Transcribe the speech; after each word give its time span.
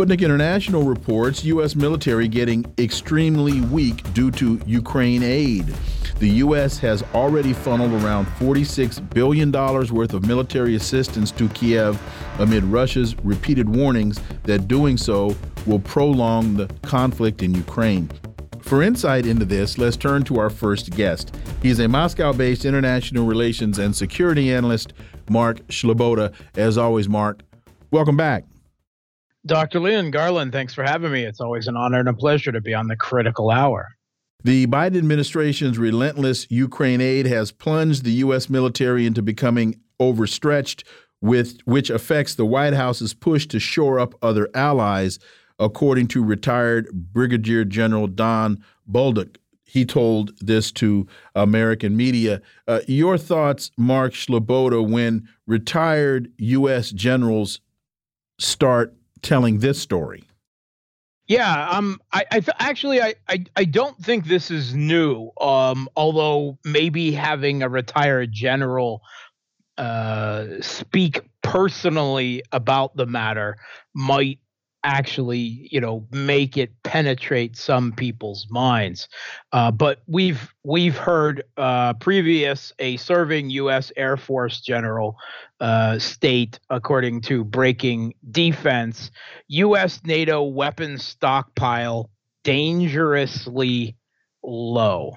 Sputnik 0.00 0.22
International 0.22 0.82
reports 0.82 1.44
U.S. 1.44 1.76
military 1.76 2.26
getting 2.26 2.64
extremely 2.78 3.60
weak 3.60 4.02
due 4.14 4.30
to 4.30 4.58
Ukraine 4.64 5.22
aid. 5.22 5.66
The 6.20 6.28
U.S. 6.44 6.78
has 6.78 7.02
already 7.12 7.52
funneled 7.52 7.92
around 8.02 8.24
$46 8.38 9.10
billion 9.10 9.52
worth 9.52 10.14
of 10.14 10.26
military 10.26 10.74
assistance 10.74 11.30
to 11.32 11.50
Kiev 11.50 12.00
amid 12.38 12.64
Russia's 12.64 13.14
repeated 13.22 13.68
warnings 13.68 14.18
that 14.44 14.68
doing 14.68 14.96
so 14.96 15.36
will 15.66 15.80
prolong 15.80 16.56
the 16.56 16.66
conflict 16.80 17.42
in 17.42 17.54
Ukraine. 17.54 18.10
For 18.62 18.82
insight 18.82 19.26
into 19.26 19.44
this, 19.44 19.76
let's 19.76 19.98
turn 19.98 20.22
to 20.24 20.38
our 20.38 20.48
first 20.48 20.92
guest. 20.92 21.36
He's 21.60 21.78
a 21.78 21.86
Moscow 21.86 22.32
based 22.32 22.64
international 22.64 23.26
relations 23.26 23.78
and 23.78 23.94
security 23.94 24.50
analyst, 24.50 24.94
Mark 25.28 25.58
Sleboda. 25.68 26.32
As 26.56 26.78
always, 26.78 27.06
Mark, 27.06 27.42
welcome 27.90 28.16
back. 28.16 28.49
Dr. 29.46 29.80
Leon 29.80 30.10
Garland, 30.10 30.52
thanks 30.52 30.74
for 30.74 30.84
having 30.84 31.12
me. 31.12 31.24
It's 31.24 31.40
always 31.40 31.66
an 31.66 31.76
honor 31.76 32.00
and 32.00 32.08
a 32.08 32.14
pleasure 32.14 32.52
to 32.52 32.60
be 32.60 32.74
on 32.74 32.88
the 32.88 32.96
critical 32.96 33.50
hour. 33.50 33.88
The 34.44 34.66
Biden 34.66 34.98
administration's 34.98 35.78
relentless 35.78 36.46
Ukraine 36.50 37.00
aid 37.00 37.26
has 37.26 37.52
plunged 37.52 38.04
the 38.04 38.12
U.S. 38.12 38.48
military 38.48 39.06
into 39.06 39.22
becoming 39.22 39.80
overstretched, 39.98 40.84
with 41.20 41.58
which 41.64 41.90
affects 41.90 42.34
the 42.34 42.46
White 42.46 42.72
House's 42.72 43.12
push 43.12 43.46
to 43.48 43.60
shore 43.60 43.98
up 43.98 44.14
other 44.22 44.48
allies, 44.54 45.18
according 45.58 46.08
to 46.08 46.24
retired 46.24 46.88
Brigadier 46.92 47.64
General 47.64 48.06
Don 48.06 48.64
Bolduc. 48.90 49.36
He 49.62 49.84
told 49.84 50.32
this 50.40 50.72
to 50.72 51.06
American 51.34 51.96
media. 51.96 52.40
Uh, 52.66 52.80
your 52.88 53.16
thoughts, 53.18 53.70
Mark 53.76 54.14
Sleboda, 54.14 54.86
when 54.86 55.28
retired 55.46 56.32
U.S. 56.38 56.90
generals 56.90 57.60
start 58.38 58.94
telling 59.22 59.58
this 59.58 59.80
story? 59.80 60.24
Yeah, 61.26 61.68
um, 61.70 62.00
I, 62.12 62.24
I 62.32 62.42
actually 62.58 63.00
I, 63.00 63.14
I 63.28 63.44
I 63.54 63.64
don't 63.64 63.96
think 63.98 64.24
this 64.24 64.50
is 64.50 64.74
new. 64.74 65.30
Um, 65.40 65.88
although 65.96 66.58
maybe 66.64 67.12
having 67.12 67.62
a 67.62 67.68
retired 67.68 68.32
general 68.32 69.02
uh, 69.78 70.60
speak 70.60 71.20
personally 71.42 72.42
about 72.52 72.96
the 72.96 73.06
matter 73.06 73.56
might 73.94 74.38
actually 74.82 75.68
you 75.70 75.80
know 75.80 76.06
make 76.10 76.56
it 76.56 76.70
penetrate 76.82 77.56
some 77.56 77.92
people's 77.92 78.46
minds 78.50 79.08
uh, 79.52 79.70
but 79.70 80.02
we've 80.06 80.54
we've 80.64 80.96
heard 80.96 81.44
uh, 81.58 81.92
previous 81.94 82.72
a 82.78 82.96
serving 82.96 83.50
u.s 83.50 83.92
air 83.96 84.16
force 84.16 84.60
general 84.60 85.16
uh, 85.60 85.98
state 85.98 86.58
according 86.70 87.20
to 87.20 87.44
breaking 87.44 88.14
defense 88.30 89.10
u.s 89.48 90.00
nato 90.04 90.42
weapons 90.42 91.04
stockpile 91.04 92.10
dangerously 92.44 93.96
low 94.42 95.14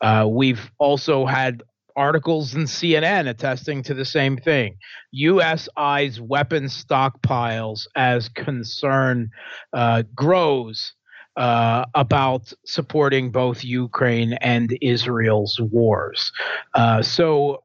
uh, 0.00 0.26
we've 0.28 0.70
also 0.78 1.24
had 1.24 1.62
articles 1.96 2.54
in 2.54 2.64
CNN 2.64 3.28
attesting 3.28 3.82
to 3.82 3.94
the 3.94 4.04
same 4.04 4.36
thing. 4.36 4.76
U.S. 5.12 5.68
eyes 5.76 6.20
weapons 6.20 6.84
stockpiles 6.84 7.86
as 7.96 8.28
concern 8.28 9.30
uh, 9.72 10.02
grows 10.14 10.92
uh, 11.36 11.84
about 11.94 12.52
supporting 12.64 13.30
both 13.30 13.64
Ukraine 13.64 14.34
and 14.34 14.76
Israel's 14.80 15.58
wars. 15.60 16.32
Uh, 16.74 17.02
so 17.02 17.62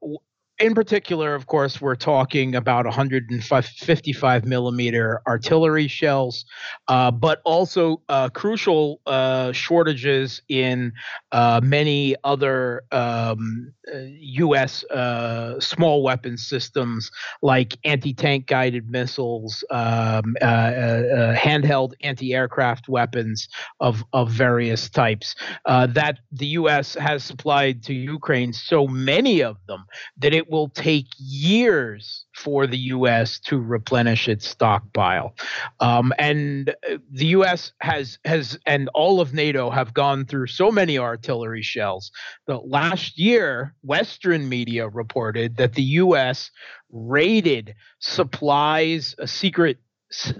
in 0.58 0.74
particular, 0.74 1.34
of 1.34 1.46
course, 1.46 1.80
we're 1.80 1.96
talking 1.96 2.54
about 2.54 2.84
155 2.84 4.44
millimeter 4.44 5.20
artillery 5.26 5.88
shells, 5.88 6.44
uh, 6.88 7.10
but 7.10 7.40
also 7.44 8.00
uh, 8.08 8.28
crucial 8.28 9.00
uh, 9.06 9.50
shortages 9.52 10.42
in 10.48 10.92
uh, 11.32 11.60
many 11.64 12.14
other 12.22 12.82
um, 12.92 13.72
U.S. 13.92 14.84
Uh, 14.84 15.58
small 15.58 16.02
weapon 16.02 16.36
systems 16.36 17.10
like 17.40 17.76
anti 17.84 18.12
tank 18.14 18.46
guided 18.46 18.88
missiles, 18.90 19.64
um, 19.70 20.36
uh, 20.42 21.34
handheld 21.34 21.94
anti 22.02 22.34
aircraft 22.34 22.88
weapons 22.88 23.48
of, 23.80 24.04
of 24.12 24.30
various 24.30 24.88
types 24.88 25.34
that 25.66 26.20
the 26.30 26.46
U.S. 26.46 26.94
has 26.94 27.24
supplied 27.24 27.82
to 27.84 27.94
Ukraine, 27.94 28.52
so 28.52 28.86
many 28.86 29.42
of 29.42 29.56
them 29.66 29.84
that 30.18 30.32
it 30.32 30.41
will 30.50 30.68
take 30.68 31.06
years 31.18 32.24
for 32.34 32.66
the 32.66 32.78
U.S. 32.78 33.38
to 33.40 33.58
replenish 33.60 34.28
its 34.28 34.46
stockpile, 34.46 35.34
um, 35.80 36.12
and 36.18 36.70
uh, 36.70 36.98
the 37.10 37.26
U.S. 37.26 37.72
has 37.80 38.18
has 38.24 38.58
and 38.66 38.88
all 38.94 39.20
of 39.20 39.34
NATO 39.34 39.70
have 39.70 39.94
gone 39.94 40.24
through 40.24 40.46
so 40.46 40.70
many 40.70 40.98
artillery 40.98 41.62
shells. 41.62 42.10
that 42.46 42.68
last 42.68 43.18
year, 43.18 43.74
Western 43.82 44.48
media 44.48 44.88
reported 44.88 45.56
that 45.56 45.74
the 45.74 45.82
U.S. 45.82 46.50
raided 46.90 47.74
supplies, 47.98 49.14
a 49.18 49.26
secret 49.26 49.78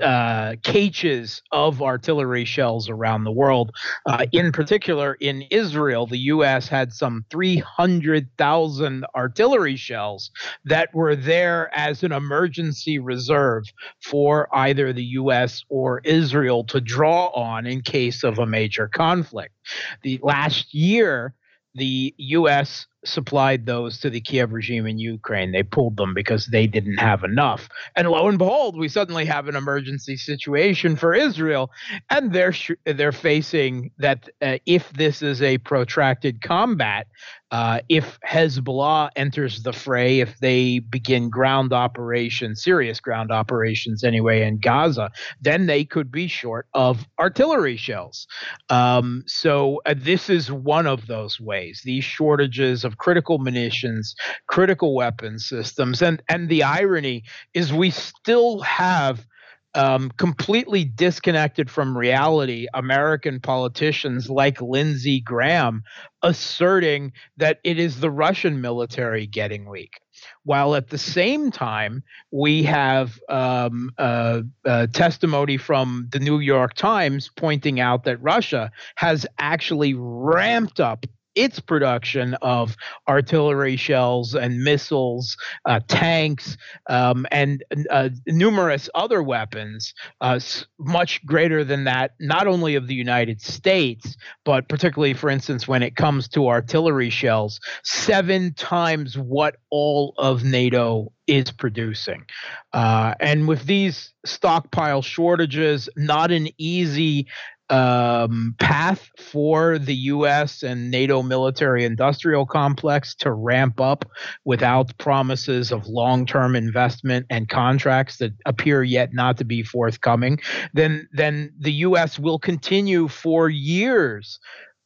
uh, 0.01 0.57
caches 0.63 1.43
of 1.53 1.83
artillery 1.83 2.45
shells 2.45 2.89
around 2.89 3.25
the 3.25 3.33
world. 3.33 3.73
Uh, 4.07 4.27
in 4.33 4.53
particular, 4.53 5.15
in 5.15 5.43
Israel, 5.51 6.07
the 6.07 6.19
U.S. 6.19 6.69
had 6.69 6.93
some 6.93 7.25
300,000 7.31 9.05
artillery 9.15 9.77
shells 9.77 10.31
that 10.65 10.95
were 10.95 11.17
there 11.17 11.71
as 11.77 12.03
an 12.03 12.13
emergency 12.13 12.99
reserve 12.99 13.65
for 14.03 14.49
either 14.55 14.93
the 14.93 15.05
U.S. 15.05 15.65
or 15.69 16.01
Israel 16.05 16.65
to 16.65 16.81
draw 16.81 17.27
on 17.29 17.67
in 17.67 17.81
case 17.81 18.23
of 18.25 18.39
a 18.39 18.47
major 18.47 18.89
conflict. 18.89 19.55
The 20.03 20.21
last 20.23 20.75
year, 20.75 21.35
the 21.75 22.15
U.S 22.19 22.87
supplied 23.05 23.67
those 23.67 23.99
to 24.01 24.11
the 24.11 24.21
Kiev 24.21 24.53
regime 24.53 24.87
in 24.87 24.99
Ukraine. 24.99 25.53
They 25.53 25.63
pulled 25.63 25.97
them 25.97 26.15
because 26.15 26.47
they 26.47 26.67
didn't 26.67 26.99
have 26.99 27.25
enough. 27.25 27.69
And 27.97 28.09
lo 28.09 28.29
and 28.29 28.39
behold, 28.39 28.79
we 28.79 28.89
suddenly 28.89 29.25
have 29.25 29.49
an 29.49 29.57
emergency 29.57 30.17
situation 30.17 30.97
for 30.97 31.15
Israel, 31.15 31.71
and 32.11 32.33
they're 32.33 32.53
sh- 32.53 32.73
they're 32.85 33.13
facing 33.13 33.91
that 33.99 34.29
uh, 34.41 34.59
if 34.67 34.93
this 34.93 35.23
is 35.23 35.43
a 35.43 35.59
protracted 35.59 36.43
combat, 36.43 37.07
uh, 37.53 37.81
if 37.91 38.19
Hezbollah 38.27 39.11
enters 39.15 39.63
the 39.63 39.75
fray, 39.75 40.21
if 40.21 40.39
they 40.39 40.79
begin 40.79 41.29
ground 41.29 41.75
operations, 41.75 42.65
serious 42.65 42.99
ground 42.99 43.31
operations 43.31 44.03
anyway, 44.03 44.43
in 44.43 44.59
Gaza, 44.59 45.11
then 45.41 45.67
they 45.67 45.85
could 45.85 46.11
be 46.11 46.29
short 46.29 46.67
of 46.73 47.07
artillery 47.21 47.77
shells. 47.77 48.27
Um, 48.71 49.23
so 49.27 49.83
uh, 49.85 49.95
this 49.95 50.31
is 50.31 50.51
one 50.51 50.87
of 50.87 51.07
those 51.07 51.39
ways. 51.39 51.83
These 51.85 52.05
shortages 52.05 52.85
of 52.85 52.97
critical 52.97 53.39
munitions, 53.39 54.17
critical 54.47 54.95
weapon 54.95 55.39
systems, 55.39 56.01
and 56.01 56.23
and 56.31 56.49
the 56.49 56.63
irony 56.63 57.25
is 57.53 57.71
we 57.71 57.91
still 57.91 58.61
have 58.61 59.27
um, 59.75 60.11
completely 60.17 60.85
disconnected 60.85 61.71
from 61.71 61.97
reality 61.97 62.67
American 62.75 63.41
politicians 63.41 64.29
like 64.29 64.61
Lindsey 64.61 65.21
Graham 65.21 65.83
asserting 66.23 67.13
that 67.37 67.59
it 67.65 67.79
is 67.79 68.01
the 68.01 68.11
Russian 68.11 68.61
military 68.61 69.27
getting 69.27 69.69
weak. 69.69 70.01
While 70.45 70.75
at 70.75 70.89
the 70.89 70.99
same 70.99 71.51
time, 71.51 72.03
we 72.31 72.63
have 72.65 73.19
um, 73.29 73.91
uh, 73.99 74.43
uh, 74.65 74.87
testimony 74.89 75.57
from 75.57 76.09
the 76.13 76.21
New 76.21 76.39
York 76.39 76.75
Times 76.75 77.31
pointing 77.37 77.81
out 77.81 78.05
that 78.05 78.23
Russia 78.23 78.71
has 78.97 79.27
actually 79.39 79.95
ramped 79.95 80.81
up 80.81 81.07
its 81.35 81.61
production 81.61 82.35
of 82.43 82.77
artillery 83.09 83.77
shells 83.77 84.35
and 84.35 84.63
missiles, 84.63 85.37
uh, 85.67 85.81
tanks, 85.89 86.57
um, 86.89 87.27
and 87.31 87.65
uh, 87.91 88.09
numerous 88.27 88.89
other 88.95 89.23
weapons, 89.23 89.95
uh, 90.21 90.39
much 90.79 91.25
greater 91.25 91.65
than 91.65 91.85
that, 91.85 92.13
not 92.21 92.47
only 92.47 92.75
of 92.75 92.87
the 92.87 92.95
United 92.95 93.41
States, 93.41 94.17
but 94.45 94.69
particularly, 94.69 95.15
for 95.15 95.31
instance, 95.31 95.67
when 95.67 95.83
it 95.83 95.97
comes 95.97 96.29
to 96.29 96.49
artillery 96.49 97.11
shells, 97.11 97.61
seven 97.85 98.53
times 98.55 99.17
what 99.17 99.57
all 99.71 100.15
of 100.19 100.45
NATO 100.45 101.13
is 101.27 101.51
producing. 101.51 102.25
Uh, 102.73 103.15
and 103.21 103.47
with 103.47 103.65
these 103.67 104.13
stockpile 104.25 105.03
shortages, 105.03 105.89
not 105.97 106.31
an 106.31 106.49
easy 106.59 107.27
um, 107.71 108.55
path 108.59 109.11
for 109.17 109.79
the 109.79 109.95
U.S. 109.95 110.63
and 110.63 110.91
NATO 110.91 111.23
military 111.23 111.85
industrial 111.85 112.45
complex 112.45 113.15
to 113.17 113.33
ramp 113.33 113.81
up 113.81 114.05
without 114.45 114.97
promises 114.99 115.73
of 115.73 115.87
long 115.87 116.27
term 116.27 116.55
investment 116.55 117.27
and 117.31 117.49
contracts 117.49 118.19
that 118.19 118.33
appear 118.47 118.83
yet 118.83 119.15
not 119.15 119.39
to 119.39 119.45
be 119.45 119.63
forthcoming, 119.63 120.39
then, 120.75 121.09
then 121.13 121.53
the 121.59 121.73
U.S. 121.73 122.19
will 122.19 122.39
continue 122.39 123.09
for 123.09 123.49
years 123.49 124.39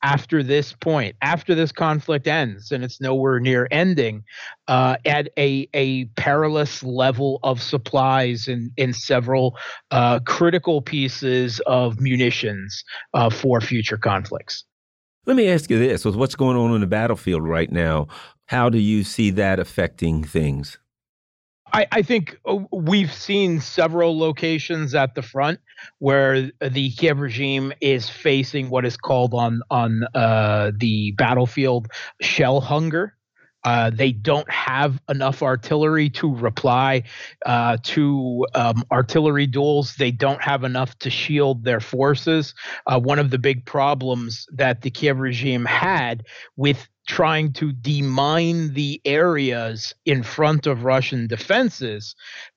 after 0.02 0.42
this 0.42 0.72
point, 0.72 1.16
after 1.22 1.54
this 1.54 1.72
conflict 1.72 2.26
ends, 2.26 2.70
and 2.70 2.84
it's 2.84 3.00
nowhere 3.00 3.40
near 3.40 3.66
ending, 3.70 4.22
uh, 4.68 4.96
at 5.04 5.28
a, 5.38 5.68
a 5.74 6.04
perilous 6.16 6.82
level 6.82 7.40
of 7.42 7.62
supplies 7.62 8.46
in, 8.48 8.70
in 8.76 8.92
several 8.92 9.56
uh, 9.90 10.20
critical 10.20 10.82
pieces 10.82 11.60
of 11.66 12.00
munitions 12.00 12.84
uh, 13.14 13.30
for 13.30 13.60
future 13.60 13.96
conflicts. 13.96 14.64
Let 15.24 15.36
me 15.36 15.48
ask 15.48 15.70
you 15.70 15.78
this 15.78 16.04
with 16.04 16.14
what's 16.14 16.36
going 16.36 16.56
on 16.56 16.74
in 16.74 16.80
the 16.80 16.86
battlefield 16.86 17.42
right 17.42 17.70
now, 17.70 18.06
how 18.46 18.68
do 18.68 18.78
you 18.78 19.02
see 19.02 19.30
that 19.30 19.58
affecting 19.58 20.22
things? 20.22 20.78
I, 21.76 21.86
I, 21.92 22.02
think 22.02 22.38
uh, 22.46 22.58
we've 22.72 23.12
seen 23.12 23.60
several 23.60 24.18
locations 24.18 24.94
at 24.94 25.14
the 25.14 25.20
front 25.20 25.60
where 25.98 26.50
the 26.60 26.90
Kiev 26.90 27.18
regime 27.18 27.72
is 27.82 28.08
facing 28.08 28.70
what 28.70 28.86
is 28.86 28.96
called 28.96 29.34
on 29.34 29.60
on 29.70 30.04
uh, 30.14 30.72
the 30.74 31.12
battlefield 31.12 31.88
shell 32.22 32.62
hunger. 32.62 33.15
Uh, 33.66 33.90
they 33.90 34.12
don't 34.12 34.48
have 34.48 35.00
enough 35.08 35.42
artillery 35.42 36.08
to 36.08 36.32
reply 36.32 37.02
uh, 37.44 37.76
to 37.82 38.46
um, 38.54 38.84
artillery 38.92 39.46
duels. 39.46 39.96
They 39.96 40.12
don't 40.12 40.40
have 40.40 40.62
enough 40.62 40.96
to 41.00 41.10
shield 41.10 41.64
their 41.64 41.80
forces. 41.80 42.54
Uh, 42.86 43.00
one 43.00 43.18
of 43.18 43.30
the 43.30 43.38
big 43.38 43.66
problems 43.66 44.46
that 44.52 44.82
the 44.82 44.90
Kiev 44.90 45.18
regime 45.18 45.64
had 45.64 46.24
with 46.56 46.88
trying 47.08 47.52
to 47.54 47.72
demine 47.72 48.72
the 48.74 49.00
areas 49.04 49.92
in 50.04 50.22
front 50.22 50.66
of 50.66 50.84
Russian 50.84 51.26
defenses 51.26 52.14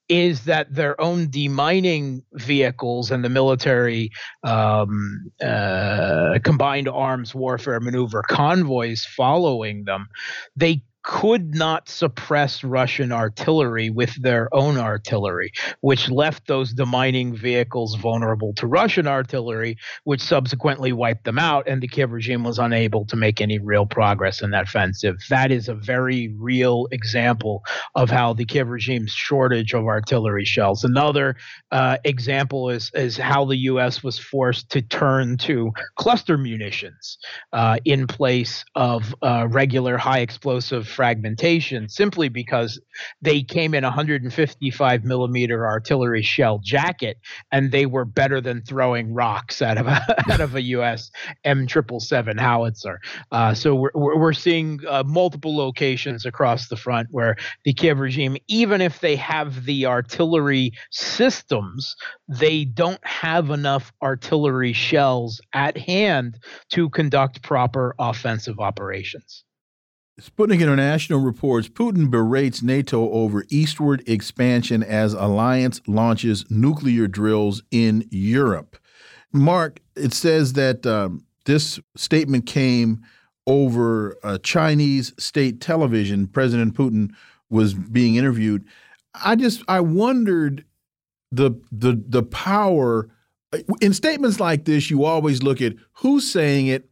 is 0.10 0.46
that 0.46 0.74
their 0.74 1.00
own 1.00 1.28
demining 1.28 2.24
vehicles 2.34 3.12
and 3.12 3.24
the 3.24 3.30
military 3.30 4.12
um, 4.44 5.32
uh, 5.42 6.40
combined 6.44 6.90
arms 6.90 7.36
warfare 7.36 7.80
maneuver 7.80 8.24
convoys 8.24 9.06
following 9.06 9.84
them, 9.86 10.08
they 10.56 10.82
could 11.04 11.56
not 11.56 11.88
suppress 11.88 12.64
Russian 12.64 13.12
artillery 13.12 13.90
with 13.90 14.22
their 14.22 14.54
own 14.54 14.78
artillery, 14.78 15.52
which 15.82 16.10
left 16.10 16.48
those 16.48 16.74
demining 16.74 17.38
vehicles 17.38 17.96
vulnerable 17.96 18.54
to 18.56 18.68
Russian 18.68 19.08
artillery, 19.08 19.78
which 20.04 20.22
subsequently 20.22 20.92
wiped 20.92 21.24
them 21.24 21.40
out, 21.40 21.68
and 21.68 21.82
the 21.82 21.88
Kiev 21.88 22.12
regime 22.12 22.44
was 22.44 22.60
unable 22.60 23.06
to 23.06 23.16
make 23.16 23.40
any 23.40 23.60
real 23.60 23.86
progress 23.86 24.42
in 24.42 24.52
that 24.52 24.64
offensive. 24.64 25.18
That 25.30 25.52
is 25.52 25.70
a 25.70 25.74
very 25.74 26.34
real 26.38 26.88
example 26.92 27.64
of 27.96 28.10
how 28.10 28.34
the 28.34 28.46
Kiev 28.46 28.68
regime's 28.68 29.12
shortage 29.12 29.74
of 29.74 29.86
artillery 29.86 30.46
shells. 30.46 30.84
Another 30.84 31.36
uh, 31.72 31.98
example 32.04 32.70
is 32.70 32.92
is 32.94 33.18
how 33.18 33.46
the 33.46 33.58
U.S. 33.58 34.04
was 34.04 34.20
forced 34.20 34.70
to 34.72 34.82
turn 34.82 35.38
to 35.38 35.72
cluster 35.96 36.38
munitions 36.38 37.18
uh, 37.54 37.78
in 37.86 38.08
place 38.08 38.66
of 38.76 39.16
uh, 39.22 39.48
regular 39.50 39.98
high 39.98 40.20
explosive 40.20 40.88
fragmentation 41.00 41.88
simply 41.88 42.28
because 42.28 42.78
they 43.22 43.42
came 43.42 43.74
in 43.74 43.86
155 43.86 45.06
millimeter 45.06 45.66
artillery 45.66 46.22
shell 46.22 46.60
jacket 46.62 47.16
and 47.54 47.72
they 47.72 47.86
were 47.86 48.04
better 48.04 48.42
than 48.42 48.62
throwing 48.64 49.14
rocks 49.14 49.62
out 49.62 49.78
of 49.78 49.88
a, 49.88 50.02
out 50.30 50.42
of 50.42 50.56
a 50.56 50.62
U.S. 50.62 51.10
M777 51.46 52.38
howitzer. 52.38 53.00
Uh, 53.32 53.54
so 53.54 53.76
we're, 53.76 53.92
we're 53.96 54.34
seeing 54.34 54.82
uh, 54.90 55.02
multiple 55.06 55.56
locations 55.56 56.26
across 56.26 56.68
the 56.68 56.76
front 56.76 57.08
where 57.12 57.38
the 57.64 57.74
Kiev 57.74 58.00
regime, 58.00 58.36
even 58.50 58.82
if 58.82 59.00
they 59.00 59.16
have 59.16 59.64
the 59.64 59.86
artillery 59.86 60.74
systems, 60.92 61.96
they 62.28 62.66
don't 62.66 63.08
have 63.08 63.52
enough 63.52 63.94
artillery 64.04 64.74
shells 64.74 65.40
at 65.54 65.78
hand 65.78 66.40
to 66.72 66.90
conduct 66.90 67.42
proper 67.42 67.96
offensive 68.00 68.60
operations. 68.60 69.46
Sputnik 70.20 70.62
International 70.62 71.20
reports 71.20 71.70
Putin 71.70 72.10
berates 72.10 72.62
NATO 72.62 73.10
over 73.12 73.46
eastward 73.50 74.04
expansion 74.08 74.84
as 74.84 75.14
alliance 75.14 75.82
launches 75.88 76.46
nuclear 76.50 77.08
drills 77.08 77.64
in 77.72 78.06
Europe. 78.12 78.78
Mark, 79.32 79.80
it 79.96 80.14
says 80.14 80.54
that 80.54 80.86
um, 80.86 81.26
this 81.46 81.80
statement 81.96 82.46
came 82.46 83.02
over 83.48 84.18
Chinese 84.44 85.14
state 85.18 85.62
television. 85.62 86.28
President 86.28 86.76
Putin 86.76 87.12
was 87.50 87.74
being 87.74 88.16
interviewed. 88.16 88.66
I 89.14 89.36
just 89.36 89.64
I 89.68 89.80
wondered 89.80 90.66
the 91.32 91.52
the 91.72 92.02
the 92.08 92.24
power 92.24 93.10
in 93.82 93.94
statements 93.94 94.40
like 94.40 94.66
this. 94.66 94.90
You 94.90 95.06
always 95.06 95.42
look 95.42 95.62
at 95.62 95.74
who's 95.94 96.30
saying 96.30 96.68
it, 96.68 96.90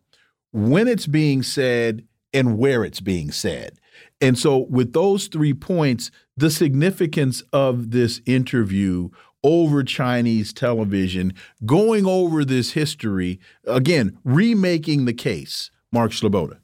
when 0.52 0.88
it's 0.88 1.06
being 1.06 1.44
said, 1.44 2.07
and 2.34 2.58
where 2.58 2.84
it's 2.84 3.00
being 3.02 3.32
said. 3.32 3.80
And 4.20 4.38
so, 4.38 4.66
with 4.70 4.94
those 4.94 5.28
three 5.28 5.54
points, 5.54 6.12
the 6.36 6.50
significance 6.50 7.44
of 7.54 7.92
this 7.92 8.22
interview 8.26 9.10
over 9.44 9.84
Chinese 9.84 10.54
television, 10.54 11.34
going 11.66 12.06
over 12.06 12.44
this 12.44 12.72
history, 12.72 13.40
again, 13.66 14.18
remaking 14.24 15.06
the 15.06 15.14
case, 15.14 15.72
Mark 15.92 16.12
Sleboda. 16.12 16.60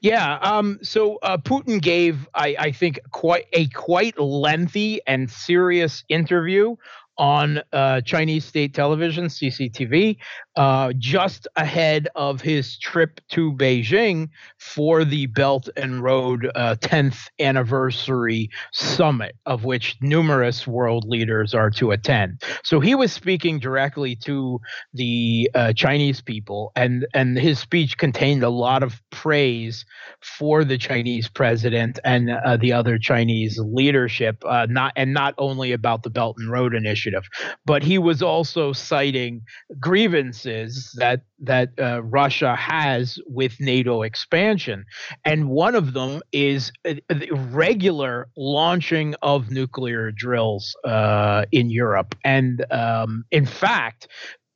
Yeah. 0.00 0.38
Um, 0.38 0.78
so 0.82 1.16
uh, 1.22 1.36
Putin 1.38 1.80
gave, 1.80 2.28
I, 2.34 2.56
I, 2.58 2.72
think, 2.72 3.00
quite 3.10 3.46
a 3.52 3.66
quite 3.68 4.18
lengthy 4.20 5.00
and 5.06 5.30
serious 5.30 6.04
interview 6.08 6.76
on 7.18 7.60
uh, 7.72 8.02
Chinese 8.02 8.44
state 8.44 8.74
television, 8.74 9.26
CCTV, 9.26 10.18
uh, 10.56 10.92
just 10.96 11.46
ahead 11.56 12.08
of 12.14 12.40
his 12.40 12.78
trip 12.78 13.20
to 13.28 13.52
Beijing 13.52 14.30
for 14.58 15.04
the 15.04 15.26
Belt 15.26 15.68
and 15.76 16.02
Road 16.02 16.50
uh, 16.54 16.76
10th 16.80 17.28
anniversary 17.38 18.48
summit, 18.72 19.36
of 19.44 19.64
which 19.64 19.96
numerous 20.00 20.66
world 20.66 21.04
leaders 21.06 21.52
are 21.52 21.70
to 21.72 21.90
attend. 21.90 22.42
So 22.64 22.80
he 22.80 22.94
was 22.94 23.12
speaking 23.12 23.58
directly 23.58 24.16
to 24.24 24.58
the 24.94 25.50
uh, 25.54 25.72
Chinese 25.74 26.22
people, 26.22 26.72
and, 26.74 27.06
and 27.12 27.38
his 27.38 27.58
speech 27.58 27.98
contained 27.98 28.42
a 28.42 28.48
lot 28.48 28.82
of 28.82 29.02
praise 29.10 29.84
for 30.22 30.64
the 30.64 30.78
Chinese 30.78 31.28
president 31.28 31.98
and 32.02 32.30
uh, 32.30 32.56
the 32.56 32.72
other 32.72 32.98
Chinese 32.98 33.58
leadership, 33.58 34.42
uh, 34.46 34.66
not 34.70 34.92
and 34.96 35.12
not 35.12 35.34
only 35.36 35.72
about 35.72 36.02
the 36.02 36.10
Belt 36.10 36.36
and 36.38 36.50
Road 36.50 36.74
Initiative, 36.74 37.24
but 37.66 37.82
he 37.82 37.98
was 37.98 38.22
also 38.22 38.72
citing 38.72 39.42
grievances 39.78 40.45
that 40.46 41.22
that 41.40 41.70
uh, 41.78 42.02
Russia 42.02 42.56
has 42.56 43.18
with 43.26 43.60
NATO 43.60 44.02
expansion, 44.02 44.84
and 45.24 45.48
one 45.48 45.74
of 45.74 45.92
them 45.92 46.22
is 46.32 46.72
uh, 46.84 46.94
the 47.08 47.30
regular 47.50 48.28
launching 48.36 49.14
of 49.22 49.50
nuclear 49.50 50.10
drills 50.10 50.76
uh, 50.84 51.44
in 51.52 51.70
Europe, 51.70 52.14
and 52.24 52.64
um, 52.70 53.24
in 53.30 53.46
fact, 53.46 54.08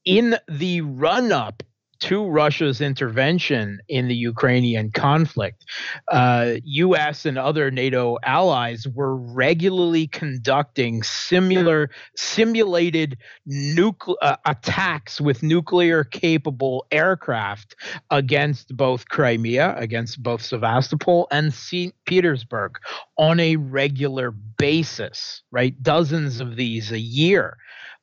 in 0.04 0.37
the 0.49 0.80
run 0.80 1.32
up 1.32 1.62
to 2.00 2.26
Russia's 2.26 2.80
intervention 2.80 3.80
in 3.88 4.09
the 4.09 4.14
Ukrainian 4.14 4.90
conflict, 4.90 5.64
uh, 6.11 6.54
U.S. 6.64 7.26
and 7.26 7.38
other 7.38 7.71
NATO 7.71 8.19
allies 8.25 8.87
were 8.88 9.16
regularly 9.16 10.07
conducting 10.07 11.02
similar 11.02 11.90
simulated 12.16 13.19
nuclear 13.47 14.16
uh, 14.23 14.37
attacks 14.47 15.21
with 15.21 15.42
nuclear-capable 15.42 16.87
aircraft 16.90 17.76
against 18.11 18.76
both 18.76 19.09
Crimea, 19.09 19.75
against 19.76 20.23
both 20.23 20.42
Sevastopol 20.42 21.28
and 21.30 21.52
St. 21.52 21.95
Petersburg 22.07 22.78
on 23.19 23.38
a 23.40 23.57
regular 23.57 24.30
basis. 24.30 25.42
Right, 25.50 25.80
dozens 25.83 26.40
of 26.40 26.57
these 26.57 26.92
a 26.92 26.99
year. 26.99 27.57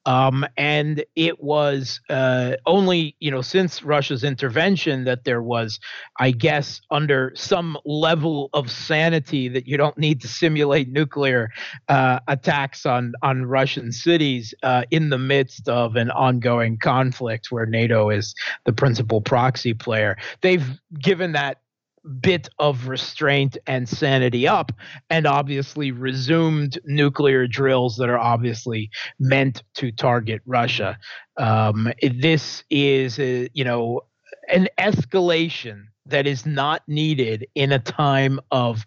Um, 0.07 0.45
and 0.55 1.03
it 1.17 1.43
was 1.43 1.99
uh, 2.09 2.53
only, 2.65 3.15
you 3.19 3.29
know, 3.29 3.41
since 3.41 3.83
Russia's 3.83 4.23
intervention 4.23 5.03
that 5.03 5.25
there 5.25 5.41
was, 5.41 5.81
I 6.17 6.31
guess, 6.31 6.79
under 6.89 7.33
some 7.35 7.77
level 7.85 8.49
of 8.53 8.71
sanity 8.71 9.49
that 9.49 9.67
you 9.67 9.75
don't 9.75 9.97
need 9.97 10.21
to 10.21 10.29
simulate 10.29 10.87
nuclear 10.87 11.51
uh, 11.89 12.19
attacks 12.29 12.85
on 12.85 13.13
on 13.21 13.45
Russian 13.45 13.91
cities 13.91 14.53
uh, 14.63 14.83
in 14.91 15.09
the 15.09 15.17
midst 15.17 15.67
of 15.67 15.97
an 15.97 16.09
ongoing 16.11 16.77
conflict 16.77 17.51
where 17.51 17.65
NATO 17.65 18.09
is 18.09 18.33
the 18.63 18.71
principal 18.71 19.19
proxy 19.19 19.73
player. 19.73 20.17
They've 20.41 20.65
given 20.99 21.33
that 21.33 21.59
bit 22.07 22.49
of 22.59 22.87
restraint 22.87 23.57
and 23.67 23.87
sanity 23.87 24.47
up 24.47 24.71
and 25.09 25.27
obviously 25.27 25.91
resumed 25.91 26.79
nuclear 26.85 27.47
drills 27.47 27.97
that 27.97 28.09
are 28.09 28.19
obviously 28.19 28.89
meant 29.19 29.63
to 29.75 29.91
target 29.91 30.41
Russia. 30.45 30.97
Um, 31.37 31.91
this 32.01 32.63
is, 32.69 33.19
a, 33.19 33.49
you 33.53 33.63
know, 33.63 34.01
an 34.49 34.67
escalation 34.77 35.85
that 36.05 36.25
is 36.25 36.45
not 36.45 36.81
needed 36.87 37.45
in 37.55 37.71
a 37.71 37.79
time 37.79 38.39
of 38.51 38.85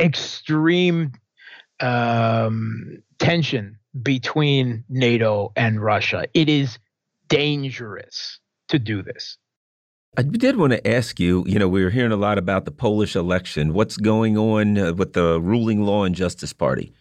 extreme 0.00 1.12
um, 1.80 3.02
tension 3.18 3.78
between 4.02 4.84
NATO 4.88 5.52
and 5.54 5.82
Russia. 5.82 6.26
It 6.32 6.48
is 6.48 6.78
dangerous 7.28 8.40
to 8.68 8.78
do 8.78 9.02
this. 9.02 9.36
I 10.14 10.22
did 10.22 10.56
want 10.56 10.72
to 10.74 10.86
ask 10.86 11.18
you, 11.18 11.42
you 11.46 11.58
know, 11.58 11.68
we 11.68 11.82
were 11.82 11.88
hearing 11.88 12.12
a 12.12 12.16
lot 12.16 12.36
about 12.36 12.66
the 12.66 12.70
Polish 12.70 13.16
election. 13.16 13.72
What's 13.72 13.96
going 13.96 14.36
on 14.36 14.76
uh, 14.76 14.92
with 14.92 15.14
the 15.14 15.40
ruling 15.40 15.84
Law 15.84 16.04
and 16.04 16.14
Justice 16.14 16.52
Party? 16.52 16.92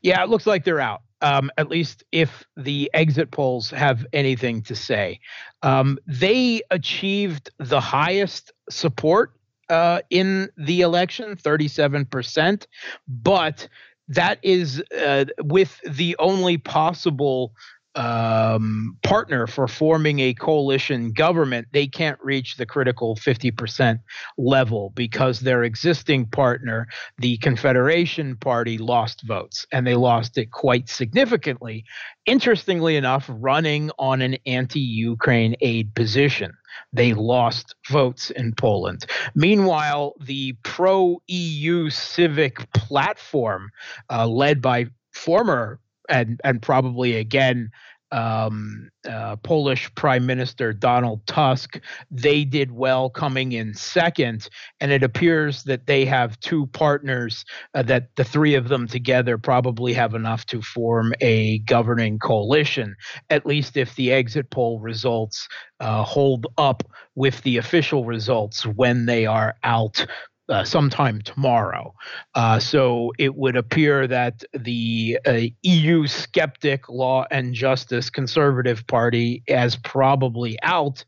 Yeah, 0.00 0.22
it 0.22 0.30
looks 0.30 0.46
like 0.46 0.64
they're 0.64 0.80
out. 0.80 1.02
Um, 1.20 1.50
at 1.58 1.68
least 1.68 2.04
if 2.10 2.44
the 2.56 2.90
exit 2.94 3.30
polls 3.30 3.70
have 3.70 4.06
anything 4.12 4.62
to 4.62 4.74
say. 4.74 5.20
Um, 5.62 5.98
they 6.06 6.62
achieved 6.70 7.50
the 7.58 7.80
highest 7.80 8.50
support 8.70 9.34
uh, 9.68 10.00
in 10.10 10.48
the 10.56 10.80
election, 10.80 11.36
37%, 11.36 12.66
but 13.06 13.68
that 14.08 14.38
is 14.42 14.82
uh, 14.98 15.26
with 15.44 15.78
the 15.84 16.16
only 16.18 16.58
possible 16.58 17.52
um, 17.94 18.96
partner 19.02 19.46
for 19.46 19.68
forming 19.68 20.20
a 20.20 20.34
coalition 20.34 21.12
government, 21.12 21.68
they 21.72 21.86
can't 21.86 22.18
reach 22.22 22.56
the 22.56 22.66
critical 22.66 23.16
50% 23.16 24.00
level 24.38 24.92
because 24.94 25.40
their 25.40 25.62
existing 25.64 26.26
partner, 26.26 26.86
the 27.18 27.36
Confederation 27.38 28.36
Party, 28.36 28.78
lost 28.78 29.22
votes 29.22 29.66
and 29.72 29.86
they 29.86 29.94
lost 29.94 30.38
it 30.38 30.50
quite 30.50 30.88
significantly. 30.88 31.84
Interestingly 32.24 32.96
enough, 32.96 33.26
running 33.28 33.90
on 33.98 34.22
an 34.22 34.36
anti 34.46 34.80
Ukraine 34.80 35.54
aid 35.60 35.94
position. 35.94 36.52
They 36.92 37.12
lost 37.12 37.74
votes 37.90 38.30
in 38.30 38.54
Poland. 38.54 39.04
Meanwhile, 39.34 40.14
the 40.20 40.54
pro 40.62 41.20
EU 41.26 41.90
civic 41.90 42.72
platform, 42.72 43.70
uh, 44.10 44.26
led 44.26 44.62
by 44.62 44.86
former 45.12 45.80
and 46.12 46.40
and 46.44 46.62
probably 46.62 47.16
again 47.16 47.70
um, 48.12 48.90
uh, 49.08 49.36
Polish 49.36 49.92
Prime 49.94 50.26
Minister 50.26 50.72
Donald 50.72 51.26
Tusk, 51.26 51.80
they 52.10 52.44
did 52.44 52.70
well 52.70 53.08
coming 53.08 53.52
in 53.52 53.74
second. 53.74 54.48
And 54.80 54.92
it 54.92 55.02
appears 55.02 55.64
that 55.64 55.86
they 55.86 56.04
have 56.04 56.38
two 56.40 56.66
partners 56.68 57.44
uh, 57.74 57.82
that 57.84 58.14
the 58.16 58.24
three 58.24 58.54
of 58.54 58.68
them 58.68 58.86
together 58.86 59.38
probably 59.38 59.94
have 59.94 60.14
enough 60.14 60.44
to 60.46 60.60
form 60.60 61.14
a 61.22 61.60
governing 61.60 62.18
coalition, 62.18 62.94
at 63.30 63.46
least 63.46 63.78
if 63.78 63.94
the 63.96 64.12
exit 64.12 64.50
poll 64.50 64.78
results 64.78 65.48
uh, 65.80 66.04
hold 66.04 66.46
up 66.58 66.82
with 67.14 67.42
the 67.42 67.56
official 67.56 68.04
results 68.04 68.66
when 68.66 69.06
they 69.06 69.24
are 69.24 69.56
out 69.64 70.06
uh, 70.48 70.64
sometime 70.64 71.20
tomorrow. 71.22 71.94
Uh, 72.34 72.58
so 72.58 73.12
it 73.18 73.34
would 73.34 73.56
appear 73.56 74.06
that 74.06 74.42
the 74.52 75.18
uh, 75.26 75.40
EU 75.62 76.06
skeptic 76.06 76.88
law 76.88 77.24
and 77.30 77.54
justice 77.54 78.10
conservative 78.10 78.86
party 78.86 79.42
is 79.46 79.76
probably 79.76 80.58
out, 80.62 81.04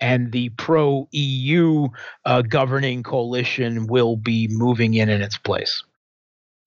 and 0.00 0.32
the 0.32 0.50
pro 0.50 1.08
EU 1.12 1.88
uh, 2.24 2.42
governing 2.42 3.02
coalition 3.02 3.86
will 3.86 4.16
be 4.16 4.48
moving 4.50 4.94
in 4.94 5.08
in 5.08 5.22
its 5.22 5.38
place. 5.38 5.82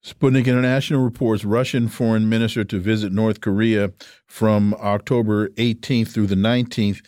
Sputnik 0.04 0.46
International 0.46 1.02
reports 1.02 1.44
Russian 1.44 1.86
foreign 1.86 2.28
minister 2.28 2.64
to 2.64 2.78
visit 2.78 3.12
North 3.12 3.42
Korea 3.42 3.92
from 4.26 4.72
October 4.74 5.48
18th 5.50 6.08
through 6.08 6.26
the 6.26 6.36
19th. 6.36 7.04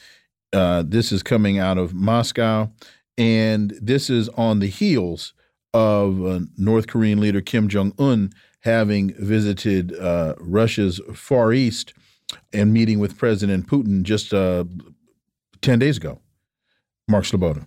Uh, 0.52 0.83
this 0.87 1.11
is 1.11 1.23
coming 1.23 1.59
out 1.59 1.78
of 1.78 1.95
Moscow. 1.95 2.71
And 3.19 3.78
this 3.81 4.09
is 4.09 4.28
on 4.31 4.61
the 4.61 4.69
heels 4.69 5.35
of 5.75 6.25
uh, 6.25 6.40
North 6.57 6.87
Korean 6.87 7.21
leader 7.21 7.40
Kim 7.40 7.69
Jong 7.69 7.92
un 7.99 8.31
having 8.61 9.12
visited 9.14 9.99
uh, 9.99 10.35
Russia's 10.38 11.00
Far 11.14 11.52
East 11.52 11.95
and 12.52 12.73
meeting 12.73 12.99
with 12.99 13.19
President 13.19 13.66
Putin 13.66 14.02
just 14.02 14.33
uh, 14.33 14.64
10 15.62 15.78
days 15.78 15.97
ago. 15.97 16.21
Mark 17.09 17.25
Sleboda. 17.25 17.66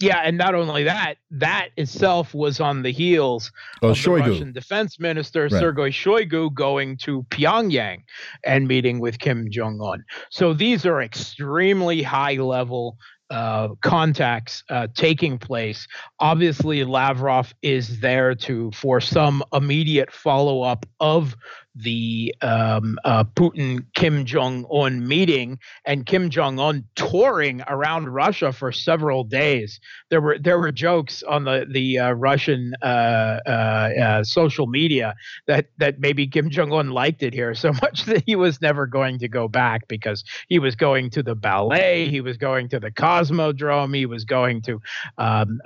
Yeah, 0.00 0.22
and 0.24 0.38
not 0.38 0.54
only 0.54 0.84
that, 0.84 1.16
that 1.30 1.68
itself 1.76 2.32
was 2.32 2.58
on 2.58 2.82
the 2.82 2.90
heels 2.90 3.52
oh, 3.82 3.90
of 3.90 3.96
Shoigu. 3.98 4.24
the 4.24 4.30
Russian 4.30 4.52
Defense 4.52 4.98
Minister 4.98 5.42
right. 5.42 5.50
Sergei 5.50 5.90
Shoigu 5.90 6.52
going 6.54 6.96
to 6.98 7.22
Pyongyang 7.24 8.02
and 8.44 8.66
meeting 8.66 8.98
with 9.00 9.18
Kim 9.18 9.48
Jong 9.50 9.78
Un. 9.82 10.02
So 10.30 10.54
these 10.54 10.86
are 10.86 11.02
extremely 11.02 12.02
high 12.02 12.36
level 12.36 12.96
uh, 13.30 13.68
contacts 13.82 14.64
uh, 14.68 14.88
taking 14.94 15.38
place. 15.38 15.86
Obviously, 16.18 16.84
Lavrov 16.84 17.54
is 17.62 18.00
there 18.00 18.34
to 18.34 18.70
for 18.72 19.00
some 19.00 19.42
immediate 19.52 20.12
follow 20.12 20.62
up 20.62 20.86
of 20.98 21.36
the 21.74 22.34
um, 22.42 22.98
uh, 23.04 23.24
Putin 23.24 23.84
Kim 23.94 24.24
Jong 24.24 24.66
Un 24.72 25.06
meeting 25.06 25.58
and 25.84 26.04
Kim 26.04 26.30
Jong 26.30 26.58
Un 26.58 26.84
touring 26.96 27.62
around 27.68 28.08
Russia 28.08 28.52
for 28.52 28.72
several 28.72 29.24
days. 29.24 29.80
There 30.10 30.20
were 30.20 30.38
there 30.38 30.58
were 30.58 30.72
jokes 30.72 31.22
on 31.22 31.44
the 31.44 31.66
the 31.70 31.98
uh, 31.98 32.10
Russian 32.12 32.74
uh, 32.82 33.38
uh, 33.46 33.48
uh, 33.48 34.24
social 34.24 34.66
media 34.66 35.14
that 35.46 35.66
that 35.78 36.00
maybe 36.00 36.26
Kim 36.26 36.50
Jong 36.50 36.72
Un 36.72 36.90
liked 36.90 37.22
it 37.22 37.32
here 37.32 37.54
so 37.54 37.72
much 37.82 38.04
that 38.06 38.24
he 38.26 38.34
was 38.36 38.60
never 38.60 38.86
going 38.86 39.18
to 39.20 39.28
go 39.28 39.46
back 39.46 39.86
because 39.88 40.24
he 40.48 40.58
was 40.58 40.74
going 40.74 41.10
to 41.10 41.22
the 41.22 41.34
ballet, 41.34 42.08
he 42.08 42.20
was 42.20 42.36
going 42.36 42.68
to 42.70 42.80
the 42.80 42.90
Cosmodrome, 42.90 43.94
he 43.96 44.06
was 44.06 44.24
going 44.24 44.62
to 44.62 44.80
um, 45.18 45.60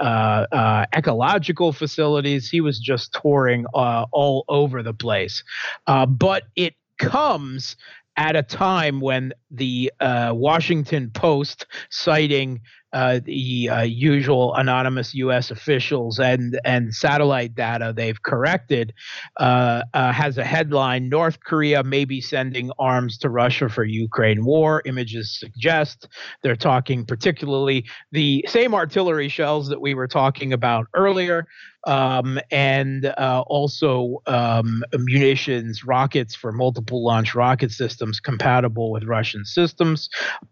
ecological 0.93 1.73
facilities. 1.73 2.51
He 2.51 2.61
was 2.61 2.79
just 2.79 3.17
touring 3.23 3.65
all 3.73 4.45
over 4.49 4.83
the 4.83 4.95
place. 4.95 5.43
Uh, 5.95 6.05
but 6.07 6.43
it 6.57 6.75
comes 6.99 7.77
at 8.17 8.35
a 8.35 8.43
time 8.43 9.01
when 9.01 9.33
the 9.53 9.93
uh, 10.01 10.33
Washington 10.35 11.09
Post, 11.15 11.67
citing 11.89 12.61
uh, 12.93 13.21
the 13.25 13.69
uh, 13.69 13.83
usual 13.83 14.55
anonymous 14.55 15.15
U.S. 15.15 15.53
officials 15.53 16.19
and 16.19 16.59
and 16.65 16.93
satellite 16.93 17.55
data 17.55 17.93
they've 17.97 18.21
corrected, 18.23 18.93
uh, 19.39 19.83
uh, 19.95 20.13
has 20.13 20.37
a 20.37 20.45
headline: 20.45 21.09
North 21.09 21.39
Korea 21.45 21.85
may 21.85 22.05
be 22.05 22.21
sending 22.21 22.73
arms 22.77 23.17
to 23.19 23.29
Russia 23.29 23.69
for 23.69 23.85
Ukraine 23.85 24.45
war. 24.45 24.83
Images 24.87 25.39
suggest 25.39 26.09
they're 26.43 26.57
talking 26.57 27.05
particularly 27.05 27.85
the 28.11 28.45
same 28.49 28.75
artillery 28.75 29.29
shells 29.29 29.69
that 29.69 29.81
we 29.81 29.95
were 29.95 30.09
talking 30.09 30.53
about 30.53 30.87
earlier 30.95 31.47
um, 31.87 32.39
and 32.51 33.07
uh, 33.07 33.45
also 33.47 34.23
um, 34.27 34.85
munitions, 34.93 35.85
rockets 35.85 36.35
for 36.35 36.53
multiple 36.53 37.05
launch 37.05 37.35
rocket 37.35 37.71
systems 37.71 38.21
compatible 38.21 38.91
with 38.91 39.05
Russian 39.05 39.45
systems, 39.45 40.09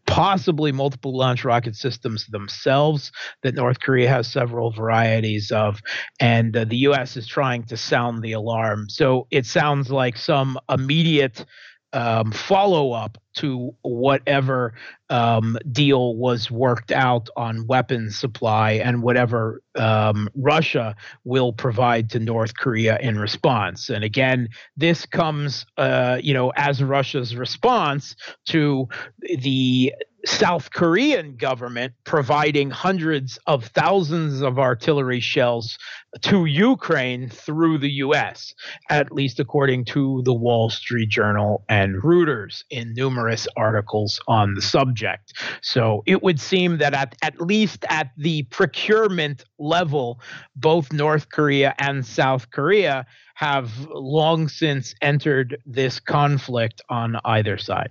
possibly 0.07 0.73
multiple 0.73 1.17
launch 1.17 1.45
rocket 1.45 1.77
systems 1.77 2.27
themselves 2.27 3.13
that 3.43 3.55
North 3.55 3.81
Korea 3.81 4.09
has 4.09 4.27
several 4.31 4.71
varieties 4.71 5.51
of. 5.51 5.81
And 6.21 6.57
uh, 6.57 6.65
the 6.65 6.79
U.S. 6.79 7.17
is 7.17 7.27
trying 7.27 7.65
to 7.65 7.77
sound 7.77 8.23
the 8.23 8.33
alarm. 8.33 8.89
So 8.89 9.27
it 9.31 9.47
sounds 9.47 9.91
like 9.91 10.17
some 10.17 10.59
immediate 10.69 11.45
um, 11.93 12.33
follow 12.33 12.93
up 12.93 13.19
to 13.35 13.75
whatever 13.83 14.75
um, 15.11 15.59
deal 15.71 16.17
was 16.17 16.51
worked 16.51 16.93
out 16.93 17.29
on 17.37 17.67
weapons 17.67 18.19
supply 18.19 18.73
and 18.73 19.03
whatever 19.03 19.63
um, 19.75 20.29
Russia 20.35 20.95
will 21.25 21.53
provide 21.53 22.11
to 22.11 22.19
North 22.19 22.57
Korea 22.57 22.99
in 22.99 23.19
response. 23.19 23.89
And 23.89 24.05
again, 24.05 24.49
this 24.77 25.07
comes, 25.07 25.67
uh, 25.77 26.19
you 26.23 26.35
know, 26.35 26.51
as 26.57 26.83
Russia's 26.83 27.37
response 27.37 28.17
to 28.47 28.89
the 29.21 29.93
South 30.25 30.71
Korean 30.71 31.37
government 31.37 31.95
providing 32.05 32.71
hundreds 32.71 33.39
of 33.47 33.65
thousands 33.67 34.41
of 34.41 34.59
artillery 34.59 35.19
shells 35.19 35.77
to 36.21 36.45
Ukraine 36.45 37.29
through 37.29 37.79
the 37.79 37.91
US, 37.91 38.55
at 38.89 39.11
least 39.11 39.41
according 39.41 39.85
to 39.87 40.23
the 40.25 40.35
Wall 40.35 40.71
Street 40.71 41.09
Journal 41.09 41.65
and 41.69 42.01
Reuters 42.03 42.63
in 42.71 42.95
numerous 42.95 43.22
articles 43.57 44.21
on 44.29 44.55
the 44.55 44.63
subject. 44.63 45.33
So 45.63 46.03
it 46.07 46.23
would 46.23 46.41
seem 46.41 46.79
that 46.79 46.95
at, 46.95 47.17
at 47.23 47.41
least 47.41 47.85
at 47.89 48.11
the 48.17 48.45
procurement 48.45 49.45
level, 49.59 50.21
both 50.57 50.93
North 50.93 51.29
Korea 51.31 51.75
and 51.79 52.05
South 52.05 52.51
Korea 52.51 53.07
have 53.35 53.87
long 53.91 54.49
since 54.49 54.95
entered 55.01 55.59
this 55.67 56.01
conflict 56.01 56.81
on 56.89 57.17
either 57.25 57.59
side. 57.59 57.91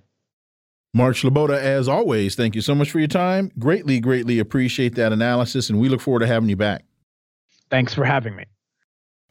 Mark 0.93 1.15
Sleboda, 1.15 1.57
as 1.57 1.87
always, 1.87 2.35
thank 2.35 2.53
you 2.53 2.61
so 2.61 2.75
much 2.75 2.91
for 2.91 2.99
your 2.99 3.07
time. 3.07 3.51
Greatly, 3.57 4.01
greatly 4.01 4.39
appreciate 4.39 4.95
that 4.95 5.13
analysis, 5.13 5.69
and 5.69 5.79
we 5.79 5.87
look 5.87 6.01
forward 6.01 6.19
to 6.19 6.27
having 6.27 6.49
you 6.49 6.57
back. 6.57 6.83
Thanks 7.69 7.93
for 7.93 8.03
having 8.03 8.35
me. 8.35 8.45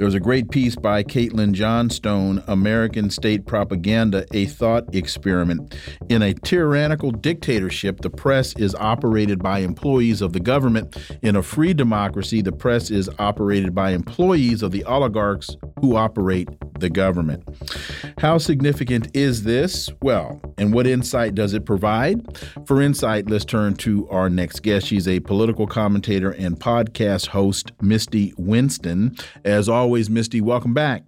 There 0.00 0.06
was 0.06 0.14
a 0.14 0.18
great 0.18 0.50
piece 0.50 0.76
by 0.76 1.02
Caitlin 1.02 1.52
Johnstone, 1.52 2.42
American 2.46 3.10
State 3.10 3.44
Propaganda, 3.44 4.24
a 4.32 4.46
Thought 4.46 4.94
Experiment. 4.94 5.74
In 6.08 6.22
a 6.22 6.32
tyrannical 6.32 7.10
dictatorship, 7.10 8.00
the 8.00 8.08
press 8.08 8.56
is 8.56 8.74
operated 8.76 9.42
by 9.42 9.58
employees 9.58 10.22
of 10.22 10.32
the 10.32 10.40
government. 10.40 10.96
In 11.20 11.36
a 11.36 11.42
free 11.42 11.74
democracy, 11.74 12.40
the 12.40 12.50
press 12.50 12.90
is 12.90 13.10
operated 13.18 13.74
by 13.74 13.90
employees 13.90 14.62
of 14.62 14.70
the 14.70 14.84
oligarchs 14.84 15.54
who 15.82 15.96
operate 15.96 16.48
the 16.78 16.88
government. 16.88 17.44
How 18.16 18.38
significant 18.38 19.14
is 19.14 19.42
this? 19.42 19.90
Well, 20.00 20.40
and 20.56 20.72
what 20.72 20.86
insight 20.86 21.34
does 21.34 21.52
it 21.52 21.66
provide? 21.66 22.38
For 22.66 22.80
insight, 22.80 23.28
let's 23.28 23.44
turn 23.44 23.74
to 23.76 24.08
our 24.08 24.30
next 24.30 24.60
guest. 24.60 24.86
She's 24.86 25.06
a 25.06 25.20
political 25.20 25.66
commentator 25.66 26.30
and 26.30 26.58
podcast 26.58 27.26
host, 27.26 27.72
Misty 27.82 28.32
Winston. 28.38 29.14
As 29.44 29.68
always, 29.68 29.89
Misty, 30.10 30.40
welcome 30.40 30.74
back. 30.74 31.04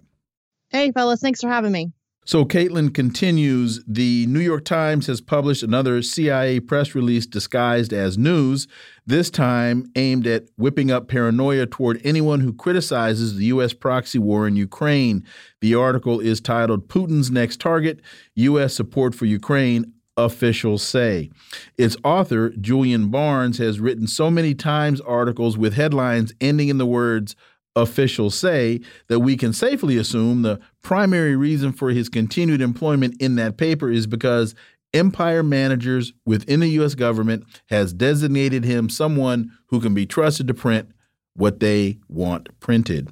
Hey, 0.69 0.91
fellas, 0.91 1.21
thanks 1.21 1.41
for 1.41 1.49
having 1.49 1.71
me. 1.71 1.91
So, 2.25 2.45
Caitlin 2.45 2.93
continues. 2.93 3.83
The 3.85 4.25
New 4.27 4.39
York 4.39 4.63
Times 4.63 5.07
has 5.07 5.19
published 5.19 5.61
another 5.61 6.01
CIA 6.01 6.61
press 6.61 6.95
release 6.95 7.25
disguised 7.25 7.91
as 7.91 8.17
news, 8.17 8.65
this 9.05 9.29
time 9.29 9.91
aimed 9.97 10.25
at 10.25 10.45
whipping 10.55 10.89
up 10.89 11.09
paranoia 11.09 11.65
toward 11.65 11.99
anyone 12.05 12.39
who 12.39 12.53
criticizes 12.53 13.35
the 13.35 13.45
U.S. 13.45 13.73
proxy 13.73 14.19
war 14.19 14.47
in 14.47 14.55
Ukraine. 14.55 15.25
The 15.59 15.75
article 15.75 16.21
is 16.21 16.39
titled 16.39 16.87
Putin's 16.87 17.29
Next 17.29 17.59
Target 17.59 17.99
U.S. 18.35 18.73
Support 18.73 19.15
for 19.15 19.25
Ukraine 19.25 19.91
officials 20.15 20.83
say. 20.83 21.29
Its 21.77 21.97
author, 22.03 22.51
Julian 22.51 23.09
Barnes, 23.09 23.57
has 23.57 23.79
written 23.79 24.07
so 24.07 24.31
many 24.31 24.53
Times 24.53 25.01
articles 25.01 25.57
with 25.57 25.73
headlines 25.73 26.33
ending 26.39 26.69
in 26.69 26.77
the 26.77 26.85
words 26.85 27.35
officials 27.75 28.35
say 28.35 28.81
that 29.07 29.19
we 29.19 29.35
can 29.35 29.53
safely 29.53 29.97
assume 29.97 30.41
the 30.41 30.59
primary 30.81 31.35
reason 31.35 31.71
for 31.71 31.89
his 31.89 32.09
continued 32.09 32.61
employment 32.61 33.15
in 33.19 33.35
that 33.35 33.57
paper 33.57 33.89
is 33.89 34.05
because 34.07 34.53
empire 34.93 35.41
managers 35.43 36.13
within 36.25 36.59
the 36.59 36.69
US 36.69 36.95
government 36.95 37.43
has 37.67 37.93
designated 37.93 38.63
him 38.63 38.89
someone 38.89 39.51
who 39.67 39.79
can 39.79 39.93
be 39.93 40.05
trusted 40.05 40.47
to 40.47 40.53
print 40.53 40.91
what 41.35 41.59
they 41.59 41.97
want 42.07 42.47
printed. 42.59 43.09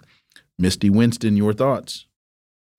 Misty 0.60 0.90
Winston, 0.90 1.36
your 1.36 1.54
thoughts? 1.54 2.06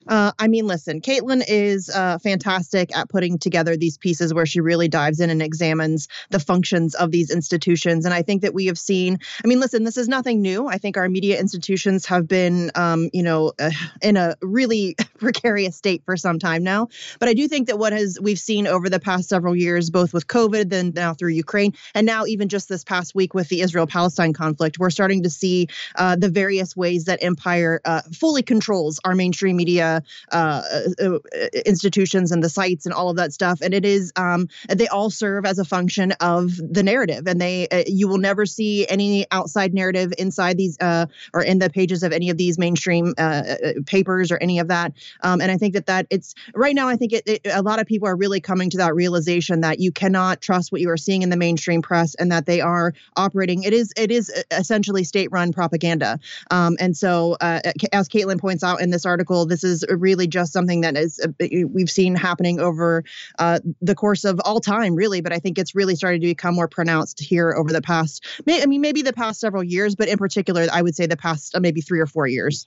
Uh, 0.09 0.33
I 0.39 0.49
mean, 0.49 0.67
listen, 0.67 1.01
Caitlin 1.01 1.43
is 1.47 1.89
uh, 1.91 2.19
fantastic 2.19 2.97
at 2.97 3.09
putting 3.09 3.39
together 3.39 3.77
these 3.77 3.99
pieces 3.99 4.35
where 4.35 4.47
she 4.47 4.61
really 4.61 4.89
dives 4.89 5.21
in 5.21 5.31
and 5.31 5.43
examines 5.43 6.09
the 6.31 6.41
functions 6.41 6.95
of 6.95 7.11
these 7.11 7.31
institutions. 7.31 8.05
And 8.05 8.15
I 8.15 8.23
think 8.23 8.43
that 8.43 8.55
we 8.55 8.67
have 8.67 8.79
seen, 8.79 9.19
I 9.45 9.47
mean, 9.47 9.61
listen, 9.61 9.85
this 9.85 9.97
is 9.97 10.09
nothing 10.09 10.43
new. 10.43 10.67
I 10.67 10.79
think 10.79 10.97
our 10.97 11.09
media 11.09 11.39
institutions 11.39 12.07
have 12.07 12.27
been, 12.27 12.71
um, 12.75 13.11
you 13.13 13.23
know, 13.23 13.53
uh, 13.61 13.71
in 14.01 14.17
a 14.17 14.37
really 14.43 14.97
precarious 15.19 15.77
state 15.77 16.03
for 16.05 16.17
some 16.17 16.39
time 16.39 16.63
now. 16.63 16.89
But 17.19 17.29
I 17.29 17.35
do 17.35 17.47
think 17.49 17.69
that 17.69 17.79
what 17.79 17.93
has 17.93 18.19
we've 18.21 18.39
seen 18.39 18.67
over 18.67 18.89
the 18.89 19.01
past 19.01 19.29
several 19.29 19.55
years, 19.55 19.91
both 19.91 20.13
with 20.13 20.27
COVID, 20.27 20.71
then 20.71 20.93
now 20.95 21.15
through 21.15 21.31
Ukraine, 21.31 21.75
and 21.95 22.07
now 22.07 22.25
even 22.27 22.49
just 22.49 22.69
this 22.69 22.85
past 22.85 23.15
week 23.15 23.35
with 23.35 23.49
the 23.49 23.61
Israel 23.61 23.87
Palestine 23.87 24.33
conflict, 24.33 24.79
we're 24.79 24.91
starting 24.91 25.23
to 25.23 25.31
see 25.31 25.69
uh, 25.97 26.17
the 26.17 26.29
various 26.29 26.77
ways 26.77 27.05
that 27.05 27.23
empire 27.23 27.81
uh, 27.85 28.03
fully 28.13 28.43
controls 28.43 29.01
our 29.05 29.15
mainstream 29.15 29.57
media 29.57 29.92
uh, 30.31 30.63
uh, 31.01 31.19
institutions 31.67 32.33
and 32.33 32.43
the 32.43 32.49
sites 32.49 32.87
and 32.87 32.95
all 32.95 33.11
of 33.11 33.17
that 33.17 33.33
stuff. 33.33 33.61
And 33.61 33.75
it 33.75 33.85
is 33.85 34.13
um, 34.17 34.49
they 34.69 34.89
all 34.89 35.11
serve 35.11 35.45
as 35.45 35.59
a 35.59 35.65
function 35.65 36.13
of 36.21 36.57
the 36.57 36.83
narrative, 36.83 37.27
and 37.27 37.41
they 37.41 37.69
uh, 37.69 37.85
you 37.87 38.09
will 38.09 38.19
never 38.19 38.47
see 38.47 38.87
any 38.89 39.27
outside 39.31 39.75
narrative 39.75 40.13
inside 40.19 40.57
these 40.57 40.79
uh, 40.81 41.07
or 41.35 41.43
in 41.43 41.59
the 41.59 41.71
pages 41.71 42.03
of 42.03 42.13
any 42.13 42.31
of 42.31 42.37
these 42.37 42.59
mainstream 42.59 43.15
uh, 43.19 43.21
uh, 43.21 43.73
papers 43.87 44.31
or 44.31 44.39
any 44.39 44.59
of 44.59 44.69
that. 44.69 44.93
Um, 45.23 45.41
and 45.41 45.51
I 45.51 45.57
think 45.57 45.75
that 45.75 45.87
that 45.87 46.07
it's 46.11 46.35
right 46.55 46.75
now. 46.75 46.89
I 46.89 46.97
think 46.97 47.13
it, 47.13 47.23
it, 47.27 47.41
a 47.53 47.63
lot 47.63 47.81
of 47.81 47.87
people 47.87 48.09
are 48.09 48.17
really 48.17 48.41
coming 48.41 48.71
to 48.71 48.79
that 48.79 48.95
realization 48.95 49.61
that 49.63 49.81
you 49.81 49.93
cannot 49.93 50.41
trust 50.41 50.73
what 50.73 50.81
you 50.81 50.91
are 50.91 50.97
seeing 50.97 51.23
in 51.23 51.31
the 51.31 51.37
mainstream 51.37 51.83
press, 51.83 52.15
and 52.15 52.31
that 52.33 52.47
they 52.47 52.61
are 52.61 52.95
operating. 53.17 53.63
It 53.63 53.73
is 53.73 53.93
it 53.97 54.11
is 54.11 54.31
essentially 54.51 55.05
state-run 55.05 55.53
propaganda. 55.53 56.19
Um, 56.51 56.77
and 56.81 56.97
so, 56.97 57.37
as 57.41 58.09
Caitlin 58.09 58.41
points 58.41 58.63
out 58.65 58.81
in 58.81 58.91
this 58.91 59.07
article, 59.07 59.47
this 59.47 59.65
is 59.65 59.82
really 59.89 60.27
just 60.27 60.53
something 60.53 60.83
that 60.83 60.97
is 60.97 61.21
uh, 61.21 61.29
we've 61.69 61.91
seen 61.91 62.15
happening 62.15 62.61
over 62.61 63.05
uh, 63.39 63.61
the 63.81 63.95
course 63.95 64.25
of 64.25 64.41
all 64.45 64.61
time, 64.61 64.95
really. 64.95 65.21
But 65.21 65.33
I 65.33 65.39
think 65.39 65.59
it's 65.59 65.75
really 65.75 65.97
started 65.97 66.21
to 66.21 66.27
become 66.27 66.55
more 66.55 66.69
pronounced 66.69 67.21
here 67.21 67.53
over 67.53 67.73
the 67.73 67.83
past. 67.83 68.25
I 68.49 68.67
mean, 68.67 68.81
maybe 68.81 69.03
the 69.03 69.13
past 69.13 69.41
several 69.41 69.63
years, 69.63 69.95
but 69.95 70.09
in 70.09 70.19
particular, 70.19 70.67
I 70.73 70.83
would 70.83 70.97
say 70.97 71.07
the 71.07 71.17
past 71.17 71.55
uh, 71.55 71.61
maybe 71.61 71.81
three 71.81 72.01
or 72.01 72.07
four 72.07 72.27
years. 72.27 72.67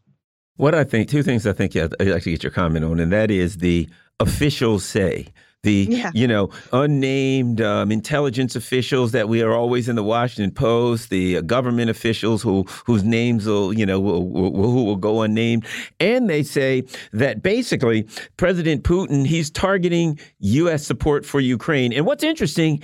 What 0.57 0.73
I 0.73 0.85
think, 0.85 1.09
two 1.09 1.23
things 1.23 1.45
I 1.45 1.51
think 1.51 1.75
I'd 1.75 1.91
like 1.99 2.23
to 2.23 2.31
get 2.31 2.43
your 2.43 2.51
comment 2.51 2.85
on, 2.85 2.99
and 2.99 3.11
that 3.11 3.29
is 3.29 3.57
the 3.57 3.89
officials 4.19 4.85
say 4.85 5.27
the 5.65 5.87
yeah. 5.89 6.11
you 6.13 6.27
know 6.27 6.49
unnamed 6.71 7.59
um, 7.59 7.91
intelligence 7.91 8.55
officials 8.55 9.11
that 9.11 9.27
we 9.27 9.41
are 9.41 9.51
always 9.51 9.89
in 9.89 9.97
the 9.97 10.03
Washington 10.03 10.51
Post, 10.51 11.09
the 11.09 11.37
uh, 11.37 11.41
government 11.41 11.89
officials 11.89 12.41
who 12.41 12.63
whose 12.85 13.03
names 13.03 13.45
will 13.45 13.73
you 13.73 13.85
know 13.85 13.99
will, 13.99 14.29
will, 14.29 14.71
who 14.71 14.85
will 14.85 14.95
go 14.95 15.21
unnamed, 15.21 15.65
and 15.99 16.29
they 16.29 16.43
say 16.43 16.83
that 17.11 17.43
basically 17.43 18.07
President 18.37 18.83
Putin 18.83 19.25
he's 19.25 19.49
targeting 19.49 20.17
U.S. 20.39 20.85
support 20.85 21.25
for 21.25 21.41
Ukraine. 21.41 21.91
And 21.91 22.05
what's 22.05 22.23
interesting 22.23 22.81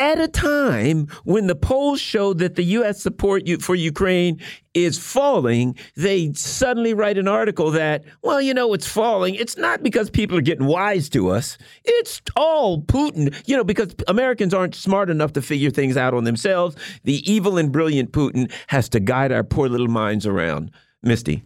at 0.00 0.18
a 0.18 0.26
time 0.26 1.06
when 1.24 1.46
the 1.46 1.54
polls 1.54 2.00
show 2.00 2.32
that 2.32 2.54
the 2.54 2.62
U.S. 2.62 3.02
support 3.02 3.42
for 3.60 3.74
Ukraine 3.74 4.40
is 4.72 4.98
falling, 4.98 5.76
they 5.94 6.32
suddenly 6.32 6.94
write 6.94 7.18
an 7.18 7.28
article 7.28 7.70
that, 7.72 8.04
well, 8.22 8.40
you 8.40 8.54
know, 8.54 8.72
it's 8.72 8.88
falling. 8.88 9.34
It's 9.34 9.58
not 9.58 9.82
because 9.82 10.08
people 10.08 10.38
are 10.38 10.42
getting 10.42 10.66
wise 10.66 11.10
to 11.10 11.28
us. 11.28 11.58
It's 11.84 12.22
all 12.34 12.80
Putin, 12.80 13.36
you 13.46 13.56
know, 13.56 13.64
because 13.64 13.94
Americans 14.08 14.54
aren't 14.54 14.74
smart 14.74 15.10
enough 15.10 15.34
to 15.34 15.42
figure 15.42 15.70
things 15.70 15.98
out 15.98 16.14
on 16.14 16.24
themselves. 16.24 16.76
The 17.04 17.30
evil 17.30 17.58
and 17.58 17.70
brilliant 17.70 18.12
Putin 18.12 18.50
has 18.68 18.88
to 18.90 19.00
guide 19.00 19.32
our 19.32 19.44
poor 19.44 19.68
little 19.68 19.88
minds 19.88 20.26
around. 20.26 20.70
Misty. 21.02 21.42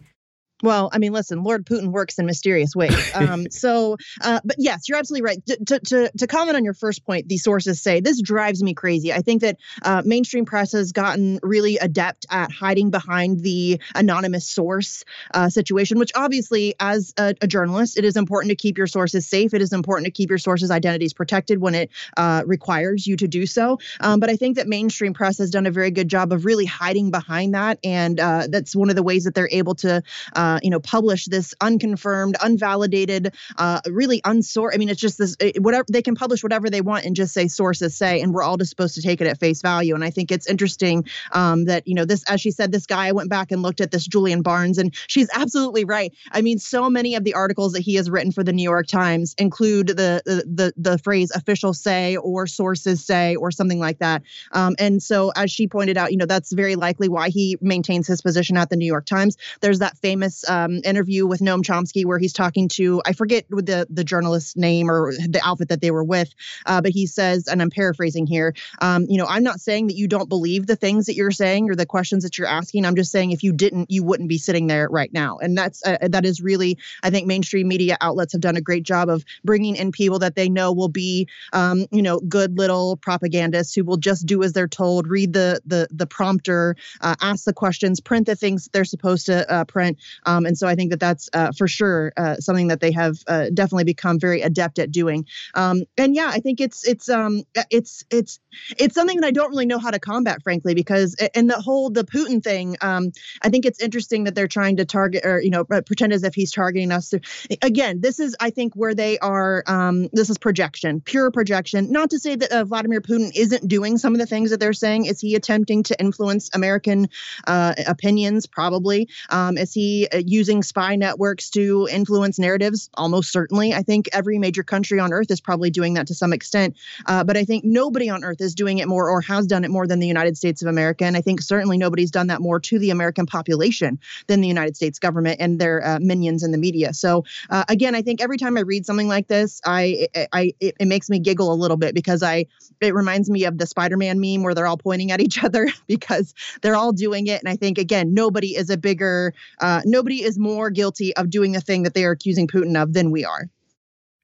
Well, 0.65 0.89
I 0.91 0.97
mean, 0.97 1.13
listen, 1.13 1.43
Lord 1.43 1.63
Putin 1.63 1.91
works 1.91 2.17
in 2.17 2.25
mysterious 2.25 2.75
ways. 2.75 2.95
Um, 3.15 3.49
so, 3.49 3.97
uh, 4.21 4.41
but 4.43 4.57
yes, 4.59 4.89
you're 4.89 4.97
absolutely 4.97 5.23
right. 5.23 5.45
To, 5.45 5.79
to, 5.79 6.11
to 6.17 6.27
comment 6.27 6.57
on 6.57 6.65
your 6.65 6.73
first 6.73 7.05
point, 7.05 7.29
the 7.29 7.37
sources 7.37 7.81
say 7.81 8.01
this 8.01 8.21
drives 8.21 8.61
me 8.61 8.73
crazy. 8.73 9.13
I 9.13 9.19
think 9.19 9.41
that 9.41 9.57
uh, 9.83 10.01
mainstream 10.03 10.43
press 10.43 10.73
has 10.73 10.91
gotten 10.91 11.39
really 11.41 11.77
adept 11.77 12.25
at 12.29 12.51
hiding 12.51 12.89
behind 12.89 13.41
the 13.41 13.79
anonymous 13.93 14.49
source 14.49 15.05
uh, 15.33 15.49
situation, 15.49 15.97
which 15.97 16.11
obviously, 16.15 16.75
as 16.79 17.13
a, 17.17 17.35
a, 17.41 17.47
journalist, 17.47 17.97
it 17.97 18.03
is 18.03 18.17
important 18.17 18.49
to 18.49 18.55
keep 18.55 18.77
your 18.77 18.87
sources 18.87 19.25
safe. 19.25 19.53
It 19.53 19.61
is 19.61 19.71
important 19.71 20.05
to 20.05 20.11
keep 20.11 20.29
your 20.29 20.39
sources' 20.39 20.71
identities 20.71 21.13
protected 21.13 21.59
when 21.59 21.75
it 21.75 21.89
uh, 22.17 22.43
requires 22.45 23.07
you 23.07 23.15
to 23.17 23.27
do 23.27 23.45
so. 23.45 23.79
Um, 24.01 24.19
but 24.19 24.29
I 24.29 24.35
think 24.35 24.57
that 24.57 24.67
mainstream 24.67 25.13
press 25.13 25.37
has 25.37 25.51
done 25.51 25.67
a 25.67 25.71
very 25.71 25.91
good 25.91 26.09
job 26.09 26.33
of 26.33 26.43
really 26.43 26.65
hiding 26.65 27.11
behind 27.11 27.53
that. 27.53 27.79
And 27.83 28.19
uh, 28.19 28.47
that's 28.49 28.75
one 28.75 28.89
of 28.89 28.95
the 28.95 29.03
ways 29.03 29.23
that 29.23 29.35
they're 29.35 29.49
able 29.51 29.75
to 29.75 30.03
uh, 30.35 30.54
uh, 30.55 30.59
you 30.63 30.69
know, 30.69 30.79
publish 30.79 31.25
this 31.25 31.53
unconfirmed, 31.61 32.35
unvalidated, 32.41 33.33
uh, 33.57 33.81
really 33.87 34.21
unsort. 34.21 34.71
I 34.73 34.77
mean, 34.77 34.89
it's 34.89 35.01
just 35.01 35.17
this 35.17 35.35
it, 35.39 35.61
whatever 35.61 35.85
they 35.91 36.01
can 36.01 36.15
publish 36.15 36.43
whatever 36.43 36.69
they 36.69 36.81
want 36.81 37.05
and 37.05 37.15
just 37.15 37.33
say 37.33 37.47
sources 37.47 37.95
say, 37.95 38.21
and 38.21 38.33
we're 38.33 38.43
all 38.43 38.57
just 38.57 38.69
supposed 38.69 38.95
to 38.95 39.01
take 39.01 39.21
it 39.21 39.27
at 39.27 39.39
face 39.39 39.61
value. 39.61 39.93
And 39.95 40.03
I 40.03 40.09
think 40.09 40.31
it's 40.31 40.47
interesting 40.47 41.05
um, 41.33 41.65
that 41.65 41.87
you 41.87 41.93
know 41.93 42.05
this, 42.05 42.23
as 42.29 42.41
she 42.41 42.51
said, 42.51 42.71
this 42.71 42.85
guy. 42.85 43.07
I 43.07 43.11
went 43.11 43.29
back 43.29 43.51
and 43.51 43.61
looked 43.61 43.81
at 43.81 43.91
this 43.91 44.07
Julian 44.07 44.41
Barnes, 44.41 44.77
and 44.77 44.95
she's 45.07 45.29
absolutely 45.33 45.85
right. 45.85 46.13
I 46.31 46.41
mean, 46.41 46.57
so 46.57 46.89
many 46.89 47.15
of 47.15 47.23
the 47.23 47.33
articles 47.33 47.73
that 47.73 47.81
he 47.81 47.95
has 47.95 48.09
written 48.09 48.31
for 48.31 48.43
the 48.43 48.53
New 48.53 48.63
York 48.63 48.87
Times 48.87 49.35
include 49.37 49.89
the 49.89 50.21
the 50.25 50.43
the, 50.47 50.73
the 50.77 50.97
phrase 50.99 51.31
"official 51.35 51.73
say" 51.73 52.15
or 52.17 52.47
"sources 52.47 53.05
say" 53.05 53.35
or 53.35 53.51
something 53.51 53.79
like 53.79 53.99
that. 53.99 54.23
Um, 54.51 54.75
and 54.79 55.03
so, 55.03 55.31
as 55.35 55.51
she 55.51 55.67
pointed 55.67 55.97
out, 55.97 56.11
you 56.11 56.17
know, 56.17 56.25
that's 56.25 56.53
very 56.53 56.75
likely 56.75 57.09
why 57.09 57.29
he 57.29 57.57
maintains 57.61 58.07
his 58.07 58.21
position 58.21 58.57
at 58.57 58.69
the 58.69 58.75
New 58.75 58.85
York 58.85 59.05
Times. 59.05 59.37
There's 59.61 59.79
that 59.79 59.97
famous 59.97 60.34
um, 60.47 60.81
interview 60.83 61.25
with 61.25 61.39
Noam 61.39 61.61
Chomsky 61.61 62.05
where 62.05 62.19
he's 62.19 62.33
talking 62.33 62.67
to 62.69 63.01
I 63.05 63.13
forget 63.13 63.45
the 63.49 63.87
the 63.89 64.03
journalist's 64.03 64.55
name 64.55 64.89
or 64.89 65.13
the 65.13 65.41
outfit 65.43 65.69
that 65.69 65.81
they 65.81 65.91
were 65.91 66.03
with, 66.03 66.33
uh, 66.65 66.81
but 66.81 66.91
he 66.91 67.07
says, 67.07 67.47
and 67.47 67.61
I'm 67.61 67.69
paraphrasing 67.69 68.27
here, 68.27 68.53
um, 68.81 69.05
you 69.07 69.17
know, 69.17 69.25
I'm 69.27 69.43
not 69.43 69.59
saying 69.59 69.87
that 69.87 69.95
you 69.95 70.07
don't 70.07 70.29
believe 70.29 70.67
the 70.67 70.75
things 70.75 71.05
that 71.05 71.15
you're 71.15 71.31
saying 71.31 71.69
or 71.69 71.75
the 71.75 71.85
questions 71.85 72.23
that 72.23 72.37
you're 72.37 72.47
asking. 72.47 72.85
I'm 72.85 72.95
just 72.95 73.11
saying 73.11 73.31
if 73.31 73.43
you 73.43 73.53
didn't, 73.53 73.91
you 73.91 74.03
wouldn't 74.03 74.29
be 74.29 74.37
sitting 74.37 74.67
there 74.67 74.87
right 74.89 75.11
now, 75.13 75.37
and 75.37 75.57
that's 75.57 75.85
uh, 75.85 75.97
that 76.01 76.25
is 76.25 76.41
really 76.41 76.77
I 77.03 77.09
think 77.09 77.27
mainstream 77.27 77.67
media 77.67 77.97
outlets 78.01 78.33
have 78.33 78.41
done 78.41 78.57
a 78.57 78.61
great 78.61 78.83
job 78.83 79.09
of 79.09 79.23
bringing 79.43 79.75
in 79.75 79.91
people 79.91 80.19
that 80.19 80.35
they 80.35 80.49
know 80.49 80.73
will 80.73 80.89
be, 80.89 81.27
um, 81.53 81.85
you 81.91 82.01
know, 82.01 82.19
good 82.19 82.57
little 82.57 82.97
propagandists 82.97 83.73
who 83.73 83.83
will 83.83 83.97
just 83.97 84.25
do 84.25 84.43
as 84.43 84.53
they're 84.53 84.67
told, 84.67 85.07
read 85.07 85.33
the 85.33 85.61
the 85.65 85.87
the 85.91 86.07
prompter, 86.07 86.75
uh, 87.01 87.15
ask 87.21 87.45
the 87.45 87.53
questions, 87.53 87.99
print 87.99 88.25
the 88.25 88.35
things 88.35 88.69
they're 88.73 88.85
supposed 88.85 89.25
to 89.27 89.49
uh, 89.51 89.65
print. 89.65 89.97
Um, 90.25 90.45
and 90.45 90.57
so 90.57 90.67
I 90.67 90.75
think 90.75 90.91
that 90.91 90.99
that's 90.99 91.29
uh, 91.33 91.51
for 91.57 91.67
sure 91.67 92.13
uh, 92.17 92.35
something 92.35 92.67
that 92.67 92.79
they 92.79 92.91
have 92.91 93.17
uh, 93.27 93.45
definitely 93.53 93.83
become 93.83 94.19
very 94.19 94.41
adept 94.41 94.79
at 94.79 94.91
doing. 94.91 95.25
Um, 95.53 95.83
and 95.97 96.15
yeah, 96.15 96.29
I 96.31 96.39
think 96.39 96.59
it's 96.59 96.87
it's 96.87 97.09
um, 97.09 97.43
it's 97.69 98.03
it's 98.09 98.39
it's 98.77 98.95
something 98.95 99.19
that 99.21 99.27
I 99.27 99.31
don't 99.31 99.49
really 99.49 99.65
know 99.65 99.79
how 99.79 99.91
to 99.91 99.99
combat, 99.99 100.41
frankly, 100.43 100.73
because 100.73 101.15
and 101.33 101.49
the 101.49 101.59
whole 101.59 101.89
the 101.89 102.03
Putin 102.03 102.43
thing. 102.43 102.77
Um, 102.81 103.11
I 103.41 103.49
think 103.49 103.65
it's 103.65 103.81
interesting 103.81 104.25
that 104.25 104.35
they're 104.35 104.47
trying 104.47 104.77
to 104.77 104.85
target 104.85 105.25
or 105.25 105.41
you 105.41 105.49
know 105.49 105.63
pretend 105.65 106.13
as 106.13 106.23
if 106.23 106.35
he's 106.35 106.51
targeting 106.51 106.91
us. 106.91 107.13
Again, 107.61 108.01
this 108.01 108.19
is 108.19 108.35
I 108.39 108.49
think 108.49 108.73
where 108.75 108.93
they 108.93 109.17
are. 109.19 109.63
Um, 109.67 110.09
this 110.13 110.29
is 110.29 110.37
projection, 110.37 111.01
pure 111.01 111.31
projection. 111.31 111.91
Not 111.91 112.09
to 112.11 112.19
say 112.19 112.35
that 112.35 112.51
uh, 112.51 112.63
Vladimir 112.65 113.01
Putin 113.01 113.31
isn't 113.35 113.67
doing 113.67 113.97
some 113.97 114.13
of 114.13 114.19
the 114.19 114.25
things 114.25 114.51
that 114.51 114.59
they're 114.59 114.73
saying. 114.73 115.05
Is 115.05 115.19
he 115.19 115.35
attempting 115.35 115.83
to 115.83 115.99
influence 115.99 116.49
American 116.53 117.09
uh, 117.47 117.73
opinions? 117.87 118.47
Probably. 118.47 119.09
Um, 119.29 119.57
is 119.57 119.73
he 119.73 120.07
uh, 120.11 120.14
using 120.25 120.63
spy 120.63 120.95
networks 120.95 121.49
to 121.51 121.87
influence 121.91 122.39
narratives? 122.39 122.89
Almost 122.95 123.31
certainly. 123.31 123.73
I 123.73 123.81
think 123.81 124.09
every 124.13 124.37
major 124.39 124.63
country 124.63 124.99
on 124.99 125.13
earth 125.13 125.31
is 125.31 125.41
probably 125.41 125.69
doing 125.69 125.95
that 125.95 126.07
to 126.07 126.15
some 126.15 126.33
extent. 126.33 126.75
Uh, 127.05 127.23
but 127.23 127.37
I 127.37 127.45
think 127.45 127.63
nobody 127.63 128.09
on 128.09 128.23
earth 128.23 128.41
is 128.41 128.55
doing 128.55 128.79
it 128.79 128.87
more 128.87 129.09
or 129.09 129.21
has 129.21 129.47
done 129.47 129.63
it 129.63 129.71
more 129.71 129.87
than 129.87 129.99
the 129.99 130.07
United 130.07 130.37
States 130.37 130.61
of 130.61 130.67
America. 130.67 131.05
And 131.05 131.17
I 131.17 131.21
think 131.21 131.41
certainly 131.41 131.77
nobody's 131.77 132.11
done 132.11 132.27
that 132.27 132.41
more 132.41 132.59
to 132.59 132.79
the 132.79 132.89
American 132.89 133.25
population 133.25 133.99
than 134.27 134.41
the 134.41 134.47
United 134.47 134.75
States 134.75 134.99
government 134.99 135.37
and 135.39 135.59
their 135.59 135.85
uh, 135.85 135.99
minions 135.99 136.43
in 136.43 136.51
the 136.51 136.57
media. 136.57 136.93
So 136.93 137.25
uh, 137.49 137.65
again, 137.69 137.95
I 137.95 138.01
think 138.01 138.21
every 138.21 138.37
time 138.37 138.57
I 138.57 138.61
read 138.61 138.85
something 138.85 139.07
like 139.07 139.27
this, 139.27 139.61
I, 139.65 140.07
I 140.31 140.53
it, 140.59 140.75
it 140.79 140.87
makes 140.87 141.09
me 141.09 141.19
giggle 141.19 141.51
a 141.51 141.55
little 141.55 141.77
bit 141.77 141.93
because 141.93 142.23
I 142.23 142.45
it 142.81 142.93
reminds 142.93 143.29
me 143.29 143.45
of 143.45 143.57
the 143.57 143.65
Spider-Man 143.65 144.19
meme 144.19 144.43
where 144.43 144.53
they're 144.53 144.67
all 144.67 144.77
pointing 144.77 145.11
at 145.11 145.21
each 145.21 145.43
other 145.43 145.67
because 145.87 146.33
they're 146.61 146.75
all 146.75 146.91
doing 146.91 147.27
it. 147.27 147.41
And 147.41 147.49
I 147.49 147.55
think 147.55 147.77
again, 147.77 148.13
nobody 148.13 148.55
is 148.55 148.69
a 148.69 148.77
bigger, 148.77 149.33
uh, 149.59 149.81
nobody 149.85 150.04
is 150.13 150.37
more 150.37 150.69
guilty 150.69 151.15
of 151.15 151.29
doing 151.29 151.51
the 151.51 151.61
thing 151.61 151.83
that 151.83 151.93
they 151.93 152.05
are 152.05 152.11
accusing 152.11 152.47
Putin 152.47 152.81
of 152.81 152.93
than 152.93 153.11
we 153.11 153.25
are. 153.25 153.49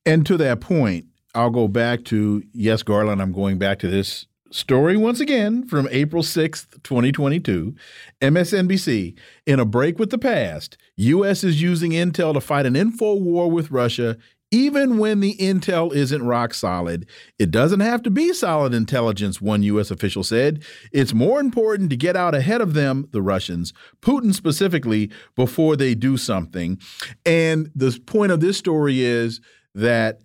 And 0.06 0.26
to 0.26 0.38
that 0.38 0.62
point, 0.62 1.06
I'll 1.34 1.50
go 1.50 1.68
back 1.68 2.06
to 2.06 2.44
yes, 2.54 2.84
Garland. 2.84 3.22
I'm 3.22 3.32
going 3.32 3.58
back 3.58 3.80
to 3.80 3.88
this 3.88 4.26
story 4.52 4.98
once 4.98 5.20
again 5.20 5.66
from 5.68 5.88
April 5.92 6.24
6th, 6.24 6.84
2022. 6.84 7.76
MSNBC. 8.22 9.18
In 9.46 9.60
a 9.60 9.66
break 9.66 9.98
with 9.98 10.10
the 10.10 10.18
past, 10.18 10.78
U.S. 10.98 11.44
is 11.44 11.62
using 11.62 11.92
intel 11.92 12.34
to 12.34 12.42
fight 12.42 12.66
an 12.66 12.76
info 12.76 13.16
war 13.16 13.50
with 13.50 13.72
Russia 13.72 14.18
even 14.52 14.98
when 14.98 15.22
the 15.22 15.36
intel 15.38 15.94
isn't 15.94 16.24
rock 16.24 16.54
solid. 16.54 17.08
It 17.40 17.52
doesn't 17.52 17.80
have 17.80 18.04
to 18.04 18.12
be 18.12 18.34
solid 18.34 18.74
intelligence, 18.74 19.42
one 19.42 19.64
U.S. 19.64 19.90
official 19.90 20.24
said. 20.24 20.64
It's 20.92 21.14
more 21.14 21.40
important 21.40 21.90
to 21.90 21.96
get 21.96 22.18
out 22.18 22.36
ahead 22.36 22.60
of 22.62 22.74
them, 22.74 23.08
the 23.12 23.22
Russians, 23.22 23.74
Putin 24.02 24.34
specifically, 24.34 25.10
before 25.36 25.76
they 25.78 25.96
do 25.96 26.18
something. 26.18 26.80
And 27.26 27.72
the 27.74 27.98
point 28.06 28.34
of 28.34 28.42
this 28.42 28.58
story 28.58 29.02
is 29.02 29.40
that 29.74 30.20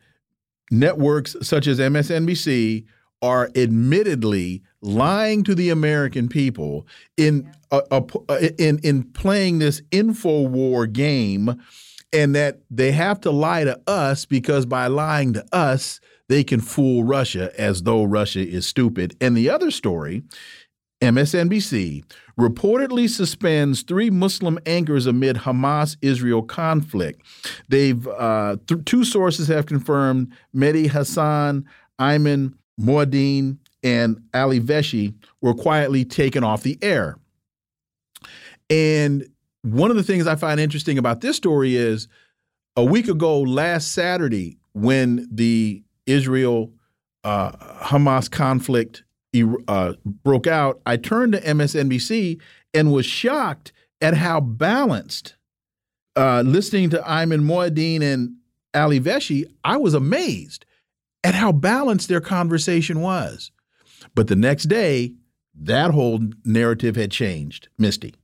networks 0.70 1.36
such 1.42 1.68
as 1.68 1.78
MSNBC 1.78 2.84
are 3.22 3.50
admittedly 3.54 4.62
lying 4.82 5.42
to 5.44 5.54
the 5.54 5.70
American 5.70 6.28
people 6.28 6.86
in 7.16 7.50
uh, 7.70 7.80
uh, 7.90 8.02
in 8.58 8.78
in 8.80 9.02
playing 9.02 9.58
this 9.58 9.82
info 9.90 10.42
war 10.42 10.86
game 10.86 11.60
and 12.16 12.34
that 12.34 12.60
they 12.70 12.92
have 12.92 13.20
to 13.20 13.30
lie 13.30 13.64
to 13.64 13.78
us 13.86 14.24
because 14.24 14.64
by 14.64 14.86
lying 14.86 15.34
to 15.34 15.44
us, 15.52 16.00
they 16.28 16.42
can 16.42 16.60
fool 16.60 17.04
Russia 17.04 17.52
as 17.60 17.82
though 17.82 18.04
Russia 18.04 18.40
is 18.40 18.66
stupid. 18.66 19.14
And 19.20 19.36
the 19.36 19.50
other 19.50 19.70
story 19.70 20.22
MSNBC 21.02 22.04
reportedly 22.40 23.08
suspends 23.08 23.82
three 23.82 24.08
Muslim 24.08 24.58
anchors 24.64 25.06
amid 25.06 25.36
Hamas 25.36 25.98
Israel 26.00 26.42
conflict. 26.42 27.20
They've 27.68 28.06
uh, 28.08 28.56
th 28.66 28.84
two 28.86 29.04
sources 29.04 29.48
have 29.48 29.66
confirmed 29.66 30.32
Mehdi 30.54 30.90
Hasan, 30.90 31.66
Ayman 32.00 32.54
Mohyeldin, 32.80 33.58
and 33.82 34.20
Ali 34.32 34.60
Velshi 34.60 35.14
were 35.42 35.54
quietly 35.54 36.04
taken 36.04 36.42
off 36.42 36.62
the 36.62 36.78
air. 36.80 37.18
And 38.70 39.28
one 39.66 39.90
of 39.90 39.96
the 39.96 40.02
things 40.02 40.26
I 40.26 40.36
find 40.36 40.60
interesting 40.60 40.96
about 40.96 41.20
this 41.20 41.36
story 41.36 41.74
is 41.74 42.06
a 42.76 42.84
week 42.84 43.08
ago, 43.08 43.40
last 43.40 43.92
Saturday, 43.92 44.58
when 44.72 45.28
the 45.30 45.82
Israel 46.06 46.72
uh, 47.24 47.50
Hamas 47.82 48.30
conflict 48.30 49.02
uh, 49.66 49.94
broke 50.04 50.46
out, 50.46 50.80
I 50.86 50.96
turned 50.96 51.32
to 51.32 51.40
MSNBC 51.40 52.40
and 52.74 52.92
was 52.92 53.06
shocked 53.06 53.72
at 54.00 54.14
how 54.14 54.40
balanced. 54.40 55.34
Uh, 56.14 56.42
listening 56.46 56.88
to 56.90 56.98
Ayman 56.98 57.42
Mohyeldin 57.42 58.02
and 58.02 58.36
Ali 58.72 59.00
Velshi, 59.00 59.44
I 59.64 59.76
was 59.76 59.92
amazed 59.92 60.64
at 61.24 61.34
how 61.34 61.52
balanced 61.52 62.08
their 62.08 62.20
conversation 62.20 63.00
was. 63.00 63.50
But 64.14 64.28
the 64.28 64.36
next 64.36 64.64
day, 64.64 65.14
that 65.54 65.90
whole 65.90 66.20
narrative 66.44 66.96
had 66.96 67.10
changed. 67.10 67.68
Misty. 67.78 68.14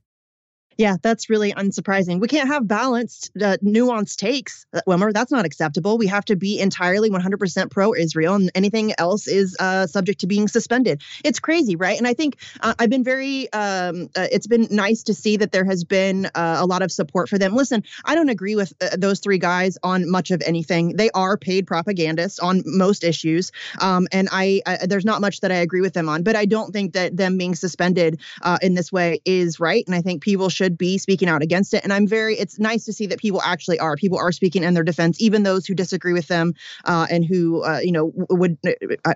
Yeah, 0.77 0.97
that's 1.01 1.29
really 1.29 1.53
unsurprising. 1.53 2.19
We 2.19 2.27
can't 2.27 2.47
have 2.47 2.67
balanced, 2.67 3.31
uh, 3.39 3.57
nuanced 3.63 4.17
takes, 4.17 4.65
uh, 4.73 4.81
Wilmer. 4.87 5.13
That's 5.13 5.31
not 5.31 5.45
acceptable. 5.45 5.97
We 5.97 6.07
have 6.07 6.25
to 6.25 6.35
be 6.35 6.59
entirely 6.59 7.09
100% 7.09 7.69
pro 7.69 7.93
Israel, 7.93 8.35
and 8.35 8.51
anything 8.55 8.93
else 8.97 9.27
is 9.27 9.55
uh, 9.59 9.87
subject 9.87 10.21
to 10.21 10.27
being 10.27 10.47
suspended. 10.47 11.01
It's 11.23 11.39
crazy, 11.39 11.75
right? 11.75 11.97
And 11.97 12.07
I 12.07 12.13
think 12.13 12.37
uh, 12.61 12.73
I've 12.79 12.89
been 12.89 13.03
very, 13.03 13.51
um, 13.53 14.09
uh, 14.15 14.27
it's 14.31 14.47
been 14.47 14.67
nice 14.71 15.03
to 15.03 15.13
see 15.13 15.37
that 15.37 15.51
there 15.51 15.65
has 15.65 15.83
been 15.83 16.25
uh, 16.33 16.57
a 16.59 16.65
lot 16.65 16.81
of 16.81 16.91
support 16.91 17.29
for 17.29 17.37
them. 17.37 17.55
Listen, 17.55 17.83
I 18.05 18.15
don't 18.15 18.29
agree 18.29 18.55
with 18.55 18.73
those 18.97 19.19
three 19.19 19.37
guys 19.37 19.77
on 19.83 20.09
much 20.09 20.31
of 20.31 20.41
anything. 20.45 20.95
They 20.95 21.09
are 21.11 21.37
paid 21.37 21.67
propagandists 21.67 22.39
on 22.39 22.63
most 22.65 23.03
issues. 23.03 23.51
Um, 23.79 24.07
and 24.11 24.27
I, 24.31 24.61
I, 24.65 24.85
there's 24.87 25.05
not 25.05 25.21
much 25.21 25.41
that 25.41 25.51
I 25.51 25.55
agree 25.55 25.81
with 25.81 25.93
them 25.93 26.09
on, 26.09 26.23
but 26.23 26.35
I 26.35 26.45
don't 26.45 26.71
think 26.73 26.93
that 26.93 27.15
them 27.15 27.37
being 27.37 27.55
suspended 27.55 28.19
in 28.61 28.73
this 28.73 28.91
way 28.91 29.21
is 29.25 29.59
right. 29.59 29.83
And 29.85 29.95
I 29.95 30.01
think 30.01 30.21
people 30.21 30.49
should 30.49 30.62
should 30.63 30.77
be 30.77 30.97
speaking 30.97 31.27
out 31.27 31.41
against 31.41 31.73
it. 31.73 31.83
And 31.83 31.91
I'm 31.91 32.07
very, 32.07 32.35
it's 32.35 32.57
nice 32.59 32.85
to 32.85 32.93
see 32.93 33.05
that 33.07 33.19
people 33.19 33.41
actually 33.41 33.79
are. 33.79 33.95
People 33.95 34.17
are 34.17 34.31
speaking 34.31 34.63
in 34.63 34.73
their 34.73 34.83
defense, 34.83 35.21
even 35.21 35.43
those 35.43 35.65
who 35.65 35.73
disagree 35.73 36.13
with 36.13 36.27
them 36.27 36.53
uh, 36.85 37.07
and 37.09 37.25
who, 37.25 37.63
uh, 37.63 37.79
you 37.79 37.91
know, 37.91 38.11
would, 38.29 38.57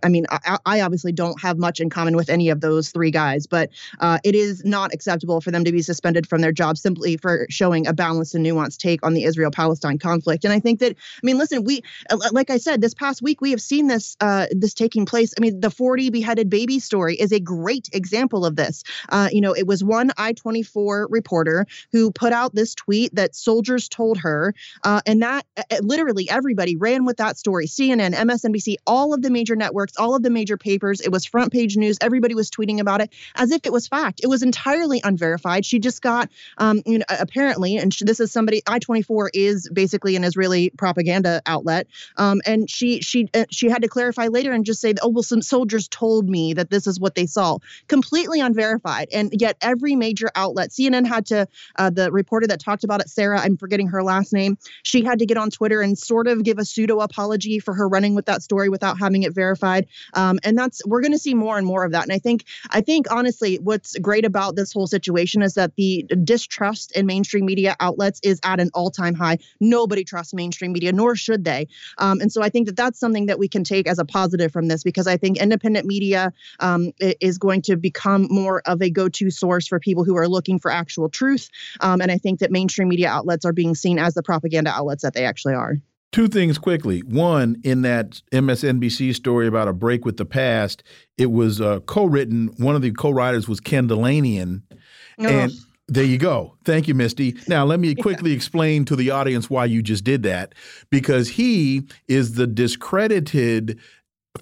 I 0.04 0.10
mean, 0.10 0.26
I, 0.30 0.58
I, 0.66 0.82
obviously 0.82 1.12
don't 1.12 1.40
have 1.42 1.58
much 1.58 1.80
in 1.80 1.90
common 1.90 2.16
with 2.16 2.30
any 2.30 2.50
of 2.50 2.62
those 2.62 2.92
three 2.92 3.12
guys, 3.12 3.48
but 3.48 3.70
uh, 4.00 4.20
it 4.24 4.36
is 4.36 4.64
not 4.66 4.94
acceptable 4.94 5.42
for 5.42 5.52
them 5.52 5.64
to 5.64 5.72
be 5.72 5.82
suspended 5.82 6.28
from 6.28 6.42
their 6.42 6.52
job 6.52 6.78
simply 6.78 7.18
for 7.18 7.48
showing 7.50 7.88
a 7.88 7.94
balanced 7.94 8.36
and 8.36 8.46
nuanced 8.46 8.78
take 8.78 9.04
on 9.06 9.14
the 9.14 9.24
Israel 9.24 9.52
Palestine 9.52 9.98
conflict. 9.98 10.44
And 10.44 10.54
I 10.54 10.60
think 10.60 10.80
that, 10.80 10.92
I 10.92 11.20
mean, 11.24 11.38
listen, 11.38 11.64
we, 11.64 11.82
uh, 12.10 12.18
like 12.32 12.50
I 12.50 12.58
said, 12.58 12.82
this 12.82 12.94
past 12.94 13.22
week, 13.22 13.42
we 13.42 13.52
have 13.52 13.62
seen 13.62 13.88
this, 13.88 14.16
uh, 14.22 14.48
this 14.52 14.74
taking 14.74 15.06
place. 15.06 15.34
I 15.38 15.42
mean, 15.42 15.60
the 15.60 15.72
40 15.72 16.10
beheaded 16.10 16.50
baby 16.50 16.80
story 16.80 17.16
is 17.16 17.32
a 17.32 17.40
great 17.40 17.90
example 17.94 18.46
of 18.46 18.56
this. 18.56 18.84
Uh, 19.10 19.30
you 19.32 19.42
know, 19.42 19.54
it 19.54 19.66
was 19.66 19.84
one 19.84 20.12
I 20.18 20.34
24 20.34 21.08
reporter 21.38 21.66
who 21.92 22.12
put 22.12 22.34
out 22.34 22.56
this 22.56 22.74
tweet 22.76 23.14
that 23.16 23.36
soldiers 23.36 23.88
told 23.88 24.18
her, 24.18 24.54
uh, 24.84 25.02
and 25.06 25.22
that 25.22 25.46
uh, 25.58 25.64
uh 25.72 25.78
literally 25.82 26.30
everybody 26.30 26.76
ran 26.76 27.06
with 27.06 27.18
that 27.18 27.38
story 27.38 27.68
CNN, 27.68 28.14
MSNBC, 28.14 28.76
all 28.86 29.14
of 29.14 29.22
the 29.22 29.30
major 29.30 29.56
networks, 29.56 29.94
all 29.98 30.16
of 30.16 30.24
the 30.24 30.30
major 30.30 30.58
papers. 30.58 31.02
It 31.02 31.12
was 31.12 31.26
front 31.26 31.52
page 31.52 31.78
news. 31.78 31.98
Everybody 32.02 32.34
was 32.34 32.50
tweeting 32.50 32.80
about 32.80 33.02
it 33.02 33.14
as 33.36 33.52
if 33.52 33.62
it 33.66 33.72
was 33.72 33.88
fact. 33.88 34.22
It 34.24 34.28
was 34.28 34.42
entirely 34.44 35.02
unverified. 35.04 35.66
She 35.66 35.80
just 35.80 36.02
got, 36.02 36.30
um, 36.58 36.82
you 36.86 37.00
know, 37.00 37.06
apparently, 37.10 37.78
and 37.78 37.96
this 38.02 38.20
is 38.20 38.32
somebody, 38.32 38.62
I 38.68 38.80
24 38.80 39.32
is 39.34 39.70
basically 39.70 40.16
an 40.16 40.24
Israeli 40.24 40.72
propaganda 40.78 41.42
outlet. 41.46 41.88
Um, 42.18 42.42
and 42.46 42.70
she, 42.70 43.02
she, 43.02 43.30
uh, 43.34 43.46
she 43.52 43.70
had 43.70 43.82
to 43.84 43.88
clarify 43.88 44.28
later 44.28 44.52
and 44.52 44.66
just 44.66 44.82
say, 44.82 44.94
oh, 45.02 45.10
well, 45.10 45.24
some 45.24 45.42
soldiers 45.42 45.88
told 45.88 46.30
me 46.30 46.54
that 46.54 46.70
this 46.70 46.88
is 46.88 47.00
what 47.00 47.16
they 47.16 47.26
saw. 47.26 47.60
Completely 47.88 48.40
unverified. 48.40 49.10
And 49.14 49.34
yet 49.40 49.58
every 49.62 49.96
major 49.96 50.30
outlet, 50.36 50.70
CNN 50.70 51.06
had 51.06 51.27
to, 51.28 51.48
uh, 51.78 51.90
the 51.90 52.12
reporter 52.12 52.48
that 52.48 52.60
talked 52.60 52.84
about 52.84 53.02
it, 53.02 53.10
Sarah, 53.10 53.40
I'm 53.40 53.58
forgetting 53.58 53.88
her 53.88 54.04
last 54.04 54.34
name, 54.34 54.58
she 54.84 55.04
had 55.04 55.20
to 55.20 55.26
get 55.26 55.38
on 55.38 55.50
Twitter 55.50 55.82
and 55.82 55.98
sort 55.98 56.28
of 56.28 56.44
give 56.44 56.58
a 56.58 56.66
pseudo 56.66 57.00
apology 57.00 57.60
for 57.60 57.74
her 57.74 57.88
running 57.88 58.16
with 58.16 58.26
that 58.26 58.42
story 58.42 58.70
without 58.70 58.98
having 59.00 59.24
it 59.24 59.34
verified. 59.34 59.88
Um, 60.14 60.40
and 60.44 60.58
that's, 60.58 60.82
we're 60.86 61.02
going 61.02 61.12
to 61.12 61.20
see 61.20 61.34
more 61.34 61.58
and 61.58 61.66
more 61.66 61.84
of 61.84 61.92
that. 61.92 62.04
And 62.04 62.12
I 62.12 62.20
think, 62.20 62.46
I 62.70 62.82
think 62.82 63.12
honestly, 63.12 63.58
what's 63.58 63.98
great 64.00 64.26
about 64.26 64.56
this 64.56 64.74
whole 64.74 64.88
situation 64.88 65.42
is 65.42 65.54
that 65.56 65.76
the 65.76 66.04
distrust 66.24 66.92
in 66.94 67.06
mainstream 67.06 67.46
media 67.46 67.76
outlets 67.80 68.20
is 68.24 68.40
at 68.44 68.60
an 68.60 68.70
all 68.74 68.92
time 68.92 69.14
high. 69.14 69.38
Nobody 69.60 70.04
trusts 70.04 70.34
mainstream 70.34 70.72
media, 70.72 70.92
nor 70.92 71.16
should 71.16 71.44
they. 71.44 71.68
Um, 71.98 72.22
and 72.22 72.32
so 72.32 72.42
I 72.42 72.50
think 72.50 72.68
that 72.68 72.76
that's 72.76 73.00
something 73.00 73.28
that 73.28 73.40
we 73.40 73.48
can 73.48 73.64
take 73.64 73.88
as 73.88 74.00
a 74.00 74.06
positive 74.06 74.52
from 74.52 74.68
this 74.68 74.84
because 74.84 75.08
I 75.08 75.18
think 75.18 75.38
independent 75.38 75.86
media 75.86 76.34
um, 76.60 76.92
is 77.00 77.38
going 77.38 77.62
to 77.64 77.76
become 77.76 78.28
more 78.30 78.62
of 78.66 78.82
a 78.82 78.90
go 78.90 79.10
to 79.10 79.30
source 79.30 79.68
for 79.68 79.80
people 79.80 80.04
who 80.04 80.18
are 80.18 80.28
looking 80.28 80.60
for 80.60 80.72
actual 80.72 81.10
truth. 81.18 81.50
Um, 81.82 82.02
and 82.02 82.12
I 82.12 82.18
think 82.18 82.40
that 82.40 82.52
mainstream 82.52 82.90
media 82.90 83.10
outlets 83.10 83.46
are 83.46 83.54
being 83.54 83.76
seen 83.76 84.00
as 84.00 84.14
the 84.14 84.24
propaganda 84.24 84.72
outlets 84.72 85.04
that 85.04 85.14
they 85.14 85.26
actually 85.26 85.56
are. 85.56 85.78
Two 86.14 86.28
things 86.28 86.58
quickly. 86.58 87.02
One, 87.02 87.58
in 87.64 87.82
that 87.82 88.22
MSNBC 88.32 89.14
story 89.14 89.46
about 89.46 89.68
a 89.68 89.74
break 89.74 90.06
with 90.06 90.18
the 90.18 90.26
past, 90.26 90.82
it 91.18 91.32
was 91.32 91.60
uh, 91.60 91.82
co-written. 91.82 92.48
One 92.58 92.76
of 92.76 92.82
the 92.82 92.92
co-writers 92.92 93.48
was 93.48 93.60
Ken 93.60 93.90
Dilanian, 93.90 94.62
oh. 95.20 95.28
and 95.28 95.52
there 95.90 96.06
you 96.06 96.18
go. 96.18 96.56
Thank 96.64 96.88
you, 96.88 96.94
Misty. 96.94 97.36
Now 97.48 97.66
let 97.66 97.80
me 97.80 97.94
quickly 97.94 98.32
yeah. 98.32 98.38
explain 98.38 98.86
to 98.86 98.96
the 98.96 99.12
audience 99.12 99.50
why 99.50 99.66
you 99.66 99.82
just 99.82 100.06
did 100.06 100.24
that, 100.24 100.56
because 100.90 101.28
he 101.30 101.84
is 102.08 102.36
the 102.36 102.48
discredited 102.48 103.78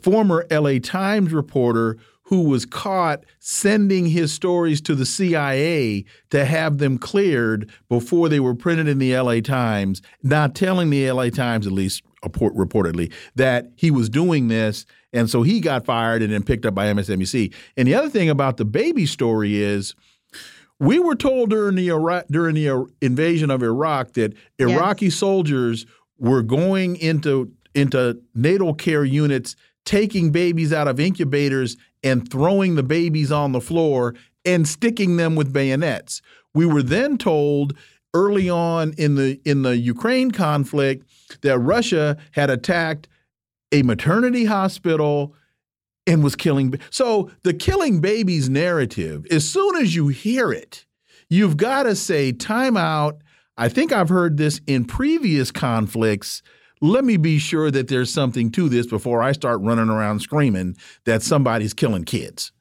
former 0.02 0.46
LA 0.52 0.80
Times 0.82 1.34
reporter 1.34 1.98
who 2.26 2.42
was 2.42 2.66
caught 2.66 3.24
sending 3.40 4.08
his 4.08 4.34
stories 4.34 4.82
to 4.82 4.96
the 4.96 5.06
CIA 5.06 6.06
to 6.32 6.46
have 6.46 6.80
them 6.80 6.98
cleared 6.98 7.70
before 7.88 8.30
they 8.30 8.40
were 8.40 8.56
printed 8.56 8.88
in 8.88 8.98
the 8.98 9.16
LA 9.16 9.42
Times, 9.42 10.02
not 10.24 10.56
telling 10.56 10.90
the 10.90 11.12
LA 11.12 11.30
Times, 11.30 11.68
at 11.68 11.74
least 11.74 12.04
reportedly, 12.24 13.14
that 13.36 13.68
he 13.76 13.92
was 13.92 14.10
doing 14.10 14.48
this. 14.48 14.86
And 15.14 15.30
so 15.30 15.44
he 15.44 15.60
got 15.60 15.86
fired 15.86 16.24
and 16.24 16.34
then 16.34 16.44
picked 16.44 16.66
up 16.66 16.74
by 16.74 16.88
MSNBC. 16.88 17.54
And 17.78 17.88
the 17.88 17.94
other 17.94 18.10
thing 18.10 18.30
about 18.30 18.58
the 18.58 18.66
baby 18.66 19.06
story 19.06 19.62
is 19.62 19.94
we 20.80 20.98
were 20.98 21.16
told 21.16 21.52
during 21.52 21.76
the 21.76 21.90
Iraq, 21.90 22.26
during 22.30 22.56
the 22.56 22.88
invasion 23.02 23.52
of 23.52 23.62
Iraq 23.62 24.14
that 24.14 24.34
Iraqi 24.58 25.06
yes. 25.06 25.16
soldiers 25.16 25.86
were 26.18 26.42
going 26.42 26.96
into 26.96 27.52
into 27.76 28.20
natal 28.34 28.74
care 28.74 29.04
units 29.04 29.56
taking 29.86 30.32
babies 30.32 30.74
out 30.74 30.88
of 30.88 31.00
incubators 31.00 31.78
and 32.06 32.32
throwing 32.32 32.76
the 32.76 32.84
babies 32.84 33.32
on 33.32 33.52
the 33.52 33.60
floor 33.60 34.15
and 34.46 34.68
sticking 34.68 35.18
them 35.18 35.36
with 35.36 35.52
bayonets. 35.52 36.22
We 36.54 36.65
were 36.65 36.84
then 36.84 37.18
told 37.18 37.76
early 38.13 38.50
on 38.50 38.94
in 38.98 39.15
the 39.15 39.41
in 39.44 39.63
the 39.63 39.76
Ukraine 39.76 40.32
conflict 40.32 41.06
that 41.41 41.60
Russia 41.60 42.15
had 42.32 42.50
attacked 42.50 43.10
a 43.74 43.84
maternity 43.84 44.46
hospital 44.46 45.36
and 46.08 46.24
was 46.24 46.36
killing 46.36 46.80
so 46.89 47.32
the 47.44 47.54
killing 47.54 48.00
babies 48.00 48.50
narrative 48.50 49.26
as 49.32 49.48
soon 49.48 49.76
as 49.76 49.96
you 49.96 50.08
hear 50.08 50.52
it 50.52 50.86
you've 51.30 51.58
got 51.58 51.84
to 51.84 51.96
say 51.96 52.32
time 52.32 52.78
out 52.78 53.18
i 53.58 53.68
think 53.68 53.91
i've 53.91 54.10
heard 54.10 54.38
this 54.38 54.62
in 54.68 54.86
previous 54.86 55.52
conflicts 55.52 56.44
let 56.82 57.06
me 57.06 57.18
be 57.18 57.40
sure 57.40 57.72
that 57.72 57.88
there's 57.88 58.14
something 58.14 58.52
to 58.52 58.70
this 58.70 58.88
before 58.88 59.22
I 59.22 59.32
start 59.32 59.62
running 59.62 59.90
around 59.90 60.20
screaming 60.20 60.76
that 61.06 61.24
somebody's 61.24 61.74
killing 61.74 62.04
kids. 62.04 62.52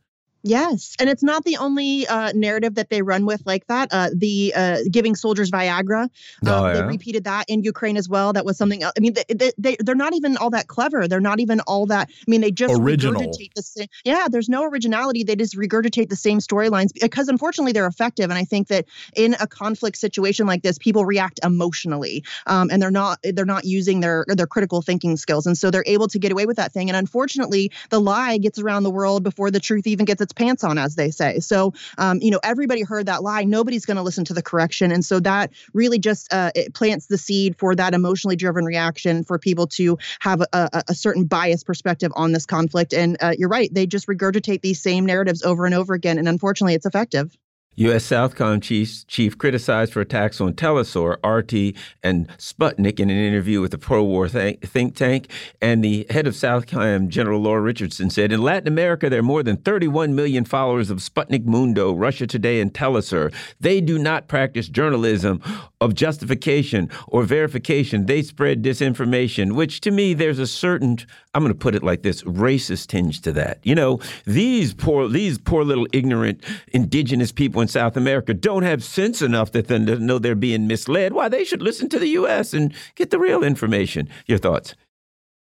Yes, 0.47 0.95
and 1.01 1.09
it's 1.09 1.23
not 1.23 1.43
the 1.45 1.57
only 1.57 2.07
uh, 2.07 2.31
narrative 2.35 2.75
that 2.75 2.91
they 2.91 3.01
run 3.01 3.25
with 3.25 3.43
like 3.47 3.67
that. 3.69 3.89
Uh, 3.91 4.11
the 4.15 4.53
uh, 4.55 4.77
giving 4.91 5.17
soldiers 5.17 5.51
Viagra, 5.51 6.11
oh, 6.45 6.55
um, 6.55 6.67
yeah. 6.67 6.73
they 6.75 6.83
repeated 6.83 7.25
that 7.25 7.47
in 7.49 7.63
Ukraine 7.63 7.97
as 7.97 8.11
well. 8.11 8.35
That 8.35 8.45
was 8.45 8.59
something. 8.59 8.83
Else. 8.83 8.93
I 8.95 9.01
mean, 9.01 9.15
they, 9.15 9.25
they, 9.35 9.53
they 9.57 9.77
they're 9.81 9.95
not 9.95 10.15
even 10.15 10.37
all 10.37 10.51
that 10.51 10.67
clever. 10.67 11.09
They're 11.09 11.19
not 11.19 11.41
even 11.41 11.61
all 11.61 11.87
that. 11.87 12.11
I 12.11 12.31
mean, 12.31 12.43
they 12.43 12.51
just 12.51 12.79
original. 12.79 13.23
regurgitate 13.23 13.55
the 13.55 13.63
same. 13.63 13.87
Yeah, 14.05 14.29
there's 14.31 14.51
no 14.51 14.65
originality. 14.65 15.25
They 15.25 15.35
just 15.35 15.57
regurgitate 15.57 16.11
the 16.11 16.17
same 16.17 16.41
storylines 16.41 16.91
because 17.01 17.29
unfortunately 17.29 17.73
they're 17.73 17.87
effective. 17.87 18.29
And 18.29 18.39
I 18.39 18.45
think 18.45 18.69
that 18.69 18.85
in 19.17 19.37
a 19.41 19.47
conflict 19.47 19.97
situation 19.97 20.47
like 20.47 20.63
this, 20.63 20.77
people 20.77 21.07
react 21.07 21.41
emotionally, 21.43 22.23
um, 22.47 22.69
and 22.71 22.83
they're 22.83 22.91
not 22.91 23.19
they're 23.23 23.47
not 23.47 23.65
using 23.65 24.01
their 24.01 24.27
their 24.29 24.47
critical 24.47 24.83
thinking 24.83 25.17
skills, 25.17 25.47
and 25.47 25.57
so 25.57 25.71
they're 25.71 25.85
able 25.87 26.09
to 26.09 26.19
get 26.19 26.33
away 26.33 26.45
with 26.45 26.59
that 26.59 26.71
thing. 26.71 26.91
And 26.91 26.99
unfortunately, 26.99 27.73
the 27.89 27.99
lie 27.99 28.37
gets 28.37 28.59
around 28.59 28.83
the 28.83 28.91
world 28.91 29.23
before 29.23 29.51
the 29.51 29.59
truth 29.59 29.87
even 29.87 30.05
gets 30.05 30.21
its 30.21 30.34
pants 30.35 30.65
on, 30.65 30.79
as 30.79 30.95
they 30.95 31.11
say. 31.11 31.41
So, 31.41 31.73
um, 31.99 32.21
you 32.21 32.31
know, 32.31 32.41
everybody 32.43 32.83
heard 32.83 33.07
that 33.07 33.23
lie. 33.23 33.45
Nobody's 33.45 33.87
going 33.87 33.97
to 33.97 34.03
listen 34.03 34.25
to 34.27 34.35
the 34.35 34.43
correction. 34.43 34.93
And 34.93 35.05
so 35.05 35.21
that 35.21 35.53
really 35.73 35.99
just 35.99 36.33
uh, 36.33 36.51
it 36.55 36.75
plants 36.75 37.07
the 37.07 37.19
seed 37.19 37.57
for 37.59 37.75
that 37.75 37.95
emotionally 37.95 38.37
driven 38.37 38.65
reaction 38.65 39.25
for 39.25 39.39
people 39.39 39.67
to 39.69 39.99
have 40.21 40.41
a, 40.41 40.85
a, 40.89 40.95
certain 40.95 41.25
biased 41.25 41.67
perspective 41.67 42.13
on 42.15 42.33
this 42.33 42.47
conflict. 42.47 42.93
And 42.93 43.17
uh, 43.21 43.35
you're 43.37 43.49
right, 43.49 43.73
they 43.73 43.87
just 43.87 44.07
regurgitate 44.07 44.61
these 44.63 44.81
same 44.81 45.07
narratives 45.07 45.43
over 45.43 45.67
and 45.67 45.75
over 45.75 45.95
again. 45.95 46.19
And 46.19 46.29
unfortunately, 46.29 46.75
it's 46.75 46.87
effective. 46.87 47.37
U.S. 47.77 48.05
Southcom 48.07 48.63
chief, 48.63 49.07
chief 49.07 49.37
criticized 49.37 49.93
for 49.93 50.01
attacks 50.01 50.41
on 50.41 50.55
Telesur, 50.55 51.17
RT, 51.25 51.77
and 52.03 52.29
Sputnik 52.39 53.01
in 53.01 53.11
an 53.11 53.17
interview 53.17 53.61
with 53.61 53.73
the 53.73 53.79
pro-war 53.79 54.29
think, 54.29 54.63
think 54.63 54.95
tank. 54.95 55.31
And 55.61 55.83
the 55.83 56.07
head 56.11 56.27
of 56.27 56.35
Southcom, 56.35 57.09
General 57.09 57.41
Laura 57.41 57.61
Richardson, 57.61 58.11
said, 58.11 58.33
in 58.33 58.43
Latin 58.43 58.69
America, 58.69 59.11
there 59.11 59.21
are 59.21 59.23
more 59.23 59.43
than 59.43 59.57
31 59.57 60.15
million 60.15 60.45
followers 60.45 60.91
of 60.91 60.99
Sputnik 60.99 61.45
Mundo, 61.45 61.93
Russia 61.93 62.27
Today, 62.27 62.61
and 62.61 62.73
Telesur. 62.73 63.33
They 63.61 63.81
do 63.81 63.99
not 63.99 64.29
practice 64.29 64.69
journalism 64.69 65.41
of 65.81 65.95
justification 65.95 66.91
or 67.09 67.25
verification. 67.25 68.07
They 68.07 68.23
spread 68.23 68.63
disinformation, 68.63 69.53
which 69.53 69.81
to 69.83 69.91
me, 69.91 70.15
there's 70.15 70.39
a 70.39 70.47
certain, 70.47 70.99
I'm 71.35 71.43
going 71.43 71.53
to 71.53 71.59
put 71.59 71.75
it 71.75 71.83
like 71.83 72.03
this, 72.03 72.23
racist 72.23 72.89
tinge 72.89 73.21
to 73.23 73.33
that. 73.33 73.59
You 73.65 73.75
know, 73.75 74.01
these 74.25 74.73
poor, 74.73 75.09
these 75.09 75.39
poor 75.39 75.65
little 75.65 75.87
ignorant 75.93 76.43
indigenous 76.73 77.33
people 77.33 77.61
in 77.61 77.69
South 77.69 77.97
America 77.97 78.33
don't 78.33 78.63
have 78.63 78.85
sense 78.85 79.21
enough 79.21 79.53
that 79.53 79.67
they 79.69 79.79
know 79.79 80.19
they're 80.19 80.35
being 80.35 80.67
misled. 80.67 81.13
Why 81.13 81.29
they 81.29 81.45
should 81.45 81.63
listen 81.63 81.89
to 81.91 81.99
the 81.99 82.09
U.S. 82.09 82.55
and 82.55 82.73
get 82.95 83.11
the 83.11 83.19
real 83.19 83.43
information. 83.43 84.09
Your 84.27 84.39
thoughts? 84.39 84.75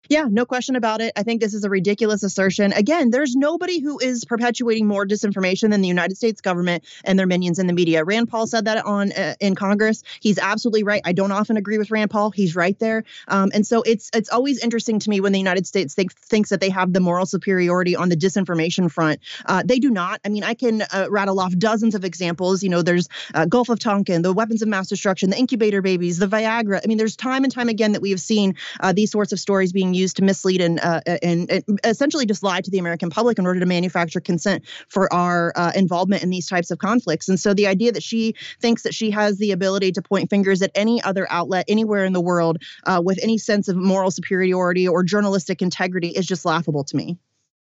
Yeah, 0.09 0.27
no 0.31 0.47
question 0.47 0.75
about 0.75 1.03
it. 1.03 1.13
I 1.17 1.23
think 1.23 1.43
this 1.43 1.53
is 1.53 1.65
a 1.65 1.71
ridiculous 1.71 2.23
assertion. 2.23 2.73
Again, 2.73 3.11
there's 3.11 3.37
nobody 3.37 3.79
who 3.79 3.99
is 3.99 4.25
perpetuating 4.25 4.87
more 4.87 5.07
disinformation 5.07 5.71
than 5.71 5.83
the 5.83 5.89
United 5.89 6.17
States 6.17 6.41
government 6.41 6.85
and 7.05 7.19
their 7.19 7.27
minions 7.27 7.59
in 7.59 7.67
the 7.67 7.75
media. 7.75 8.05
Rand 8.05 8.31
Paul 8.31 8.47
said 8.47 8.65
that 8.65 8.85
on 8.87 9.13
uh, 9.13 9.35
in 9.39 9.55
Congress. 9.55 10.03
He's 10.21 10.39
absolutely 10.39 10.83
right. 10.83 11.03
I 11.05 11.13
don't 11.13 11.31
often 11.31 11.59
agree 11.59 11.77
with 11.77 11.91
Rand 11.91 12.11
Paul. 12.11 12.31
He's 12.31 12.57
right 12.57 12.79
there. 12.79 13.05
Um, 13.29 13.51
and 13.53 13.67
so 13.67 13.83
it's 13.83 14.11
it's 14.15 14.31
always 14.31 14.65
interesting 14.65 14.99
to 15.01 15.11
me 15.11 15.21
when 15.21 15.33
the 15.33 15.39
United 15.39 15.67
States 15.67 15.95
think, 15.95 16.15
thinks 16.15 16.49
that 16.49 16.61
they 16.61 16.71
have 16.71 16.95
the 16.95 17.01
moral 17.01 17.27
superiority 17.27 17.95
on 17.95 18.09
the 18.09 18.17
disinformation 18.17 18.91
front. 18.91 19.21
Uh, 19.45 19.63
they 19.63 19.79
do 19.79 19.91
not. 19.91 20.21
I 20.25 20.31
mean, 20.31 20.43
I 20.43 20.55
can 20.55 20.83
uh, 20.83 21.09
rattle 21.11 21.39
off 21.39 21.55
dozens 21.59 21.95
of 21.95 22.07
examples. 22.07 22.63
You 22.63 22.71
know, 22.71 22.81
there's 22.81 23.09
uh, 23.35 23.45
Gulf 23.45 23.69
of 23.69 23.79
Tonkin, 23.79 24.23
the 24.23 24.33
weapons 24.33 24.63
of 24.63 24.69
mass 24.69 24.89
destruction, 24.89 25.29
the 25.29 25.39
incubator 25.39 25.83
babies, 25.83 26.19
the 26.19 26.27
Viagra. 26.27 26.81
I 26.83 26.87
mean, 26.87 26.97
there's 26.97 27.17
time 27.17 27.45
and 27.45 27.53
time 27.53 27.69
again 27.69 27.93
that 27.93 28.01
we 28.01 28.11
have 28.11 28.21
seen 28.21 28.55
uh, 28.81 28.95
these 28.95 29.11
sorts 29.11 29.33
of 29.33 29.39
stories 29.39 29.71
being 29.71 29.98
used 29.99 30.17
to 30.17 30.23
mislead 30.23 30.61
and, 30.61 30.81
uh, 30.81 31.01
and, 31.23 31.51
and 31.51 31.81
essentially 31.85 32.27
just 32.27 32.43
lie 32.43 32.61
to 32.61 32.71
the 32.71 32.79
American 32.79 33.11
public 33.11 33.39
in 33.39 33.47
order 33.47 33.61
to 33.61 33.67
manufacture 33.67 34.21
consent 34.21 34.65
for 34.89 35.13
our 35.13 35.53
uh, 35.57 35.73
involvement 35.75 36.23
in 36.23 36.31
these 36.31 36.49
types 36.49 36.71
of 36.71 36.79
conflicts. 36.79 37.29
And 37.29 37.39
so 37.39 37.53
the 37.55 37.67
idea 37.67 37.93
that 37.93 38.03
she 38.03 38.35
thinks 38.61 38.83
that 38.83 38.95
she 38.95 39.11
has 39.11 39.39
the 39.39 39.53
ability 39.53 39.93
to 39.93 40.03
point 40.03 40.31
fingers 40.31 40.63
at 40.63 40.71
any 40.75 41.03
other 41.03 41.27
outlet 41.31 41.65
anywhere 41.69 42.05
in 42.05 42.13
the 42.13 42.21
world 42.21 42.59
uh, 42.87 43.03
with 43.05 43.19
any 43.23 43.39
sense 43.39 43.69
of 43.69 43.77
moral 43.77 44.11
superiority 44.11 44.87
or 44.87 45.03
journalistic 45.03 45.63
integrity 45.63 46.09
is 46.09 46.27
just 46.27 46.45
laughable 46.45 46.85
to 46.85 46.97
me. 46.97 47.19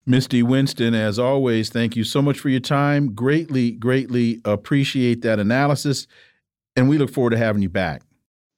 Misty 0.06 0.42
Winston, 0.42 0.94
as 0.94 1.18
always, 1.18 1.70
thank 1.70 1.96
you 1.96 2.04
so 2.04 2.20
much 2.20 2.38
for 2.38 2.50
your 2.50 2.60
time. 2.60 3.14
Greatly, 3.14 3.70
greatly 3.72 4.40
appreciate 4.44 5.22
that 5.22 5.38
analysis. 5.38 6.06
And 6.76 6.88
we 6.88 6.98
look 6.98 7.10
forward 7.10 7.30
to 7.30 7.38
having 7.38 7.62
you 7.62 7.70
back. 7.70 8.02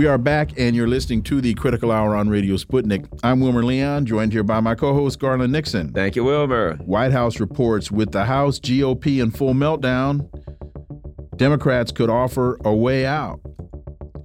We 0.00 0.06
are 0.06 0.16
back, 0.16 0.58
and 0.58 0.74
you're 0.74 0.88
listening 0.88 1.22
to 1.24 1.42
the 1.42 1.52
Critical 1.52 1.92
Hour 1.92 2.16
on 2.16 2.30
Radio 2.30 2.56
Sputnik. 2.56 3.06
I'm 3.22 3.38
Wilmer 3.38 3.62
Leon, 3.62 4.06
joined 4.06 4.32
here 4.32 4.42
by 4.42 4.58
my 4.60 4.74
co 4.74 4.94
host, 4.94 5.18
Garland 5.18 5.52
Nixon. 5.52 5.92
Thank 5.92 6.16
you, 6.16 6.24
Wilmer. 6.24 6.76
White 6.76 7.12
House 7.12 7.38
reports 7.38 7.90
with 7.90 8.10
the 8.10 8.24
House 8.24 8.58
GOP 8.58 9.22
in 9.22 9.30
full 9.30 9.52
meltdown, 9.52 10.26
Democrats 11.36 11.92
could 11.92 12.08
offer 12.08 12.58
a 12.64 12.74
way 12.74 13.04
out. 13.04 13.40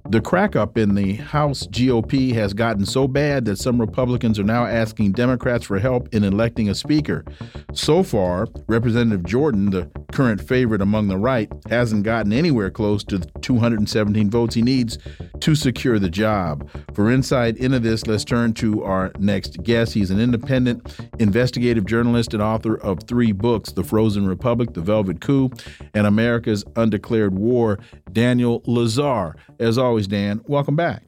The 0.08 0.20
crackup 0.20 0.78
in 0.78 0.94
the 0.94 1.14
House 1.14 1.66
GOP 1.66 2.32
has 2.32 2.54
gotten 2.54 2.86
so 2.86 3.08
bad 3.08 3.44
that 3.46 3.58
some 3.58 3.80
Republicans 3.80 4.38
are 4.38 4.44
now 4.44 4.64
asking 4.64 5.12
Democrats 5.12 5.66
for 5.66 5.80
help 5.80 6.14
in 6.14 6.22
electing 6.22 6.68
a 6.68 6.76
speaker. 6.76 7.24
So 7.72 8.04
far, 8.04 8.46
Representative 8.68 9.24
Jordan, 9.24 9.70
the 9.70 9.90
current 10.12 10.40
favorite 10.40 10.80
among 10.80 11.08
the 11.08 11.18
right, 11.18 11.50
hasn't 11.68 12.04
gotten 12.04 12.32
anywhere 12.32 12.70
close 12.70 13.02
to 13.04 13.18
the 13.18 13.26
217 13.40 14.30
votes 14.30 14.54
he 14.54 14.62
needs 14.62 14.96
to 15.40 15.54
secure 15.56 15.98
the 15.98 16.08
job. 16.08 16.70
For 16.94 17.10
insight 17.10 17.56
into 17.56 17.80
this, 17.80 18.06
let's 18.06 18.24
turn 18.24 18.52
to 18.54 18.84
our 18.84 19.10
next 19.18 19.62
guest. 19.64 19.92
He's 19.92 20.12
an 20.12 20.20
independent 20.20 20.98
investigative 21.18 21.84
journalist 21.84 22.32
and 22.32 22.42
author 22.42 22.76
of 22.76 23.02
three 23.02 23.32
books 23.32 23.72
The 23.72 23.84
Frozen 23.84 24.26
Republic, 24.28 24.72
The 24.74 24.80
Velvet 24.82 25.20
Coup, 25.20 25.50
and 25.94 26.06
America's 26.06 26.64
Undeclared 26.76 27.34
War, 27.34 27.78
Daniel 28.12 28.60
Lazare. 28.62 29.34
As 29.58 29.78
always, 29.78 29.95
always, 29.96 30.06
Dan. 30.06 30.42
Welcome 30.46 30.76
back. 30.76 31.04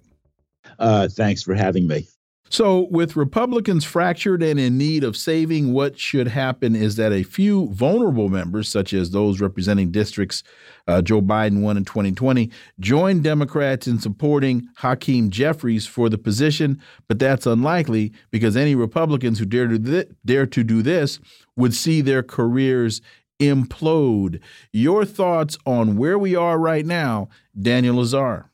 Uh, 0.79 1.09
thanks 1.09 1.43
for 1.43 1.55
having 1.55 1.87
me. 1.87 2.09
So, 2.49 2.89
with 2.91 3.17
Republicans 3.17 3.85
fractured 3.85 4.43
and 4.43 4.59
in 4.59 4.79
need 4.79 5.05
of 5.05 5.15
saving, 5.15 5.75
what 5.75 5.99
should 5.99 6.29
happen 6.29 6.75
is 6.75 6.97
that 6.97 7.13
a 7.13 7.23
few 7.23 7.67
vulnerable 7.67 8.31
members, 8.31 8.67
such 8.71 8.95
as 8.95 9.11
those 9.11 9.43
representing 9.43 9.91
districts 9.91 10.43
uh, 10.87 11.03
Joe 11.03 11.21
Biden 11.21 11.61
won 11.61 11.77
in 11.77 11.85
2020, 11.85 12.51
join 12.81 13.21
Democrats 13.21 13.87
in 13.87 13.99
supporting 13.99 14.67
Hakeem 14.77 15.29
Jeffries 15.29 15.87
for 15.87 16.09
the 16.09 16.17
position. 16.17 16.81
But 17.09 17.19
that's 17.19 17.45
unlikely 17.45 18.15
because 18.31 18.57
any 18.57 18.75
Republicans 18.75 19.39
who 19.39 19.45
dare 19.45 19.69
to, 19.69 20.09
dare 20.25 20.47
to 20.47 20.65
do 20.65 20.81
this 20.81 21.21
would 21.57 21.75
see 21.75 22.01
their 22.01 22.23
careers 22.23 23.03
implode. 23.39 24.41
Your 24.73 25.05
thoughts 25.05 25.59
on 25.67 25.99
where 25.99 26.19
we 26.19 26.35
are 26.35 26.59
right 26.59 26.87
now, 26.87 27.29
Daniel 27.61 27.97
Lazare? 27.97 28.49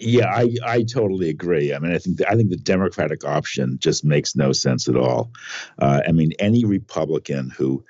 Yeah, 0.00 0.32
I, 0.32 0.54
I 0.64 0.82
totally 0.82 1.28
agree. 1.28 1.74
I 1.74 1.78
mean, 1.78 1.92
I 1.92 1.98
think 1.98 2.18
the, 2.18 2.28
I 2.28 2.34
think 2.34 2.50
the 2.50 2.56
Democratic 2.56 3.24
option 3.24 3.78
just 3.80 4.04
makes 4.04 4.34
no 4.34 4.52
sense 4.52 4.88
at 4.88 4.96
all. 4.96 5.30
Uh, 5.78 6.00
I 6.06 6.12
mean, 6.12 6.32
any 6.38 6.64
Republican 6.64 7.50
who 7.50 7.84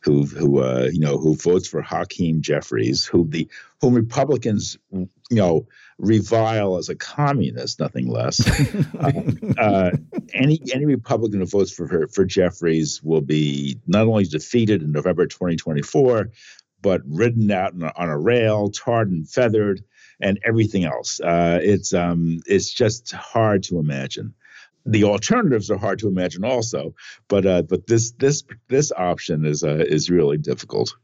who 0.00 0.24
who 0.24 0.60
uh, 0.60 0.88
you 0.92 1.00
know 1.00 1.18
who 1.18 1.34
votes 1.34 1.66
for 1.66 1.82
Hakeem 1.82 2.40
Jeffries, 2.40 3.04
who 3.04 3.26
the 3.28 3.48
whom 3.80 3.94
Republicans 3.94 4.78
you 4.92 5.08
know 5.30 5.66
revile 5.98 6.76
as 6.76 6.88
a 6.88 6.94
communist, 6.94 7.80
nothing 7.80 8.08
less. 8.08 8.40
uh, 9.00 9.12
uh, 9.58 9.90
any 10.32 10.60
any 10.72 10.84
Republican 10.84 11.40
who 11.40 11.46
votes 11.46 11.72
for 11.72 12.06
for 12.08 12.24
Jeffries 12.24 13.02
will 13.02 13.20
be 13.20 13.80
not 13.88 14.06
only 14.06 14.24
defeated 14.24 14.82
in 14.82 14.92
November 14.92 15.26
2024, 15.26 16.30
but 16.82 17.00
ridden 17.04 17.50
out 17.50 17.74
on 17.74 17.82
a, 17.82 17.92
on 17.96 18.08
a 18.08 18.18
rail, 18.18 18.70
tarred 18.70 19.10
and 19.10 19.28
feathered 19.28 19.82
and 20.20 20.38
everything 20.44 20.84
else. 20.84 21.20
Uh, 21.20 21.58
it's 21.62 21.92
um, 21.92 22.40
it's 22.46 22.72
just 22.72 23.12
hard 23.12 23.62
to 23.64 23.78
imagine. 23.78 24.34
The 24.84 25.04
alternatives 25.04 25.70
are 25.70 25.78
hard 25.78 25.98
to 26.00 26.08
imagine 26.08 26.44
also, 26.44 26.94
but 27.28 27.44
uh, 27.44 27.62
but 27.62 27.86
this 27.86 28.12
this 28.12 28.44
this 28.68 28.92
option 28.92 29.44
is 29.44 29.64
uh, 29.64 29.84
is 29.88 30.10
really 30.10 30.38
difficult. 30.38 30.94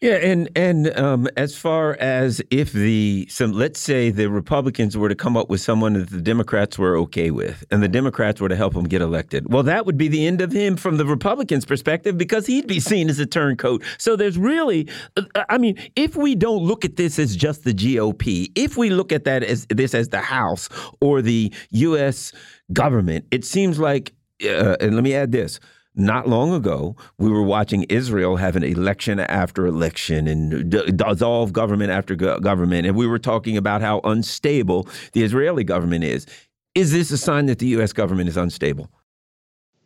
Yeah, 0.00 0.16
and 0.16 0.50
and 0.54 0.94
um, 0.98 1.28
as 1.36 1.56
far 1.56 1.96
as 1.98 2.42
if 2.50 2.72
the 2.72 3.26
some 3.30 3.52
let's 3.52 3.80
say 3.80 4.10
the 4.10 4.28
Republicans 4.28 4.98
were 4.98 5.08
to 5.08 5.14
come 5.14 5.36
up 5.36 5.48
with 5.48 5.60
someone 5.60 5.94
that 5.94 6.10
the 6.10 6.20
Democrats 6.20 6.78
were 6.78 6.96
okay 6.98 7.30
with, 7.30 7.64
and 7.70 7.82
the 7.82 7.88
Democrats 7.88 8.40
were 8.40 8.48
to 8.48 8.56
help 8.56 8.74
him 8.74 8.84
get 8.84 9.00
elected, 9.00 9.50
well, 9.50 9.62
that 9.62 9.86
would 9.86 9.96
be 9.96 10.08
the 10.08 10.26
end 10.26 10.40
of 10.40 10.52
him 10.52 10.76
from 10.76 10.98
the 10.98 11.06
Republicans' 11.06 11.64
perspective 11.64 12.18
because 12.18 12.46
he'd 12.46 12.66
be 12.66 12.80
seen 12.80 13.08
as 13.08 13.18
a 13.18 13.24
turncoat. 13.24 13.82
So 13.96 14.14
there's 14.14 14.36
really, 14.36 14.88
uh, 15.16 15.44
I 15.48 15.58
mean, 15.58 15.78
if 15.96 16.16
we 16.16 16.34
don't 16.34 16.62
look 16.64 16.84
at 16.84 16.96
this 16.96 17.18
as 17.18 17.34
just 17.34 17.64
the 17.64 17.72
GOP, 17.72 18.50
if 18.56 18.76
we 18.76 18.90
look 18.90 19.12
at 19.12 19.24
that 19.24 19.42
as 19.42 19.66
this 19.70 19.94
as 19.94 20.10
the 20.10 20.20
House 20.20 20.68
or 21.00 21.22
the 21.22 21.50
U.S. 21.70 22.32
government, 22.72 23.24
it 23.30 23.44
seems 23.44 23.78
like, 23.78 24.12
uh, 24.44 24.76
and 24.80 24.96
let 24.96 25.04
me 25.04 25.14
add 25.14 25.32
this 25.32 25.60
not 25.94 26.28
long 26.28 26.52
ago, 26.52 26.96
we 27.18 27.30
were 27.30 27.42
watching 27.42 27.84
Israel 27.84 28.36
have 28.36 28.56
an 28.56 28.64
election 28.64 29.20
after 29.20 29.66
election 29.66 30.26
and 30.26 30.70
dissolve 30.70 31.52
government 31.52 31.90
after 31.90 32.14
go 32.16 32.38
government. 32.40 32.86
And 32.86 32.96
we 32.96 33.06
were 33.06 33.18
talking 33.18 33.56
about 33.56 33.80
how 33.80 34.00
unstable 34.04 34.88
the 35.12 35.22
Israeli 35.22 35.64
government 35.64 36.04
is. 36.04 36.26
Is 36.74 36.92
this 36.92 37.10
a 37.12 37.18
sign 37.18 37.46
that 37.46 37.60
the 37.60 37.66
U.S. 37.68 37.92
government 37.92 38.28
is 38.28 38.36
unstable? 38.36 38.90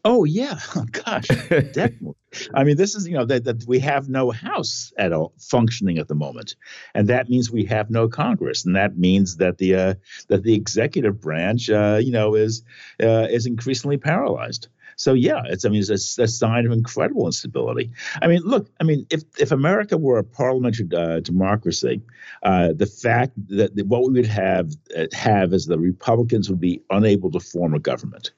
Oh 0.05 0.25
yeah, 0.25 0.59
oh, 0.77 0.87
gosh, 0.90 1.27
definitely. 1.27 2.14
I 2.55 2.64
mean, 2.64 2.77
this 2.77 2.94
is 2.94 3.07
you 3.07 3.14
know 3.14 3.25
that, 3.27 3.44
that 3.44 3.64
we 3.66 3.79
have 3.81 4.09
no 4.09 4.31
House 4.31 4.92
at 4.97 5.12
all 5.12 5.35
functioning 5.38 5.99
at 5.99 6.09
the 6.09 6.14
moment, 6.14 6.57
and 6.94 7.09
that 7.09 7.29
means 7.29 7.51
we 7.51 7.64
have 7.66 7.90
no 7.90 8.09
Congress, 8.09 8.64
and 8.64 8.77
that 8.77 8.97
means 8.97 9.37
that 9.37 9.59
the 9.59 9.75
uh, 9.75 9.94
that 10.29 10.44
the 10.44 10.55
executive 10.55 11.21
branch, 11.21 11.68
uh, 11.68 11.99
you 12.03 12.12
know, 12.12 12.35
is 12.35 12.62
uh, 13.03 13.27
is 13.31 13.44
increasingly 13.47 13.99
paralyzed. 13.99 14.68
So 14.99 15.15
yeah, 15.15 15.43
it's 15.47 15.65
I 15.65 15.69
mean 15.69 15.81
it's 15.81 16.19
a, 16.19 16.25
a 16.25 16.29
sign 16.29 16.67
of 16.67 16.73
incredible 16.73 17.27
instability. 17.27 17.93
I 18.21 18.27
mean, 18.27 18.43
look, 18.43 18.69
I 18.81 18.85
mean 18.85 19.07
if 19.11 19.23
if 19.39 19.53
America 19.53 19.97
were 19.97 20.19
a 20.19 20.25
parliamentary 20.25 20.89
uh, 20.95 21.21
democracy, 21.21 22.03
uh, 22.43 22.73
the 22.75 22.87
fact 22.87 23.33
that, 23.49 23.71
what 23.87 24.03
we 24.03 24.21
would 24.21 24.27
have 24.27 24.75
uh, 24.97 25.07
have 25.13 25.55
is 25.55 25.67
the 25.67 25.79
Republicans 25.79 26.51
would 26.51 26.61
be 26.61 26.83
unable 26.91 27.31
to 27.31 27.41
form 27.41 27.75
a 27.75 27.79
government. 27.79 28.33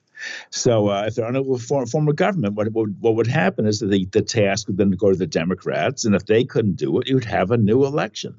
So 0.51 0.88
uh, 0.88 1.05
if 1.07 1.14
they're 1.14 1.27
unable 1.27 1.59
to 1.59 1.64
form, 1.64 1.87
form 1.87 2.07
a 2.09 2.12
government, 2.12 2.53
what, 2.55 2.70
what, 2.73 2.90
what 3.01 3.14
would 3.14 3.27
happen 3.27 3.66
is 3.66 3.81
that 3.81 3.87
the, 3.87 4.05
the 4.12 4.20
task 4.20 4.68
would 4.68 4.77
then 4.77 4.90
go 4.90 5.11
to 5.11 5.16
the 5.16 5.27
Democrats, 5.27 6.05
and 6.05 6.14
if 6.14 6.27
they 6.27 6.44
couldn't 6.44 6.77
do 6.77 7.01
it, 7.01 7.09
you 7.09 7.14
would 7.14 7.25
have 7.25 7.51
a 7.51 7.57
new 7.57 7.87
election. 7.87 8.35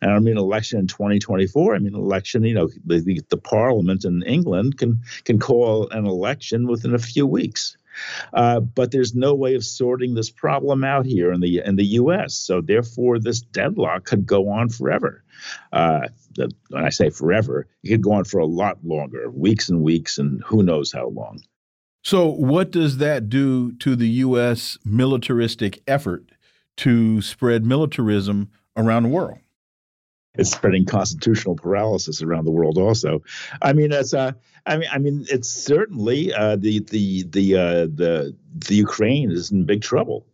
And 0.00 0.12
I 0.12 0.18
mean 0.18 0.36
election 0.36 0.78
in 0.78 0.86
2024. 0.86 1.74
I 1.74 1.78
mean 1.78 1.94
election. 1.94 2.44
You 2.44 2.54
know, 2.54 2.68
the, 2.84 3.22
the, 3.28 3.36
Parliament 3.36 4.04
in 4.04 4.22
England 4.22 4.78
can 4.78 5.02
can 5.24 5.38
call 5.38 5.88
an 5.90 6.06
election 6.06 6.66
within 6.68 6.94
a 6.94 6.98
few 6.98 7.26
weeks. 7.26 7.76
Uh, 8.32 8.60
but 8.60 8.92
there's 8.92 9.14
no 9.14 9.34
way 9.34 9.54
of 9.54 9.64
sorting 9.64 10.14
this 10.14 10.30
problem 10.30 10.84
out 10.84 11.06
here 11.06 11.32
in 11.32 11.40
the 11.40 11.62
in 11.64 11.76
the 11.76 11.86
U.S. 11.86 12.34
So 12.34 12.60
therefore, 12.60 13.18
this 13.18 13.40
deadlock 13.40 14.04
could 14.04 14.26
go 14.26 14.48
on 14.48 14.68
forever. 14.68 15.24
Uh, 15.72 16.08
the, 16.36 16.50
when 16.68 16.84
I 16.84 16.90
say 16.90 17.10
forever, 17.10 17.66
it 17.82 17.88
could 17.88 18.02
go 18.02 18.12
on 18.12 18.24
for 18.24 18.38
a 18.38 18.46
lot 18.46 18.78
longer, 18.84 19.30
weeks 19.30 19.68
and 19.68 19.82
weeks, 19.82 20.18
and 20.18 20.42
who 20.44 20.62
knows 20.62 20.92
how 20.92 21.08
long. 21.08 21.40
So, 22.02 22.26
what 22.26 22.70
does 22.70 22.96
that 22.98 23.28
do 23.28 23.72
to 23.72 23.94
the 23.94 24.08
U.S. 24.08 24.78
militaristic 24.84 25.82
effort 25.86 26.30
to 26.78 27.20
spread 27.20 27.64
militarism 27.64 28.50
around 28.76 29.02
the 29.02 29.10
world? 29.10 29.38
It's 30.34 30.52
spreading 30.52 30.84
constitutional 30.84 31.56
paralysis 31.56 32.22
around 32.22 32.44
the 32.44 32.50
world. 32.50 32.78
Also, 32.78 33.22
I 33.60 33.72
mean, 33.72 33.92
it's 33.92 34.14
uh, 34.14 34.32
I 34.66 34.76
mean, 34.76 34.88
I 34.92 34.98
mean, 34.98 35.26
it's 35.28 35.48
certainly 35.48 36.32
uh, 36.32 36.56
the 36.56 36.80
the 36.80 37.24
the 37.24 37.56
uh, 37.56 37.86
the 37.92 38.36
the 38.54 38.74
Ukraine 38.74 39.30
is 39.30 39.50
in 39.50 39.64
big 39.64 39.82
trouble. 39.82 40.26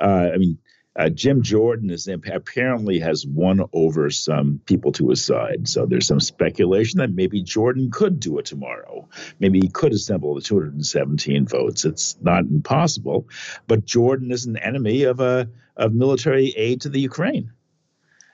Uh, 0.00 0.30
I 0.34 0.36
mean, 0.38 0.58
uh, 0.96 1.10
Jim 1.10 1.42
Jordan 1.42 1.90
is 1.90 2.08
apparently 2.08 2.98
has 3.00 3.26
won 3.26 3.60
over 3.72 4.10
some 4.10 4.60
people 4.64 4.92
to 4.92 5.10
his 5.10 5.24
side. 5.24 5.68
So 5.68 5.86
there's 5.86 6.06
some 6.06 6.20
speculation 6.20 6.98
that 6.98 7.12
maybe 7.12 7.42
Jordan 7.42 7.90
could 7.90 8.18
do 8.18 8.38
it 8.38 8.46
tomorrow. 8.46 9.08
Maybe 9.38 9.60
he 9.60 9.68
could 9.68 9.92
assemble 9.92 10.34
the 10.34 10.40
217 10.40 11.46
votes. 11.46 11.84
It's 11.84 12.16
not 12.20 12.44
impossible, 12.44 13.28
but 13.66 13.84
Jordan 13.84 14.32
is 14.32 14.46
an 14.46 14.56
enemy 14.56 15.04
of 15.04 15.20
a 15.20 15.24
uh, 15.24 15.44
of 15.78 15.92
military 15.92 16.54
aid 16.56 16.80
to 16.80 16.88
the 16.88 17.00
Ukraine. 17.00 17.52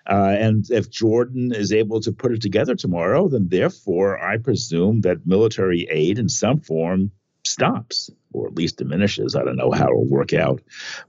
Uh, 0.09 0.35
and 0.39 0.71
if 0.71 0.91
Jordan 0.91 1.53
is 1.55 1.73
able 1.73 2.01
to 2.01 2.13
put 2.13 2.33
it 2.33 2.43
together 2.43 2.75
tomorrow, 2.75 3.29
then 3.29 3.49
therefore 3.49 4.19
I 4.19 4.39
presume 4.39 5.03
that 5.03 5.27
military 5.27 5.87
aid 5.91 6.19
in 6.19 6.29
some 6.29 6.61
form 6.61 7.13
stops 7.45 8.11
or 8.33 8.47
at 8.47 8.55
least 8.55 8.79
diminishes. 8.79 9.37
I 9.37 9.45
don't 9.45 9.57
know 9.57 9.71
how 9.71 9.89
it'll 9.89 10.09
work 10.09 10.33
out, 10.33 10.63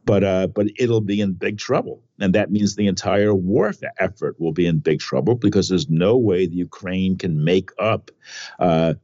but 0.06 0.24
uh, 0.24 0.48
but 0.48 0.68
it'll 0.78 1.02
be 1.02 1.22
in 1.22 1.34
big 1.34 1.58
trouble, 1.58 2.02
and 2.20 2.34
that 2.36 2.52
means 2.52 2.76
the 2.76 2.88
entire 2.88 3.34
war 3.34 3.74
effort 3.98 4.40
will 4.40 4.52
be 4.52 4.66
in 4.66 4.80
big 4.80 5.00
trouble 5.00 5.36
because 5.36 5.70
there's 5.70 5.90
no 5.90 6.18
way 6.18 6.46
the 6.46 6.56
Ukraine 6.56 7.18
can 7.18 7.44
make 7.44 7.72
up 7.80 8.12
uh, 8.60 8.96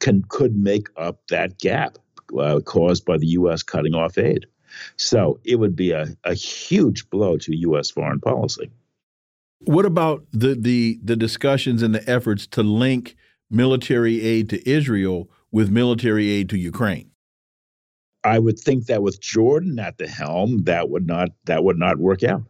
can 0.00 0.22
could 0.28 0.56
make 0.56 0.88
up 0.96 1.26
that 1.28 1.58
gap 1.58 1.98
uh, 2.38 2.60
caused 2.60 3.04
by 3.04 3.16
the 3.16 3.28
U.S. 3.28 3.62
cutting 3.62 3.94
off 3.94 4.18
aid. 4.18 4.46
So 4.96 5.38
it 5.44 5.56
would 5.56 5.76
be 5.76 5.92
a, 5.92 6.08
a 6.24 6.34
huge 6.34 7.10
blow 7.10 7.36
to 7.38 7.56
U.S. 7.56 7.90
foreign 7.90 8.20
policy. 8.20 8.70
What 9.64 9.86
about 9.86 10.26
the 10.32 10.54
the 10.54 10.98
the 11.02 11.16
discussions 11.16 11.82
and 11.82 11.94
the 11.94 12.08
efforts 12.10 12.46
to 12.48 12.62
link 12.62 13.16
military 13.50 14.20
aid 14.20 14.48
to 14.50 14.68
Israel 14.68 15.30
with 15.50 15.70
military 15.70 16.30
aid 16.30 16.48
to 16.50 16.58
Ukraine? 16.58 17.10
I 18.24 18.38
would 18.38 18.58
think 18.58 18.86
that 18.86 19.02
with 19.02 19.20
Jordan 19.20 19.78
at 19.78 19.98
the 19.98 20.08
helm, 20.08 20.64
that 20.64 20.90
would 20.90 21.06
not 21.06 21.30
that 21.44 21.64
would 21.64 21.78
not 21.78 21.98
work 21.98 22.22
out. 22.22 22.42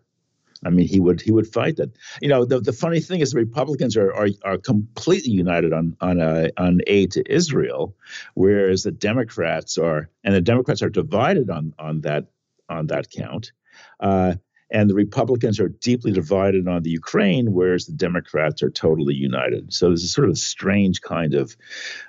I 0.64 0.70
mean, 0.70 0.86
he 0.86 1.00
would 1.00 1.20
he 1.20 1.32
would 1.32 1.46
fight 1.46 1.76
that. 1.76 1.90
You 2.20 2.28
know, 2.28 2.44
the, 2.44 2.60
the 2.60 2.72
funny 2.72 3.00
thing 3.00 3.20
is, 3.20 3.32
the 3.32 3.38
Republicans 3.38 3.96
are 3.96 4.12
are, 4.14 4.28
are 4.44 4.58
completely 4.58 5.32
united 5.32 5.72
on 5.72 5.96
on 6.00 6.20
uh, 6.20 6.48
on 6.56 6.80
aid 6.86 7.10
to 7.12 7.32
Israel, 7.32 7.96
whereas 8.34 8.84
the 8.84 8.92
Democrats 8.92 9.76
are, 9.76 10.08
and 10.24 10.34
the 10.34 10.40
Democrats 10.40 10.82
are 10.82 10.90
divided 10.90 11.50
on 11.50 11.74
on 11.78 12.02
that 12.02 12.26
on 12.68 12.86
that 12.88 13.10
count. 13.10 13.52
Uh, 14.00 14.34
and 14.72 14.88
the 14.90 14.94
Republicans 14.94 15.60
are 15.60 15.68
deeply 15.68 16.10
divided 16.10 16.66
on 16.66 16.82
the 16.82 16.90
Ukraine, 16.90 17.52
whereas 17.52 17.86
the 17.86 17.92
Democrats 17.92 18.62
are 18.62 18.70
totally 18.70 19.14
united. 19.14 19.72
So 19.72 19.88
there's 19.88 20.02
a 20.02 20.08
sort 20.08 20.30
of 20.30 20.38
strange 20.38 21.02
kind 21.02 21.34
of 21.34 21.56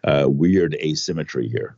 uh, 0.04 0.26
weird 0.28 0.74
asymmetry 0.76 1.50
here. 1.50 1.78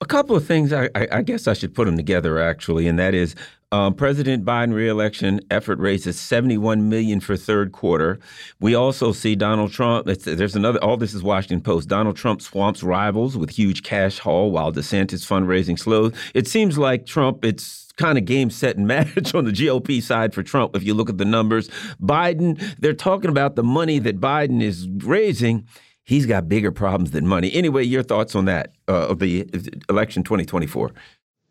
A 0.00 0.06
couple 0.06 0.34
of 0.34 0.46
things 0.46 0.72
I, 0.72 0.88
I, 0.94 1.20
guess 1.20 1.46
I 1.46 1.52
should 1.52 1.74
put 1.74 1.84
them 1.84 1.98
together 1.98 2.40
actually, 2.40 2.88
and 2.88 2.98
that 2.98 3.12
is 3.12 3.36
um, 3.70 3.94
President 3.94 4.46
Biden 4.46 4.72
reelection 4.72 5.42
effort 5.50 5.78
raises 5.78 6.18
71 6.18 6.88
million 6.88 7.20
for 7.20 7.36
third 7.36 7.72
quarter. 7.72 8.18
We 8.60 8.74
also 8.74 9.12
see 9.12 9.36
Donald 9.36 9.72
Trump. 9.72 10.06
there's 10.06 10.56
another. 10.56 10.82
All 10.82 10.96
this 10.96 11.12
is 11.12 11.22
Washington 11.22 11.60
Post. 11.60 11.88
Donald 11.88 12.16
Trump 12.16 12.40
swamps 12.40 12.82
rivals 12.82 13.36
with 13.36 13.50
huge 13.50 13.82
cash 13.82 14.18
haul 14.18 14.50
while 14.50 14.72
DeSantis 14.72 15.24
fundraising 15.26 15.78
slows. 15.78 16.14
It 16.34 16.48
seems 16.48 16.78
like 16.78 17.04
Trump. 17.04 17.44
It's 17.44 17.89
kind 18.00 18.18
of 18.18 18.24
game, 18.24 18.50
set, 18.50 18.76
and 18.76 18.86
match 18.88 19.34
on 19.34 19.44
the 19.44 19.52
GOP 19.52 20.02
side 20.02 20.34
for 20.34 20.42
Trump. 20.42 20.74
If 20.74 20.82
you 20.82 20.94
look 20.94 21.08
at 21.08 21.18
the 21.18 21.24
numbers, 21.24 21.68
Biden. 22.02 22.58
They're 22.78 22.94
talking 22.94 23.30
about 23.30 23.54
the 23.56 23.62
money 23.62 23.98
that 24.00 24.20
Biden 24.20 24.62
is 24.62 24.88
raising 24.88 25.66
he's 26.10 26.26
got 26.26 26.48
bigger 26.48 26.72
problems 26.72 27.12
than 27.12 27.26
money. 27.26 27.52
Anyway, 27.52 27.84
your 27.84 28.02
thoughts 28.02 28.34
on 28.34 28.46
that 28.46 28.72
uh, 28.88 29.08
of 29.08 29.20
the 29.20 29.48
election 29.88 30.24
2024? 30.24 30.90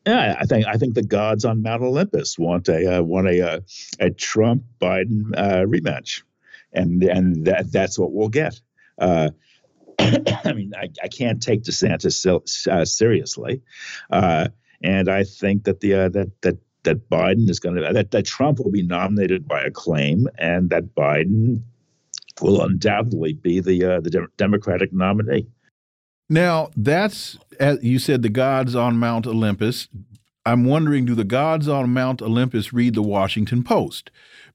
Yeah, 0.05 0.35
I 0.39 0.45
think 0.45 0.65
I 0.67 0.73
think 0.73 0.95
the 0.95 1.03
gods 1.03 1.45
on 1.45 1.61
Mount 1.61 1.81
Olympus 1.81 2.37
want 2.37 2.67
a 2.67 2.97
uh, 2.97 3.01
want 3.01 3.27
a 3.27 3.41
uh, 3.41 3.59
a 3.99 4.09
Trump 4.09 4.63
Biden 4.81 5.31
uh, 5.35 5.65
rematch, 5.65 6.23
and 6.73 7.03
and 7.03 7.45
that 7.45 7.71
that's 7.71 7.99
what 7.99 8.11
we'll 8.11 8.29
get. 8.29 8.59
Uh, 8.97 9.29
I 9.99 10.53
mean, 10.53 10.71
I, 10.75 10.87
I 11.03 11.09
can't 11.09 11.43
take 11.43 11.63
DeSantis 11.63 12.25
uh, 12.67 12.85
seriously, 12.85 13.61
and 14.81 15.09
I 15.09 15.23
think 15.23 15.63
that 15.65 15.81
the 15.81 15.91
that 15.91 16.31
that 16.41 16.57
that 16.83 17.09
Biden 17.09 17.49
is 17.49 17.59
going 17.59 17.75
to 17.75 17.93
that 17.93 18.11
that 18.11 18.25
Trump 18.25 18.59
will 18.59 18.71
be 18.71 18.83
nominated 18.83 19.47
by 19.47 19.61
acclaim, 19.61 20.27
and 20.37 20.69
that 20.69 20.95
Biden 20.95 21.61
will 22.41 22.61
undoubtedly 22.61 23.33
be 23.33 23.59
the 23.59 23.83
uh, 23.83 23.99
the 24.01 24.09
de 24.09 24.27
Democratic 24.37 24.93
nominee. 24.93 25.47
Now, 26.29 26.69
that's 26.75 27.37
as 27.59 27.83
you 27.83 27.99
said, 27.99 28.21
the 28.21 28.29
gods 28.29 28.75
on 28.75 28.97
Mount 28.97 29.27
Olympus. 29.27 29.87
I'm 30.45 30.65
wondering, 30.65 31.05
do 31.05 31.15
the 31.15 31.23
gods 31.25 31.67
on 31.67 31.93
Mount 31.93 32.21
Olympus 32.21 32.71
read 32.73 32.95
the 32.95 33.03
Washington 33.03 33.63
Post? 33.63 34.09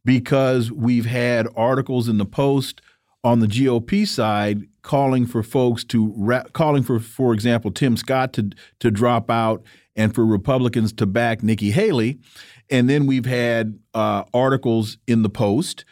Because 0.05 0.73
we've 0.73 1.07
had 1.07 1.47
articles 1.57 2.09
in 2.09 2.19
the 2.19 2.25
Post 2.25 2.81
on 3.23 3.41
the 3.41 3.47
GOP 3.47 4.07
side 4.07 4.67
calling 4.85 5.27
for 5.27 5.43
folks 5.43 5.83
to 5.83 6.43
calling 6.53 6.85
for, 6.85 7.01
for 7.01 7.35
example, 7.35 7.73
Tim 7.73 7.97
Scott 7.97 8.33
to 8.35 8.51
to 8.79 8.93
drop 8.93 9.29
out 9.29 9.65
and 9.97 10.15
for 10.15 10.25
Republicans 10.25 10.93
to 10.93 11.07
back 11.07 11.43
Nikki 11.43 11.73
Haley, 11.73 12.19
and 12.71 12.89
then 12.89 13.07
we've 13.07 13.27
had 13.27 13.79
uh, 13.95 14.23
articles 14.33 14.99
in 15.09 15.23
the 15.23 15.29
Post 15.29 15.85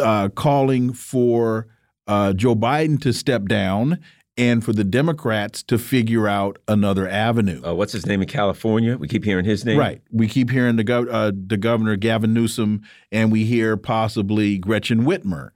uh, 0.00 0.28
calling 0.30 0.92
for 0.92 1.68
uh, 2.06 2.32
Joe 2.32 2.56
Biden 2.56 3.00
to 3.02 3.12
step 3.12 3.46
down 3.46 4.00
and 4.36 4.64
for 4.64 4.72
the 4.72 4.84
Democrats 4.84 5.62
to 5.64 5.78
figure 5.78 6.26
out 6.26 6.58
another 6.66 7.08
avenue. 7.08 7.64
Uh, 7.64 7.74
what's 7.74 7.92
his 7.92 8.04
name 8.06 8.20
in 8.20 8.28
California? 8.28 8.96
We 8.96 9.06
keep 9.06 9.24
hearing 9.24 9.44
his 9.44 9.64
name. 9.64 9.78
Right. 9.78 10.02
We 10.10 10.26
keep 10.26 10.50
hearing 10.50 10.76
the, 10.76 10.84
gov 10.84 11.06
uh, 11.10 11.32
the 11.34 11.56
governor, 11.56 11.96
Gavin 11.96 12.34
Newsom, 12.34 12.82
and 13.12 13.30
we 13.30 13.44
hear 13.44 13.76
possibly 13.76 14.58
Gretchen 14.58 15.04
Whitmer 15.04 15.50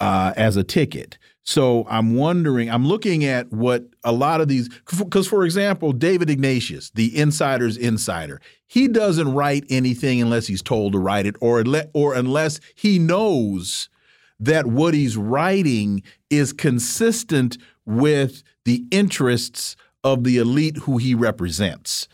uh, 0.00 0.32
as 0.36 0.56
a 0.56 0.64
ticket. 0.64 1.18
So 1.44 1.86
I'm 1.88 2.14
wondering, 2.14 2.70
I'm 2.70 2.86
looking 2.86 3.24
at 3.24 3.52
what 3.52 3.84
a 4.04 4.12
lot 4.12 4.40
of 4.40 4.46
these, 4.46 4.68
because 4.98 5.26
for 5.26 5.44
example, 5.44 5.92
David 5.92 6.30
Ignatius, 6.30 6.90
the 6.90 7.16
insider's 7.18 7.76
insider, 7.76 8.40
he 8.66 8.86
doesn't 8.86 9.34
write 9.34 9.64
anything 9.68 10.22
unless 10.22 10.46
he's 10.46 10.62
told 10.62 10.92
to 10.92 10.98
write 10.98 11.26
it, 11.26 11.34
or 11.40 11.64
or 11.94 12.14
unless 12.14 12.60
he 12.76 12.98
knows 12.98 13.88
that 14.38 14.66
what 14.66 14.94
he's 14.94 15.16
writing 15.16 16.02
is 16.30 16.52
consistent 16.52 17.58
with 17.84 18.44
the 18.64 18.84
interests 18.92 19.76
of 20.04 20.22
the 20.22 20.38
elite 20.38 20.76
who 20.78 20.98
he 20.98 21.14
represents. 21.14 22.06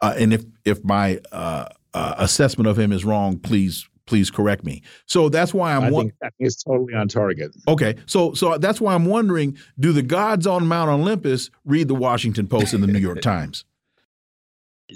Uh, 0.00 0.14
and 0.16 0.32
if 0.32 0.44
if 0.64 0.82
my 0.84 1.20
uh, 1.32 1.66
uh, 1.92 2.14
assessment 2.16 2.66
of 2.66 2.78
him 2.78 2.92
is 2.92 3.04
wrong, 3.04 3.38
please 3.38 3.89
please 4.10 4.28
correct 4.28 4.64
me. 4.64 4.82
So 5.06 5.28
that's 5.28 5.54
why 5.54 5.74
I'm. 5.74 5.84
I 5.84 5.90
think, 5.90 6.12
I 6.20 6.26
think 6.26 6.34
it's 6.40 6.64
totally 6.64 6.94
on 6.94 7.06
target. 7.06 7.54
Okay, 7.68 7.94
so 8.06 8.34
so 8.34 8.58
that's 8.58 8.80
why 8.80 8.92
I'm 8.92 9.06
wondering: 9.06 9.56
Do 9.78 9.92
the 9.92 10.02
gods 10.02 10.46
on 10.48 10.66
Mount 10.66 10.90
Olympus 10.90 11.48
read 11.64 11.86
the 11.86 11.94
Washington 11.94 12.48
Post 12.48 12.74
and 12.74 12.82
the 12.82 12.88
New 12.88 12.98
York 12.98 13.20
Times? 13.22 13.64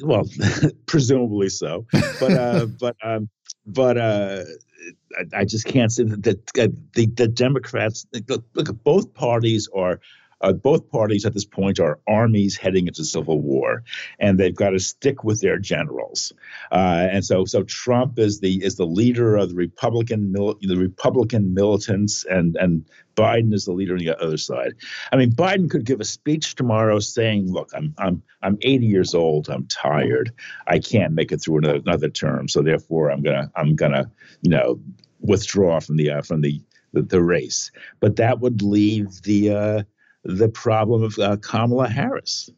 Well, 0.02 0.24
presumably 0.86 1.48
so, 1.48 1.86
but 2.18 2.32
uh, 2.32 2.66
but 2.80 2.96
um, 3.04 3.28
but 3.64 3.96
uh, 3.96 4.42
I, 5.16 5.40
I, 5.40 5.44
just 5.44 5.66
can't 5.66 5.92
say 5.92 6.02
that, 6.02 6.24
that 6.24 6.58
uh, 6.58 6.74
the 6.94 7.06
the 7.06 7.28
Democrats 7.28 8.04
look, 8.28 8.44
look 8.54 8.82
both 8.82 9.14
parties 9.14 9.68
are 9.72 10.00
uh, 10.44 10.52
both 10.52 10.90
parties 10.90 11.24
at 11.24 11.32
this 11.32 11.46
point 11.46 11.80
are 11.80 11.98
armies 12.06 12.56
heading 12.56 12.86
into 12.86 13.02
civil 13.02 13.40
war, 13.40 13.82
and 14.18 14.38
they've 14.38 14.54
got 14.54 14.70
to 14.70 14.78
stick 14.78 15.24
with 15.24 15.40
their 15.40 15.58
generals. 15.58 16.32
Uh, 16.70 17.08
and 17.10 17.24
so, 17.24 17.46
so 17.46 17.62
Trump 17.62 18.18
is 18.18 18.40
the 18.40 18.62
is 18.62 18.76
the 18.76 18.86
leader 18.86 19.36
of 19.36 19.48
the 19.48 19.54
Republican 19.54 20.32
the 20.32 20.76
Republican 20.76 21.54
militants, 21.54 22.24
and 22.28 22.56
and 22.56 22.84
Biden 23.16 23.54
is 23.54 23.64
the 23.64 23.72
leader 23.72 23.94
on 23.94 24.00
the 24.00 24.22
other 24.22 24.36
side. 24.36 24.74
I 25.10 25.16
mean, 25.16 25.30
Biden 25.32 25.70
could 25.70 25.86
give 25.86 26.00
a 26.00 26.04
speech 26.04 26.56
tomorrow 26.56 26.98
saying, 26.98 27.50
"Look, 27.50 27.70
I'm 27.74 27.94
I'm 27.96 28.22
I'm 28.42 28.58
80 28.60 28.86
years 28.86 29.14
old. 29.14 29.48
I'm 29.48 29.66
tired. 29.66 30.32
I 30.66 30.78
can't 30.78 31.14
make 31.14 31.32
it 31.32 31.38
through 31.38 31.58
another, 31.58 31.80
another 31.86 32.10
term. 32.10 32.48
So 32.48 32.60
therefore, 32.60 33.10
I'm 33.10 33.22
gonna 33.22 33.50
I'm 33.56 33.76
gonna 33.76 34.10
you 34.42 34.50
know 34.50 34.78
withdraw 35.20 35.80
from 35.80 35.96
the 35.96 36.10
uh, 36.10 36.22
from 36.22 36.42
the, 36.42 36.60
the, 36.92 37.00
the 37.00 37.22
race." 37.22 37.70
But 38.00 38.16
that 38.16 38.40
would 38.40 38.60
leave 38.60 39.22
the 39.22 39.50
uh, 39.50 39.82
the 40.24 40.48
problem 40.48 41.02
of 41.02 41.18
uh, 41.18 41.36
Kamala 41.36 41.88
Harris. 41.88 42.50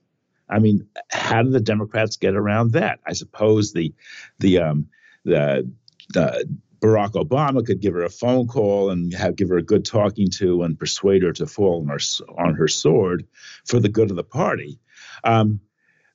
I 0.49 0.61
mean, 0.61 0.87
how 1.11 1.43
do 1.43 1.51
the 1.51 1.61
Democrats 1.61 2.17
get 2.17 2.35
around 2.35 2.73
that? 2.73 3.01
I 3.07 3.13
suppose 3.13 3.73
the 3.73 3.95
the 4.39 4.59
um, 4.59 4.89
the, 5.25 5.71
the 6.13 6.49
Barack 6.81 7.13
Obama 7.13 7.67
could 7.67 7.81
give 7.81 7.95
her 7.95 8.05
a 8.05 8.11
phone 8.11 8.47
call 8.47 8.91
and 8.91 9.13
have 9.15 9.37
give 9.37 9.49
her 9.49 9.59
a 9.59 9.63
good 9.63 9.85
talking 9.85 10.29
to 10.37 10.63
and 10.63 10.79
persuade 10.79 11.23
her 11.23 11.33
to 11.33 11.47
fall 11.47 11.81
on 11.81 11.89
her, 11.89 11.99
on 12.39 12.55
her 12.55 12.69
sword 12.69 13.27
for 13.65 13.81
the 13.81 13.89
good 13.89 14.11
of 14.11 14.17
the 14.17 14.25
party. 14.25 14.79
Um, 15.25 15.61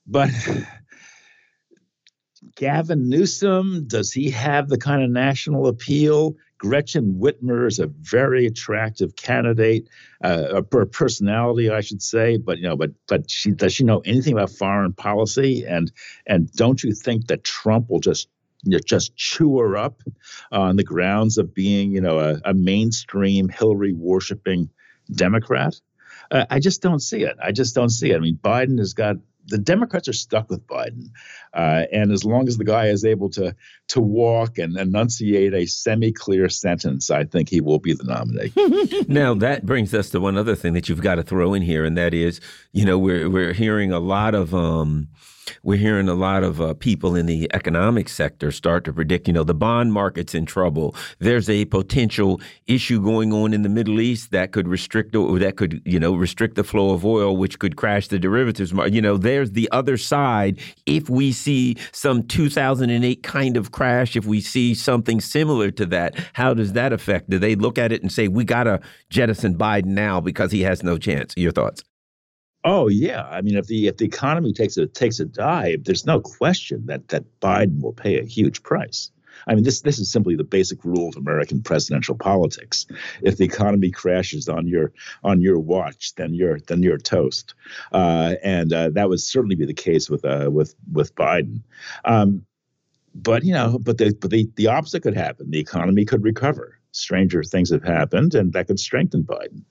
but 0.06 0.30
Gavin 2.56 3.08
Newsom, 3.08 3.86
does 3.86 4.12
he 4.12 4.30
have 4.30 4.68
the 4.68 4.78
kind 4.78 5.02
of 5.02 5.10
national 5.10 5.66
appeal? 5.66 6.36
Gretchen 6.62 7.18
Whitmer 7.20 7.66
is 7.66 7.80
a 7.80 7.88
very 7.88 8.46
attractive 8.46 9.16
candidate, 9.16 9.88
uh, 10.22 10.62
a 10.62 10.62
personality, 10.62 11.68
I 11.70 11.80
should 11.80 12.00
say. 12.00 12.36
But 12.36 12.58
you 12.58 12.68
know, 12.68 12.76
but 12.76 12.92
but 13.08 13.28
she 13.28 13.50
does 13.50 13.72
she 13.72 13.82
know 13.82 13.98
anything 14.04 14.34
about 14.34 14.50
foreign 14.50 14.92
policy? 14.92 15.64
And 15.66 15.90
and 16.24 16.52
don't 16.52 16.80
you 16.80 16.94
think 16.94 17.26
that 17.26 17.42
Trump 17.42 17.90
will 17.90 17.98
just 17.98 18.28
you 18.62 18.70
know, 18.70 18.78
just 18.78 19.16
chew 19.16 19.58
her 19.58 19.76
up 19.76 20.02
on 20.52 20.76
the 20.76 20.84
grounds 20.84 21.36
of 21.36 21.52
being, 21.52 21.90
you 21.90 22.00
know, 22.00 22.20
a, 22.20 22.40
a 22.44 22.54
mainstream 22.54 23.48
Hillary 23.48 23.92
worshiping 23.92 24.70
Democrat. 25.12 25.74
Uh, 26.30 26.46
I 26.48 26.60
just 26.60 26.80
don't 26.80 27.00
see 27.00 27.24
it. 27.24 27.36
I 27.42 27.50
just 27.50 27.74
don't 27.74 27.90
see 27.90 28.12
it. 28.12 28.16
I 28.16 28.20
mean, 28.20 28.38
Biden 28.40 28.78
has 28.78 28.94
got 28.94 29.16
the 29.46 29.58
Democrats 29.58 30.08
are 30.08 30.12
stuck 30.12 30.50
with 30.50 30.66
Biden, 30.66 31.10
uh, 31.54 31.84
and 31.92 32.12
as 32.12 32.24
long 32.24 32.48
as 32.48 32.56
the 32.56 32.64
guy 32.64 32.86
is 32.86 33.04
able 33.04 33.30
to 33.30 33.54
to 33.88 34.00
walk 34.00 34.58
and 34.58 34.76
enunciate 34.76 35.54
a 35.54 35.66
semi-clear 35.66 36.48
sentence, 36.48 37.10
I 37.10 37.24
think 37.24 37.48
he 37.48 37.60
will 37.60 37.78
be 37.78 37.92
the 37.92 38.04
nominee. 38.04 39.04
now 39.08 39.34
that 39.34 39.66
brings 39.66 39.92
us 39.94 40.10
to 40.10 40.20
one 40.20 40.36
other 40.36 40.54
thing 40.54 40.72
that 40.74 40.88
you've 40.88 41.02
got 41.02 41.16
to 41.16 41.22
throw 41.22 41.54
in 41.54 41.62
here, 41.62 41.84
and 41.84 41.96
that 41.96 42.14
is, 42.14 42.40
you 42.72 42.84
know, 42.84 42.98
we're 42.98 43.28
we're 43.28 43.52
hearing 43.52 43.92
a 43.92 44.00
lot 44.00 44.34
of. 44.34 44.54
Um, 44.54 45.08
we're 45.62 45.78
hearing 45.78 46.08
a 46.08 46.14
lot 46.14 46.42
of 46.42 46.60
uh, 46.60 46.74
people 46.74 47.16
in 47.16 47.26
the 47.26 47.48
economic 47.54 48.08
sector 48.08 48.50
start 48.50 48.84
to 48.84 48.92
predict, 48.92 49.26
you 49.26 49.32
know, 49.32 49.44
the 49.44 49.54
bond 49.54 49.92
market's 49.92 50.34
in 50.34 50.46
trouble. 50.46 50.94
There's 51.18 51.48
a 51.48 51.64
potential 51.66 52.40
issue 52.66 53.02
going 53.02 53.32
on 53.32 53.52
in 53.52 53.62
the 53.62 53.68
Middle 53.68 54.00
East 54.00 54.30
that 54.30 54.52
could 54.52 54.68
restrict, 54.68 55.14
or 55.14 55.38
that 55.38 55.56
could, 55.56 55.82
you 55.84 55.98
know, 55.98 56.14
restrict 56.14 56.56
the 56.56 56.64
flow 56.64 56.90
of 56.90 57.04
oil, 57.04 57.36
which 57.36 57.58
could 57.58 57.76
crash 57.76 58.08
the 58.08 58.18
derivatives 58.18 58.72
market. 58.72 58.94
You 58.94 59.02
know, 59.02 59.16
there's 59.16 59.52
the 59.52 59.68
other 59.72 59.96
side. 59.96 60.60
If 60.86 61.08
we 61.08 61.32
see 61.32 61.76
some 61.92 62.26
2008 62.26 63.22
kind 63.22 63.56
of 63.56 63.72
crash, 63.72 64.16
if 64.16 64.26
we 64.26 64.40
see 64.40 64.74
something 64.74 65.20
similar 65.20 65.70
to 65.72 65.86
that, 65.86 66.14
how 66.32 66.54
does 66.54 66.72
that 66.74 66.92
affect? 66.92 67.30
Do 67.30 67.38
they 67.38 67.54
look 67.54 67.78
at 67.78 67.92
it 67.92 68.02
and 68.02 68.12
say, 68.12 68.28
we 68.28 68.44
got 68.44 68.64
to 68.64 68.80
jettison 69.10 69.56
Biden 69.56 69.86
now 69.86 70.20
because 70.20 70.52
he 70.52 70.62
has 70.62 70.82
no 70.82 70.98
chance? 70.98 71.34
Your 71.36 71.52
thoughts? 71.52 71.82
Oh 72.64 72.88
yeah, 72.88 73.24
I 73.24 73.40
mean, 73.40 73.56
if 73.56 73.66
the 73.66 73.88
if 73.88 73.96
the 73.96 74.04
economy 74.04 74.52
takes 74.52 74.76
a 74.76 74.86
takes 74.86 75.18
a 75.18 75.24
dive, 75.24 75.84
there's 75.84 76.06
no 76.06 76.20
question 76.20 76.86
that 76.86 77.08
that 77.08 77.24
Biden 77.40 77.80
will 77.80 77.92
pay 77.92 78.18
a 78.18 78.24
huge 78.24 78.62
price. 78.62 79.10
I 79.46 79.54
mean, 79.54 79.64
this 79.64 79.80
this 79.80 79.98
is 79.98 80.10
simply 80.10 80.36
the 80.36 80.44
basic 80.44 80.84
rule 80.84 81.08
of 81.08 81.16
American 81.16 81.62
presidential 81.62 82.14
politics. 82.14 82.86
If 83.22 83.36
the 83.36 83.44
economy 83.44 83.90
crashes 83.90 84.48
on 84.48 84.66
your 84.66 84.92
on 85.24 85.40
your 85.40 85.58
watch, 85.58 86.14
then 86.14 86.34
you're 86.34 86.60
then 86.60 86.82
you're 86.82 86.98
toast, 86.98 87.54
uh, 87.92 88.34
and 88.42 88.72
uh, 88.72 88.90
that 88.90 89.08
would 89.08 89.20
certainly 89.20 89.56
be 89.56 89.66
the 89.66 89.74
case 89.74 90.08
with 90.08 90.24
uh, 90.24 90.48
with 90.52 90.74
with 90.92 91.14
Biden. 91.14 91.62
Um, 92.04 92.46
but 93.14 93.44
you 93.44 93.52
know, 93.52 93.78
but 93.82 93.98
the 93.98 94.16
but 94.20 94.30
the 94.30 94.48
the 94.56 94.68
opposite 94.68 95.02
could 95.02 95.16
happen. 95.16 95.50
The 95.50 95.60
economy 95.60 96.04
could 96.04 96.22
recover. 96.22 96.78
Stranger 96.92 97.42
things 97.42 97.70
have 97.70 97.82
happened, 97.82 98.34
and 98.34 98.52
that 98.52 98.66
could 98.66 98.78
strengthen 98.78 99.24
Biden. 99.24 99.64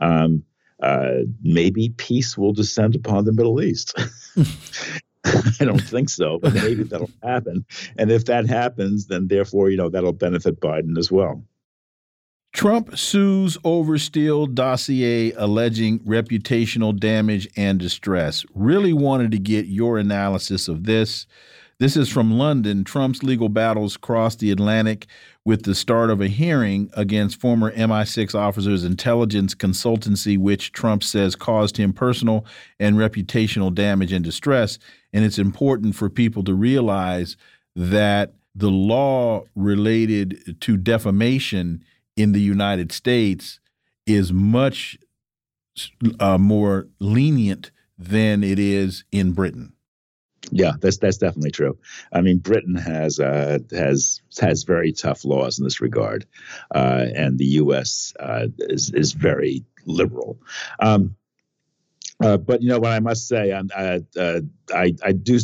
Um, 0.00 0.42
uh, 0.80 1.20
maybe 1.42 1.90
peace 1.96 2.36
will 2.36 2.52
descend 2.52 2.94
upon 2.94 3.24
the 3.24 3.32
Middle 3.32 3.62
East. 3.62 3.94
I 5.24 5.64
don't 5.64 5.80
think 5.80 6.08
so, 6.08 6.38
but 6.38 6.54
maybe 6.54 6.82
that'll 6.84 7.10
happen. 7.22 7.64
And 7.98 8.10
if 8.10 8.26
that 8.26 8.46
happens, 8.46 9.06
then 9.06 9.28
therefore, 9.28 9.70
you 9.70 9.76
know, 9.76 9.88
that'll 9.88 10.12
benefit 10.12 10.60
Biden 10.60 10.98
as 10.98 11.10
well. 11.10 11.42
Trump 12.52 12.96
sues 12.96 13.58
over 13.64 13.98
Steele 13.98 14.46
dossier 14.46 15.32
alleging 15.32 15.98
reputational 16.00 16.98
damage 16.98 17.48
and 17.56 17.78
distress. 17.78 18.46
Really 18.54 18.94
wanted 18.94 19.30
to 19.32 19.38
get 19.38 19.66
your 19.66 19.98
analysis 19.98 20.66
of 20.68 20.84
this. 20.84 21.26
This 21.78 21.94
is 21.94 22.08
from 22.08 22.38
London. 22.38 22.84
Trump's 22.84 23.22
legal 23.22 23.50
battles 23.50 23.98
crossed 23.98 24.38
the 24.38 24.50
Atlantic 24.50 25.06
with 25.44 25.64
the 25.64 25.74
start 25.74 26.08
of 26.08 26.22
a 26.22 26.28
hearing 26.28 26.88
against 26.94 27.38
former 27.38 27.70
MI6 27.72 28.34
officers' 28.34 28.82
intelligence 28.82 29.54
consultancy, 29.54 30.38
which 30.38 30.72
Trump 30.72 31.04
says 31.04 31.36
caused 31.36 31.76
him 31.76 31.92
personal 31.92 32.46
and 32.80 32.96
reputational 32.96 33.74
damage 33.74 34.10
and 34.10 34.24
distress. 34.24 34.78
And 35.12 35.22
it's 35.22 35.38
important 35.38 35.94
for 35.96 36.08
people 36.08 36.42
to 36.44 36.54
realize 36.54 37.36
that 37.74 38.32
the 38.54 38.70
law 38.70 39.44
related 39.54 40.58
to 40.62 40.78
defamation 40.78 41.84
in 42.16 42.32
the 42.32 42.40
United 42.40 42.90
States 42.90 43.60
is 44.06 44.32
much 44.32 44.96
uh, 46.20 46.38
more 46.38 46.88
lenient 47.00 47.70
than 47.98 48.42
it 48.42 48.58
is 48.58 49.04
in 49.12 49.32
Britain. 49.32 49.75
Yeah, 50.50 50.72
that's 50.80 50.98
that's 50.98 51.18
definitely 51.18 51.50
true. 51.50 51.78
I 52.12 52.20
mean, 52.20 52.38
Britain 52.38 52.76
has 52.76 53.18
uh, 53.18 53.58
has 53.72 54.20
has 54.40 54.62
very 54.62 54.92
tough 54.92 55.24
laws 55.24 55.58
in 55.58 55.64
this 55.64 55.80
regard, 55.80 56.26
uh, 56.74 57.06
and 57.14 57.38
the 57.38 57.46
U.S. 57.62 58.12
Uh, 58.18 58.48
is 58.58 58.92
is 58.92 59.12
very 59.12 59.64
liberal. 59.86 60.38
Um, 60.80 61.16
uh, 62.22 62.36
but 62.36 62.62
you 62.62 62.68
know 62.68 62.78
what 62.78 62.92
I 62.92 63.00
must 63.00 63.28
say, 63.28 63.52
I 63.52 64.00
uh, 64.18 64.40
I, 64.72 64.94
I 65.04 65.12
do 65.12 65.38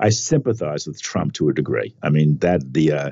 I 0.00 0.08
sympathize 0.10 0.86
with 0.86 1.00
Trump 1.00 1.34
to 1.34 1.48
a 1.48 1.54
degree. 1.54 1.94
I 2.02 2.10
mean 2.10 2.38
that 2.38 2.72
the 2.72 2.92
uh, 2.92 3.10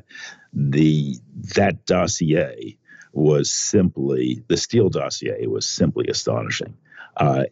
the 0.52 1.16
that 1.54 1.86
dossier 1.86 2.76
was 3.12 3.50
simply 3.50 4.42
the 4.48 4.56
Steele 4.56 4.90
dossier 4.90 5.46
was 5.46 5.68
simply 5.68 6.08
astonishing, 6.08 6.76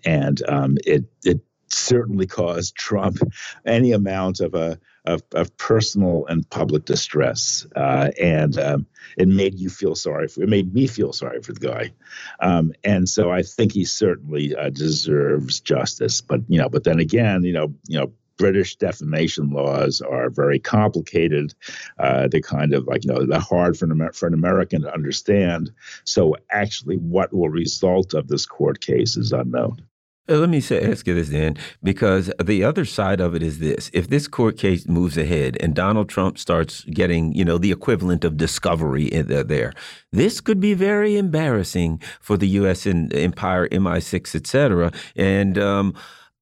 and 0.05 0.43
um, 0.49 0.77
it 0.85 1.05
it 1.25 1.41
certainly 1.75 2.27
caused 2.27 2.75
Trump 2.75 3.19
any 3.67 3.93
amount 3.93 4.41
of 4.41 4.55
a 4.55 4.79
of, 5.05 5.23
of 5.33 5.57
personal 5.59 6.25
and 6.27 6.49
public 6.49 6.85
distress, 6.85 7.67
uh, 7.77 8.11
and 8.21 8.59
um, 8.59 8.87
it 9.19 9.29
made 9.29 9.59
you 9.59 9.69
feel 9.69 9.95
sorry 9.95 10.29
for. 10.29 10.43
It 10.43 10.49
made 10.49 10.73
me 10.73 10.87
feel 10.87 11.13
sorry 11.13 11.43
for 11.43 11.53
the 11.53 11.61
guy, 11.61 11.93
um, 12.41 12.73
and 12.83 13.09
so 13.09 13.31
I 13.31 13.43
think 13.43 13.73
he 13.73 13.85
certainly 13.85 14.57
uh, 14.57 14.71
deserves 14.71 15.61
justice. 15.61 16.21
But 16.21 16.41
you 16.49 16.59
know, 16.59 16.69
but 16.69 16.85
then 16.85 17.01
again, 17.01 17.45
you 17.45 17.53
know, 17.53 17.75
you 17.87 17.99
know. 17.99 18.13
British 18.37 18.75
defamation 18.75 19.51
laws 19.51 20.01
are 20.01 20.29
very 20.29 20.59
complicated. 20.59 21.55
Uh, 22.01 22.27
they 22.27 22.41
kind 22.41 22.75
of 22.75 22.85
like 22.85 23.05
you 23.05 23.13
know 23.13 23.25
they're 23.25 23.39
hard 23.39 23.79
for 23.79 23.85
an 23.85 24.11
for 24.13 24.27
an 24.27 24.35
American 24.35 24.83
to 24.83 24.93
understand. 24.93 25.71
So 26.03 26.35
actually, 26.51 26.97
what 26.97 27.33
will 27.33 27.49
result 27.49 28.13
of 28.13 28.27
this 28.27 28.45
court 28.45 28.81
case 28.81 29.17
is 29.17 29.33
unknown. 29.33 29.87
Uh, 30.27 30.39
let 30.39 30.49
me 30.49 30.59
say, 30.59 30.91
ask 30.91 31.07
you 31.07 31.15
this, 31.15 31.29
Dan, 31.29 31.55
because 31.83 32.33
the 32.43 32.65
other 32.65 32.87
side 32.87 33.21
of 33.21 33.35
it 33.35 33.43
is 33.43 33.59
this: 33.59 33.91
if 33.93 34.09
this 34.09 34.27
court 34.27 34.57
case 34.57 34.89
moves 34.89 35.19
ahead 35.19 35.59
and 35.61 35.75
Donald 35.75 36.09
Trump 36.09 36.39
starts 36.39 36.85
getting, 36.85 37.33
you 37.35 37.45
know, 37.45 37.59
the 37.59 37.71
equivalent 37.71 38.25
of 38.25 38.39
discovery 38.39 39.11
there, 39.11 39.75
this 40.13 40.41
could 40.41 40.61
be 40.61 40.73
very 40.73 41.19
embarrassing 41.19 42.01
for 42.21 42.39
the 42.39 42.49
U.S. 42.49 42.87
empire, 42.87 43.69
MI6, 43.69 44.35
etc. 44.35 44.93
and. 45.15 45.59
Um, 45.59 45.95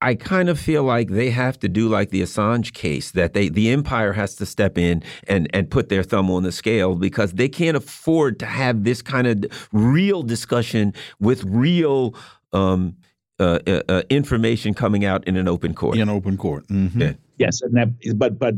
I 0.04 0.16
kind 0.16 0.48
of 0.48 0.58
feel 0.58 0.82
like 0.82 1.10
they 1.10 1.30
have 1.30 1.60
to 1.60 1.68
do 1.68 1.88
like 1.88 2.10
the 2.10 2.22
Assange 2.22 2.72
case 2.72 3.12
that 3.12 3.34
they 3.34 3.48
the 3.48 3.70
empire 3.70 4.12
has 4.14 4.34
to 4.36 4.46
step 4.46 4.76
in 4.76 5.00
and 5.28 5.48
and 5.54 5.70
put 5.70 5.90
their 5.90 6.02
thumb 6.02 6.28
on 6.28 6.42
the 6.42 6.50
scale 6.50 6.96
because 6.96 7.34
they 7.34 7.48
can't 7.48 7.76
afford 7.76 8.40
to 8.40 8.46
have 8.46 8.82
this 8.82 9.00
kind 9.00 9.28
of 9.28 9.68
real 9.72 10.24
discussion 10.24 10.92
with 11.20 11.44
real 11.44 12.16
um, 12.52 12.96
uh, 13.42 13.58
uh, 13.66 13.82
uh, 13.88 14.02
information 14.08 14.74
coming 14.74 15.04
out 15.04 15.26
in 15.26 15.36
an 15.36 15.48
open 15.48 15.74
court. 15.74 15.96
In 15.96 16.02
an 16.02 16.08
open 16.08 16.36
court. 16.36 16.68
Mm 16.68 16.88
-hmm. 16.88 17.00
yeah. 17.00 17.14
Yes, 17.38 17.62
and 17.62 17.74
that, 17.74 17.88
but 18.16 18.38
but 18.38 18.54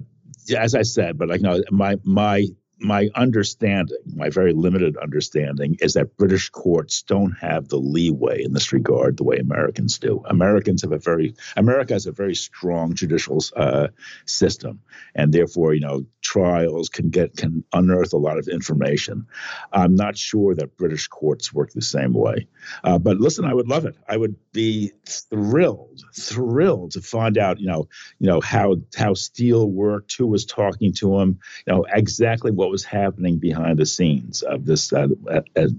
as 0.57 0.75
I 0.75 0.83
said, 0.83 1.17
but 1.19 1.29
like 1.29 1.41
you 1.41 1.49
know, 1.49 1.63
my 1.71 1.97
my 2.05 2.47
my 2.79 3.09
understanding, 3.15 3.97
my 4.15 4.31
very 4.31 4.53
limited 4.53 4.97
understanding, 4.97 5.77
is 5.81 5.93
that 5.95 6.17
British 6.17 6.51
courts 6.51 7.03
don't 7.03 7.33
have 7.41 7.69
the 7.69 7.79
leeway 7.79 8.43
in 8.43 8.53
this 8.53 8.73
regard 8.73 9.17
the 9.17 9.25
way 9.25 9.39
Americans 9.39 9.99
do. 9.99 10.23
Americans 10.27 10.83
have 10.83 10.93
a 10.93 10.99
very 10.99 11.35
America 11.57 11.95
has 11.95 12.07
a 12.07 12.13
very 12.13 12.35
strong 12.35 12.95
judicial 12.95 13.39
uh, 13.57 13.89
system, 14.27 14.81
and 15.15 15.33
therefore, 15.33 15.75
you 15.75 15.81
know, 15.81 16.05
trials 16.25 16.89
can 16.89 17.11
get 17.11 17.37
can 17.37 17.63
unearth 17.73 18.13
a 18.13 18.17
lot 18.17 18.39
of 18.39 18.49
information. 18.49 19.27
I'm 19.73 19.95
not 19.95 20.17
sure 20.17 20.55
that 20.55 20.77
British 20.77 21.07
courts 21.07 21.53
work 21.53 21.71
the 21.71 21.83
same 21.83 22.15
way. 22.15 22.49
Uh, 22.83 22.99
but 22.99 23.19
listen, 23.19 23.45
I 23.45 23.55
would 23.55 23.69
love 23.69 23.85
it. 23.85 23.97
I 24.09 24.17
would 24.17 24.35
be 24.53 24.91
thrilled, 25.07 26.03
thrilled 26.17 26.93
to 26.93 27.03
find 27.03 27.39
out, 27.39 27.61
you 27.61 27.67
know, 27.67 27.89
you 28.19 28.27
know 28.27 28.41
how 28.41 28.77
how 28.97 29.15
Steele 29.15 29.71
worked, 29.71 30.17
who 30.17 30.27
was 30.27 30.47
talking 30.47 30.93
to 30.95 31.21
him, 31.21 31.39
you 31.67 31.73
know, 31.73 31.87
exactly 31.93 32.51
what 32.51 32.71
was 32.71 32.85
happening 32.85 33.39
behind 33.39 33.79
the 33.79 33.87
scenes 33.87 34.43
of 34.43 34.65
this, 34.65 34.93
uh, 34.93 35.09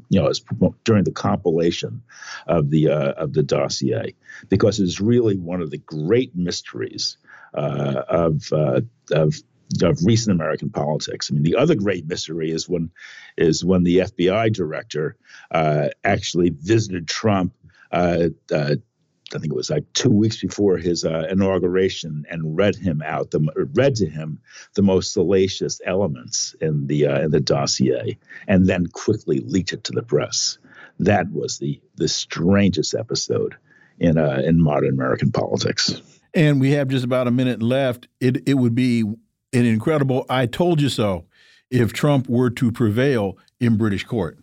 you 0.09 0.21
know, 0.21 0.27
as, 0.27 0.41
during 0.83 1.03
the 1.03 1.11
compilation 1.11 2.03
of 2.47 2.69
the 2.69 2.89
uh, 2.89 3.13
of 3.13 3.33
the 3.33 3.43
dossier, 3.43 4.13
because 4.47 4.79
it's 4.79 5.01
really 5.01 5.37
one 5.37 5.61
of 5.61 5.71
the 5.71 5.79
great 5.79 6.35
mysteries 6.35 7.17
uh, 7.55 8.03
of 8.07 8.53
uh, 8.53 8.81
of 9.11 9.35
of 9.81 9.99
recent 10.05 10.35
American 10.35 10.69
politics. 10.69 11.29
I 11.29 11.33
mean, 11.33 11.43
the 11.43 11.55
other 11.55 11.75
great 11.75 12.07
mystery 12.07 12.51
is 12.51 12.69
when 12.69 12.91
is 13.37 13.65
when 13.65 13.83
the 13.83 13.99
FBI 13.99 14.53
director 14.53 15.17
uh, 15.51 15.89
actually 16.03 16.49
visited 16.49 17.07
Trump 17.07 17.53
uh, 17.91 18.29
uh, 18.53 18.75
I 19.33 19.39
think 19.39 19.51
it 19.51 19.55
was 19.55 19.69
like 19.69 19.91
two 19.93 20.11
weeks 20.11 20.39
before 20.39 20.77
his 20.77 21.03
uh, 21.03 21.27
inauguration, 21.29 22.25
and 22.29 22.55
read 22.55 22.75
him 22.75 23.01
out 23.03 23.31
the 23.31 23.41
read 23.73 23.95
to 23.95 24.05
him 24.07 24.39
the 24.75 24.83
most 24.83 25.13
salacious 25.13 25.81
elements 25.85 26.55
in 26.61 26.87
the 26.87 27.07
uh, 27.07 27.21
in 27.21 27.31
the 27.31 27.39
dossier, 27.39 28.17
and 28.47 28.67
then 28.67 28.87
quickly 28.87 29.39
leaked 29.39 29.73
it 29.73 29.83
to 29.85 29.93
the 29.93 30.03
press. 30.03 30.57
That 30.99 31.31
was 31.31 31.57
the 31.57 31.81
the 31.95 32.07
strangest 32.07 32.93
episode 32.93 33.55
in 33.99 34.17
uh, 34.17 34.41
in 34.45 34.61
modern 34.61 34.93
American 34.93 35.31
politics. 35.31 36.01
And 36.33 36.59
we 36.59 36.71
have 36.71 36.89
just 36.89 37.05
about 37.05 37.27
a 37.27 37.31
minute 37.31 37.63
left. 37.63 38.07
It 38.19 38.47
it 38.47 38.55
would 38.55 38.75
be 38.75 39.05
an 39.53 39.65
incredible 39.65 40.25
I 40.29 40.45
told 40.45 40.81
you 40.81 40.89
so 40.89 41.25
if 41.69 41.93
Trump 41.93 42.29
were 42.29 42.49
to 42.51 42.71
prevail 42.71 43.37
in 43.59 43.77
British 43.77 44.03
court? 44.03 44.39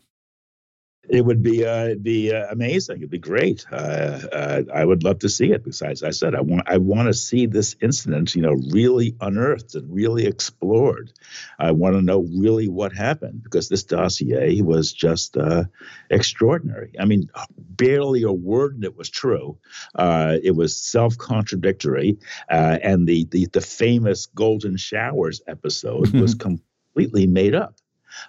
It 1.09 1.25
would 1.25 1.43
be 1.43 1.67
uh, 1.67 1.97
be 2.01 2.33
uh, 2.33 2.47
amazing. 2.51 2.99
It'd 2.99 3.11
be 3.11 3.19
great. 3.19 3.67
Uh, 3.73 4.21
uh, 4.33 4.63
I 4.73 4.85
would 4.85 5.03
love 5.03 5.19
to 5.21 5.29
see 5.29 5.51
it. 5.51 5.65
Besides, 5.65 6.05
I 6.05 6.11
said 6.11 6.37
I 6.37 6.43
want 6.43 6.63
I 6.69 6.79
want 6.79 7.09
to 7.09 7.15
see 7.15 7.47
this 7.47 7.75
incident, 7.83 8.37
you 8.37 8.43
know, 8.43 8.55
really 8.71 9.17
unearthed 9.21 9.75
and 9.75 9.93
really 9.93 10.27
explored. 10.27 11.13
I 11.59 11.73
want 11.73 11.97
to 11.97 12.03
know 12.03 12.21
really 12.21 12.69
what 12.69 12.93
happened 12.93 13.43
because 13.43 13.69
this 13.69 13.83
dossier 13.83 14.61
was 14.61 14.93
just 14.93 15.37
uh, 15.37 15.65
extraordinary. 16.09 16.93
I 16.99 17.05
mean, 17.05 17.29
barely 17.59 18.23
a 18.23 18.33
word 18.33 18.77
in 18.77 18.85
it 18.85 18.97
was 18.97 19.11
true. 19.11 19.59
Uh, 19.97 20.37
it 20.41 20.53
was 20.53 20.77
self 20.77 21.19
contradictory, 21.19 22.19
and 22.49 23.09
the, 23.09 23.25
the 23.25 23.47
the 23.47 23.61
famous 23.61 24.27
golden 24.27 24.77
showers 24.77 25.43
episode 25.49 26.11
was 26.15 26.37
completely 26.37 27.27
made 27.27 27.57
up. 27.57 27.75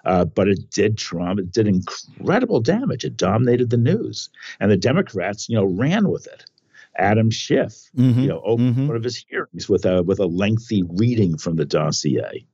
Uh, 0.04 0.24
but 0.24 0.48
it 0.48 0.70
did 0.70 0.98
Trump. 0.98 1.38
It 1.38 1.52
did 1.52 1.66
incredible 1.66 2.60
damage. 2.60 3.04
It 3.04 3.16
dominated 3.16 3.70
the 3.70 3.76
news, 3.76 4.28
and 4.60 4.70
the 4.70 4.76
Democrats, 4.76 5.48
you 5.48 5.56
know, 5.56 5.64
ran 5.64 6.08
with 6.08 6.26
it. 6.26 6.44
Adam 6.96 7.30
Schiff, 7.30 7.90
mm-hmm, 7.96 8.20
you 8.20 8.28
know, 8.28 8.40
opened 8.44 8.74
mm-hmm. 8.74 8.86
one 8.88 8.96
of 8.96 9.02
his 9.02 9.16
hearings 9.16 9.68
with 9.68 9.84
a 9.84 10.02
with 10.02 10.20
a 10.20 10.26
lengthy 10.26 10.82
reading 10.82 11.36
from 11.36 11.56
the 11.56 11.64
dossier. 11.64 12.46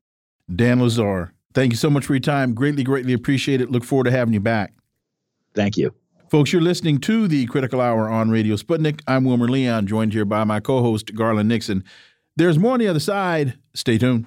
Dan 0.54 0.78
Lazare, 0.78 1.30
thank 1.54 1.72
you 1.72 1.76
so 1.76 1.90
much 1.90 2.06
for 2.06 2.14
your 2.14 2.20
time. 2.20 2.54
Greatly, 2.54 2.82
greatly 2.82 3.12
appreciate 3.12 3.60
it. 3.60 3.70
Look 3.70 3.84
forward 3.84 4.04
to 4.04 4.10
having 4.10 4.34
you 4.34 4.40
back. 4.40 4.72
Thank 5.54 5.76
you. 5.76 5.94
Folks, 6.30 6.52
you're 6.52 6.62
listening 6.62 7.00
to 7.00 7.26
the 7.26 7.46
Critical 7.46 7.80
Hour 7.80 8.08
on 8.08 8.30
Radio 8.30 8.54
Sputnik. 8.54 9.00
I'm 9.06 9.24
Wilmer 9.24 9.48
Leon, 9.48 9.88
joined 9.88 10.12
here 10.12 10.24
by 10.24 10.44
my 10.44 10.60
co 10.60 10.80
host, 10.80 11.14
Garland 11.14 11.48
Nixon. 11.48 11.84
There's 12.36 12.58
more 12.58 12.74
on 12.74 12.78
the 12.78 12.88
other 12.88 13.00
side. 13.00 13.58
Stay 13.74 13.98
tuned. 13.98 14.26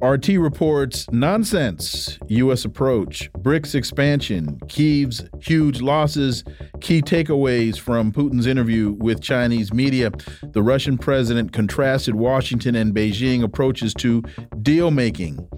RT 0.00 0.28
reports 0.28 1.10
nonsense, 1.10 2.20
U.S. 2.28 2.64
approach, 2.64 3.32
BRICS 3.32 3.74
expansion, 3.74 4.60
Kiev's 4.68 5.24
huge 5.40 5.80
losses, 5.80 6.44
key 6.80 7.02
takeaways 7.02 7.80
from 7.80 8.12
Putin's 8.12 8.46
interview 8.46 8.92
with 8.92 9.20
Chinese 9.20 9.72
media. 9.72 10.12
The 10.42 10.62
Russian 10.62 10.98
president 10.98 11.52
contrasted 11.52 12.14
Washington 12.14 12.76
and 12.76 12.94
Beijing 12.94 13.42
approaches 13.42 13.92
to 13.94 14.22
deal 14.62 14.92
making. 14.92 15.48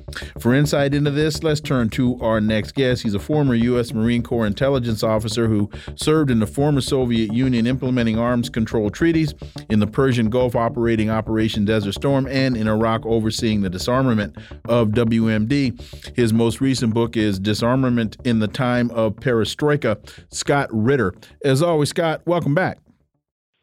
For 0.40 0.54
insight 0.54 0.94
into 0.94 1.10
this, 1.10 1.42
let's 1.42 1.60
turn 1.60 1.90
to 1.90 2.18
our 2.20 2.40
next 2.40 2.74
guest. 2.74 3.02
He's 3.02 3.14
a 3.14 3.20
former 3.20 3.54
U.S. 3.54 3.92
Marine 3.92 4.22
Corps 4.22 4.46
intelligence 4.46 5.02
officer 5.02 5.48
who 5.48 5.70
served 5.96 6.30
in 6.30 6.40
the 6.40 6.46
former 6.46 6.80
Soviet 6.80 7.32
Union 7.32 7.66
implementing 7.66 8.18
arms 8.18 8.48
control 8.48 8.90
treaties, 8.90 9.34
in 9.68 9.80
the 9.80 9.86
Persian 9.86 10.30
Gulf 10.30 10.56
operating 10.56 11.10
Operation 11.10 11.64
Desert 11.64 11.92
Storm, 11.92 12.26
and 12.26 12.56
in 12.56 12.66
Iraq 12.66 13.04
overseeing 13.04 13.60
the 13.60 13.70
disarmament 13.70 14.29
of 14.66 14.88
WMD. 14.88 16.16
His 16.16 16.32
most 16.32 16.60
recent 16.60 16.94
book 16.94 17.16
is 17.16 17.38
Disarmament 17.38 18.16
in 18.24 18.38
the 18.38 18.48
Time 18.48 18.90
of 18.90 19.16
Perestroika. 19.16 19.98
Scott 20.32 20.68
Ritter. 20.72 21.14
As 21.44 21.62
always, 21.62 21.90
Scott, 21.90 22.22
welcome 22.26 22.54
back. 22.54 22.78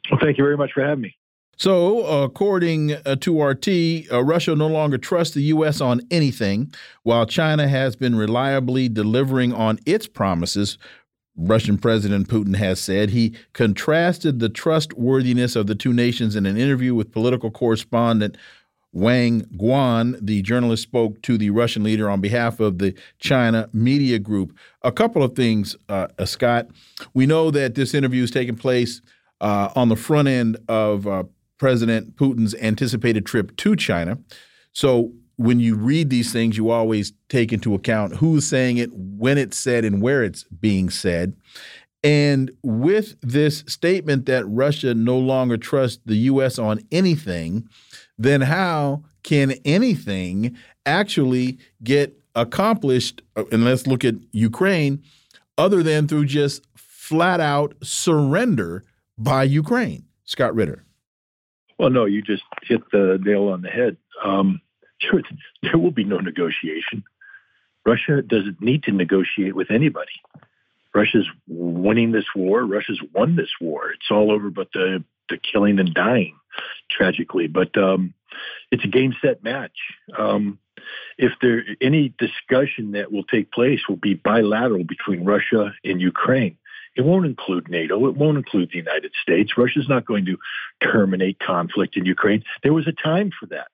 Well, 0.10 0.20
thank 0.22 0.38
you 0.38 0.44
very 0.44 0.58
much 0.58 0.72
for 0.74 0.84
having 0.84 1.02
me. 1.02 1.18
So, 1.60 2.06
according 2.06 2.94
uh, 2.94 3.16
to 3.16 3.42
RT, 3.42 4.12
uh, 4.12 4.24
Russia 4.24 4.56
no 4.56 4.68
longer 4.68 5.00
trusts 5.00 5.34
the 5.34 5.42
U.S. 5.44 5.82
on 5.82 6.02
anything, 6.12 6.72
while 7.02 7.26
China 7.26 7.68
has 7.68 7.96
been 7.96 8.16
reliably 8.16 8.88
delivering 8.90 9.54
on 9.54 9.80
its 9.86 10.08
promises. 10.08 10.78
Russian 11.36 11.78
President 11.78 12.28
Putin 12.28 12.56
has 12.56 12.80
said 12.80 13.12
he 13.12 13.36
contrasted 13.54 14.40
the 14.40 14.50
trustworthiness 14.50 15.56
of 15.56 15.68
the 15.68 15.76
two 15.76 15.94
nations 15.94 16.36
in 16.36 16.46
an 16.46 16.58
interview 16.58 16.96
with 16.96 17.12
political 17.12 17.52
correspondent 17.52 18.38
Wang 18.98 19.42
Guan, 19.58 20.18
the 20.20 20.42
journalist, 20.42 20.82
spoke 20.82 21.22
to 21.22 21.38
the 21.38 21.52
Russian 21.52 21.84
leader 21.84 22.10
on 22.10 22.20
behalf 22.20 22.60
of 22.60 22.80
the 22.80 22.96
China 23.20 23.70
Media 23.72 24.18
Group. 24.18 24.58
A 24.82 24.92
couple 24.92 25.22
of 25.22 25.36
things, 25.36 25.76
uh, 25.88 26.08
Scott. 26.26 26.68
We 27.14 27.28
know 27.28 27.52
that 27.52 27.76
this 27.76 27.94
interview 27.94 28.24
is 28.24 28.32
taking 28.32 28.56
place 28.56 29.02
uh, 29.40 29.70
on 29.76 29.90
the 29.90 29.96
front 29.96 30.28
end 30.30 30.58
of 30.68 31.06
uh, 31.06 31.26
President 31.60 32.16
Putin's 32.16 32.56
anticipated 32.56 33.24
trip 33.24 33.56
to 33.58 33.76
China. 33.76 34.18
So 34.72 35.12
when 35.36 35.60
you 35.60 35.76
read 35.76 36.10
these 36.10 36.34
things, 36.34 36.58
you 36.58 36.72
always 36.72 37.14
take 37.30 37.54
into 37.54 37.76
account 37.76 38.16
who's 38.16 38.48
saying 38.48 38.78
it, 38.78 38.90
when 38.94 39.38
it's 39.38 39.60
said, 39.60 39.86
and 39.86 40.02
where 40.02 40.24
it's 40.24 40.44
being 40.46 40.90
said. 40.90 41.36
And 42.04 42.52
with 42.64 43.16
this 43.22 43.64
statement 43.68 44.26
that 44.26 44.46
Russia 44.48 44.94
no 44.94 45.18
longer 45.18 45.58
trusts 45.58 46.00
the 46.06 46.16
U.S. 46.16 46.58
on 46.58 46.80
anything, 46.92 47.68
then 48.18 48.42
how 48.42 49.04
can 49.24 49.54
anything 49.66 50.58
actually 50.86 51.58
get 51.84 52.18
accomplished? 52.36 53.22
Uh, 53.36 53.46
and 53.52 53.66
let's 53.66 53.88
look 53.88 54.04
at 54.04 54.16
Ukraine, 54.32 55.04
other 55.58 55.84
than 55.84 56.08
through 56.08 56.26
just 56.26 56.66
flat 56.76 57.40
out 57.40 57.76
surrender 57.84 58.84
by 59.18 59.44
Ukraine. 59.44 60.06
Scott 60.26 60.56
Ritter. 60.56 60.84
Well, 61.80 61.90
no, 61.90 62.06
you 62.06 62.22
just 62.22 62.44
hit 62.64 62.82
the 62.92 63.20
nail 63.24 63.50
on 63.50 63.62
the 63.62 63.70
head. 63.70 63.98
Um, 64.24 64.62
sure, 65.00 65.22
there 65.62 65.78
will 65.78 65.92
be 65.92 66.04
no 66.04 66.18
negotiation. 66.18 67.04
Russia 67.86 68.22
doesn't 68.22 68.62
need 68.62 68.84
to 68.84 68.92
negotiate 68.92 69.56
with 69.56 69.72
anybody. 69.72 70.12
Russia's 70.94 71.28
winning 71.48 72.12
this 72.12 72.26
war. 72.36 72.66
Russia's 72.66 73.00
won 73.14 73.36
this 73.36 73.52
war. 73.62 73.92
It's 73.92 74.10
all 74.10 74.32
over 74.32 74.50
but 74.50 74.70
the, 74.74 75.04
the 75.30 75.38
killing 75.38 75.80
and 75.80 75.94
dying 75.94 76.36
tragically. 76.90 77.48
But 77.48 77.78
um, 77.78 78.14
it's 78.72 78.84
a 78.84 78.90
game 78.90 79.14
set 79.22 79.44
match. 79.44 79.78
Um, 80.18 80.60
if 81.18 81.32
there 81.42 81.64
any 81.82 82.14
discussion 82.18 82.92
that 82.92 83.12
will 83.12 83.24
take 83.24 83.52
place 83.52 83.82
will 83.88 83.98
be 83.98 84.14
bilateral 84.14 84.84
between 84.84 85.26
Russia 85.26 85.74
and 85.84 86.02
Ukraine. 86.02 86.58
It 86.96 87.06
won't 87.06 87.28
include 87.28 87.70
NATO. 87.70 88.08
It 88.08 88.16
won't 88.16 88.38
include 88.38 88.72
the 88.72 88.78
United 88.78 89.12
States. 89.22 89.54
Russia's 89.56 89.88
not 89.88 90.06
going 90.06 90.26
to 90.26 90.38
terminate 90.82 91.40
conflict 91.40 91.96
in 91.96 92.06
Ukraine. 92.06 92.44
There 92.64 92.74
was 92.74 92.88
a 92.88 92.92
time 92.92 93.30
for 93.40 93.46
that, 93.48 93.68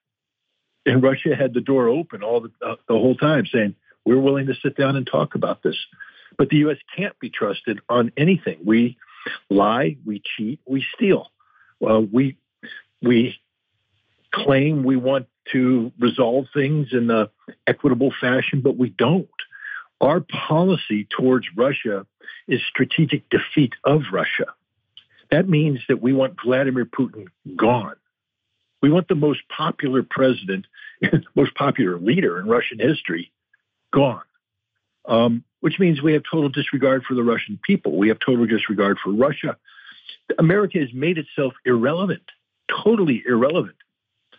and 0.84 1.02
Russia 1.02 1.34
had 1.34 1.54
the 1.54 1.62
door 1.62 1.88
open 1.88 2.22
all 2.22 2.42
the, 2.42 2.50
uh, 2.64 2.76
the 2.86 2.94
whole 2.94 3.16
time, 3.16 3.46
saying 3.46 3.76
we're 4.04 4.20
willing 4.20 4.46
to 4.46 4.54
sit 4.62 4.76
down 4.76 4.96
and 4.96 5.06
talk 5.06 5.34
about 5.34 5.62
this. 5.62 5.76
But 6.36 6.50
the 6.50 6.58
U.S. 6.58 6.76
can't 6.94 7.18
be 7.18 7.30
trusted 7.30 7.80
on 7.88 8.12
anything. 8.16 8.58
We 8.62 8.98
lie, 9.48 9.96
we 10.04 10.20
cheat, 10.36 10.60
we 10.66 10.84
steal. 10.94 11.30
Well, 11.80 12.06
we 12.10 12.36
we 13.04 13.38
claim 14.32 14.82
we 14.82 14.96
want 14.96 15.26
to 15.52 15.92
resolve 15.98 16.46
things 16.52 16.88
in 16.92 17.10
a 17.10 17.30
equitable 17.66 18.12
fashion, 18.20 18.60
but 18.60 18.76
we 18.76 18.88
don't. 18.90 19.28
Our 20.00 20.20
policy 20.20 21.06
towards 21.16 21.46
Russia 21.56 22.06
is 22.48 22.60
strategic 22.68 23.28
defeat 23.30 23.74
of 23.84 24.02
Russia. 24.12 24.46
That 25.30 25.48
means 25.48 25.80
that 25.88 26.02
we 26.02 26.12
want 26.12 26.36
Vladimir 26.44 26.84
Putin 26.84 27.26
gone. 27.56 27.96
We 28.82 28.90
want 28.90 29.08
the 29.08 29.14
most 29.14 29.40
popular 29.48 30.02
president, 30.02 30.66
most 31.34 31.54
popular 31.54 31.98
leader 31.98 32.38
in 32.38 32.46
Russian 32.46 32.78
history 32.78 33.32
gone. 33.92 34.22
Um, 35.06 35.44
which 35.60 35.78
means 35.78 36.02
we 36.02 36.12
have 36.12 36.22
total 36.30 36.50
disregard 36.50 37.04
for 37.04 37.14
the 37.14 37.22
Russian 37.22 37.58
people. 37.62 37.96
We 37.96 38.08
have 38.08 38.18
total 38.18 38.44
disregard 38.44 38.98
for 39.02 39.12
Russia. 39.12 39.56
America 40.38 40.78
has 40.78 40.92
made 40.92 41.16
itself 41.16 41.54
irrelevant, 41.64 42.22
totally 42.68 43.22
irrelevant. 43.26 43.76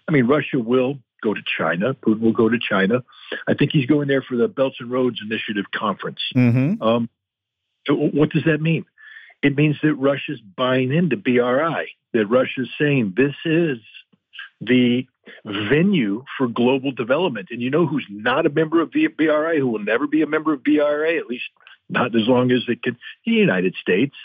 I 0.07 0.11
mean, 0.11 0.27
Russia 0.27 0.59
will 0.59 0.99
go 1.23 1.33
to 1.33 1.41
China. 1.57 1.93
Putin 1.93 2.21
will 2.21 2.33
go 2.33 2.49
to 2.49 2.57
China. 2.59 3.03
I 3.47 3.53
think 3.55 3.71
he's 3.71 3.87
going 3.87 4.07
there 4.07 4.21
for 4.21 4.37
the 4.37 4.47
Belts 4.47 4.77
and 4.79 4.91
Roads 4.91 5.19
Initiative 5.23 5.65
conference. 5.73 6.19
Mm-hmm. 6.35 6.81
Um, 6.81 7.09
what 7.87 8.29
does 8.31 8.43
that 8.45 8.61
mean? 8.61 8.85
It 9.41 9.55
means 9.55 9.77
that 9.83 9.93
Russia's 9.95 10.41
buying 10.41 10.91
into 10.91 11.17
BRI, 11.17 11.89
that 12.13 12.25
Russia's 12.27 12.69
saying 12.79 13.13
this 13.15 13.35
is 13.45 13.77
the 14.61 15.07
venue 15.43 16.23
for 16.37 16.47
global 16.47 16.91
development. 16.91 17.49
And 17.51 17.61
you 17.61 17.69
know 17.69 17.85
who's 17.85 18.05
not 18.09 18.45
a 18.45 18.49
member 18.49 18.81
of 18.81 18.91
the 18.91 19.07
BRI, 19.07 19.59
who 19.59 19.67
will 19.67 19.83
never 19.83 20.07
be 20.07 20.21
a 20.21 20.27
member 20.27 20.53
of 20.53 20.63
BRI, 20.63 21.17
at 21.17 21.27
least 21.27 21.45
not 21.89 22.15
as 22.15 22.27
long 22.27 22.51
as 22.51 22.63
it 22.67 22.81
can, 22.81 22.97
the 23.25 23.31
United 23.31 23.75
States. 23.79 24.15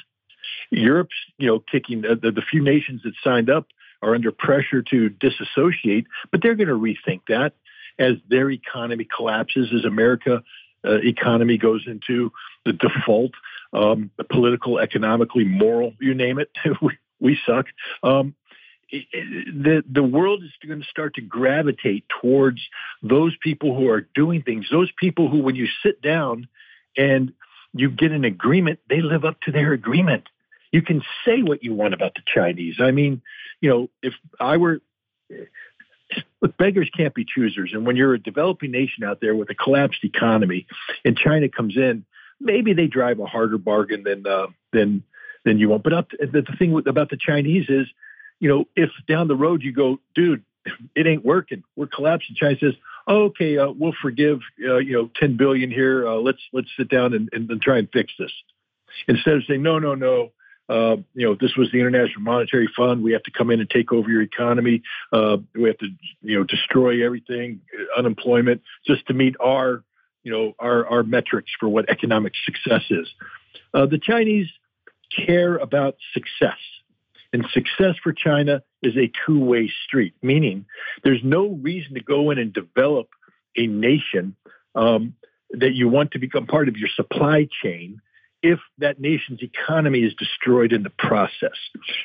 Europe's, 0.70 1.16
you 1.38 1.46
know, 1.48 1.58
kicking 1.58 2.02
the, 2.02 2.14
the, 2.16 2.30
the 2.30 2.42
few 2.42 2.62
nations 2.62 3.02
that 3.02 3.12
signed 3.22 3.50
up 3.50 3.66
are 4.02 4.14
under 4.14 4.32
pressure 4.32 4.82
to 4.82 5.08
disassociate, 5.08 6.06
but 6.30 6.42
they're 6.42 6.54
going 6.54 6.68
to 6.68 6.74
rethink 6.74 7.20
that. 7.28 7.54
as 7.98 8.14
their 8.28 8.50
economy 8.50 9.06
collapses, 9.14 9.72
as 9.74 9.84
America 9.84 10.42
uh, 10.84 10.98
economy 11.02 11.58
goes 11.58 11.84
into 11.86 12.32
the 12.64 12.72
default, 12.72 13.32
um, 13.72 14.10
political, 14.30 14.78
economically, 14.78 15.44
moral, 15.44 15.92
you 16.00 16.14
name 16.14 16.38
it, 16.38 16.50
we, 16.82 16.98
we 17.20 17.38
suck. 17.46 17.66
Um, 18.02 18.34
the 18.90 19.84
the 19.88 20.02
world 20.02 20.42
is 20.42 20.50
going 20.66 20.80
to 20.80 20.88
start 20.88 21.14
to 21.14 21.20
gravitate 21.20 22.04
towards 22.20 22.60
those 23.02 23.36
people 23.40 23.76
who 23.76 23.88
are 23.88 24.00
doing 24.00 24.42
things. 24.42 24.66
Those 24.70 24.90
people 24.98 25.28
who, 25.28 25.42
when 25.42 25.54
you 25.54 25.68
sit 25.84 26.02
down 26.02 26.48
and 26.96 27.32
you 27.72 27.90
get 27.90 28.10
an 28.10 28.24
agreement, 28.24 28.80
they 28.88 29.00
live 29.00 29.24
up 29.24 29.40
to 29.42 29.52
their 29.52 29.72
agreement. 29.72 30.28
You 30.72 30.82
can 30.82 31.02
say 31.24 31.42
what 31.42 31.62
you 31.62 31.74
want 31.74 31.94
about 31.94 32.14
the 32.14 32.22
Chinese. 32.32 32.76
I 32.80 32.90
mean, 32.90 33.22
you 33.60 33.70
know, 33.70 33.90
if 34.02 34.14
I 34.38 34.56
were 34.56 34.80
look, 36.40 36.56
beggars 36.56 36.90
can't 36.96 37.14
be 37.14 37.24
choosers. 37.24 37.70
And 37.72 37.86
when 37.86 37.96
you're 37.96 38.14
a 38.14 38.18
developing 38.18 38.70
nation 38.70 39.04
out 39.04 39.20
there 39.20 39.34
with 39.34 39.50
a 39.50 39.54
collapsed 39.54 40.04
economy, 40.04 40.66
and 41.04 41.16
China 41.16 41.48
comes 41.48 41.76
in, 41.76 42.04
maybe 42.40 42.72
they 42.72 42.86
drive 42.86 43.20
a 43.20 43.26
harder 43.26 43.58
bargain 43.58 44.02
than 44.04 44.26
uh, 44.26 44.46
than 44.72 45.02
than 45.44 45.58
you 45.58 45.68
want. 45.68 45.82
But 45.82 45.92
up 45.92 46.10
to, 46.10 46.18
the, 46.26 46.42
thing 46.58 46.82
about 46.86 47.10
the 47.10 47.16
Chinese 47.16 47.66
is, 47.68 47.86
you 48.38 48.48
know, 48.48 48.66
if 48.76 48.90
down 49.08 49.28
the 49.28 49.36
road 49.36 49.62
you 49.62 49.72
go, 49.72 49.98
dude, 50.14 50.42
it 50.94 51.06
ain't 51.06 51.24
working, 51.24 51.64
we're 51.76 51.86
collapsing. 51.86 52.36
China 52.36 52.56
says, 52.60 52.74
oh, 53.06 53.24
okay, 53.24 53.56
uh, 53.58 53.70
we'll 53.70 53.94
forgive, 54.00 54.40
uh, 54.64 54.78
you 54.78 54.92
know, 54.92 55.10
ten 55.16 55.36
billion 55.36 55.70
here. 55.70 56.06
Uh, 56.06 56.16
let's 56.16 56.40
let's 56.52 56.68
sit 56.76 56.88
down 56.88 57.14
and, 57.14 57.28
and, 57.32 57.50
and 57.50 57.62
try 57.62 57.78
and 57.78 57.88
fix 57.92 58.12
this. 58.18 58.32
Instead 59.06 59.34
of 59.34 59.44
saying, 59.46 59.62
no, 59.62 59.78
no, 59.78 59.94
no, 59.94 60.32
uh, 60.70 60.96
you 61.14 61.26
know, 61.26 61.32
if 61.32 61.40
this 61.40 61.56
was 61.56 61.68
the 61.72 61.80
International 61.80 62.22
Monetary 62.22 62.68
Fund. 62.76 63.02
We 63.02 63.12
have 63.12 63.24
to 63.24 63.32
come 63.32 63.50
in 63.50 63.58
and 63.58 63.68
take 63.68 63.92
over 63.92 64.08
your 64.08 64.22
economy. 64.22 64.82
Uh, 65.12 65.38
we 65.52 65.64
have 65.64 65.78
to, 65.78 65.88
you 66.22 66.38
know, 66.38 66.44
destroy 66.44 67.04
everything, 67.04 67.60
unemployment, 67.96 68.62
just 68.86 69.04
to 69.08 69.12
meet 69.12 69.34
our, 69.40 69.82
you 70.22 70.30
know, 70.30 70.54
our, 70.60 70.86
our 70.86 71.02
metrics 71.02 71.50
for 71.58 71.68
what 71.68 71.90
economic 71.90 72.34
success 72.44 72.82
is. 72.88 73.08
Uh, 73.74 73.86
the 73.86 73.98
Chinese 73.98 74.46
care 75.26 75.56
about 75.56 75.96
success. 76.14 76.58
And 77.32 77.44
success 77.52 77.96
for 78.00 78.12
China 78.12 78.62
is 78.80 78.96
a 78.96 79.10
two 79.26 79.40
way 79.40 79.72
street, 79.84 80.14
meaning 80.22 80.66
there's 81.02 81.22
no 81.24 81.48
reason 81.48 81.94
to 81.94 82.00
go 82.00 82.30
in 82.30 82.38
and 82.38 82.52
develop 82.52 83.08
a 83.56 83.66
nation 83.66 84.36
um, 84.76 85.14
that 85.50 85.74
you 85.74 85.88
want 85.88 86.12
to 86.12 86.20
become 86.20 86.46
part 86.46 86.68
of 86.68 86.76
your 86.76 86.88
supply 86.94 87.48
chain 87.60 88.00
if 88.42 88.58
that 88.78 89.00
nation's 89.00 89.42
economy 89.42 90.00
is 90.00 90.14
destroyed 90.14 90.72
in 90.72 90.82
the 90.82 90.90
process. 90.90 91.56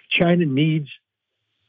China 0.10 0.46
needs 0.46 0.90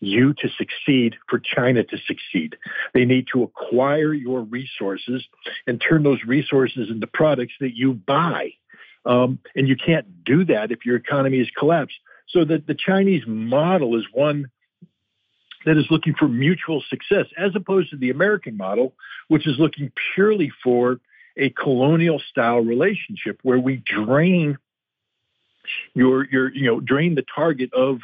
you 0.01 0.35
to 0.35 0.49
succeed 0.59 1.17
for 1.29 1.39
China 1.39 1.83
to 1.85 1.99
succeed. 2.07 2.57
They 2.93 3.05
need 3.05 3.27
to 3.33 3.43
acquire 3.43 4.13
your 4.13 4.43
resources 4.43 5.25
and 5.67 5.81
turn 5.81 6.03
those 6.03 6.23
resources 6.25 6.91
into 6.91 7.07
products 7.07 7.55
that 7.61 7.75
you 7.75 7.95
buy. 7.95 8.53
Um, 9.05 9.39
and 9.55 9.69
you 9.69 9.77
can't 9.77 10.25
do 10.25 10.45
that 10.47 10.73
if 10.73 10.85
your 10.85 10.97
economy 10.97 11.39
is 11.39 11.49
collapsed. 11.57 11.97
So 12.29 12.45
that 12.45 12.67
the 12.67 12.75
Chinese 12.75 13.23
model 13.27 13.97
is 13.97 14.05
one 14.13 14.51
that 15.65 15.77
is 15.77 15.87
looking 15.91 16.15
for 16.15 16.29
mutual 16.29 16.83
success, 16.89 17.27
as 17.39 17.53
opposed 17.55 17.91
to 17.91 17.97
the 17.97 18.11
American 18.11 18.57
model, 18.57 18.95
which 19.29 19.47
is 19.47 19.59
looking 19.59 19.93
purely 20.15 20.53
for 20.63 21.01
a 21.37 21.51
colonial 21.51 22.21
style 22.31 22.61
relationship 22.61 23.39
where 23.43 23.59
we 23.59 23.83
drain 23.85 24.59
your 25.95 26.25
your 26.27 26.53
you 26.55 26.67
know 26.67 26.81
drain 26.81 27.15
the 27.15 27.25
target 27.35 27.73
of 27.73 27.99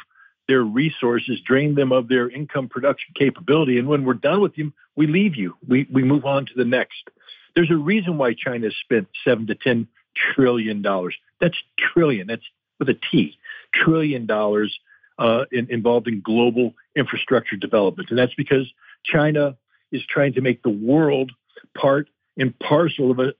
their 0.47 0.61
resources, 0.61 1.39
drain 1.45 1.75
them 1.75 1.91
of 1.91 2.09
their 2.09 2.29
income 2.29 2.67
production 2.67 3.13
capability, 3.15 3.77
and 3.77 3.87
when 3.87 4.03
we're 4.03 4.13
done 4.13 4.41
with 4.41 4.55
them, 4.55 4.73
we 4.95 5.07
leave 5.07 5.35
you. 5.35 5.55
We 5.67 5.87
we 5.91 6.03
move 6.03 6.25
on 6.25 6.45
to 6.45 6.51
the 6.55 6.65
next. 6.65 7.09
There's 7.55 7.71
a 7.71 7.77
reason 7.77 8.17
why 8.17 8.33
China 8.33 8.67
has 8.67 8.75
spent 8.75 9.07
seven 9.23 9.47
to 9.47 9.55
ten 9.55 9.87
trillion 10.15 10.81
dollars. 10.81 11.15
That's 11.39 11.57
trillion. 11.77 12.27
That's 12.27 12.45
with 12.79 12.89
a 12.89 12.99
T. 13.11 13.37
Trillion 13.73 14.25
dollars 14.25 14.77
uh, 15.17 15.45
in, 15.51 15.67
involved 15.71 16.07
in 16.07 16.21
global 16.21 16.73
infrastructure 16.95 17.55
development, 17.55 18.09
and 18.09 18.19
that's 18.19 18.35
because 18.35 18.71
China 19.03 19.55
is 19.91 20.01
trying 20.07 20.33
to 20.33 20.41
make 20.41 20.63
the 20.63 20.69
world 20.69 21.31
part 21.77 22.09
and 22.37 22.57
parcel 22.59 23.11
of 23.11 23.19
a 23.19 23.33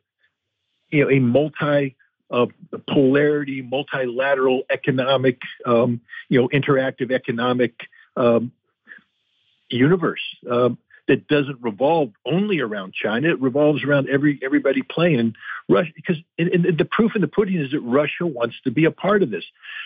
you 0.89 1.03
know 1.03 1.09
a 1.09 1.19
multi 1.19 1.95
uh, 2.33 2.47
polarity, 2.89 3.61
multilateral 3.61 4.63
economic, 4.71 5.39
um, 5.65 6.01
you 6.29 6.41
know, 6.41 6.49
interactive 6.49 7.11
economic 7.11 7.75
um, 8.17 8.51
universe 9.69 10.21
um, 10.49 10.77
that 11.07 11.27
doesn't 11.27 11.61
revolve 11.61 12.11
only 12.25 12.59
around 12.59 12.93
China. 12.93 13.29
It 13.29 13.41
revolves 13.41 13.83
around 13.83 14.09
every 14.09 14.39
everybody 14.43 14.81
playing. 14.81 15.19
And 15.19 15.35
Russia, 15.69 15.91
because 15.95 16.17
and, 16.39 16.49
and 16.49 16.77
the 16.77 16.85
proof 16.85 17.11
in 17.15 17.21
the 17.21 17.27
pudding 17.27 17.59
is 17.59 17.71
that 17.71 17.81
Russia 17.81 18.25
wants 18.25 18.55
to 18.63 18.71
be 18.71 18.85
a 18.85 18.91
part 18.91 19.21
of 19.21 19.29
this. 19.29 19.43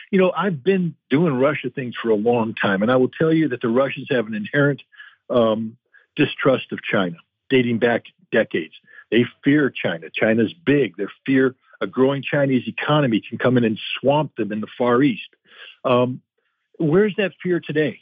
You 0.10 0.20
know, 0.20 0.32
I've 0.32 0.64
been 0.64 0.96
doing 1.10 1.34
Russia 1.34 1.70
things 1.70 1.96
for 2.02 2.10
a 2.10 2.16
long 2.16 2.54
time, 2.54 2.82
and 2.82 2.90
I 2.90 2.96
will 2.96 3.10
tell 3.10 3.34
you 3.34 3.50
that 3.50 3.62
the 3.62 3.70
Russians 3.70 4.08
have 4.10 4.28
an 4.28 4.36
inherent 4.36 4.82
um, 5.30 5.76
distrust 6.16 6.72
of 6.72 6.82
China 6.82 7.18
dating 7.50 7.80
back 7.80 8.04
decades. 8.32 8.74
They 9.12 9.26
fear 9.44 9.70
China. 9.70 10.08
China's 10.14 10.54
big. 10.54 10.98
Their 10.98 11.12
fear 11.26 11.56
a 11.82 11.88
growing 11.88 12.24
Chinese 12.24 12.68
economy 12.68 13.22
can 13.28 13.38
come 13.38 13.58
in 13.58 13.64
and 13.64 13.80
swamp 14.00 14.36
them 14.36 14.52
in 14.52 14.62
the 14.62 14.68
Far 14.78 15.02
East. 15.04 15.30
Um, 15.84 16.22
where's 16.78 17.14
that 17.18 17.34
fear 17.42 17.60
today? 17.60 18.02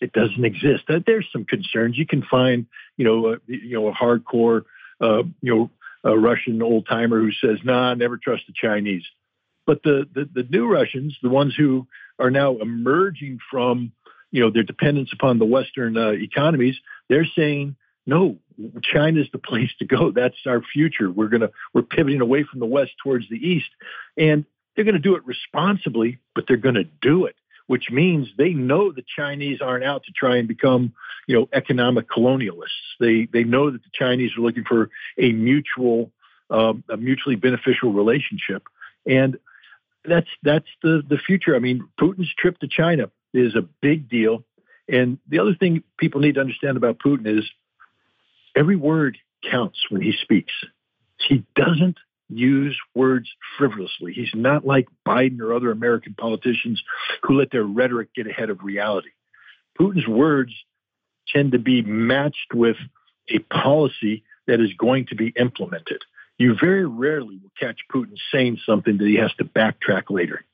It 0.00 0.12
doesn't 0.12 0.44
exist. 0.44 0.84
There's 1.06 1.28
some 1.32 1.44
concerns. 1.44 1.96
You 1.96 2.06
can 2.06 2.22
find, 2.22 2.66
you 2.96 3.04
know, 3.04 3.34
a, 3.34 3.36
you 3.46 3.74
know, 3.74 3.88
a 3.88 3.92
hardcore, 3.92 4.62
uh, 5.00 5.22
you 5.40 5.54
know, 5.54 5.70
a 6.04 6.18
Russian 6.18 6.60
old 6.60 6.86
timer 6.88 7.20
who 7.20 7.30
says, 7.30 7.58
"Nah, 7.62 7.94
never 7.94 8.16
trust 8.16 8.44
the 8.48 8.52
Chinese." 8.52 9.04
But 9.64 9.84
the, 9.84 10.08
the 10.12 10.28
the 10.32 10.42
new 10.50 10.66
Russians, 10.66 11.16
the 11.22 11.28
ones 11.28 11.54
who 11.56 11.86
are 12.18 12.30
now 12.30 12.58
emerging 12.58 13.38
from, 13.48 13.92
you 14.32 14.40
know, 14.40 14.50
their 14.50 14.64
dependence 14.64 15.12
upon 15.12 15.38
the 15.38 15.44
Western 15.44 15.96
uh, 15.96 16.10
economies, 16.10 16.76
they're 17.08 17.28
saying, 17.36 17.76
"No, 18.06 18.38
China's 18.82 19.28
the 19.32 19.38
place 19.38 19.70
to 19.78 19.84
go. 19.84 20.10
That's 20.14 20.36
our 20.46 20.62
future. 20.62 21.10
We're 21.10 21.28
gonna 21.28 21.50
we're 21.72 21.82
pivoting 21.82 22.20
away 22.20 22.44
from 22.44 22.60
the 22.60 22.66
west 22.66 22.92
towards 23.02 23.28
the 23.28 23.36
east, 23.36 23.70
and 24.16 24.44
they're 24.74 24.84
going 24.84 24.94
to 24.94 25.00
do 25.00 25.16
it 25.16 25.26
responsibly, 25.26 26.18
but 26.34 26.44
they're 26.48 26.56
going 26.56 26.76
to 26.76 26.88
do 27.02 27.26
it, 27.26 27.36
which 27.66 27.90
means 27.90 28.28
they 28.36 28.50
know 28.50 28.90
the 28.90 29.04
Chinese 29.16 29.60
aren't 29.60 29.84
out 29.84 30.04
to 30.04 30.12
try 30.12 30.36
and 30.36 30.48
become 30.48 30.94
you 31.26 31.38
know 31.38 31.48
economic 31.52 32.08
colonialists. 32.08 32.96
They 33.00 33.28
they 33.32 33.44
know 33.44 33.70
that 33.70 33.82
the 33.82 33.90
Chinese 33.92 34.32
are 34.36 34.40
looking 34.40 34.64
for 34.64 34.90
a 35.18 35.32
mutual 35.32 36.10
um, 36.50 36.84
a 36.88 36.96
mutually 36.96 37.36
beneficial 37.36 37.92
relationship, 37.92 38.64
and 39.06 39.38
that's 40.04 40.28
that's 40.42 40.68
the 40.82 41.02
the 41.06 41.18
future. 41.18 41.54
I 41.54 41.58
mean, 41.58 41.88
Putin's 42.00 42.32
trip 42.36 42.58
to 42.60 42.68
China 42.68 43.10
is 43.32 43.54
a 43.54 43.62
big 43.62 44.08
deal. 44.08 44.44
And 44.88 45.18
the 45.28 45.38
other 45.38 45.54
thing 45.54 45.84
people 45.96 46.20
need 46.20 46.34
to 46.34 46.40
understand 46.40 46.76
about 46.76 46.98
Putin 46.98 47.38
is 47.38 47.48
Every 48.54 48.76
word 48.76 49.18
counts 49.50 49.78
when 49.90 50.02
he 50.02 50.12
speaks. 50.12 50.52
He 51.28 51.44
doesn't 51.54 51.96
use 52.28 52.78
words 52.94 53.28
frivolously. 53.58 54.12
He's 54.12 54.34
not 54.34 54.66
like 54.66 54.88
Biden 55.06 55.40
or 55.40 55.54
other 55.54 55.70
American 55.70 56.14
politicians 56.14 56.82
who 57.22 57.38
let 57.38 57.50
their 57.50 57.64
rhetoric 57.64 58.14
get 58.14 58.26
ahead 58.26 58.50
of 58.50 58.62
reality. 58.62 59.10
Putin's 59.78 60.06
words 60.06 60.52
tend 61.28 61.52
to 61.52 61.58
be 61.58 61.82
matched 61.82 62.54
with 62.54 62.76
a 63.28 63.38
policy 63.38 64.24
that 64.46 64.60
is 64.60 64.72
going 64.74 65.06
to 65.06 65.14
be 65.14 65.32
implemented. 65.38 66.02
You 66.38 66.56
very 66.60 66.86
rarely 66.86 67.38
will 67.38 67.52
catch 67.58 67.78
Putin 67.92 68.16
saying 68.32 68.58
something 68.66 68.98
that 68.98 69.06
he 69.06 69.16
has 69.16 69.32
to 69.34 69.44
backtrack 69.44 70.04
later. 70.10 70.44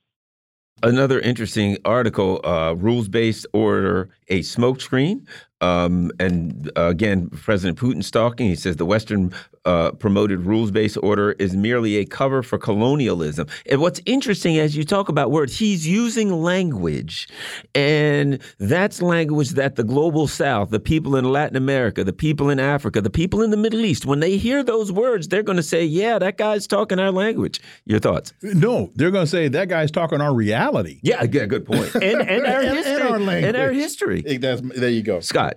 Another 0.82 1.18
interesting 1.18 1.76
article, 1.84 2.40
uh, 2.44 2.74
rules 2.74 3.08
based 3.08 3.46
order, 3.52 4.10
a 4.28 4.40
smokescreen. 4.40 5.26
Um, 5.60 6.12
and 6.18 6.70
uh, 6.76 6.86
again, 6.86 7.30
President 7.30 7.78
Putin 7.78 8.08
talking. 8.10 8.48
He 8.48 8.54
says 8.54 8.76
the 8.76 8.86
Western 8.86 9.32
uh, 9.64 9.92
promoted 9.92 10.40
rules 10.40 10.70
based 10.70 10.96
order 11.02 11.32
is 11.32 11.54
merely 11.54 11.96
a 11.96 12.04
cover 12.04 12.42
for 12.42 12.58
colonialism. 12.58 13.46
And 13.70 13.80
what's 13.80 14.00
interesting 14.06 14.58
as 14.58 14.76
you 14.76 14.84
talk 14.84 15.08
about 15.08 15.30
words, 15.30 15.58
he's 15.58 15.86
using 15.86 16.42
language, 16.42 17.28
and 17.74 18.38
that's 18.58 19.02
language 19.02 19.50
that 19.50 19.76
the 19.76 19.84
global 19.84 20.26
South, 20.26 20.70
the 20.70 20.80
people 20.80 21.16
in 21.16 21.30
Latin 21.30 21.56
America, 21.56 22.02
the 22.02 22.12
people 22.12 22.48
in 22.50 22.58
Africa, 22.58 23.00
the 23.00 23.10
people 23.10 23.42
in 23.42 23.50
the 23.50 23.56
Middle 23.56 23.84
East, 23.84 24.06
when 24.06 24.20
they 24.20 24.36
hear 24.38 24.62
those 24.62 24.90
words, 24.90 25.28
they're 25.28 25.42
going 25.42 25.56
to 25.56 25.62
say, 25.62 25.84
"Yeah, 25.84 26.18
that 26.18 26.38
guy's 26.38 26.66
talking 26.66 26.98
our 26.98 27.10
language." 27.10 27.60
Your 27.84 27.98
thoughts? 27.98 28.32
No, 28.42 28.90
they're 28.94 29.10
going 29.10 29.26
to 29.26 29.30
say 29.30 29.48
that 29.48 29.68
guy's 29.68 29.90
talking 29.90 30.20
our 30.20 30.34
reality. 30.34 31.00
Yeah, 31.02 31.24
yeah 31.24 31.46
good 31.46 31.66
point. 31.66 31.94
And, 32.08 32.22
and 32.22 32.46
our 32.46 32.60
and, 32.60 32.76
history. 32.76 32.94
And 32.94 33.02
our 33.02 33.18
language. 33.18 33.44
And 33.44 33.56
our 33.56 33.70
history. 33.70 34.22
there 34.22 34.88
you 34.88 35.02
go, 35.02 35.20
Scott. 35.20 35.47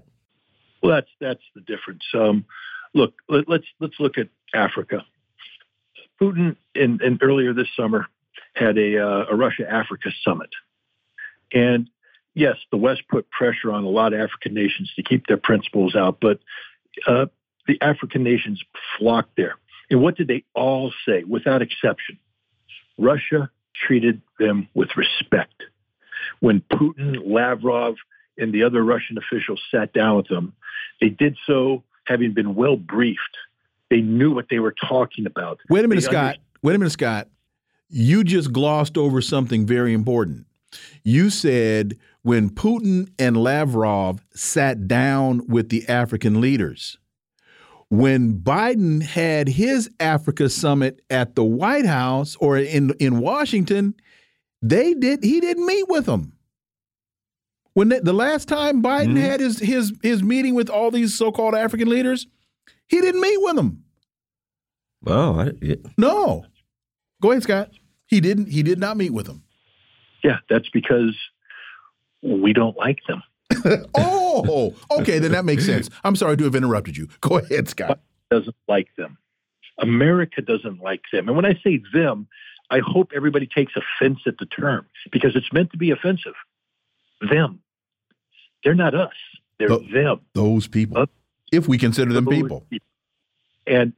Well, 0.81 0.95
that's 0.95 1.09
that's 1.19 1.43
the 1.55 1.61
difference. 1.61 2.03
Um, 2.13 2.45
look, 2.93 3.13
let, 3.29 3.41
us 3.41 3.45
let's, 3.47 3.65
let's 3.79 3.99
look 3.99 4.17
at 4.17 4.29
Africa. 4.53 5.05
Putin 6.21 6.55
in, 6.75 6.99
in 7.03 7.17
earlier 7.21 7.53
this 7.53 7.67
summer 7.75 8.07
had 8.55 8.77
a, 8.77 8.97
uh, 8.97 9.25
a 9.31 9.35
Russia 9.35 9.69
Africa 9.69 10.09
summit, 10.23 10.49
and 11.53 11.89
yes, 12.33 12.57
the 12.71 12.77
West 12.77 13.03
put 13.09 13.29
pressure 13.29 13.71
on 13.71 13.83
a 13.83 13.89
lot 13.89 14.13
of 14.13 14.19
African 14.19 14.53
nations 14.53 14.91
to 14.95 15.03
keep 15.03 15.27
their 15.27 15.37
principles 15.37 15.95
out, 15.95 16.17
but 16.21 16.39
uh, 17.07 17.25
the 17.67 17.77
African 17.81 18.23
nations 18.23 18.63
flocked 18.97 19.35
there. 19.35 19.55
And 19.89 20.01
what 20.01 20.15
did 20.15 20.27
they 20.27 20.43
all 20.53 20.93
say, 21.05 21.23
without 21.23 21.61
exception? 21.61 22.17
Russia 22.97 23.49
treated 23.75 24.21
them 24.39 24.67
with 24.73 24.89
respect. 24.95 25.63
When 26.39 26.61
Putin, 26.61 27.17
Lavrov, 27.25 27.95
and 28.37 28.53
the 28.53 28.63
other 28.63 28.83
Russian 28.83 29.17
officials 29.17 29.61
sat 29.69 29.93
down 29.93 30.17
with 30.17 30.27
them, 30.27 30.53
they 31.01 31.09
did 31.09 31.37
so 31.45 31.83
having 32.05 32.33
been 32.33 32.55
well 32.55 32.77
briefed. 32.77 33.37
They 33.89 33.99
knew 33.99 34.33
what 34.33 34.45
they 34.49 34.59
were 34.59 34.73
talking 34.87 35.25
about. 35.25 35.59
Wait 35.69 35.83
a 35.83 35.87
minute, 35.87 36.03
Scott. 36.03 36.37
Wait 36.61 36.75
a 36.75 36.79
minute, 36.79 36.91
Scott. 36.91 37.27
You 37.89 38.23
just 38.23 38.53
glossed 38.53 38.97
over 38.97 39.19
something 39.19 39.65
very 39.65 39.93
important. 39.93 40.45
You 41.03 41.29
said 41.29 41.97
when 42.21 42.49
Putin 42.49 43.09
and 43.19 43.35
Lavrov 43.35 44.25
sat 44.33 44.87
down 44.87 45.45
with 45.47 45.67
the 45.67 45.87
African 45.89 46.39
leaders, 46.39 46.97
when 47.89 48.39
Biden 48.39 49.03
had 49.03 49.49
his 49.49 49.89
Africa 49.99 50.49
summit 50.49 51.01
at 51.09 51.35
the 51.35 51.43
White 51.43 51.85
House 51.85 52.37
or 52.39 52.57
in 52.57 52.91
in 52.99 53.19
Washington, 53.19 53.95
they 54.61 54.93
did 54.93 55.23
he 55.23 55.41
didn't 55.41 55.65
meet 55.65 55.89
with 55.89 56.05
them. 56.05 56.31
When 57.73 57.89
the, 57.89 58.01
the 58.01 58.13
last 58.13 58.47
time 58.47 58.81
Biden 58.81 59.11
mm 59.11 59.17
-hmm. 59.17 59.29
had 59.29 59.39
his 59.39 59.59
his 59.59 59.93
his 60.01 60.21
meeting 60.21 60.55
with 60.55 60.69
all 60.69 60.91
these 60.91 61.15
so-called 61.15 61.55
African 61.55 61.89
leaders, 61.89 62.27
he 62.87 63.01
didn't 63.01 63.21
meet 63.21 63.39
with 63.41 63.55
them. 63.55 63.83
Well, 65.01 65.39
I, 65.39 65.77
no. 65.97 66.45
Go 67.21 67.31
ahead, 67.31 67.43
Scott. 67.43 67.69
He 68.05 68.19
didn't. 68.19 68.49
He 68.49 68.63
did 68.63 68.79
not 68.79 68.97
meet 68.97 69.13
with 69.13 69.25
them. 69.25 69.43
Yeah, 70.23 70.39
that's 70.49 70.69
because 70.69 71.15
we 72.21 72.53
don't 72.53 72.77
like 72.77 73.01
them. 73.07 73.23
oh, 73.95 74.73
okay, 74.89 75.19
then 75.19 75.31
that 75.31 75.45
makes 75.45 75.65
sense. 75.65 75.89
I'm 76.03 76.15
sorry 76.15 76.37
to 76.37 76.43
have 76.43 76.55
interrupted 76.55 76.97
you. 76.97 77.07
Go 77.21 77.37
ahead, 77.37 77.67
Scott. 77.67 77.99
Doesn't 78.29 78.55
like 78.67 78.87
them. 78.97 79.17
America 79.79 80.41
doesn't 80.41 80.81
like 80.81 81.01
them. 81.11 81.27
And 81.27 81.35
when 81.35 81.45
I 81.45 81.53
say 81.63 81.81
them, 81.93 82.27
I 82.69 82.79
hope 82.79 83.11
everybody 83.15 83.47
takes 83.47 83.73
offense 83.75 84.19
at 84.25 84.37
the 84.37 84.45
term 84.45 84.85
because 85.11 85.35
it's 85.35 85.51
meant 85.51 85.71
to 85.71 85.77
be 85.77 85.91
offensive. 85.91 86.35
Them. 87.29 87.59
They're 88.63 88.75
not 88.75 88.95
us. 88.95 89.13
They're 89.59 89.69
the, 89.69 89.87
them. 89.91 90.21
Those 90.33 90.67
people. 90.67 91.05
If 91.51 91.67
we 91.67 91.77
consider 91.77 92.13
them 92.13 92.25
people. 92.25 92.65
people. 92.69 92.87
And 93.67 93.93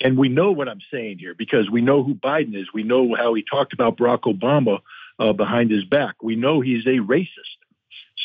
and 0.00 0.18
we 0.18 0.28
know 0.28 0.52
what 0.52 0.68
I'm 0.68 0.80
saying 0.90 1.18
here 1.18 1.34
because 1.34 1.70
we 1.70 1.80
know 1.80 2.02
who 2.02 2.14
Biden 2.14 2.54
is. 2.54 2.68
We 2.72 2.82
know 2.82 3.14
how 3.14 3.34
he 3.34 3.42
talked 3.42 3.72
about 3.72 3.96
Barack 3.96 4.22
Obama 4.22 4.80
uh, 5.18 5.32
behind 5.32 5.70
his 5.70 5.84
back. 5.84 6.22
We 6.22 6.36
know 6.36 6.60
he's 6.60 6.84
a 6.86 6.98
racist. 6.98 7.56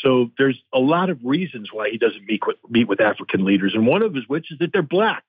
So 0.01 0.31
there's 0.37 0.59
a 0.73 0.79
lot 0.79 1.09
of 1.09 1.19
reasons 1.23 1.69
why 1.71 1.89
he 1.89 1.97
doesn't 1.97 2.25
meet 2.25 2.45
with, 2.45 2.57
meet 2.69 2.87
with 2.87 2.99
African 2.99 3.45
leaders, 3.45 3.73
and 3.73 3.85
one 3.85 4.01
of 4.01 4.13
his 4.13 4.27
which 4.27 4.51
is 4.51 4.59
that 4.59 4.73
they're 4.73 4.81
black. 4.81 5.23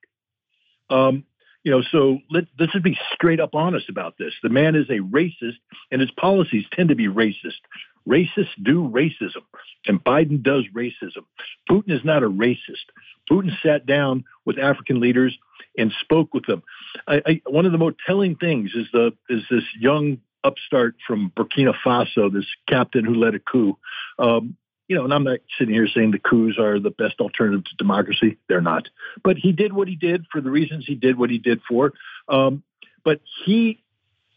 Um, 0.91 1.25
you 1.63 1.71
know, 1.71 1.83
so 1.83 2.19
let, 2.31 2.45
let's 2.59 2.73
just 2.73 2.85
be 2.85 2.99
straight 3.15 3.39
up 3.39 3.55
honest 3.55 3.89
about 3.89 4.19
this. 4.19 4.33
The 4.43 4.49
man 4.49 4.75
is 4.75 4.89
a 4.89 4.99
racist, 4.99 5.59
and 5.91 6.01
his 6.01 6.11
policies 6.11 6.65
tend 6.73 6.89
to 6.89 6.97
be 6.97 7.07
racist. 7.07 7.61
Racists 8.09 8.55
do 8.63 8.89
racism, 8.89 9.43
and 9.87 10.03
Biden 10.03 10.43
does 10.43 10.65
racism. 10.75 11.25
Putin 11.71 11.91
is 11.91 12.05
not 12.05 12.23
a 12.23 12.29
racist. 12.29 12.87
Putin 13.31 13.51
sat 13.63 13.87
down 13.87 14.25
with 14.45 14.59
African 14.59 15.01
leaders 15.01 15.37
and 15.79 15.93
spoke 16.01 16.35
with 16.35 16.47
them. 16.47 16.63
I, 17.07 17.23
I, 17.25 17.43
one 17.47 17.67
of 17.67 17.73
the 17.73 17.79
most 17.79 17.97
telling 18.07 18.37
things 18.37 18.73
is 18.75 18.87
the 18.93 19.13
is 19.29 19.43
this 19.51 19.65
young 19.79 20.19
upstart 20.45 20.97
from 21.07 21.33
Burkina 21.37 21.75
Faso, 21.85 22.33
this 22.33 22.47
captain 22.69 23.05
who 23.05 23.15
led 23.15 23.35
a 23.35 23.39
coup. 23.39 23.79
Um, 24.19 24.57
you 24.89 24.97
know, 24.97 25.05
and 25.05 25.15
I'm 25.15 25.25
not 25.25 25.39
sitting 25.59 25.73
here 25.73 25.87
saying 25.87 26.11
the 26.11 26.19
coups 26.19 26.59
are 26.59 26.79
the 26.79 26.91
best 26.91 27.21
alternative 27.21 27.65
to 27.65 27.77
democracy. 27.77 28.39
They're 28.49 28.61
not. 28.61 28.89
But 29.23 29.37
he 29.37 29.53
did 29.53 29.73
what 29.73 29.89
he 29.89 29.97
did 29.97 30.27
for 30.31 30.41
the 30.41 30.51
reasons 30.51 30.85
he 30.87 30.97
did 30.97 31.17
what 31.17 31.31
he 31.31 31.39
did 31.39 31.63
for. 31.69 31.93
Um, 32.29 32.63
but 33.05 33.21
he 33.45 33.83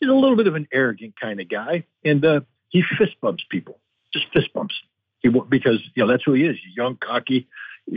is 0.02 0.10
a 0.10 0.14
little 0.14 0.38
bit 0.38 0.48
of 0.48 0.56
an 0.56 0.68
arrogant 0.72 1.20
kind 1.20 1.42
of 1.42 1.50
guy, 1.50 1.86
and 2.04 2.24
uh, 2.24 2.42
he 2.70 2.84
fist 2.98 3.16
bumps 3.22 3.44
people, 3.50 3.80
just 4.14 4.26
fist 4.34 4.54
bumps. 4.54 4.76
He 5.20 5.30
because 5.30 5.82
you 5.96 6.04
know 6.04 6.12
that's 6.12 6.24
who 6.24 6.34
he 6.34 6.44
is. 6.44 6.58
He's 6.64 6.76
young, 6.76 6.98
cocky 6.98 7.48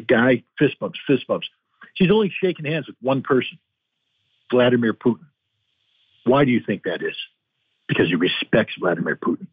guy. 0.07 0.43
Fist 0.59 0.79
bumps, 0.79 0.99
fist 1.07 1.27
bumps. 1.27 1.49
He's 1.95 2.11
only 2.11 2.33
shaking 2.41 2.65
hands 2.65 2.87
with 2.87 2.97
one 3.01 3.23
person, 3.23 3.59
Vladimir 4.51 4.95
Putin. 4.95 5.27
Why 6.25 6.45
do 6.45 6.51
you 6.51 6.61
think 6.65 6.85
that 6.85 7.03
is? 7.03 7.17
Because 7.89 8.09
he 8.09 8.15
respects 8.15 8.75
Vladimir 8.79 9.17
Putin. 9.17 9.47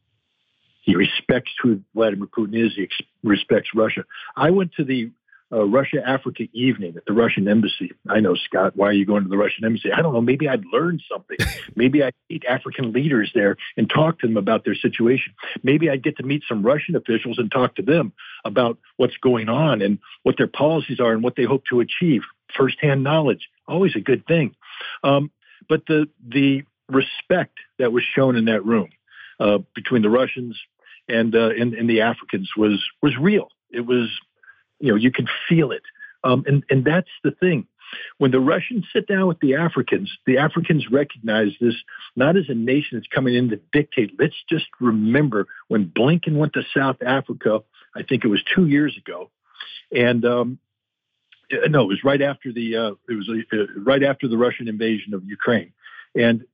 He 0.81 0.95
respects 0.95 1.51
who 1.61 1.81
Vladimir 1.95 2.27
Putin 2.27 2.65
is. 2.65 2.73
He 2.75 2.87
respects 3.23 3.69
Russia. 3.73 4.05
I 4.35 4.51
went 4.51 4.73
to 4.73 4.83
the 4.83 5.09
uh, 5.51 5.63
Russia 5.63 6.01
Africa 6.05 6.43
evening 6.53 6.95
at 6.97 7.05
the 7.05 7.13
Russian 7.13 7.47
embassy. 7.47 7.91
I 8.09 8.19
know, 8.19 8.35
Scott, 8.35 8.75
why 8.75 8.87
are 8.87 8.93
you 8.93 9.05
going 9.05 9.23
to 9.23 9.29
the 9.29 9.37
Russian 9.37 9.65
embassy? 9.65 9.91
I 9.91 10.01
don't 10.01 10.13
know. 10.13 10.21
Maybe 10.21 10.49
I'd 10.49 10.65
learn 10.71 10.99
something. 11.11 11.37
Maybe 11.75 12.03
I'd 12.03 12.13
meet 12.29 12.43
African 12.45 12.91
leaders 12.91 13.31
there 13.35 13.57
and 13.77 13.89
talk 13.89 14.19
to 14.19 14.27
them 14.27 14.37
about 14.37 14.65
their 14.65 14.75
situation. 14.75 15.33
Maybe 15.63 15.89
I'd 15.89 16.03
get 16.03 16.17
to 16.17 16.23
meet 16.23 16.43
some 16.47 16.63
Russian 16.63 16.95
officials 16.95 17.37
and 17.37 17.51
talk 17.51 17.75
to 17.75 17.81
them 17.81 18.13
about 18.43 18.77
what's 18.97 19.17
going 19.17 19.49
on 19.49 19.81
and 19.81 19.99
what 20.23 20.37
their 20.37 20.47
policies 20.47 20.99
are 20.99 21.11
and 21.11 21.23
what 21.23 21.35
they 21.35 21.43
hope 21.43 21.63
to 21.69 21.79
achieve. 21.79 22.21
Firsthand 22.55 23.03
knowledge, 23.03 23.49
always 23.67 23.95
a 23.95 24.01
good 24.01 24.25
thing. 24.25 24.55
Um, 25.03 25.31
but 25.67 25.85
the 25.87 26.07
the 26.27 26.63
respect 26.89 27.57
that 27.79 27.91
was 27.91 28.03
shown 28.03 28.35
in 28.35 28.45
that 28.45 28.63
room 28.65 28.89
uh, 29.39 29.59
between 29.73 30.01
the 30.01 30.09
Russians 30.09 30.59
and, 31.07 31.35
uh, 31.35 31.49
and 31.49 31.73
and 31.73 31.89
the 31.89 32.01
Africans 32.01 32.51
was 32.57 32.83
was 33.01 33.17
real. 33.17 33.49
It 33.71 33.85
was, 33.85 34.09
you 34.79 34.89
know, 34.91 34.95
you 34.95 35.11
can 35.11 35.27
feel 35.47 35.71
it, 35.71 35.83
um, 36.23 36.43
and 36.47 36.63
and 36.69 36.85
that's 36.85 37.09
the 37.23 37.31
thing. 37.31 37.67
When 38.17 38.31
the 38.31 38.39
Russians 38.39 38.85
sit 38.91 39.07
down 39.07 39.27
with 39.27 39.39
the 39.39 39.55
Africans, 39.55 40.11
the 40.25 40.39
Africans 40.39 40.89
recognize 40.91 41.51
this 41.61 41.75
not 42.15 42.35
as 42.35 42.45
a 42.49 42.53
nation 42.53 42.97
that's 42.97 43.07
coming 43.07 43.35
in 43.35 43.49
to 43.49 43.59
dictate. 43.71 44.19
Let's 44.19 44.35
just 44.49 44.65
remember 44.79 45.47
when 45.67 45.85
Blinken 45.87 46.35
went 46.35 46.53
to 46.53 46.63
South 46.75 46.97
Africa, 47.05 47.59
I 47.95 48.03
think 48.03 48.25
it 48.25 48.27
was 48.27 48.43
two 48.55 48.67
years 48.67 48.97
ago, 48.97 49.29
and 49.91 50.25
um, 50.25 50.59
no, 51.51 51.83
it 51.83 51.87
was 51.87 52.03
right 52.03 52.21
after 52.21 52.51
the 52.51 52.75
uh, 52.75 52.91
it 53.07 53.13
was 53.13 53.29
uh, 53.29 53.57
right 53.81 54.03
after 54.03 54.27
the 54.27 54.37
Russian 54.37 54.67
invasion 54.67 55.13
of 55.13 55.23
Ukraine, 55.25 55.73
and 56.15 56.45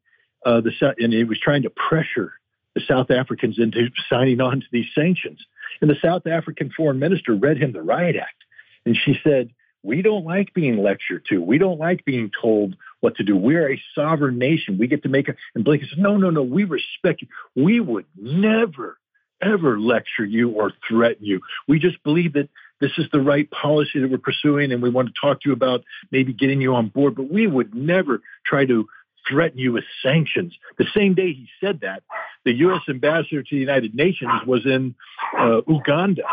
uh, 0.46 0.62
the 0.62 0.72
and 0.98 1.14
he 1.14 1.24
was 1.24 1.40
trying 1.40 1.64
to 1.64 1.70
pressure 1.70 2.34
the 2.76 2.82
South 2.88 3.12
Africans 3.12 3.60
into 3.60 3.90
signing 4.10 4.42
on 4.42 4.62
to 4.62 4.66
these 4.72 4.88
sanctions. 4.96 5.46
And 5.80 5.90
the 5.90 5.96
South 6.02 6.28
African 6.28 6.72
foreign 6.76 7.00
minister 7.00 7.34
read 7.34 7.58
him 7.58 7.72
the 7.72 7.82
Riot 7.82 8.16
Act, 8.16 8.44
and 8.86 8.98
she 8.98 9.20
said, 9.24 9.52
"We 9.84 10.02
don't 10.02 10.26
like 10.26 10.54
being 10.54 10.84
lectured 10.84 11.26
to. 11.30 11.42
We 11.42 11.58
don't 11.58 11.80
like 11.80 12.04
being 12.04 12.32
told 12.42 12.76
what 13.00 13.16
to 13.16 13.24
do. 13.24 13.36
We're 13.38 13.72
a 13.72 13.82
sovereign 13.96 14.38
nation. 14.38 14.78
We 14.78 14.88
get 14.88 15.04
to 15.04 15.10
make 15.10 15.30
it." 15.30 15.38
And 15.56 15.64
Blinken 15.64 15.90
said, 15.90 16.00
"No, 16.00 16.18
no, 16.18 16.30
no. 16.30 16.44
We 16.44 16.64
respect 16.66 17.22
you. 17.22 17.28
We 17.56 17.80
would 17.80 18.06
never." 18.16 18.98
Ever 19.44 19.80
lecture 19.80 20.24
you 20.24 20.50
or 20.50 20.72
threaten 20.88 21.26
you. 21.26 21.40
We 21.68 21.80
just 21.80 22.04
believe 22.04 22.34
that 22.34 22.48
this 22.80 22.92
is 23.00 23.08
the 23.12 23.22
right 23.22 23.50
policy 23.50 24.00
that 24.00 24.12
we're 24.12 24.20
pursuing, 24.20 24.72
and 24.72 24.84
we 24.84 24.92
want 24.92 25.08
to 25.08 25.14
talk 25.20 25.42
to 25.42 25.50
you 25.50 25.54
about 25.54 25.84
maybe 26.12 26.32
getting 26.32 26.62
you 26.62 26.76
on 26.76 26.90
board. 26.90 27.16
But 27.16 27.32
we 27.32 27.48
would 27.48 27.74
never 27.74 28.22
try 28.46 28.66
to 28.68 28.88
threaten 29.28 29.60
you 29.60 29.74
with 29.74 29.84
sanctions. 30.04 30.58
The 30.78 30.88
same 30.96 31.14
day 31.14 31.34
he 31.34 31.48
said 31.60 31.82
that, 31.82 32.04
the 32.46 32.54
U.S. 32.54 32.82
ambassador 32.90 33.44
to 33.44 33.56
the 33.56 33.60
United 33.60 33.96
Nations 33.96 34.32
was 34.46 34.66
in 34.66 34.96
uh, 35.38 35.62
Uganda, 35.68 36.24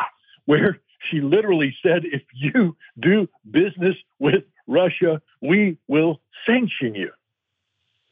where 0.47 0.79
she 1.11 1.21
literally 1.21 1.77
said, 1.83 2.05
if 2.05 2.23
you 2.35 2.77
do 2.99 3.29
business 3.51 3.97
with 4.19 4.45
Russia, 4.67 5.23
we 5.41 5.79
will 5.87 6.21
sanction 6.47 6.95
you. 6.95 7.11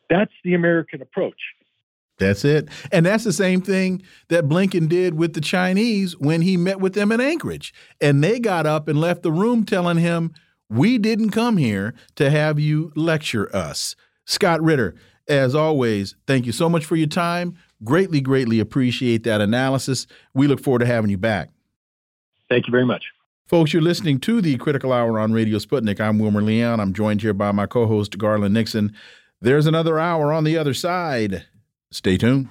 That's 0.08 0.32
the 0.44 0.54
American 0.54 1.02
approach. 1.02 1.40
That's 2.18 2.44
it. 2.44 2.68
And 2.92 3.04
that's 3.04 3.24
the 3.24 3.32
same 3.32 3.60
thing 3.60 4.02
that 4.28 4.48
Blinken 4.48 4.88
did 4.88 5.14
with 5.14 5.34
the 5.34 5.40
Chinese 5.40 6.16
when 6.18 6.42
he 6.42 6.56
met 6.56 6.80
with 6.80 6.94
them 6.94 7.12
in 7.12 7.20
Anchorage. 7.20 7.74
And 8.00 8.24
they 8.24 8.40
got 8.40 8.66
up 8.66 8.88
and 8.88 8.98
left 9.00 9.22
the 9.22 9.32
room 9.32 9.64
telling 9.64 9.98
him, 9.98 10.32
We 10.70 10.96
didn't 10.96 11.30
come 11.30 11.58
here 11.58 11.94
to 12.14 12.30
have 12.30 12.58
you 12.58 12.92
lecture 12.96 13.54
us. 13.54 13.96
Scott 14.26 14.62
Ritter, 14.62 14.94
as 15.28 15.54
always, 15.54 16.14
thank 16.26 16.46
you 16.46 16.52
so 16.52 16.68
much 16.68 16.84
for 16.84 16.96
your 16.96 17.06
time. 17.06 17.56
Greatly, 17.84 18.20
greatly 18.20 18.60
appreciate 18.60 19.24
that 19.24 19.40
analysis. 19.40 20.06
We 20.34 20.46
look 20.46 20.60
forward 20.60 20.80
to 20.80 20.86
having 20.86 21.10
you 21.10 21.18
back. 21.18 21.50
Thank 22.48 22.66
you 22.66 22.70
very 22.70 22.86
much. 22.86 23.04
Folks, 23.46 23.72
you're 23.72 23.82
listening 23.82 24.18
to 24.20 24.40
the 24.40 24.56
Critical 24.56 24.92
Hour 24.92 25.18
on 25.18 25.32
Radio 25.32 25.58
Sputnik. 25.58 26.00
I'm 26.00 26.18
Wilmer 26.18 26.42
Leon. 26.42 26.80
I'm 26.80 26.92
joined 26.92 27.22
here 27.22 27.32
by 27.32 27.52
my 27.52 27.66
co 27.66 27.86
host, 27.86 28.18
Garland 28.18 28.54
Nixon. 28.54 28.92
There's 29.40 29.66
another 29.66 29.98
hour 29.98 30.32
on 30.32 30.44
the 30.44 30.56
other 30.58 30.74
side. 30.74 31.44
Stay 31.92 32.16
tuned. 32.16 32.48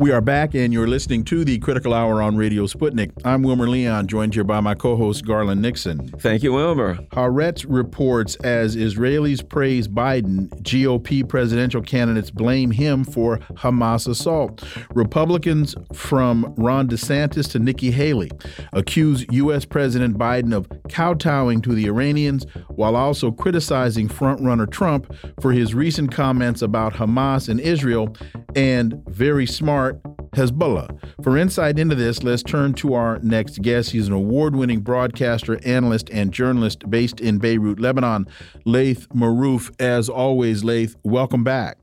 We 0.00 0.12
are 0.12 0.22
back, 0.22 0.54
and 0.54 0.72
you're 0.72 0.86
listening 0.86 1.24
to 1.24 1.44
the 1.44 1.58
Critical 1.58 1.92
Hour 1.92 2.22
on 2.22 2.34
Radio 2.34 2.64
Sputnik. 2.64 3.12
I'm 3.22 3.42
Wilmer 3.42 3.68
Leon, 3.68 4.06
joined 4.06 4.32
here 4.32 4.44
by 4.44 4.60
my 4.60 4.74
co 4.74 4.96
host, 4.96 5.26
Garland 5.26 5.60
Nixon. 5.60 6.08
Thank 6.20 6.42
you, 6.42 6.54
Wilmer. 6.54 6.94
Haaretz 7.12 7.66
reports 7.68 8.36
as 8.36 8.76
Israelis 8.76 9.46
praise 9.46 9.88
Biden, 9.88 10.48
GOP 10.62 11.28
presidential 11.28 11.82
candidates 11.82 12.30
blame 12.30 12.70
him 12.70 13.04
for 13.04 13.40
Hamas 13.56 14.08
assault. 14.08 14.64
Republicans 14.94 15.74
from 15.92 16.54
Ron 16.56 16.88
DeSantis 16.88 17.50
to 17.50 17.58
Nikki 17.58 17.90
Haley 17.90 18.30
accuse 18.72 19.26
U.S. 19.30 19.66
President 19.66 20.16
Biden 20.16 20.54
of 20.54 20.66
kowtowing 20.88 21.60
to 21.60 21.74
the 21.74 21.84
Iranians 21.84 22.46
while 22.70 22.96
also 22.96 23.30
criticizing 23.30 24.08
frontrunner 24.08 24.70
Trump 24.70 25.14
for 25.42 25.52
his 25.52 25.74
recent 25.74 26.10
comments 26.10 26.62
about 26.62 26.94
Hamas 26.94 27.50
and 27.50 27.60
Israel 27.60 28.16
and 28.56 28.94
very 29.06 29.44
smart 29.46 29.89
Hezbollah. 30.32 30.98
For 31.22 31.36
insight 31.36 31.78
into 31.78 31.94
this, 31.94 32.22
let's 32.22 32.42
turn 32.42 32.74
to 32.74 32.94
our 32.94 33.18
next 33.20 33.62
guest. 33.62 33.90
He's 33.90 34.06
an 34.06 34.12
award 34.12 34.54
winning 34.54 34.80
broadcaster, 34.80 35.58
analyst, 35.64 36.10
and 36.10 36.32
journalist 36.32 36.88
based 36.90 37.20
in 37.20 37.38
Beirut, 37.38 37.80
Lebanon, 37.80 38.26
Laith 38.64 39.08
Marouf. 39.10 39.70
As 39.80 40.08
always, 40.08 40.64
Laith, 40.64 40.96
welcome 41.02 41.44
back. 41.44 41.78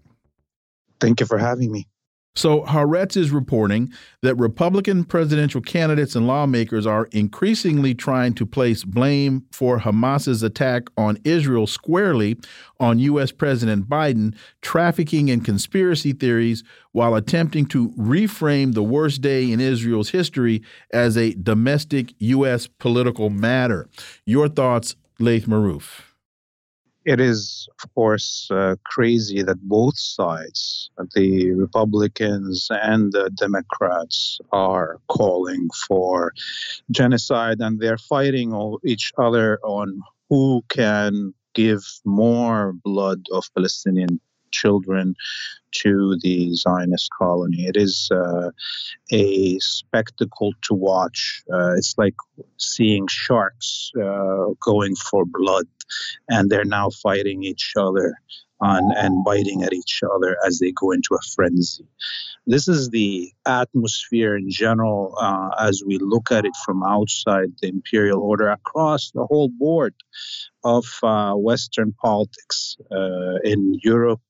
Thank 0.99 1.19
you 1.19 1.25
for 1.25 1.37
having 1.37 1.71
me. 1.71 1.87
So, 2.37 2.61
Haaretz 2.65 3.17
is 3.17 3.31
reporting 3.31 3.91
that 4.21 4.35
Republican 4.35 5.05
presidential 5.05 5.59
candidates 5.59 6.15
and 6.15 6.27
lawmakers 6.27 6.85
are 6.85 7.09
increasingly 7.11 7.95
trying 7.95 8.35
to 8.35 8.45
place 8.45 8.83
blame 8.83 9.47
for 9.51 9.79
Hamas's 9.79 10.43
attack 10.43 10.83
on 10.95 11.17
Israel 11.23 11.65
squarely 11.65 12.37
on 12.79 12.99
U.S. 12.99 13.31
President 13.31 13.89
Biden, 13.89 14.35
trafficking 14.61 15.29
in 15.29 15.41
conspiracy 15.41 16.13
theories 16.13 16.63
while 16.91 17.15
attempting 17.15 17.65
to 17.69 17.89
reframe 17.93 18.75
the 18.75 18.83
worst 18.83 19.21
day 19.21 19.51
in 19.51 19.59
Israel's 19.59 20.11
history 20.11 20.61
as 20.93 21.17
a 21.17 21.33
domestic 21.33 22.13
U.S. 22.19 22.67
political 22.67 23.31
matter. 23.31 23.89
Your 24.25 24.47
thoughts, 24.47 24.95
Laith 25.17 25.47
Marouf? 25.47 26.06
It 27.07 27.21
is, 27.21 27.69
of 27.81 27.93
course, 27.95 28.49
uh, 28.51 28.75
crazy 28.83 29.41
that 29.41 29.61
both 29.61 29.97
sides, 29.97 30.89
the 31.15 31.51
Republicans 31.51 32.67
and 32.69 33.13
the 33.13 33.31
Democrats, 33.33 34.41
are 34.51 34.99
calling 35.07 35.69
for 35.87 36.33
genocide 36.91 37.61
and 37.61 37.79
they're 37.79 37.97
fighting 37.97 38.53
each 38.83 39.13
other 39.17 39.57
on 39.63 40.01
who 40.29 40.61
can 40.67 41.33
give 41.53 41.81
more 42.03 42.73
blood 42.83 43.25
of 43.31 43.45
Palestinian 43.55 44.19
children 44.51 45.15
to 45.83 46.17
the 46.21 46.53
Zionist 46.53 47.09
colony. 47.17 47.65
It 47.65 47.77
is 47.77 48.09
uh, 48.11 48.51
a 49.11 49.59
spectacle 49.59 50.53
to 50.63 50.73
watch. 50.73 51.43
Uh, 51.51 51.73
it's 51.75 51.95
like 51.97 52.15
seeing 52.57 53.07
sharks 53.07 53.91
uh, 54.01 54.47
going 54.59 54.95
for 54.95 55.25
blood, 55.25 55.67
and 56.29 56.49
they're 56.49 56.65
now 56.65 56.89
fighting 56.89 57.43
each 57.43 57.73
other 57.77 58.15
on, 58.59 58.83
and 58.95 59.23
biting 59.23 59.63
at 59.63 59.73
each 59.73 60.01
other 60.15 60.35
as 60.45 60.59
they 60.59 60.71
go 60.71 60.91
into 60.91 61.15
a 61.15 61.21
frenzy. 61.35 61.85
This 62.47 62.67
is 62.67 62.89
the 62.89 63.31
atmosphere 63.45 64.35
in 64.35 64.49
general 64.49 65.15
uh, 65.19 65.49
as 65.59 65.83
we 65.85 65.97
look 65.97 66.31
at 66.31 66.45
it 66.45 66.55
from 66.65 66.81
outside 66.83 67.49
the 67.61 67.67
imperial 67.67 68.21
order 68.21 68.49
across 68.49 69.11
the 69.11 69.25
whole 69.25 69.49
board 69.49 69.93
of 70.63 70.85
uh, 71.03 71.33
Western 71.33 71.93
politics 71.93 72.77
uh, 72.91 73.35
in 73.43 73.79
Europe 73.83 74.21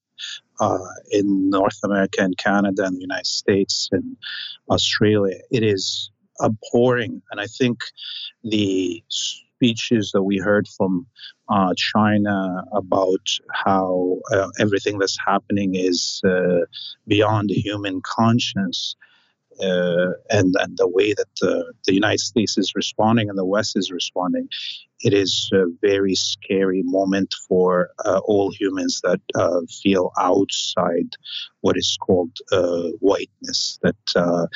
uh, 0.59 0.77
in 1.11 1.49
North 1.49 1.79
America 1.83 2.21
and 2.21 2.37
Canada 2.37 2.85
and 2.85 2.95
the 2.97 3.01
United 3.01 3.27
States 3.27 3.89
and 3.91 4.17
Australia. 4.69 5.37
It 5.51 5.63
is 5.63 6.11
abhorring. 6.39 7.21
And 7.31 7.41
I 7.41 7.47
think 7.47 7.79
the 8.43 9.03
speeches 9.09 10.11
that 10.13 10.23
we 10.23 10.37
heard 10.37 10.67
from 10.77 11.07
uh, 11.49 11.73
China 11.75 12.63
about 12.73 13.27
how 13.53 14.17
uh, 14.31 14.49
everything 14.59 14.99
that's 14.99 15.17
happening 15.25 15.75
is 15.75 16.21
uh, 16.25 16.65
beyond 17.07 17.49
human 17.49 18.01
conscience 18.01 18.95
uh, 19.61 20.11
and, 20.29 20.55
and 20.59 20.77
the 20.77 20.87
way 20.87 21.13
that 21.13 21.27
the, 21.41 21.73
the 21.85 21.93
United 21.93 22.19
States 22.19 22.57
is 22.57 22.73
responding 22.75 23.29
and 23.29 23.37
the 23.37 23.45
West 23.45 23.77
is 23.77 23.91
responding, 23.91 24.47
it 25.01 25.13
is 25.13 25.49
a 25.53 25.65
very 25.81 26.15
scary 26.15 26.81
moment 26.83 27.35
for 27.47 27.89
uh, 28.05 28.19
all 28.25 28.51
humans 28.51 29.01
that 29.03 29.21
uh, 29.35 29.61
feel 29.81 30.11
outside 30.17 31.09
what 31.61 31.77
is 31.77 31.97
called 32.01 32.35
uh, 32.51 32.89
whiteness, 32.99 33.79
that 33.83 33.95
uh, 34.15 34.47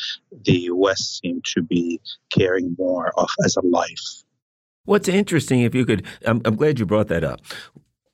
the 0.46 0.70
West 0.72 1.20
seem 1.20 1.42
to 1.54 1.62
be 1.62 2.00
caring 2.32 2.76
more 2.78 3.12
of 3.18 3.30
as 3.46 3.56
a 3.56 3.66
life. 3.66 4.24
What's 4.86 5.08
interesting, 5.08 5.62
if 5.62 5.76
you 5.76 5.86
could, 5.86 6.06
I'm, 6.26 6.42
I'm 6.44 6.56
glad 6.56 6.80
you 6.80 6.86
brought 6.86 7.08
that 7.10 7.24
up 7.24 7.42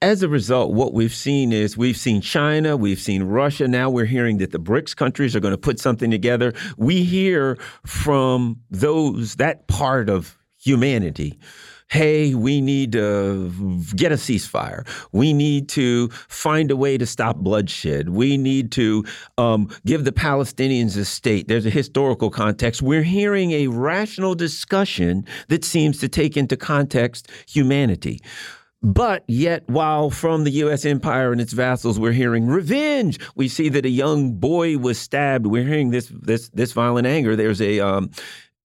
as 0.02 0.22
a 0.22 0.30
result, 0.30 0.74
what 0.74 0.94
we've 0.94 1.14
seen 1.14 1.52
is 1.52 1.76
we've 1.76 1.98
seen 1.98 2.22
China, 2.22 2.78
we've 2.78 3.00
seen 3.00 3.24
Russia. 3.24 3.68
Now 3.68 3.90
we're 3.90 4.06
hearing 4.06 4.38
that 4.38 4.52
the 4.52 4.60
BRICS 4.60 4.96
countries 4.96 5.36
are 5.36 5.40
going 5.40 5.54
to 5.54 5.58
put 5.58 5.80
something 5.80 6.12
together. 6.12 6.54
We 6.78 7.04
hear 7.04 7.58
from 7.86 8.62
those, 8.70 9.36
that 9.36 9.68
part 9.68 10.10
of 10.10 10.38
humanity. 10.62 11.40
Hey, 11.90 12.36
we 12.36 12.60
need 12.60 12.92
to 12.92 13.50
get 13.96 14.12
a 14.12 14.16
ceasefire. 14.16 14.86
We 15.14 15.32
need 15.32 15.70
to 15.70 16.10
find 16.10 16.70
a 16.70 16.76
way 16.76 16.98
to 16.98 17.06
stop 17.06 17.38
bloodshed. 17.38 18.10
We 18.10 18.38
need 18.38 18.74
to 18.74 19.06
um, 19.38 19.70
give 19.86 20.04
the 20.04 20.12
Palestinians 20.12 20.98
a 20.98 21.06
state. 21.06 21.48
There's 21.48 21.66
a 21.66 21.72
historical 21.72 22.30
context. 22.30 22.82
We're 22.82 23.04
hearing 23.04 23.52
a 23.52 23.68
rational 23.68 24.36
discussion 24.36 25.26
that 25.48 25.64
seems 25.64 25.98
to 26.00 26.10
take 26.10 26.36
into 26.36 26.58
context 26.58 27.32
humanity. 27.48 28.20
But 28.88 29.26
yet, 29.28 29.68
while 29.68 30.10
from 30.10 30.46
the 30.46 30.52
U.S. 30.52 30.86
empire 30.86 31.34
and 31.34 31.42
its 31.42 31.52
vassals, 31.52 32.00
we're 32.00 32.14
hearing 32.14 32.48
revenge. 32.48 33.20
We 33.36 33.50
see 33.50 33.68
that 33.68 33.86
a 33.86 33.90
young 33.90 34.36
boy 34.36 34.78
was 34.78 34.98
stabbed. 34.98 35.46
We're 35.46 35.66
hearing 35.66 35.90
this 35.90 36.10
this 36.10 36.48
this 36.54 36.72
violent 36.72 37.06
anger. 37.06 37.36
There's 37.36 37.62
a 37.62 37.82
um, 37.82 38.12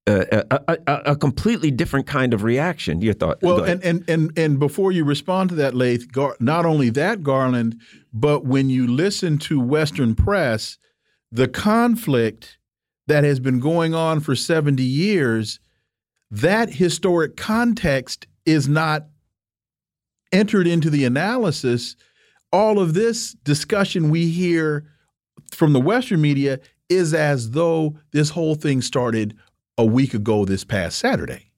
a, 0.07 0.45
a, 0.69 0.79
a, 1.07 1.17
completely 1.17 1.73
different 1.73 2.07
kind 2.07 2.33
of 2.33 2.45
reaction. 2.45 3.01
Your 3.01 3.15
thought? 3.15 3.43
Well, 3.43 3.65
and, 3.65 3.83
and 3.83 4.09
and 4.09 4.39
and 4.39 4.61
before 4.61 4.93
you 4.93 5.05
respond 5.05 5.51
to 5.51 5.57
that, 5.57 5.75
Laith, 5.75 6.07
not 6.39 6.67
only 6.67 6.89
that, 6.91 7.25
Garland, 7.25 7.81
but 8.13 8.45
when 8.45 8.71
you 8.71 8.87
listen 8.87 9.39
to 9.39 9.59
Western 9.59 10.15
press, 10.15 10.79
the 11.33 11.49
conflict 11.49 12.59
that 13.09 13.25
has 13.25 13.41
been 13.41 13.59
going 13.59 13.93
on 13.93 14.21
for 14.21 14.37
seventy 14.37 14.85
years, 14.85 15.59
that 16.31 16.75
historic 16.75 17.37
context 17.37 18.29
is 18.47 18.69
not 18.69 19.07
entered 20.33 20.67
into 20.67 20.91
the 20.91 21.05
analysis, 21.05 21.97
all 22.53 22.79
of 22.79 22.95
this 22.95 23.33
discussion 23.33 24.11
we 24.11 24.29
hear 24.31 24.87
from 25.53 25.73
the 25.73 25.81
Western 25.81 26.21
media 26.21 26.61
is 26.89 27.15
as 27.15 27.53
though 27.53 27.97
this 28.13 28.31
whole 28.31 28.55
thing 28.55 28.83
started 28.83 29.37
a 29.79 29.85
week 29.85 30.15
ago 30.15 30.45
this 30.45 30.65
past 30.65 30.99
Saturday. 30.99 31.53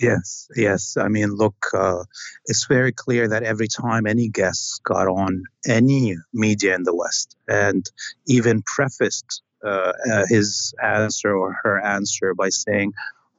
Yes, 0.00 0.48
yes. 0.56 0.96
I 0.96 1.06
mean, 1.06 1.30
look, 1.30 1.54
uh, 1.72 2.02
it's 2.46 2.66
very 2.66 2.90
clear 2.90 3.28
that 3.28 3.44
every 3.44 3.68
time 3.68 4.06
any 4.06 4.28
guest 4.28 4.82
got 4.82 5.06
on 5.06 5.44
any 5.66 6.16
media 6.32 6.74
in 6.74 6.82
the 6.82 6.94
West 6.94 7.36
and 7.46 7.88
even 8.26 8.62
prefaced 8.62 9.42
uh, 9.64 9.92
uh, 10.12 10.24
his 10.28 10.74
answer 10.82 11.32
or 11.32 11.56
her 11.62 11.80
answer 11.80 12.34
by 12.34 12.48
saying, 12.48 12.92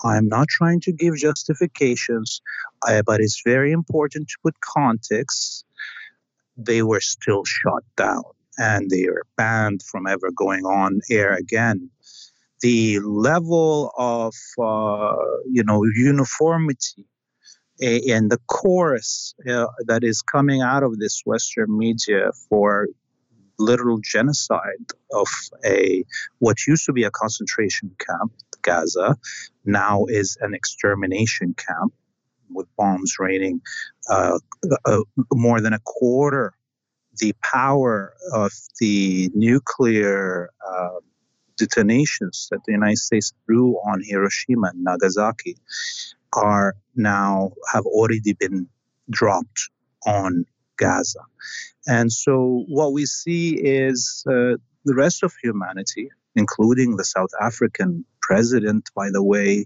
I'm 0.03 0.27
not 0.27 0.47
trying 0.47 0.81
to 0.81 0.91
give 0.91 1.15
justifications, 1.15 2.41
uh, 2.87 3.01
but 3.05 3.21
it's 3.21 3.41
very 3.45 3.71
important 3.71 4.27
to 4.29 4.35
put 4.43 4.59
context. 4.61 5.65
They 6.57 6.83
were 6.83 7.01
still 7.01 7.43
shut 7.45 7.83
down 7.95 8.23
and 8.57 8.89
they 8.89 9.05
are 9.05 9.23
banned 9.37 9.81
from 9.83 10.07
ever 10.07 10.29
going 10.35 10.65
on 10.65 11.01
air 11.09 11.33
again. 11.33 11.89
The 12.61 12.99
level 12.99 13.91
of 13.97 14.33
uh, 14.61 15.15
you 15.49 15.63
know 15.63 15.83
uniformity 15.83 17.05
and 17.81 18.31
the 18.31 18.39
chorus 18.47 19.33
uh, 19.49 19.65
that 19.87 20.03
is 20.03 20.21
coming 20.21 20.61
out 20.61 20.83
of 20.83 20.99
this 20.99 21.23
Western 21.25 21.77
media 21.77 22.31
for 22.47 22.87
literal 23.59 23.99
genocide 24.01 24.91
of 25.13 25.27
a 25.65 26.03
what 26.39 26.65
used 26.67 26.85
to 26.85 26.93
be 26.93 27.03
a 27.03 27.11
concentration 27.11 27.91
camp 27.99 28.31
Gaza 28.64 29.16
now 29.66 30.05
is 30.07 30.38
an 30.41 30.53
extermination 30.53 31.55
camp 31.55 31.93
with 32.49 32.68
bombs 32.78 33.16
raining 33.20 33.61
uh, 34.09 34.39
uh, 34.86 34.99
more 35.34 35.61
than 35.61 35.74
a 35.74 35.80
quarter 35.86 36.53
the 37.18 37.34
power 37.43 38.14
of 38.32 38.51
the 38.80 39.30
nuclear 39.34 40.49
uh, 40.68 40.99
detonations 41.57 42.47
that 42.51 42.59
the 42.66 42.72
United 42.72 42.97
States 42.97 43.34
threw 43.45 43.74
on 43.76 44.01
Hiroshima 44.03 44.70
and 44.74 44.84
Nagasaki 44.84 45.57
are 46.36 46.76
now 46.95 47.51
have 47.72 47.86
already 47.86 48.34
been 48.34 48.68
dropped 49.09 49.70
on 50.05 50.45
Gaza. 50.78 51.20
And 51.88 52.11
so 52.11 52.66
what 52.68 52.93
we 52.93 53.05
see 53.05 53.55
is 53.55 54.24
uh, 54.28 54.57
the 54.86 54.95
rest 54.95 55.24
of 55.24 55.34
humanity, 55.41 56.09
including 56.36 56.95
the 56.95 57.03
South 57.03 57.31
African 57.39 58.05
president, 58.23 58.89
by 58.95 59.09
the 59.11 59.21
way, 59.21 59.65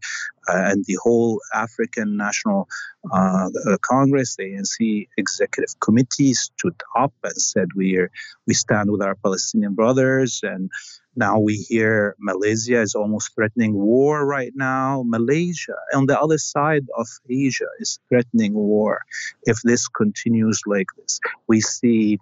uh, 0.49 0.71
and 0.71 0.83
the 0.85 0.97
whole 1.01 1.39
African 1.53 2.17
National 2.17 2.67
uh, 3.13 3.49
Congress, 3.81 4.35
the 4.35 4.43
ANC 4.43 5.07
executive 5.17 5.79
committee 5.79 6.33
stood 6.33 6.81
up 6.95 7.13
and 7.23 7.37
said 7.37 7.67
we 7.75 7.97
are, 7.97 8.11
we 8.47 8.53
stand 8.53 8.91
with 8.91 9.01
our 9.01 9.15
Palestinian 9.15 9.75
brothers. 9.75 10.41
And 10.43 10.71
now 11.15 11.39
we 11.39 11.55
hear 11.55 12.15
Malaysia 12.19 12.81
is 12.81 12.95
almost 12.95 13.33
threatening 13.35 13.73
war 13.73 14.25
right 14.25 14.53
now. 14.55 15.03
Malaysia, 15.05 15.75
on 15.93 16.07
the 16.07 16.19
other 16.19 16.37
side 16.37 16.85
of 16.97 17.07
Asia, 17.29 17.67
is 17.79 17.99
threatening 18.09 18.53
war 18.53 19.01
if 19.43 19.57
this 19.63 19.87
continues 19.87 20.61
like 20.65 20.87
this. 20.97 21.19
We 21.47 21.61
see 21.61 22.19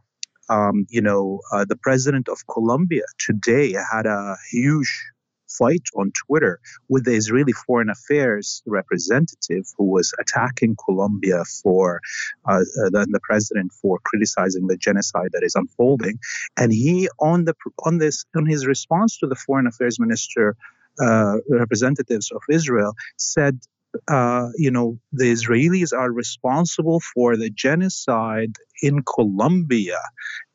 um, 0.49 0.85
you 0.89 1.01
know, 1.01 1.41
uh, 1.51 1.65
the 1.65 1.75
president 1.75 2.27
of 2.29 2.45
Colombia 2.47 3.03
today 3.17 3.73
had 3.73 4.05
a 4.05 4.35
huge 4.51 5.11
fight 5.47 5.83
on 5.95 6.11
Twitter 6.27 6.59
with 6.89 7.05
the 7.05 7.13
Israeli 7.13 7.53
Foreign 7.53 7.89
Affairs 7.89 8.61
representative 8.65 9.65
who 9.77 9.85
was 9.85 10.13
attacking 10.19 10.75
Colombia 10.83 11.43
for 11.63 12.01
uh, 12.45 12.55
uh, 12.55 12.89
the, 12.89 13.07
the, 13.09 13.19
president 13.21 13.71
for 13.71 13.99
criticizing 14.03 14.67
the 14.67 14.77
genocide 14.77 15.29
that 15.33 15.43
is 15.43 15.55
unfolding, 15.55 16.19
and 16.57 16.71
he 16.71 17.07
on 17.19 17.45
the 17.45 17.53
on 17.85 17.97
this 17.97 18.25
on 18.35 18.45
his 18.45 18.65
response 18.65 19.17
to 19.19 19.27
the 19.27 19.35
Foreign 19.35 19.67
Affairs 19.67 19.99
Minister. 19.99 20.55
Uh, 20.97 21.39
representatives 21.49 22.31
of 22.31 22.41
Israel 22.49 22.93
said 23.17 23.59
uh, 24.07 24.49
you 24.55 24.71
know, 24.71 24.99
the 25.11 25.31
Israelis 25.31 25.93
are 25.93 26.11
responsible 26.11 27.01
for 27.13 27.37
the 27.37 27.49
genocide 27.49 28.53
in 28.81 29.03
Colombia 29.03 29.99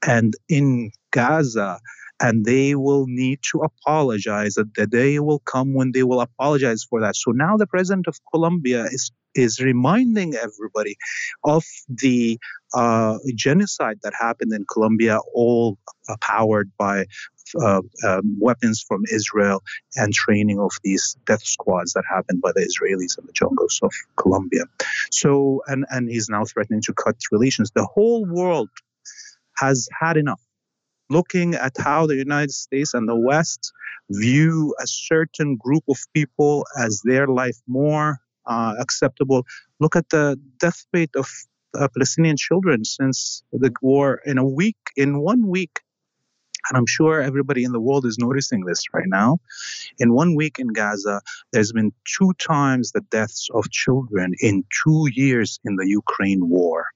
and 0.07 0.35
in 0.49 0.91
Gaza 1.11 1.81
and 2.21 2.45
they 2.45 2.75
will 2.75 3.07
need 3.09 3.41
to 3.51 3.61
apologize. 3.61 4.55
The 4.55 4.87
day 4.87 5.19
will 5.19 5.39
come 5.41 5.73
when 5.73 5.93
they 5.93 6.03
will 6.03 6.21
apologize 6.21 6.85
for 6.89 7.01
that. 7.01 7.17
So 7.17 7.31
now 7.31 7.57
the 7.57 7.67
president 7.67 8.07
of 8.07 8.19
Colombia 8.33 8.85
is 8.85 9.11
is 9.35 9.61
reminding 9.61 10.35
everybody 10.35 10.97
of 11.45 11.65
the 11.89 12.39
uh, 12.75 13.17
genocide 13.37 13.99
that 14.03 14.13
happened 14.19 14.53
in 14.53 14.65
Colombia, 14.71 15.19
all 15.35 15.79
uh, 16.09 16.17
powered 16.21 16.71
by 16.77 17.07
um, 17.57 18.37
weapons 18.39 18.85
from 18.87 19.03
Israel 19.11 19.63
and 19.97 20.13
training 20.13 20.59
of 20.61 20.73
these 20.83 21.17
death 21.27 21.43
squads 21.43 21.93
that 21.95 22.05
happened 22.09 22.41
by 22.41 22.53
the 22.55 22.61
Israelis 22.61 23.19
in 23.19 23.27
the 23.27 23.33
jungles 23.33 23.81
of 23.83 23.93
Colombia. 24.17 24.65
So, 25.11 25.63
and 25.67 25.85
and 25.91 26.09
he's 26.09 26.29
now 26.29 26.45
threatening 26.45 26.83
to 26.83 26.95
cut 26.95 27.17
relations. 27.33 27.71
The 27.75 27.87
whole 27.87 28.25
world 28.27 28.71
has 29.57 29.89
had 30.01 30.17
enough 30.17 30.41
looking 31.11 31.55
at 31.55 31.73
how 31.77 32.07
the 32.07 32.17
United 32.17 32.53
States 32.53 32.95
and 32.95 33.09
the 33.09 33.17
West 33.17 33.73
view 34.11 34.75
a 34.81 34.87
certain 34.87 35.57
group 35.57 35.85
of 35.89 35.99
people 36.15 36.65
as 36.79 37.03
their 37.05 37.27
life 37.27 37.59
more 37.67 38.21
uh, 38.47 38.75
acceptable. 38.79 39.45
Look 39.81 39.97
at 39.97 40.09
the 40.09 40.41
death 40.59 40.87
rate 40.93 41.15
of 41.17 41.29
uh, 41.75 41.89
Palestinian 41.95 42.37
children 42.37 42.85
since 42.85 43.43
the 43.53 43.73
war 43.83 44.21
in 44.25 44.39
a 44.39 44.45
week, 44.45 44.79
in 44.97 45.21
one 45.21 45.47
week. 45.47 45.81
And 46.69 46.77
I'm 46.77 46.87
sure 46.87 47.21
everybody 47.21 47.65
in 47.65 47.73
the 47.73 47.81
world 47.81 48.05
is 48.07 48.19
noticing 48.19 48.65
this 48.65 48.85
right 48.93 49.09
now. 49.09 49.39
In 49.99 50.15
one 50.15 50.35
week 50.35 50.59
in 50.59 50.69
Gaza, 50.69 51.21
there's 51.53 51.73
been 51.73 51.93
two 52.05 52.33
times 52.35 52.93
the 52.93 53.01
deaths 53.11 53.49
of 53.55 53.71
children 53.71 54.35
in 54.41 54.65
two 54.83 55.09
years 55.13 55.59
in 55.65 55.77
the 55.77 55.89
Ukraine 55.89 56.49
war. 56.49 56.87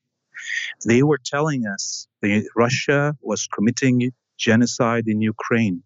They 0.84 1.02
were 1.02 1.18
telling 1.18 1.66
us 1.66 2.06
that 2.22 2.48
Russia 2.54 3.16
was 3.22 3.46
committing 3.46 4.12
genocide 4.36 5.04
in 5.06 5.20
Ukraine. 5.20 5.82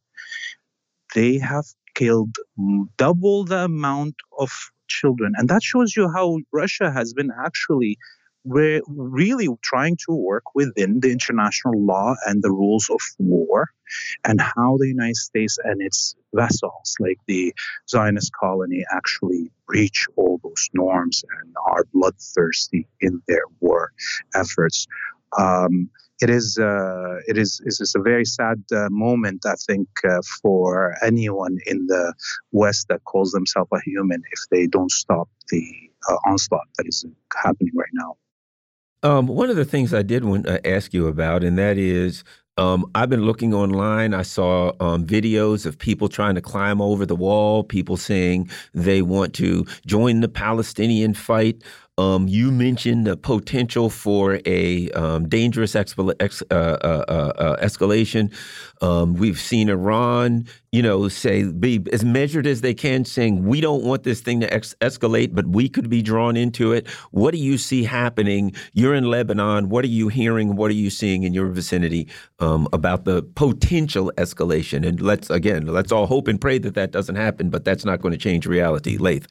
They 1.15 1.39
have 1.39 1.67
killed 1.95 2.37
double 2.97 3.45
the 3.45 3.65
amount 3.65 4.17
of 4.39 4.51
children. 4.89 5.33
And 5.37 5.49
that 5.49 5.63
shows 5.63 5.97
you 5.97 6.09
how 6.09 6.39
Russia 6.53 6.91
has 6.91 7.13
been 7.13 7.31
actually 7.47 7.99
we're 8.49 8.81
really 8.87 9.49
trying 9.63 9.97
to 10.07 10.15
work 10.15 10.55
within 10.55 11.01
the 11.01 11.11
international 11.13 11.75
law 11.85 12.15
and 12.27 12.43
the 12.43 12.51
rules 12.51 12.89
of 12.91 13.01
war 13.19 13.69
and 14.25 14.41
how 14.41 14.77
the 14.79 14.89
United 14.89 15.17
States 15.17 15.59
and 15.63 15.83
its 15.83 16.15
vessels, 16.35 16.97
like 16.99 17.19
the 17.27 17.55
Zionist 17.89 18.33
colony, 18.33 18.85
actually 18.91 19.51
breach 19.67 20.07
all 20.17 20.41
those 20.43 20.69
norms 20.73 21.25
and 21.41 21.55
are 21.67 21.85
bloodthirsty 21.93 22.87
in 23.01 23.21
their 23.29 23.45
war 23.61 23.93
efforts. 24.35 24.87
Um, 25.37 25.91
it 26.21 26.31
is 26.31 26.59
uh, 26.59 27.17
it 27.29 27.37
is 27.37 27.61
it 27.65 27.77
is 27.81 27.95
a 27.95 28.01
very 28.01 28.25
sad 28.25 28.65
uh, 28.75 28.89
moment, 28.91 29.45
I 29.47 29.55
think, 29.67 29.89
uh, 30.09 30.21
for 30.43 30.97
anyone 31.05 31.59
in 31.67 31.87
the 31.87 32.15
West 32.51 32.87
that 32.89 33.05
calls 33.05 33.31
themselves 33.33 33.71
a 33.73 33.81
human 33.85 34.23
if 34.33 34.41
they 34.51 34.67
don't 34.67 34.91
stop 34.91 35.29
the 35.51 35.63
uh, 36.09 36.17
onslaught 36.27 36.67
that 36.79 36.87
is 36.89 37.05
happening 37.45 37.73
right 37.77 37.93
now. 37.93 38.17
Um, 39.03 39.29
one 39.29 39.49
of 39.49 39.57
the 39.57 39.65
things 39.65 39.95
I 39.95 40.03
did 40.03 40.25
want 40.25 40.47
to 40.47 40.67
ask 40.67 40.93
you 40.93 41.07
about, 41.07 41.45
and 41.45 41.57
that 41.57 41.79
is, 41.79 42.25
um, 42.57 42.91
I've 42.97 43.09
been 43.09 43.25
looking 43.25 43.55
online. 43.55 44.13
I 44.13 44.23
saw 44.23 44.73
um, 44.81 45.07
videos 45.07 45.65
of 45.65 45.79
people 45.79 46.09
trying 46.09 46.35
to 46.35 46.41
climb 46.41 46.81
over 46.81 47.07
the 47.07 47.15
wall, 47.15 47.63
people 47.63 47.97
saying 47.97 48.51
they 48.75 49.01
want 49.03 49.35
to 49.35 49.65
join 49.87 50.21
the 50.21 50.29
Palestinian 50.29 51.15
fight. 51.15 51.63
Um, 51.99 52.29
you 52.29 52.53
mentioned 52.53 53.09
the 53.09 53.17
potential 53.17 53.91
for 53.91 54.39
a 54.47 54.89
um, 54.93 55.29
dangerous 55.29 55.75
ex 55.75 55.99
uh, 55.99 56.55
uh, 56.55 57.05
uh, 57.09 57.13
uh, 57.37 57.57
escalation. 57.57 58.33
Um, 58.81 59.15
we've 59.15 59.41
seen 59.41 59.69
Iran, 59.69 60.47
you 60.71 60.81
know, 60.81 61.09
say 61.09 61.43
be 61.43 61.85
as 61.93 62.05
measured 62.05 62.47
as 62.47 62.61
they 62.61 62.73
can, 62.73 63.05
saying 63.05 63.45
we 63.45 63.61
don't 63.61 63.83
want 63.83 64.05
this 64.05 64.21
thing 64.21 64.39
to 64.41 64.49
escalate, 64.49 65.35
but 65.35 65.49
we 65.49 65.69
could 65.69 65.91
be 65.91 66.01
drawn 66.01 66.37
into 66.37 66.71
it. 66.73 66.87
What 67.11 67.33
do 67.33 67.39
you 67.39 67.59
see 67.59 67.83
happening? 67.83 68.53
You're 68.75 68.95
in 68.95 69.11
Lebanon. 69.11 69.69
What 69.69 69.85
are 69.85 69.89
you 69.89 70.07
hearing? 70.07 70.55
What 70.55 70.71
are 70.71 70.75
you 70.75 70.91
seeing 70.91 71.25
in 71.25 71.35
your 71.35 71.49
vicinity 71.49 72.07
um, 72.39 72.69
about 72.73 73.07
the 73.07 73.25
potential 73.35 74.13
escalation? 74.17 74.87
And 74.87 75.01
let's 75.01 75.31
again, 75.31 75.67
let's 75.67 75.91
all 75.91 76.07
hope 76.07 76.29
and 76.29 76.41
pray 76.41 76.59
that 76.59 76.75
that 76.75 76.93
doesn't 76.93 77.17
happen, 77.17 77.51
but 77.51 77.65
that's 77.65 77.85
not 77.85 78.01
going 78.01 78.13
to 78.13 78.19
change 78.19 78.47
reality. 78.47 78.99
Laith. 78.99 79.27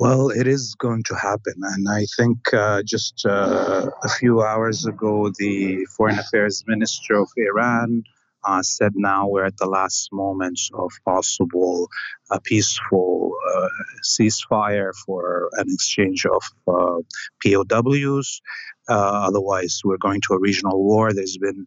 Well, 0.00 0.28
it 0.30 0.46
is 0.46 0.76
going 0.76 1.02
to 1.06 1.16
happen. 1.16 1.54
And 1.60 1.88
I 1.88 2.06
think 2.16 2.54
uh, 2.54 2.84
just 2.84 3.26
uh, 3.26 3.90
a 4.04 4.08
few 4.08 4.42
hours 4.42 4.86
ago, 4.86 5.32
the 5.36 5.86
Foreign 5.96 6.20
Affairs 6.20 6.62
Minister 6.68 7.14
of 7.14 7.28
Iran 7.36 8.04
uh, 8.44 8.62
said 8.62 8.92
now 8.94 9.26
we're 9.26 9.44
at 9.44 9.56
the 9.56 9.66
last 9.66 10.10
moments 10.12 10.70
of 10.72 10.92
possible 11.04 11.88
uh, 12.30 12.38
peaceful 12.44 13.32
uh, 13.56 13.68
ceasefire 14.04 14.92
for 15.04 15.50
an 15.54 15.66
exchange 15.68 16.24
of 16.26 16.44
uh, 16.68 17.00
POWs. 17.42 18.40
otherwise, 18.88 19.80
we're 19.84 19.96
going 19.96 20.20
to 20.28 20.34
a 20.34 20.38
regional 20.38 20.80
war. 20.80 21.12
There's 21.12 21.38
been, 21.38 21.66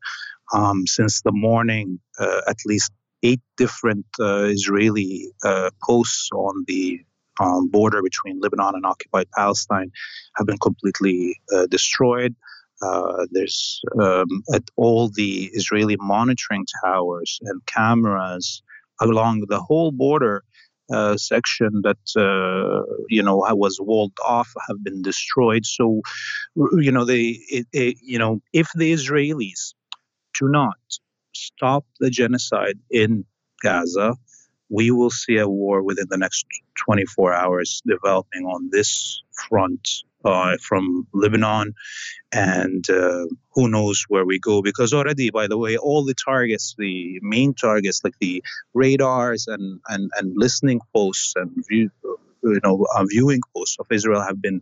um, 0.54 0.88
since 0.88 1.22
the 1.22 1.34
morning, 1.34 2.00
at 2.18 2.60
least 2.66 2.94
eight 3.24 3.42
different 3.58 4.06
Israeli 4.20 5.34
posts 5.86 6.30
on 6.34 6.64
the 6.66 7.02
um, 7.40 7.70
border 7.70 8.02
between 8.02 8.40
Lebanon 8.40 8.76
and 8.76 8.86
occupied 8.86 9.28
Palestine 9.32 9.92
have 10.36 10.48
been 10.48 10.58
completely 10.58 11.40
uh, 11.54 11.68
destroyed. 11.68 12.36
Uh, 12.82 13.26
there's 13.32 13.82
um, 14.00 14.28
at 14.54 14.64
all 14.76 15.10
the 15.10 15.52
Israeli 15.54 15.98
monitoring 16.00 16.66
towers 16.84 17.40
and 17.44 17.64
cameras 17.68 18.64
along 19.00 19.46
the 19.50 19.60
whole 19.60 19.92
border 19.92 20.44
uh, 20.92 21.16
section 21.16 21.82
that 21.84 21.98
uh, 22.18 22.84
you 23.08 23.24
know 23.24 23.38
was 23.52 23.80
walled 23.80 24.14
off 24.26 24.52
have 24.68 24.84
been 24.84 25.02
destroyed. 25.02 25.66
So 25.66 26.02
you 26.56 26.92
know 26.92 27.06
they 27.06 27.40
it, 27.50 27.68
it, 27.72 27.98
you 28.02 28.20
know 28.20 28.42
if 28.52 28.70
the 28.76 28.92
Israelis 28.92 29.74
do 30.38 30.50
not 30.50 30.78
stop 31.34 31.86
the 32.00 32.10
genocide 32.10 32.80
in 32.90 33.26
Gaza, 33.62 34.16
we 34.72 34.90
will 34.90 35.10
see 35.10 35.38
a 35.38 35.48
war 35.48 35.84
within 35.84 36.08
the 36.10 36.18
next 36.18 36.46
24 36.86 37.34
hours 37.34 37.82
developing 37.86 38.46
on 38.46 38.70
this 38.72 39.22
front 39.50 39.88
uh, 40.24 40.56
from 40.62 41.08
Lebanon, 41.14 41.74
and 42.32 42.88
uh, 42.90 43.26
who 43.54 43.68
knows 43.68 44.06
where 44.08 44.26
we 44.26 44.40
go? 44.40 44.62
Because 44.62 44.94
already, 44.94 45.30
by 45.32 45.48
the 45.48 45.58
way, 45.58 45.78
all 45.78 46.06
the 46.06 46.14
targets, 46.14 46.76
the 46.78 47.20
main 47.22 47.54
targets 47.54 48.02
like 48.04 48.14
the 48.20 48.44
radars 48.74 49.48
and 49.48 49.80
and, 49.90 50.10
and 50.18 50.34
listening 50.36 50.80
posts 50.94 51.34
and 51.36 51.52
view, 51.68 51.90
you 52.44 52.60
know 52.64 52.86
uh, 52.96 53.06
viewing 53.06 53.42
posts 53.56 53.78
of 53.80 53.88
Israel 53.90 54.22
have 54.22 54.42
been 54.42 54.62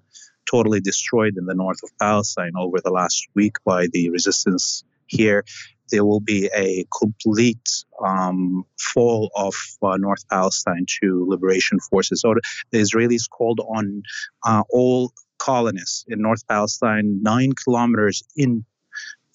totally 0.49 0.80
destroyed 0.80 1.36
in 1.38 1.45
the 1.45 1.53
north 1.53 1.80
of 1.84 1.91
Palestine 1.99 2.53
over 2.57 2.80
the 2.84 2.89
last 2.89 3.28
week 3.36 3.57
by 3.66 3.88
the 3.93 4.10
resistance 4.10 4.84
here 5.07 5.43
there 5.90 6.06
will 6.06 6.20
be 6.20 6.50
a 6.56 6.86
complete 6.98 7.70
um, 8.06 8.66
fall 8.80 9.32
of 9.36 9.56
uh, 9.82 9.98
North 9.98 10.28
Palestine 10.30 10.86
to 11.02 11.26
liberation 11.28 11.80
forces. 11.80 12.22
So 12.22 12.36
the 12.72 12.80
Israelis 12.80 13.30
called 13.30 13.60
on 13.60 14.04
uh, 14.46 14.64
all 14.70 15.14
colonists 15.38 16.06
in 16.08 16.22
North 16.22 16.48
Palestine, 16.48 17.20
nine 17.22 17.54
kilometers 17.54 18.24
in 18.36 18.66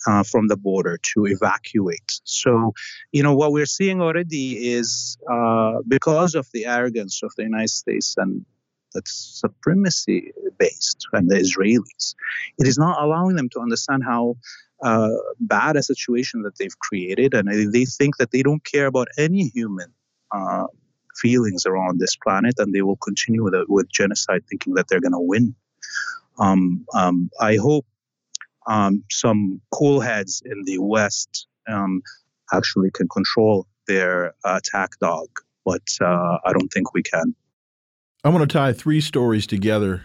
uh, 0.07 0.23
from 0.23 0.49
the 0.49 0.57
border 0.57 0.99
to 1.15 1.27
evacuate. 1.27 2.21
So, 2.25 2.75
you 3.13 3.23
know, 3.23 3.35
what 3.35 3.53
we're 3.53 3.65
seeing 3.67 4.03
already 4.03 4.73
is 4.73 5.17
uh, 5.31 5.79
because 5.89 6.35
of 6.35 6.47
the 6.53 6.67
arrogance 6.67 7.23
of 7.23 7.33
the 7.37 7.45
United 7.45 7.71
States 7.71 8.15
and 8.19 8.45
that's 8.93 9.41
supremacy 9.41 10.33
based 10.59 11.07
and 11.13 11.29
the 11.29 11.37
Israelis, 11.37 12.15
it 12.59 12.67
is 12.69 12.79
not 12.79 13.03
allowing 13.03 13.35
them 13.35 13.49
to 13.51 13.61
understand 13.61 14.05
how 14.05 14.37
bad 15.41 15.77
a 15.77 15.83
situation 15.83 16.43
that 16.43 16.59
they've 16.59 16.79
created, 16.79 17.35
and 17.35 17.49
they 17.73 17.85
think 17.85 18.19
that 18.19 18.31
they 18.31 18.43
don't 18.43 18.65
care 18.65 18.87
about 18.87 19.09
any 19.19 19.49
human 19.49 19.93
uh, 20.31 20.67
feelings 21.17 21.67
around 21.67 21.99
this 21.99 22.17
planet, 22.17 22.55
and 22.59 22.75
they 22.75 22.83
will 22.83 22.97
continue 22.97 23.43
with, 23.43 23.55
with 23.69 23.89
genocide, 23.91 24.43
thinking 24.49 24.75
that 24.75 24.87
they're 24.89 25.01
going 25.01 25.13
to 25.13 25.21
win. 25.21 25.55
Um, 26.39 26.85
um, 26.95 27.31
I 27.41 27.57
hope 27.57 27.87
um, 28.67 29.05
some 29.11 29.61
cool 29.73 30.01
heads 30.01 30.43
in 30.45 30.63
the 30.65 30.79
West 30.79 31.47
um, 31.69 32.03
actually 32.53 32.91
can 32.91 33.09
control 33.09 33.67
their 33.87 34.35
attack 34.45 34.99
dog, 35.01 35.29
but 35.65 35.83
uh, 36.01 36.39
I 36.45 36.53
don't 36.53 36.69
think 36.69 36.95
we 36.95 37.03
can. 37.03 37.35
I'm 38.25 38.33
going 38.33 38.47
to 38.47 38.53
tie 38.53 38.73
three 38.73 39.01
stories 39.01 39.47
together. 39.47 40.05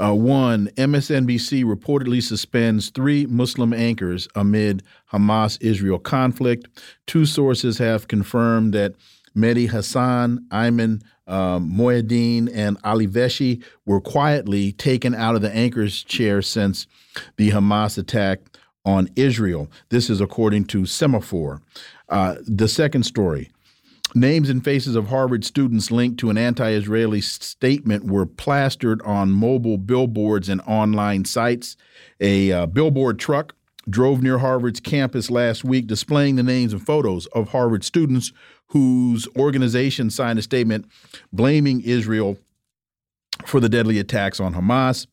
Uh, 0.00 0.12
one, 0.12 0.68
MSNBC 0.76 1.64
reportedly 1.64 2.20
suspends 2.20 2.90
three 2.90 3.26
Muslim 3.26 3.72
anchors 3.72 4.26
amid 4.34 4.82
Hamas 5.12 5.56
Israel 5.60 6.00
conflict. 6.00 6.66
Two 7.06 7.24
sources 7.24 7.78
have 7.78 8.08
confirmed 8.08 8.74
that 8.74 8.94
Mehdi 9.36 9.70
Hasan, 9.70 10.46
Ayman 10.50 11.02
um, 11.26 11.80
and 12.54 12.78
Ali 12.84 13.06
Velshi 13.06 13.62
were 13.86 14.00
quietly 14.00 14.72
taken 14.72 15.14
out 15.14 15.36
of 15.36 15.42
the 15.42 15.54
anchor's 15.54 16.02
chair 16.02 16.42
since 16.42 16.86
the 17.36 17.50
Hamas 17.50 17.96
attack 17.96 18.40
on 18.84 19.08
Israel. 19.16 19.70
This 19.88 20.10
is 20.10 20.20
according 20.20 20.66
to 20.66 20.82
Semafor. 20.82 21.60
Uh, 22.08 22.36
the 22.46 22.68
second 22.68 23.04
story. 23.04 23.50
Names 24.16 24.48
and 24.48 24.62
faces 24.62 24.94
of 24.94 25.08
Harvard 25.08 25.44
students 25.44 25.90
linked 25.90 26.20
to 26.20 26.30
an 26.30 26.38
anti 26.38 26.70
Israeli 26.70 27.20
statement 27.20 28.04
were 28.04 28.26
plastered 28.26 29.02
on 29.02 29.32
mobile 29.32 29.76
billboards 29.76 30.48
and 30.48 30.60
online 30.62 31.24
sites. 31.24 31.76
A 32.20 32.52
uh, 32.52 32.66
billboard 32.66 33.18
truck 33.18 33.56
drove 33.90 34.22
near 34.22 34.38
Harvard's 34.38 34.78
campus 34.78 35.32
last 35.32 35.64
week, 35.64 35.88
displaying 35.88 36.36
the 36.36 36.44
names 36.44 36.72
and 36.72 36.86
photos 36.86 37.26
of 37.26 37.48
Harvard 37.48 37.82
students 37.82 38.32
whose 38.68 39.26
organization 39.36 40.10
signed 40.10 40.38
a 40.38 40.42
statement 40.42 40.86
blaming 41.32 41.80
Israel 41.80 42.38
for 43.44 43.58
the 43.58 43.68
deadly 43.68 43.98
attacks 43.98 44.38
on 44.38 44.54
Hamas. 44.54 45.08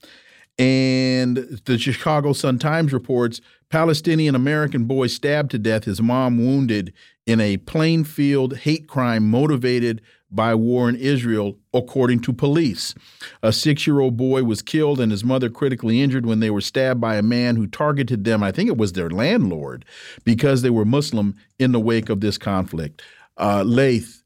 And 0.60 1.60
the 1.66 1.80
Chicago 1.80 2.34
Sun 2.34 2.60
Times 2.60 2.94
reports 2.94 3.42
Palestinian 3.72 4.36
American 4.36 4.84
boy 4.84 5.08
stabbed 5.08 5.50
to 5.52 5.58
death, 5.58 5.86
his 5.86 6.02
mom 6.02 6.38
wounded 6.38 6.94
in 7.26 7.40
a 7.40 7.58
Plainfield 7.58 8.58
hate 8.58 8.88
crime 8.88 9.30
motivated 9.30 10.02
by 10.30 10.54
war 10.56 10.88
in 10.88 10.96
Israel, 10.96 11.58
according 11.74 12.20
to 12.22 12.34
police. 12.34 12.94
A 13.42 13.52
six 13.52 13.88
year 13.88 14.00
old 14.00 14.18
boy 14.18 14.44
was 14.44 14.62
killed 14.62 15.00
and 15.00 15.12
his 15.12 15.24
mother 15.24 15.50
critically 15.50 16.02
injured 16.02 16.26
when 16.26 16.40
they 16.40 16.50
were 16.50 16.62
stabbed 16.62 17.02
by 17.02 17.16
a 17.16 17.24
man 17.24 17.56
who 17.56 17.68
targeted 17.68 18.24
them, 18.24 18.44
I 18.44 18.52
think 18.52 18.70
it 18.70 18.78
was 18.78 18.94
their 18.94 19.10
landlord, 19.10 19.86
because 20.24 20.62
they 20.62 20.70
were 20.70 20.86
Muslim 20.86 21.36
in 21.58 21.72
the 21.72 21.80
wake 21.80 22.10
of 22.10 22.22
this 22.22 22.38
conflict 22.38 23.02
uh, 23.38 23.64
Laith, 23.66 24.24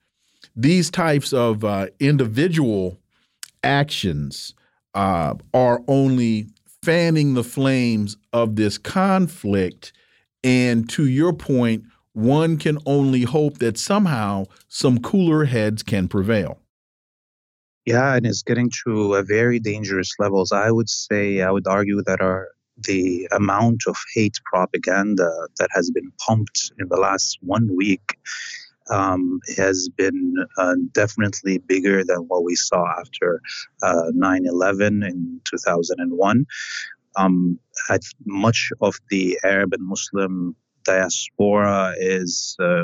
these 0.55 0.89
types 0.89 1.34
of 1.34 1.63
uh, 1.63 1.88
individual 1.99 2.99
actions 3.63 4.53
uh, 4.93 5.34
are 5.53 5.81
only 5.88 6.47
fanning 6.86 7.34
the 7.34 7.44
flames 7.44 8.16
of 8.32 8.56
this 8.56 8.78
conflict. 8.78 9.91
And 10.44 10.88
to 10.91 11.07
your 11.07 11.34
point, 11.34 11.86
one 12.14 12.57
can 12.57 12.78
only 12.86 13.24
hope 13.24 13.57
that 13.57 13.80
somehow 13.80 14.45
some 14.68 14.99
cooler 14.99 15.45
heads 15.45 15.82
can 15.82 16.07
prevail. 16.07 16.60
Yeah, 17.86 18.16
and 18.16 18.26
it's 18.26 18.44
getting 18.44 18.72
to 18.86 19.16
a 19.16 19.24
very 19.24 19.60
dangerous 19.60 20.14
levels. 20.20 20.52
I 20.52 20.70
would 20.70 20.90
say, 20.90 21.41
I 21.41 21.49
would 21.49 21.68
argue 21.68 22.03
that 22.03 22.22
our 22.22 22.49
the 22.78 23.28
amount 23.32 23.84
of 23.88 23.95
hate 24.14 24.38
propaganda 24.45 25.32
that 25.60 25.70
has 25.72 25.90
been 25.91 26.12
pumped 26.28 26.72
in 26.78 26.90
the 26.90 26.98
last 26.98 27.38
one 27.41 27.74
week 27.76 28.18
um, 28.90 29.40
has 29.57 29.90
been 29.90 30.36
uh, 30.57 30.76
definitely 30.91 31.57
bigger 31.57 32.03
than 32.03 32.20
what 32.28 32.44
we 32.44 32.56
saw 32.56 32.86
after 32.99 33.41
uh, 33.82 34.12
9 34.14 34.45
11 34.45 35.03
in 35.03 35.41
2001. 35.49 36.45
Um, 37.18 37.60
much 38.26 38.72
of 38.82 38.99
the 39.10 39.40
Arab 39.44 39.74
and 39.74 39.88
Muslim 39.88 40.56
diaspora 40.84 41.95
is 41.98 42.56
uh, 42.60 42.84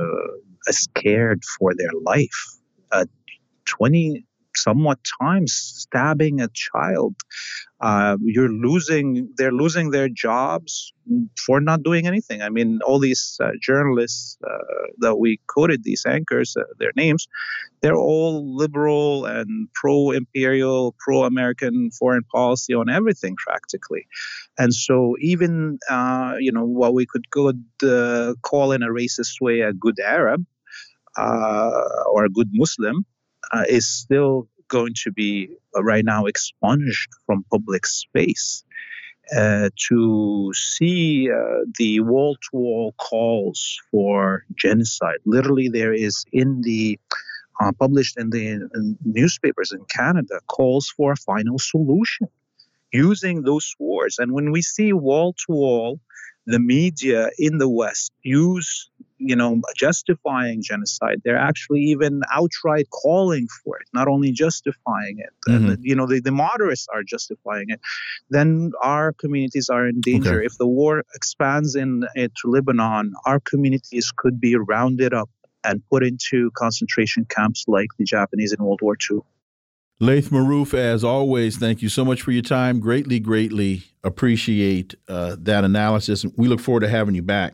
scared 0.70 1.44
for 1.58 1.74
their 1.76 1.92
life. 2.04 2.58
Uh, 2.92 3.06
20 3.66 4.26
somewhat 4.56 5.00
times 5.22 5.54
stabbing 5.54 6.42
a 6.42 6.50
child. 6.54 7.16
Uh, 7.80 8.18
you're 8.22 8.52
losing, 8.52 9.34
they're 9.38 9.52
losing 9.52 9.92
their 9.92 10.08
jobs 10.08 10.94
for 11.46 11.60
not 11.60 11.82
doing 11.82 12.06
anything. 12.06 12.42
I 12.42 12.50
mean, 12.50 12.80
all 12.86 13.00
these 13.00 13.38
uh, 13.42 13.52
journalists 13.60 14.38
uh, 14.44 14.58
that 15.00 15.16
we 15.18 15.40
quoted, 15.48 15.84
these 15.84 16.06
anchors, 16.06 16.56
uh, 16.56 16.64
their 16.78 16.92
names, 16.96 17.28
they're 17.82 17.96
all 17.96 18.56
liberal 18.56 19.26
and 19.26 19.68
pro 19.74 20.12
imperial, 20.12 20.94
pro 21.00 21.24
American 21.24 21.90
foreign 21.92 22.24
policy 22.24 22.74
on 22.74 22.90
everything 22.90 23.36
practically. 23.36 24.06
And 24.60 24.74
so, 24.74 25.16
even, 25.20 25.80
uh, 25.90 26.36
you 26.40 26.52
know, 26.52 26.66
what 26.66 26.94
we 26.94 27.08
could 27.08 27.30
good, 27.32 27.64
uh, 27.84 28.36
call 28.44 28.72
in 28.74 28.84
a 28.84 28.90
racist 28.90 29.42
way 29.42 29.62
a 29.62 29.74
good 29.74 30.00
Arab. 30.00 30.46
or 31.18 32.26
a 32.26 32.30
good 32.30 32.50
Muslim, 32.54 33.06
uh, 33.52 33.64
is 33.68 33.88
still 33.88 34.48
going 34.68 34.94
to 35.04 35.12
be 35.12 35.50
uh, 35.76 35.84
right 35.84 36.06
now 36.06 36.26
expunged 36.26 37.10
from 37.26 37.46
public 37.52 37.86
space. 37.86 38.64
Uh, 39.36 39.70
to 39.78 40.52
see 40.54 41.30
uh, 41.32 41.60
the 41.78 42.02
wall 42.02 42.36
to 42.36 42.50
wall 42.52 42.94
calls 42.98 43.80
for 43.90 44.44
genocide. 44.56 45.20
Literally, 45.26 45.70
there 45.70 45.94
is 45.94 46.26
in 46.34 46.60
the 46.62 47.00
uh, 47.62 47.72
published 47.80 48.18
in 48.18 48.30
the 48.30 48.48
in 48.48 48.98
newspapers 49.06 49.72
in 49.72 49.86
Canada 49.86 50.40
calls 50.48 50.90
for 50.90 51.14
a 51.14 51.16
final 51.16 51.60
solution 51.60 52.28
using 52.92 53.44
those 53.44 53.74
words. 53.80 54.20
And 54.20 54.34
when 54.34 54.52
we 54.52 54.62
see 54.62 54.92
wall 54.92 55.34
to 55.46 55.54
wall, 55.54 56.00
the 56.46 56.60
media 56.60 57.30
in 57.38 57.58
the 57.58 57.70
West 57.70 58.12
use 58.24 58.90
you 59.22 59.36
know, 59.36 59.62
justifying 59.78 60.62
genocide. 60.64 61.22
They're 61.24 61.38
actually 61.38 61.82
even 61.82 62.22
outright 62.34 62.90
calling 62.90 63.48
for 63.64 63.78
it, 63.78 63.88
not 63.94 64.08
only 64.08 64.32
justifying 64.32 65.20
it. 65.20 65.30
Mm-hmm. 65.48 65.82
You 65.82 65.96
know, 65.96 66.08
the, 66.08 66.20
the 66.20 66.32
moderates 66.32 66.88
are 66.94 67.04
justifying 67.04 67.70
it. 67.70 67.80
Then 68.30 68.72
our 68.82 69.14
communities 69.14 69.70
are 69.70 69.88
in 69.88 70.02
danger. 70.02 70.38
Okay. 70.38 70.46
If 70.46 70.58
the 70.58 70.68
war 70.68 71.04
expands 71.14 71.76
in 71.76 72.04
uh, 72.04 72.28
to 72.42 72.48
Lebanon, 72.48 73.14
our 73.26 73.40
communities 73.40 74.12
could 74.16 74.42
be 74.42 74.56
rounded 74.56 75.14
up 75.14 75.30
and 75.64 75.84
put 75.90 76.04
into 76.04 76.50
concentration 76.58 77.26
camps 77.26 77.66
like 77.68 77.90
the 78.00 78.04
Japanese 78.04 78.54
in 78.54 78.64
World 78.64 78.80
War 78.82 78.98
II. 79.10 79.20
Laith 80.00 80.32
Marouf, 80.32 80.74
as 80.74 81.04
always, 81.04 81.58
thank 81.58 81.84
you 81.84 81.90
so 81.90 82.04
much 82.04 82.24
for 82.24 82.32
your 82.32 82.42
time. 82.42 82.80
Greatly, 82.80 83.20
greatly 83.20 83.84
appreciate 84.04 84.96
uh, 85.08 85.36
that 85.40 85.64
analysis. 85.64 86.26
We 86.36 86.48
look 86.48 86.60
forward 86.60 86.80
to 86.80 86.90
having 86.90 87.14
you 87.14 87.22
back. 87.22 87.54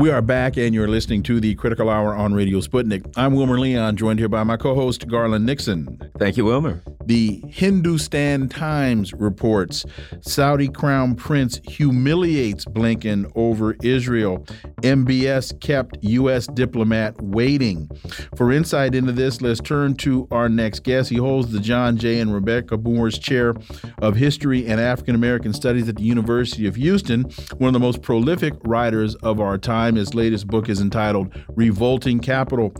We 0.00 0.10
are 0.10 0.22
back, 0.22 0.56
and 0.56 0.74
you're 0.74 0.88
listening 0.88 1.22
to 1.24 1.40
the 1.40 1.54
Critical 1.56 1.90
Hour 1.90 2.16
on 2.16 2.32
Radio 2.32 2.60
Sputnik. 2.60 3.12
I'm 3.18 3.34
Wilmer 3.34 3.60
Leon, 3.60 3.98
joined 3.98 4.18
here 4.18 4.30
by 4.30 4.42
my 4.44 4.56
co 4.56 4.74
host, 4.74 5.06
Garland 5.06 5.44
Nixon. 5.44 6.00
Thank 6.18 6.38
you, 6.38 6.46
Wilmer. 6.46 6.82
The 7.04 7.42
Hindustan 7.48 8.48
Times 8.48 9.12
reports 9.12 9.84
Saudi 10.22 10.68
Crown 10.68 11.16
Prince 11.16 11.60
humiliates 11.64 12.64
Blinken 12.64 13.30
over 13.34 13.76
Israel. 13.82 14.46
MBS 14.82 15.60
kept 15.60 15.98
U.S. 16.02 16.46
diplomat 16.46 17.20
waiting. 17.20 17.90
For 18.36 18.52
insight 18.52 18.94
into 18.94 19.12
this, 19.12 19.42
let's 19.42 19.60
turn 19.60 19.96
to 19.96 20.28
our 20.30 20.48
next 20.48 20.84
guest. 20.84 21.10
He 21.10 21.16
holds 21.16 21.52
the 21.52 21.60
John 21.60 21.98
J. 21.98 22.20
and 22.20 22.32
Rebecca 22.32 22.78
Moores 22.78 23.18
Chair 23.18 23.54
of 23.98 24.16
History 24.16 24.66
and 24.66 24.80
African 24.80 25.14
American 25.14 25.52
Studies 25.52 25.88
at 25.88 25.96
the 25.96 26.04
University 26.04 26.66
of 26.66 26.76
Houston, 26.76 27.24
one 27.58 27.68
of 27.68 27.74
the 27.74 27.80
most 27.80 28.00
prolific 28.00 28.54
writers 28.64 29.14
of 29.16 29.40
our 29.40 29.58
time. 29.58 29.89
His 29.96 30.14
latest 30.14 30.46
book 30.46 30.68
is 30.68 30.80
entitled 30.80 31.32
Revolting 31.54 32.20
Capital 32.20 32.70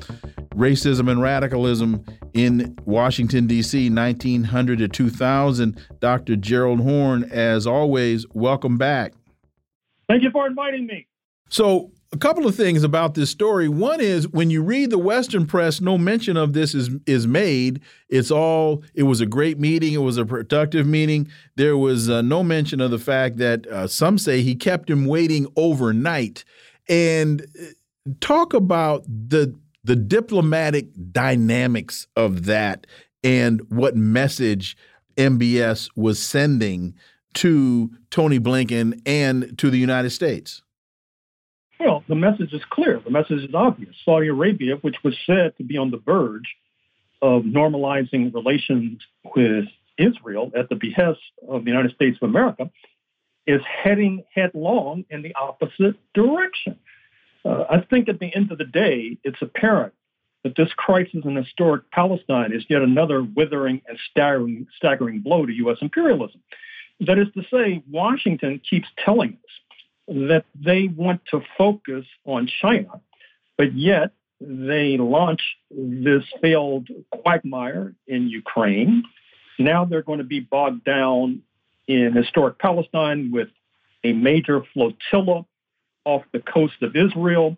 Racism 0.55 1.11
and 1.11 1.23
Radicalism 1.23 2.05
in 2.35 2.77
Washington, 2.85 3.47
D.C., 3.47 3.89
1900 3.89 4.79
to 4.79 4.89
2000. 4.89 5.87
Dr. 6.01 6.37
Gerald 6.37 6.81
Horne, 6.81 7.25
as 7.25 7.67
always, 7.67 8.27
welcome 8.33 8.77
back. 8.79 9.13
Thank 10.09 10.23
you 10.23 10.31
for 10.31 10.47
inviting 10.47 10.87
me. 10.87 11.07
So, 11.49 11.93
a 12.13 12.19
couple 12.19 12.47
of 12.47 12.57
things 12.57 12.83
about 12.83 13.15
this 13.15 13.31
story. 13.31 13.69
One 13.69 14.01
is 14.01 14.27
when 14.27 14.51
you 14.51 14.63
read 14.63 14.91
the 14.91 14.99
Western 14.99 15.47
press, 15.47 15.81
no 15.81 15.97
mention 15.97 16.37
of 16.37 16.53
this 16.53 16.75
is 16.75 16.91
is 17.07 17.27
made. 17.27 17.81
It's 18.09 18.33
all 18.33 18.83
it 18.95 19.05
was 19.05 19.21
a 19.21 19.27
great 19.27 19.61
meeting. 19.61 19.93
It 19.93 19.99
was 19.99 20.17
a 20.17 20.25
productive 20.25 20.87
meeting. 20.87 21.29
There 21.55 21.77
was 21.77 22.11
uh, 22.11 22.23
no 22.23 22.43
mention 22.43 22.81
of 22.81 22.91
the 22.91 22.99
fact 22.99 23.37
that 23.37 23.67
uh, 23.69 23.87
some 23.87 24.19
say 24.19 24.43
he 24.43 24.57
kept 24.57 24.91
him 24.91 25.05
waiting 25.07 25.47
overnight. 25.55 26.45
And 26.91 27.43
uh, 27.43 28.11
talk 28.21 28.53
about 28.53 29.05
the 29.07 29.55
the 29.83 29.97
diplomatic 29.97 30.89
dynamics 31.11 32.07
of 32.15 32.45
that 32.45 32.87
and 33.25 33.63
what 33.71 33.97
message 33.97 34.77
MBS 35.17 35.91
was 35.97 36.21
sending 36.21 36.95
to 37.35 37.91
Tony 38.11 38.39
Blinken 38.39 39.01
and 39.07 39.57
to 39.59 39.71
the 39.71 39.79
United 39.79 40.11
States? 40.11 40.63
Well, 41.79 42.05
the 42.09 42.15
message 42.15 42.53
is 42.53 42.63
clear. 42.69 43.01
The 43.03 43.11
message 43.11 43.43
is 43.43 43.55
obvious. 43.55 43.95
Saudi 44.05 44.29
Arabia, 44.29 44.77
which 44.77 44.97
was 45.03 45.17
said 45.27 45.57
to 45.57 45.65
be 45.65 45.79
on 45.79 45.91
the 45.91 45.97
verge 45.99 46.57
of 47.23 47.43
normalizing 47.45 48.35
relations 48.35 49.01
with 49.35 49.65
Israel 49.97 50.51
at 50.57 50.69
the 50.69 50.75
behest 50.75 51.21
of 51.49 51.65
the 51.65 51.71
United 51.71 51.95
States 51.95 52.19
of 52.21 52.29
America, 52.29 52.71
is 53.47 53.61
heading 53.83 54.25
headlong 54.35 55.05
in 55.11 55.23
the 55.23 55.35
opposite 55.35 55.97
direction. 56.15 56.79
Uh, 57.45 57.65
I 57.71 57.81
think 57.81 58.09
at 58.09 58.21
the 58.21 58.35
end 58.35 58.53
of 58.53 58.59
the 58.59 58.65
day, 58.65 59.19
it's 59.25 59.41
apparent 59.41 59.95
that 60.45 60.57
this 60.57 60.73
crisis 60.77 61.21
in 61.25 61.37
historic 61.37 61.91
Palestine 61.91 62.53
is 62.53 62.65
yet 62.69 62.83
another 62.83 63.23
withering 63.23 63.83
and 63.87 63.99
staggering, 64.11 64.67
staggering 64.77 65.21
blow 65.21 65.47
to 65.47 65.53
U.S. 65.53 65.79
imperialism. 65.81 66.41
That 67.01 67.19
is 67.19 67.29
to 67.35 67.43
say, 67.53 67.83
Washington 67.91 68.61
keeps 68.69 68.89
telling 69.05 69.31
us 69.31 70.17
that 70.29 70.45
they 70.55 70.89
want 70.89 71.23
to 71.31 71.41
focus 71.57 72.05
on 72.25 72.49
China, 72.61 73.01
but 73.57 73.75
yet 73.75 74.13
they 74.41 74.97
launch 74.97 75.43
this 75.71 76.25
failed 76.41 76.89
quagmire 77.11 77.95
in 78.07 78.29
Ukraine. 78.29 79.05
Now 79.59 79.85
they're 79.85 80.03
going 80.03 80.19
to 80.19 80.25
be 80.25 80.41
bogged 80.41 80.85
down 80.85 81.43
in 81.91 82.15
historic 82.15 82.57
Palestine 82.59 83.33
with 83.33 83.49
a 84.05 84.13
major 84.13 84.63
flotilla 84.73 85.45
off 86.05 86.23
the 86.33 86.39
coast 86.39 86.81
of 86.83 86.95
Israel, 86.95 87.57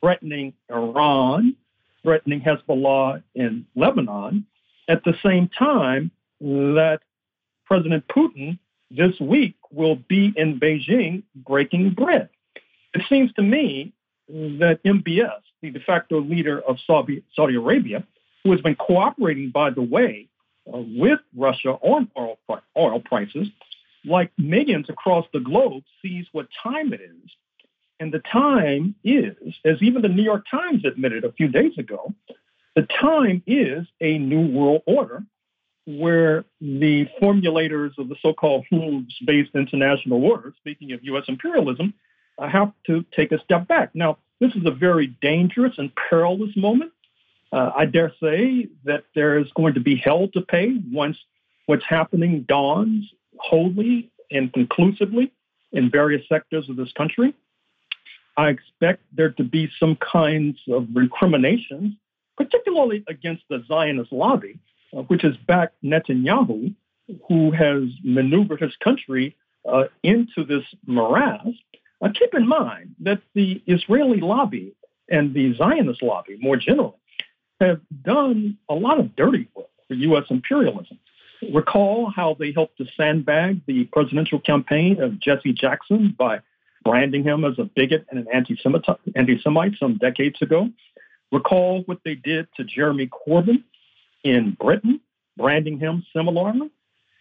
threatening 0.00 0.54
Iran, 0.70 1.54
threatening 2.02 2.40
Hezbollah 2.40 3.22
in 3.34 3.66
Lebanon, 3.76 4.46
at 4.88 5.04
the 5.04 5.14
same 5.22 5.48
time 5.48 6.10
that 6.40 7.00
President 7.66 8.08
Putin 8.08 8.58
this 8.90 9.20
week 9.20 9.56
will 9.70 9.96
be 9.96 10.32
in 10.36 10.58
Beijing 10.58 11.22
breaking 11.36 11.90
bread. 11.90 12.30
It 12.94 13.02
seems 13.10 13.30
to 13.34 13.42
me 13.42 13.92
that 14.26 14.80
MBS, 14.86 15.42
the 15.60 15.70
de 15.70 15.80
facto 15.80 16.18
leader 16.18 16.62
of 16.62 16.78
Saudi, 16.86 17.22
Arabia, 17.36 18.04
who 18.42 18.52
has 18.52 18.62
been 18.62 18.74
cooperating, 18.74 19.50
by 19.50 19.68
the 19.68 19.82
way, 19.82 20.29
with 20.78 21.20
Russia 21.36 21.70
on 21.82 22.10
oil, 22.16 22.38
oil 22.76 23.00
prices, 23.00 23.48
like 24.04 24.30
millions 24.38 24.88
across 24.88 25.26
the 25.32 25.40
globe, 25.40 25.82
sees 26.02 26.26
what 26.32 26.48
time 26.62 26.92
it 26.92 27.00
is 27.00 27.30
and 28.00 28.12
the 28.12 28.20
time 28.20 28.94
is, 29.04 29.36
as 29.64 29.80
even 29.82 30.00
the 30.00 30.08
New 30.08 30.22
York 30.22 30.46
Times 30.50 30.84
admitted 30.86 31.24
a 31.24 31.32
few 31.32 31.48
days 31.48 31.76
ago, 31.76 32.12
the 32.74 32.88
time 33.00 33.42
is 33.46 33.86
a 34.00 34.18
new 34.18 34.50
world 34.50 34.82
order 34.86 35.22
where 35.86 36.44
the 36.60 37.06
formulators 37.20 37.98
of 37.98 38.08
the 38.08 38.16
so-called 38.22 38.64
rules-based 38.72 39.50
international 39.54 40.24
order, 40.24 40.54
speaking 40.56 40.92
of 40.92 41.04
U.S. 41.04 41.24
imperialism, 41.28 41.92
uh, 42.38 42.48
have 42.48 42.72
to 42.86 43.04
take 43.14 43.32
a 43.32 43.40
step 43.40 43.68
back. 43.68 43.94
Now, 43.94 44.16
this 44.40 44.54
is 44.54 44.64
a 44.64 44.70
very 44.70 45.08
dangerous 45.20 45.74
and 45.76 45.92
perilous 45.94 46.56
moment. 46.56 46.92
Uh, 47.52 47.70
I 47.76 47.84
dare 47.86 48.12
say 48.22 48.68
that 48.84 49.04
there 49.14 49.38
is 49.38 49.46
going 49.56 49.74
to 49.74 49.80
be 49.80 49.96
hell 49.96 50.28
to 50.34 50.40
pay 50.40 50.76
once 50.92 51.16
what's 51.66 51.84
happening 51.88 52.44
dawns 52.48 53.10
wholly 53.38 54.10
and 54.30 54.52
conclusively 54.52 55.32
in 55.72 55.90
various 55.90 56.26
sectors 56.28 56.68
of 56.68 56.76
this 56.76 56.92
country. 56.92 57.34
I 58.36 58.50
expect 58.50 59.02
there 59.12 59.30
to 59.32 59.44
be 59.44 59.68
some 59.78 59.96
kinds 59.96 60.58
of 60.70 60.86
recriminations, 60.94 61.94
particularly 62.36 63.04
against 63.08 63.42
the 63.50 63.64
Zionist 63.66 64.12
lobby, 64.12 64.58
uh, 64.96 65.02
which 65.02 65.22
has 65.22 65.36
backed 65.46 65.76
Netanyahu, 65.84 66.74
who 67.28 67.50
has 67.50 67.82
maneuvered 68.04 68.60
his 68.60 68.74
country 68.82 69.36
uh, 69.70 69.84
into 70.02 70.44
this 70.44 70.64
morass. 70.86 71.46
Uh, 72.02 72.08
keep 72.18 72.32
in 72.34 72.46
mind 72.48 72.94
that 73.00 73.20
the 73.34 73.62
Israeli 73.66 74.20
lobby 74.20 74.72
and 75.10 75.34
the 75.34 75.54
Zionist 75.54 76.02
lobby, 76.02 76.38
more 76.40 76.56
generally, 76.56 76.94
have 77.60 77.80
done 78.02 78.58
a 78.68 78.74
lot 78.74 78.98
of 78.98 79.14
dirty 79.16 79.48
work 79.54 79.66
for 79.88 79.94
U.S. 79.94 80.24
imperialism. 80.30 80.98
Recall 81.52 82.10
how 82.14 82.36
they 82.38 82.52
helped 82.52 82.78
to 82.78 82.86
sandbag 82.96 83.62
the 83.66 83.84
presidential 83.84 84.40
campaign 84.40 85.00
of 85.00 85.18
Jesse 85.18 85.52
Jackson 85.52 86.14
by 86.18 86.40
branding 86.84 87.24
him 87.24 87.44
as 87.44 87.58
a 87.58 87.64
bigot 87.64 88.06
and 88.10 88.18
an 88.18 88.26
anti-Semite 88.32 89.72
some 89.78 89.98
decades 89.98 90.40
ago. 90.42 90.70
Recall 91.32 91.82
what 91.86 92.00
they 92.04 92.14
did 92.14 92.48
to 92.56 92.64
Jeremy 92.64 93.08
Corbyn 93.08 93.62
in 94.24 94.56
Britain, 94.60 95.00
branding 95.36 95.78
him 95.78 96.04
similarly. 96.14 96.70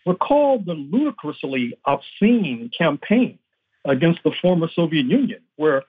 Recall 0.06 0.60
the 0.60 0.74
ludicrously 0.74 1.78
obscene 1.86 2.72
campaign 2.78 3.38
against 3.86 4.22
the 4.24 4.32
former 4.41 4.68
Soviet 4.74 5.06
Union, 5.06 5.41
where 5.56 5.84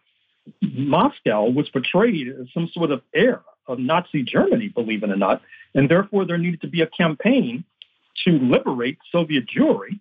Moscow 0.63 1.49
was 1.49 1.69
portrayed 1.71 2.29
as 2.29 2.47
some 2.53 2.69
sort 2.73 2.91
of 2.91 3.03
heir 3.15 3.41
of 3.67 3.79
Nazi 3.79 4.23
Germany, 4.23 4.69
believe 4.69 5.03
it 5.03 5.11
or 5.11 5.17
not, 5.17 5.43
and 5.75 5.89
therefore 5.89 6.25
there 6.27 6.39
needed 6.39 6.61
to 6.63 6.69
be 6.69 6.83
a 6.83 6.87
campaign 6.87 7.65
to 8.25 8.33
liberate 8.33 8.99
Soviet 9.13 9.45
Jewry 9.47 10.01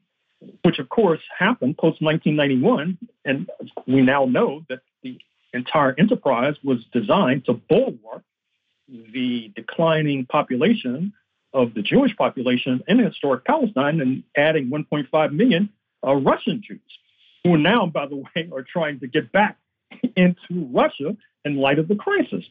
which 0.63 0.79
of 0.79 0.89
course 0.89 1.21
happened 1.37 1.77
post 1.77 2.01
1991. 2.01 2.97
And 3.25 3.49
we 3.87 4.01
now 4.01 4.25
know 4.25 4.63
that 4.69 4.79
the 5.03 5.19
entire 5.53 5.95
enterprise 5.97 6.55
was 6.63 6.79
designed 6.93 7.45
to 7.45 7.53
bulwark 7.53 8.23
the 8.87 9.51
declining 9.55 10.25
population 10.25 11.13
of 11.53 11.73
the 11.73 11.81
Jewish 11.81 12.15
population 12.15 12.81
in 12.87 12.99
historic 12.99 13.45
Palestine 13.45 14.01
and 14.01 14.23
adding 14.37 14.69
1.5 14.69 15.33
million 15.33 15.69
uh, 16.05 16.13
Russian 16.13 16.61
Jews, 16.65 16.79
who 17.43 17.57
now, 17.57 17.87
by 17.87 18.05
the 18.05 18.17
way, 18.17 18.49
are 18.53 18.63
trying 18.63 18.99
to 18.99 19.07
get 19.07 19.31
back 19.31 19.57
into 20.15 20.69
Russia 20.71 21.17
in 21.43 21.57
light 21.57 21.79
of 21.79 21.87
the 21.87 21.95
crisis. 21.95 22.45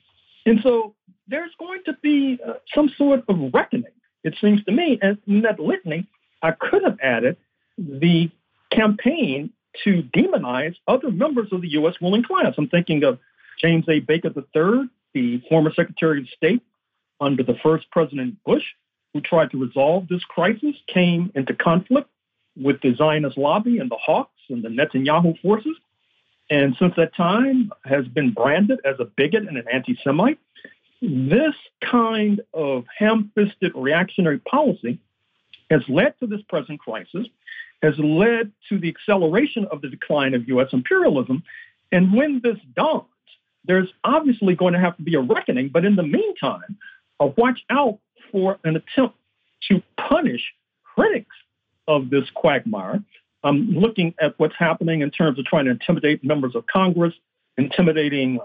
And 0.47 0.61
so 0.63 0.95
there's 1.29 1.53
going 1.59 1.83
to 1.87 1.93
be 2.03 2.39
uh, 2.47 2.55
some 2.75 2.91
sort 2.97 3.25
of 3.29 3.37
reckoning, 3.53 3.93
it 4.25 4.35
seems 4.41 4.65
to 4.65 4.73
me. 4.73 4.99
And 5.01 5.19
in 5.27 5.43
that 5.43 5.61
litany, 5.61 6.07
I 6.43 6.53
could 6.53 6.83
have 6.85 6.99
added 7.03 7.37
the 7.77 8.31
campaign 8.73 9.51
to 9.85 10.03
demonize 10.15 10.75
other 10.87 11.11
members 11.11 11.49
of 11.53 11.63
the 11.63 11.69
U.S. 11.71 11.95
ruling 12.01 12.23
class. 12.23 12.55
I'm 12.57 12.69
thinking 12.69 13.05
of 13.05 13.19
James 13.61 13.85
A. 13.89 14.01
Baker 14.01 14.29
III, 14.29 14.89
the 15.15 15.43
former 15.49 15.73
Secretary 15.75 16.21
of 16.21 16.29
State 16.29 16.63
under 17.21 17.43
the 17.43 17.57
first 17.63 17.91
President 17.91 18.37
Bush, 18.45 18.65
who 19.13 19.21
tried 19.21 19.51
to 19.51 19.59
resolve 19.59 20.09
this 20.09 20.23
crisis, 20.25 20.75
came 20.93 21.33
into 21.35 21.55
conflict 21.55 22.09
with 22.57 22.81
the 22.83 22.95
Zionist 22.95 23.39
lobby 23.39 23.79
and 23.79 23.91
the 23.91 23.97
Hawks 23.97 24.31
and 24.49 24.63
the 24.63 24.69
Netanyahu 24.69 25.41
forces, 25.41 25.77
and 26.51 26.75
since 26.79 26.95
that 26.97 27.15
time 27.15 27.71
has 27.85 28.07
been 28.09 28.33
branded 28.33 28.81
as 28.85 28.97
a 28.99 29.05
bigot 29.05 29.47
and 29.47 29.57
an 29.57 29.65
anti-Semite. 29.73 30.39
This 31.01 31.55
kind 31.85 32.41
of 32.53 32.85
ham-fisted 32.99 33.73
reactionary 33.75 34.39
policy 34.41 34.99
has 35.71 35.83
led 35.89 36.15
to 36.21 36.27
this 36.27 36.43
present 36.49 36.81
crisis 36.81 37.27
has 37.83 37.95
led 37.99 38.53
to 38.69 38.79
the 38.79 38.89
acceleration 38.89 39.67
of 39.71 39.81
the 39.81 39.89
decline 39.89 40.35
of 40.35 40.49
U.S. 40.49 40.69
imperialism. 40.73 41.43
And 41.93 42.13
when 42.13 42.41
this 42.43 42.59
dawns, 42.75 43.07
there's 43.65 43.89
obviously 44.05 44.55
going 44.55 44.75
to 44.75 44.81
have 44.81 44.97
to 44.97 45.03
be 45.03 45.15
a 45.15 45.21
reckoning. 45.21 45.69
But 45.69 45.85
in 45.85 45.97
the 45.97 46.03
meantime, 46.03 46.77
uh, 47.21 47.29
watch 47.37 47.61
out 47.71 47.99
for 48.33 48.59
an 48.65 48.77
attempt 48.77 49.17
to 49.69 49.83
punish 49.97 50.43
critics 50.83 51.35
of 51.87 52.11
this 52.11 52.25
quagmire. 52.35 53.03
I'm 53.45 53.71
looking 53.71 54.15
at 54.21 54.35
what's 54.39 54.57
happening 54.59 55.03
in 55.03 55.11
terms 55.11 55.39
of 55.39 55.45
trying 55.45 55.67
to 55.67 55.71
intimidate 55.71 56.25
members 56.25 56.55
of 56.55 56.67
Congress, 56.67 57.15
intimidating 57.57 58.41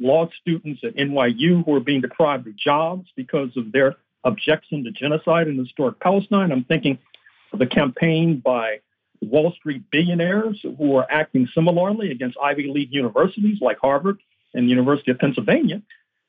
law 0.00 0.28
students 0.40 0.82
at 0.84 0.96
NYU 0.96 1.64
who 1.64 1.74
are 1.74 1.80
being 1.80 2.00
deprived 2.00 2.46
of 2.46 2.56
jobs 2.56 3.08
because 3.16 3.56
of 3.56 3.72
their 3.72 3.96
objection 4.24 4.84
to 4.84 4.90
genocide 4.90 5.48
in 5.48 5.56
historic 5.58 5.98
Palestine. 6.00 6.52
I'm 6.52 6.64
thinking 6.64 6.98
of 7.52 7.58
the 7.58 7.66
campaign 7.66 8.40
by 8.44 8.80
Wall 9.22 9.52
Street 9.52 9.82
billionaires 9.90 10.60
who 10.78 10.96
are 10.96 11.06
acting 11.10 11.48
similarly 11.54 12.10
against 12.10 12.36
Ivy 12.42 12.68
League 12.68 12.92
universities 12.92 13.58
like 13.60 13.78
Harvard 13.78 14.18
and 14.54 14.66
the 14.66 14.70
University 14.70 15.10
of 15.10 15.18
Pennsylvania. 15.18 15.82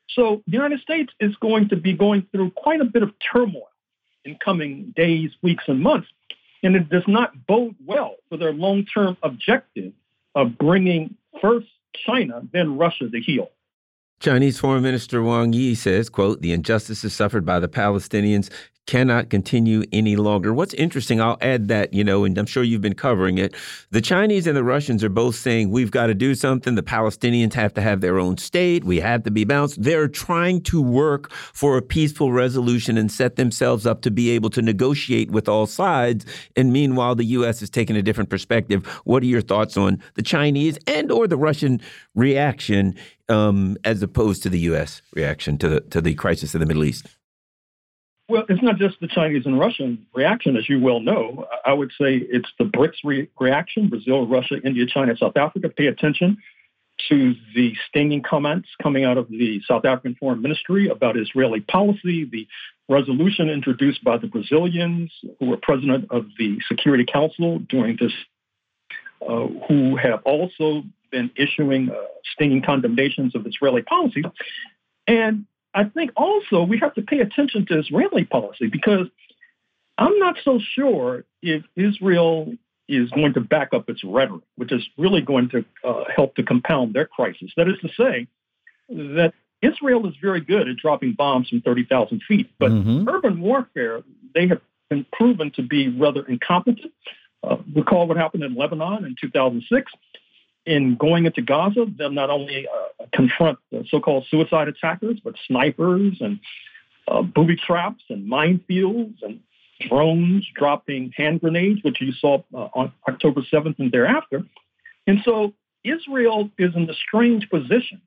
So 0.09 0.41
the 0.47 0.53
United 0.53 0.79
States 0.81 1.11
is 1.19 1.35
going 1.35 1.69
to 1.69 1.75
be 1.75 1.93
going 1.93 2.27
through 2.31 2.51
quite 2.51 2.81
a 2.81 2.85
bit 2.85 3.03
of 3.03 3.11
turmoil 3.31 3.69
in 4.23 4.37
coming 4.43 4.93
days, 4.95 5.31
weeks, 5.41 5.65
and 5.67 5.81
months. 5.81 6.07
And 6.63 6.75
it 6.75 6.89
does 6.89 7.03
not 7.07 7.45
bode 7.45 7.75
well 7.85 8.15
for 8.29 8.37
their 8.37 8.53
long 8.53 8.85
term 8.85 9.17
objective 9.21 9.93
of 10.33 10.57
bringing 10.57 11.15
first 11.41 11.67
China, 12.05 12.41
then 12.51 12.77
Russia 12.77 13.09
to 13.09 13.19
heel. 13.19 13.49
Chinese 14.19 14.57
Foreign 14.57 14.81
Minister 14.81 15.21
Wang 15.21 15.53
Yi 15.53 15.75
says, 15.75 16.09
quote, 16.09 16.41
the 16.41 16.51
injustices 16.51 17.13
suffered 17.13 17.45
by 17.45 17.59
the 17.59 17.67
Palestinians 17.67 18.49
cannot 18.87 19.29
continue 19.29 19.83
any 19.91 20.15
longer. 20.15 20.53
What's 20.53 20.73
interesting, 20.73 21.21
I'll 21.21 21.37
add 21.41 21.67
that, 21.67 21.93
you 21.93 22.03
know, 22.03 22.23
and 22.23 22.37
I'm 22.37 22.45
sure 22.45 22.63
you've 22.63 22.81
been 22.81 22.95
covering 22.95 23.37
it. 23.37 23.53
The 23.91 24.01
Chinese 24.01 24.47
and 24.47 24.57
the 24.57 24.63
Russians 24.63 25.03
are 25.03 25.09
both 25.09 25.35
saying 25.35 25.69
we've 25.69 25.91
got 25.91 26.07
to 26.07 26.13
do 26.15 26.33
something. 26.33 26.75
The 26.75 26.81
Palestinians 26.81 27.53
have 27.53 27.73
to 27.75 27.81
have 27.81 28.01
their 28.01 28.17
own 28.17 28.37
state. 28.37 28.85
We 28.85 28.99
have 29.01 29.23
to 29.23 29.31
be 29.31 29.43
balanced. 29.43 29.83
They're 29.83 30.07
trying 30.07 30.61
to 30.63 30.81
work 30.81 31.31
for 31.31 31.77
a 31.77 31.81
peaceful 31.81 32.31
resolution 32.31 32.97
and 32.97 33.11
set 33.11 33.35
themselves 33.35 33.85
up 33.85 34.01
to 34.01 34.11
be 34.11 34.29
able 34.31 34.49
to 34.51 34.61
negotiate 34.61 35.31
with 35.31 35.49
all 35.49 35.67
sides. 35.67 36.25
And 36.55 36.71
meanwhile, 36.71 37.15
the 37.15 37.25
U.S. 37.25 37.61
is 37.61 37.69
taking 37.69 37.97
a 37.97 38.01
different 38.01 38.29
perspective. 38.29 38.85
What 39.03 39.21
are 39.21 39.27
your 39.27 39.41
thoughts 39.41 39.75
on 39.75 40.01
the 40.15 40.23
Chinese 40.23 40.79
and 40.87 41.11
or 41.11 41.27
the 41.27 41.37
Russian 41.37 41.81
reaction 42.15 42.95
um, 43.27 43.75
as 43.83 44.01
opposed 44.01 44.43
to 44.43 44.49
the 44.49 44.59
U.S. 44.59 45.01
reaction 45.13 45.57
to 45.57 45.67
the, 45.67 45.81
to 45.81 45.99
the 45.99 46.13
crisis 46.15 46.55
in 46.55 46.61
the 46.61 46.65
Middle 46.65 46.85
East? 46.85 47.16
Well, 48.29 48.43
it's 48.49 48.61
not 48.61 48.77
just 48.77 48.99
the 48.99 49.07
Chinese 49.07 49.45
and 49.45 49.57
Russian 49.57 50.05
reaction, 50.13 50.57
as 50.57 50.67
you 50.67 50.81
well 50.81 50.99
know. 50.99 51.47
I 51.65 51.71
would 51.71 51.91
say 51.91 52.15
it's 52.17 52.49
the 52.59 52.65
BRICS 52.65 52.97
re- 53.05 53.29
reaction 53.39 53.87
Brazil, 53.87 54.27
Russia, 54.27 54.55
India, 54.63 54.85
China, 54.85 55.15
South 55.17 55.37
Africa. 55.37 55.69
Pay 55.69 55.87
attention 55.87 56.37
to 57.09 57.35
the 57.55 57.73
stinging 57.87 58.21
comments 58.21 58.67
coming 58.81 59.05
out 59.05 59.17
of 59.17 59.29
the 59.29 59.61
South 59.65 59.85
African 59.85 60.15
Foreign 60.15 60.41
Ministry 60.41 60.89
about 60.89 61.15
Israeli 61.15 61.61
policy, 61.61 62.25
the 62.25 62.47
resolution 62.89 63.49
introduced 63.49 64.03
by 64.03 64.17
the 64.17 64.27
Brazilians, 64.27 65.11
who 65.39 65.45
were 65.45 65.57
president 65.57 66.07
of 66.09 66.25
the 66.37 66.57
Security 66.67 67.05
Council 67.05 67.59
during 67.69 67.97
this, 67.99 68.11
uh, 69.21 69.47
who 69.67 69.95
have 69.95 70.21
also 70.23 70.83
been 71.11 71.31
issuing 71.37 71.91
uh, 71.91 71.95
stinging 72.33 72.61
condemnations 72.61 73.35
of 73.35 73.45
Israeli 73.47 73.83
policy. 73.83 74.23
And 75.07 75.45
I 75.73 75.85
think 75.85 76.11
also 76.15 76.63
we 76.63 76.79
have 76.79 76.93
to 76.95 77.01
pay 77.01 77.19
attention 77.19 77.65
to 77.67 77.79
Israeli 77.79 78.25
policy 78.25 78.67
because 78.67 79.07
I'm 79.97 80.17
not 80.19 80.35
so 80.43 80.59
sure 80.75 81.25
if 81.41 81.63
Israel 81.75 82.53
is 82.87 83.09
going 83.11 83.33
to 83.33 83.41
back 83.41 83.73
up 83.73 83.89
its 83.89 84.03
rhetoric, 84.03 84.43
which 84.55 84.71
is 84.71 84.87
really 84.97 85.21
going 85.21 85.49
to 85.49 85.65
uh, 85.83 86.05
help 86.15 86.35
to 86.35 86.43
compound 86.43 86.93
their 86.93 87.05
crisis. 87.05 87.51
That 87.57 87.67
is 87.67 87.75
to 87.81 87.89
say, 87.89 88.27
that 88.89 89.33
Israel 89.61 90.07
is 90.07 90.15
very 90.21 90.39
good 90.39 90.69
at 90.69 90.77
dropping 90.77 91.13
bombs 91.13 91.49
from 91.49 91.61
30,000 91.61 92.21
feet, 92.27 92.49
but 92.59 92.71
mm-hmm. 92.71 93.07
urban 93.09 93.41
warfare, 93.41 94.03
they 94.33 94.47
have 94.47 94.61
been 94.89 95.05
proven 95.11 95.51
to 95.51 95.63
be 95.63 95.89
rather 95.89 96.25
incompetent. 96.25 96.93
Uh, 97.43 97.57
recall 97.75 98.07
what 98.07 98.17
happened 98.17 98.43
in 98.43 98.55
Lebanon 98.55 99.05
in 99.05 99.15
2006 99.19 99.91
in 100.67 100.95
going 100.95 101.25
into 101.25 101.41
Gaza, 101.41 101.85
they'll 101.97 102.11
not 102.11 102.29
only 102.29 102.67
uh, 102.67 103.05
confront 103.13 103.57
the 103.71 103.85
so-called 103.89 104.27
suicide 104.29 104.67
attackers, 104.67 105.19
but 105.23 105.35
snipers 105.47 106.17
and 106.19 106.39
uh, 107.07 107.21
booby 107.21 107.55
traps 107.55 108.03
and 108.09 108.29
minefields 108.29 109.15
and 109.23 109.39
drones 109.79 110.45
dropping 110.53 111.13
hand 111.15 111.39
grenades, 111.39 111.81
which 111.83 112.01
you 112.01 112.11
saw 112.11 112.43
uh, 112.53 112.67
on 112.73 112.91
October 113.07 113.41
7th 113.41 113.79
and 113.79 113.91
thereafter. 113.93 114.43
And 115.07 115.19
so 115.23 115.53
Israel 115.85 116.49
is 116.57 116.75
in 116.75 116.85
the 116.85 116.95
strange 116.95 117.49
position 117.49 118.01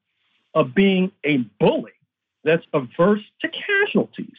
of 0.54 0.74
being 0.74 1.12
a 1.24 1.38
bully 1.58 1.92
that's 2.44 2.66
averse 2.74 3.22
to 3.40 3.48
casualties. 3.48 4.36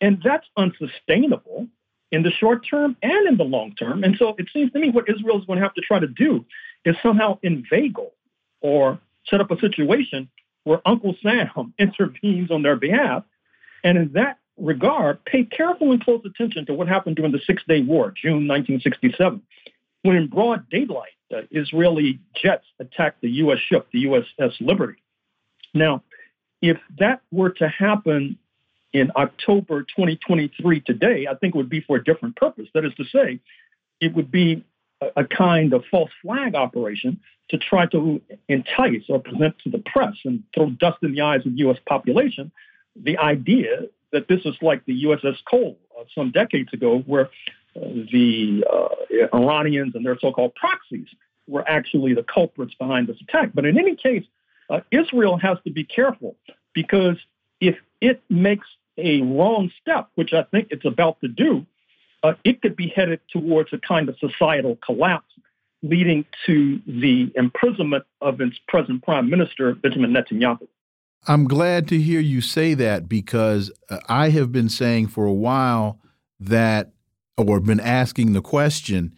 And 0.00 0.22
that's 0.22 0.46
unsustainable 0.56 1.66
in 2.12 2.22
the 2.22 2.30
short 2.30 2.64
term 2.68 2.96
and 3.02 3.26
in 3.26 3.36
the 3.38 3.44
long 3.44 3.74
term. 3.74 4.04
And 4.04 4.16
so 4.16 4.36
it 4.38 4.46
seems 4.52 4.70
to 4.72 4.78
me 4.78 4.90
what 4.90 5.08
Israel 5.08 5.38
is 5.40 5.44
going 5.46 5.58
to 5.58 5.64
have 5.64 5.74
to 5.74 5.80
try 5.80 5.98
to 5.98 6.06
do 6.06 6.44
is 6.84 6.96
somehow 7.02 7.38
inveigle 7.42 8.12
or 8.60 8.98
set 9.26 9.40
up 9.40 9.50
a 9.50 9.58
situation 9.58 10.28
where 10.64 10.80
Uncle 10.86 11.14
Sam 11.22 11.74
intervenes 11.78 12.50
on 12.50 12.62
their 12.62 12.76
behalf. 12.76 13.24
And 13.82 13.96
in 13.96 14.12
that 14.12 14.38
regard, 14.56 15.24
pay 15.24 15.44
careful 15.44 15.92
and 15.92 16.02
close 16.02 16.22
attention 16.24 16.66
to 16.66 16.74
what 16.74 16.88
happened 16.88 17.16
during 17.16 17.32
the 17.32 17.40
Six 17.46 17.62
Day 17.66 17.80
War, 17.80 18.12
June 18.14 18.46
1967, 18.46 19.42
when 20.02 20.16
in 20.16 20.26
broad 20.28 20.68
daylight, 20.68 21.10
uh, 21.34 21.42
Israeli 21.50 22.20
jets 22.42 22.64
attacked 22.78 23.20
the 23.20 23.30
U.S. 23.30 23.58
ship, 23.58 23.88
the 23.92 24.04
USS 24.04 24.52
Liberty. 24.60 25.00
Now, 25.72 26.02
if 26.60 26.78
that 26.98 27.22
were 27.30 27.50
to 27.50 27.68
happen 27.68 28.38
in 28.92 29.10
October 29.16 29.82
2023 29.82 30.80
today, 30.80 31.26
I 31.30 31.34
think 31.36 31.54
it 31.54 31.58
would 31.58 31.70
be 31.70 31.80
for 31.80 31.96
a 31.96 32.04
different 32.04 32.36
purpose. 32.36 32.68
That 32.74 32.84
is 32.84 32.92
to 32.94 33.04
say, 33.04 33.40
it 34.00 34.14
would 34.14 34.30
be 34.30 34.64
a, 35.16 35.24
kind 35.24 35.72
of 35.72 35.84
false 35.90 36.10
flag 36.22 36.54
operation 36.54 37.20
to 37.48 37.58
try 37.58 37.86
to 37.86 38.20
entice 38.48 39.02
or 39.08 39.18
present 39.18 39.56
to 39.64 39.70
the 39.70 39.82
press 39.86 40.14
and 40.24 40.42
throw 40.54 40.70
dust 40.70 40.98
in 41.02 41.12
the 41.12 41.20
eyes 41.20 41.44
of 41.46 41.52
the 41.52 41.58
U.S. 41.58 41.78
population 41.86 42.52
the 42.96 43.18
idea 43.18 43.82
that 44.12 44.28
this 44.28 44.40
is 44.44 44.54
like 44.60 44.84
the 44.86 45.04
USS 45.04 45.36
Cole 45.48 45.78
uh, 45.98 46.04
some 46.14 46.30
decades 46.30 46.72
ago, 46.72 46.98
where 47.00 47.26
uh, 47.76 47.80
the 48.12 48.64
uh, 48.70 49.36
Iranians 49.36 49.94
and 49.94 50.04
their 50.04 50.18
so-called 50.18 50.54
proxies 50.54 51.06
were 51.46 51.68
actually 51.68 52.14
the 52.14 52.22
culprits 52.22 52.74
behind 52.74 53.06
this 53.06 53.16
attack. 53.20 53.50
But 53.54 53.64
in 53.64 53.78
any 53.78 53.96
case, 53.96 54.24
uh, 54.68 54.80
Israel 54.90 55.36
has 55.36 55.58
to 55.64 55.70
be 55.70 55.84
careful 55.84 56.36
because 56.74 57.16
if 57.60 57.76
it 58.00 58.22
makes 58.28 58.66
a 58.96 59.20
wrong 59.22 59.70
step, 59.80 60.08
which 60.14 60.32
I 60.32 60.42
think 60.42 60.68
it's 60.70 60.84
about 60.84 61.20
to 61.20 61.28
do, 61.28 61.66
uh, 62.22 62.34
it 62.44 62.60
could 62.62 62.76
be 62.76 62.88
headed 62.88 63.20
towards 63.30 63.72
a 63.72 63.78
kind 63.78 64.08
of 64.08 64.16
societal 64.18 64.78
collapse, 64.84 65.32
leading 65.82 66.24
to 66.46 66.80
the 66.86 67.32
imprisonment 67.34 68.04
of 68.20 68.40
its 68.40 68.58
present 68.68 69.02
prime 69.02 69.30
minister, 69.30 69.74
Benjamin 69.74 70.12
Netanyahu. 70.12 70.68
I'm 71.26 71.44
glad 71.44 71.86
to 71.88 71.98
hear 72.00 72.20
you 72.20 72.40
say 72.40 72.74
that 72.74 73.08
because 73.08 73.70
uh, 73.88 73.98
I 74.08 74.30
have 74.30 74.52
been 74.52 74.68
saying 74.68 75.08
for 75.08 75.26
a 75.26 75.32
while 75.32 76.00
that, 76.38 76.92
or 77.36 77.60
been 77.60 77.80
asking 77.80 78.32
the 78.32 78.40
question, 78.40 79.14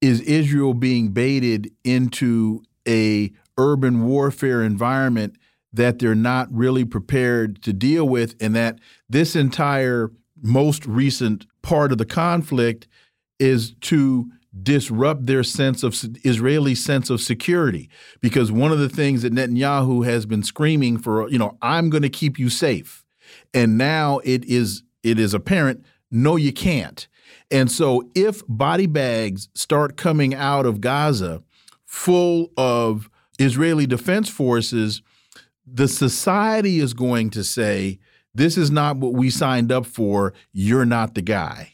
is 0.00 0.20
Israel 0.22 0.74
being 0.74 1.08
baited 1.08 1.70
into 1.84 2.62
a 2.86 3.32
urban 3.56 4.06
warfare 4.06 4.62
environment 4.62 5.36
that 5.72 5.98
they're 5.98 6.14
not 6.14 6.48
really 6.50 6.84
prepared 6.84 7.62
to 7.62 7.72
deal 7.72 8.08
with 8.08 8.34
and 8.40 8.54
that 8.56 8.78
this 9.08 9.36
entire 9.36 10.10
most 10.40 10.86
recent 10.86 11.46
part 11.68 11.92
of 11.92 11.98
the 11.98 12.06
conflict 12.06 12.88
is 13.38 13.74
to 13.82 14.30
disrupt 14.62 15.26
their 15.26 15.44
sense 15.44 15.82
of 15.82 15.94
Israeli 16.24 16.74
sense 16.74 17.10
of 17.10 17.20
security. 17.20 17.90
Because 18.22 18.50
one 18.50 18.72
of 18.72 18.78
the 18.78 18.88
things 18.88 19.20
that 19.20 19.34
Netanyahu 19.34 20.06
has 20.06 20.24
been 20.24 20.42
screaming 20.42 20.96
for 20.96 21.28
you 21.28 21.38
know 21.38 21.58
I'm 21.60 21.90
going 21.90 22.02
to 22.02 22.08
keep 22.08 22.38
you 22.38 22.48
safe. 22.48 23.04
And 23.52 23.76
now 23.76 24.20
it 24.24 24.46
is 24.46 24.82
it 25.02 25.18
is 25.18 25.34
apparent 25.34 25.84
no 26.10 26.36
you 26.36 26.54
can't. 26.54 27.06
And 27.50 27.70
so 27.70 28.10
if 28.14 28.42
body 28.48 28.86
bags 28.86 29.50
start 29.54 29.98
coming 29.98 30.34
out 30.34 30.64
of 30.64 30.80
Gaza 30.80 31.42
full 31.84 32.50
of 32.56 33.10
Israeli 33.38 33.86
defense 33.86 34.30
forces 34.30 35.02
the 35.70 35.86
society 35.86 36.78
is 36.78 36.94
going 36.94 37.28
to 37.28 37.44
say 37.44 37.98
this 38.34 38.56
is 38.56 38.70
not 38.70 38.96
what 38.96 39.14
we 39.14 39.30
signed 39.30 39.72
up 39.72 39.86
for. 39.86 40.32
You're 40.52 40.84
not 40.84 41.14
the 41.14 41.22
guy. 41.22 41.72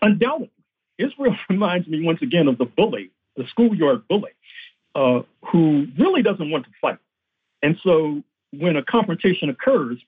Undoubtedly. 0.00 0.50
Israel 0.98 1.36
reminds 1.50 1.88
me 1.88 2.04
once 2.04 2.22
again 2.22 2.48
of 2.48 2.58
the 2.58 2.64
bully, 2.64 3.10
the 3.36 3.46
schoolyard 3.48 4.06
bully, 4.08 4.32
uh, 4.94 5.20
who 5.50 5.86
really 5.98 6.22
doesn't 6.22 6.50
want 6.50 6.64
to 6.64 6.70
fight. 6.80 6.98
And 7.62 7.78
so 7.82 8.22
when 8.52 8.76
a 8.76 8.82
confrontation 8.82 9.48
occurs, 9.48 9.98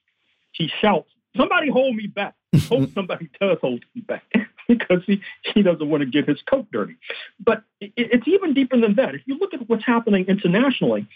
he 0.53 0.71
shouts, 0.81 1.09
Somebody 1.37 1.69
hold 1.69 1.97
me 1.97 2.07
back. 2.07 2.35
Hope 2.69 2.91
somebody 2.95 3.29
does 3.41 3.59
hold 3.61 3.85
me 3.95 4.03
back 4.03 4.23
because 4.69 5.03
he, 5.05 5.21
he 5.53 5.63
doesn't 5.63 5.89
want 5.89 6.03
to 6.03 6.07
get 6.07 6.29
his 6.29 6.41
coat 6.43 6.67
dirty. 6.73 6.97
But 7.45 7.65
it, 7.81 7.93
it's 7.97 8.29
even 8.29 8.55
deeper 8.55 8.81
than 8.81 8.95
that. 8.95 9.17
If 9.17 9.23
you 9.27 9.37
look 9.39 9.53
at 9.53 9.69
what's 9.69 9.85
happening 9.85 10.27
internationally, 10.27 11.09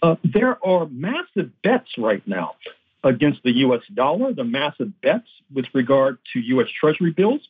uh, 0.00 0.16
there 0.24 0.64
are 0.64 0.86
massive 0.86 1.50
bets 1.62 1.98
right 1.98 2.26
now 2.26 2.54
against 3.04 3.42
the 3.42 3.52
U.S. 3.58 3.82
dollar, 3.94 4.32
the 4.32 4.44
massive 4.44 5.00
bets 5.00 5.28
with 5.52 5.66
regard 5.74 6.18
to 6.32 6.40
U.S. 6.40 6.68
Treasury 6.80 7.10
bills. 7.10 7.40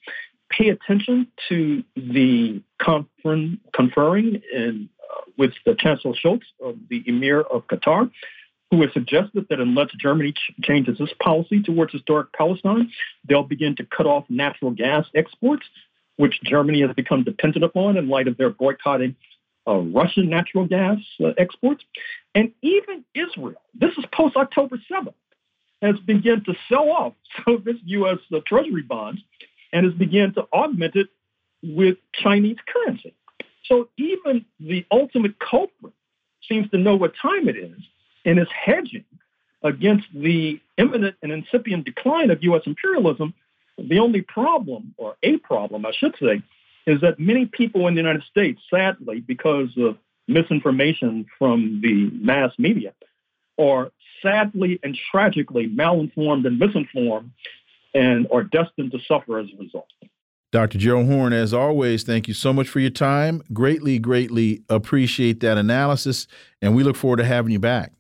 Pay 0.51 0.71
attention 0.71 1.29
to 1.49 1.85
the 1.97 2.63
confer- 2.83 3.57
conferring 3.75 4.43
in, 4.53 4.89
uh, 5.03 5.31
with 5.37 5.53
the 5.67 5.75
Chancellor 5.75 6.15
Scholz 6.15 6.43
of 6.63 6.77
the 6.89 7.03
Emir 7.07 7.43
of 7.43 7.67
Qatar, 7.67 8.11
who 8.71 8.83
has 8.83 8.93
suggested 8.93 9.47
that 9.51 9.61
unless 9.61 9.89
Germany 10.01 10.33
ch- 10.33 10.55
changes 10.63 11.01
its 11.01 11.13
policy 11.23 11.63
towards 11.63 11.93
historic 11.93 12.33
Palestine, 12.33 12.91
they'll 13.29 13.43
begin 13.43 13.77
to 13.77 13.85
cut 13.85 14.07
off 14.07 14.25
natural 14.29 14.71
gas 14.71 15.07
exports, 15.15 15.67
which 16.17 16.41
Germany 16.45 16.81
has 16.83 16.95
become 16.95 17.25
dependent 17.25 17.65
upon 17.65 17.97
in 17.97 18.09
light 18.09 18.29
of 18.29 18.37
their 18.37 18.51
boycotting 18.51 19.17
uh, 19.67 19.77
Russian 19.77 20.31
natural 20.31 20.67
gas 20.67 20.99
uh, 21.23 21.29
exports. 21.37 21.85
And 22.35 22.53
even 22.63 23.05
Israel, 23.15 23.61
this 23.79 23.93
is 23.99 24.05
post 24.13 24.37
October 24.37 24.79
7th, 24.91 25.15
has 25.83 25.97
begun 26.07 26.43
to 26.45 26.55
sell 26.69 26.91
off 26.91 27.13
some 27.45 27.57
of 27.57 27.69
its 27.69 27.81
U.S. 27.85 28.19
Uh, 28.35 28.41
Treasury 28.47 28.83
bonds 28.83 29.21
and 29.73 29.85
has 29.85 29.95
begun 29.95 30.35
to 30.35 30.47
augment 30.53 30.97
it 30.97 31.09
with 31.63 31.97
Chinese 32.15 32.57
currency. 32.73 33.15
So 33.67 33.89
even 33.97 34.45
the 34.59 34.87
ultimate 34.91 35.39
culprit 35.39 35.93
seems 36.49 36.71
to 36.71 36.79
know 36.79 36.97
what 36.97 37.13
time 37.21 37.49
it 37.49 37.57
is 37.57 37.79
and 38.25 38.39
is 38.39 38.49
hedging 38.51 39.05
against 39.63 40.07
the 40.15 40.61
imminent 40.79 41.17
and 41.23 41.33
incipient 41.33 41.85
decline 41.85 42.31
of 42.31 42.43
U.S. 42.43 42.63
imperialism. 42.65 43.35
The 43.79 43.99
only 43.99 44.23
problem, 44.23 44.95
or 44.97 45.17
a 45.23 45.37
problem, 45.39 45.87
I 45.87 45.93
should 45.97 46.15
say, 46.21 46.43
is 46.87 47.01
that 47.03 47.21
many 47.21 47.47
people 47.47 47.87
in 47.87 47.95
the 47.95 48.01
United 48.01 48.23
States, 48.25 48.61
sadly, 48.71 49.21
because 49.21 49.69
of 49.77 49.99
misinformation 50.27 51.27
from 51.39 51.81
the 51.83 52.11
mass 52.25 52.53
media, 52.59 52.93
are 53.59 53.91
sadly 54.23 54.79
and 54.83 54.97
tragically 55.11 55.69
malinformed 55.69 56.47
and 56.47 56.59
misinformed 56.59 57.31
and 57.95 58.27
are 58.33 58.45
destined 58.45 58.93
to 58.93 58.99
suffer 59.01 59.39
as 59.39 59.47
a 59.55 59.63
result. 59.63 59.89
Dr. 60.51 60.79
Gerald 60.79 61.07
Horne, 61.07 61.35
as 61.35 61.53
always, 61.53 62.05
thank 62.05 62.27
you 62.27 62.33
so 62.33 62.53
much 62.53 62.69
for 62.69 62.81
your 62.81 62.91
time. 62.91 63.43
Greatly, 63.53 63.99
greatly 63.99 64.63
appreciate 64.71 65.41
that 65.41 65.59
analysis, 65.59 66.27
and 66.63 66.75
we 66.75 66.83
look 66.83 66.97
forward 66.97 67.19
to 67.19 67.25
having 67.25 67.53
you 67.53 67.59
back. 67.59 67.93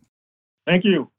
Thank 0.67 0.85
you. 0.85 1.11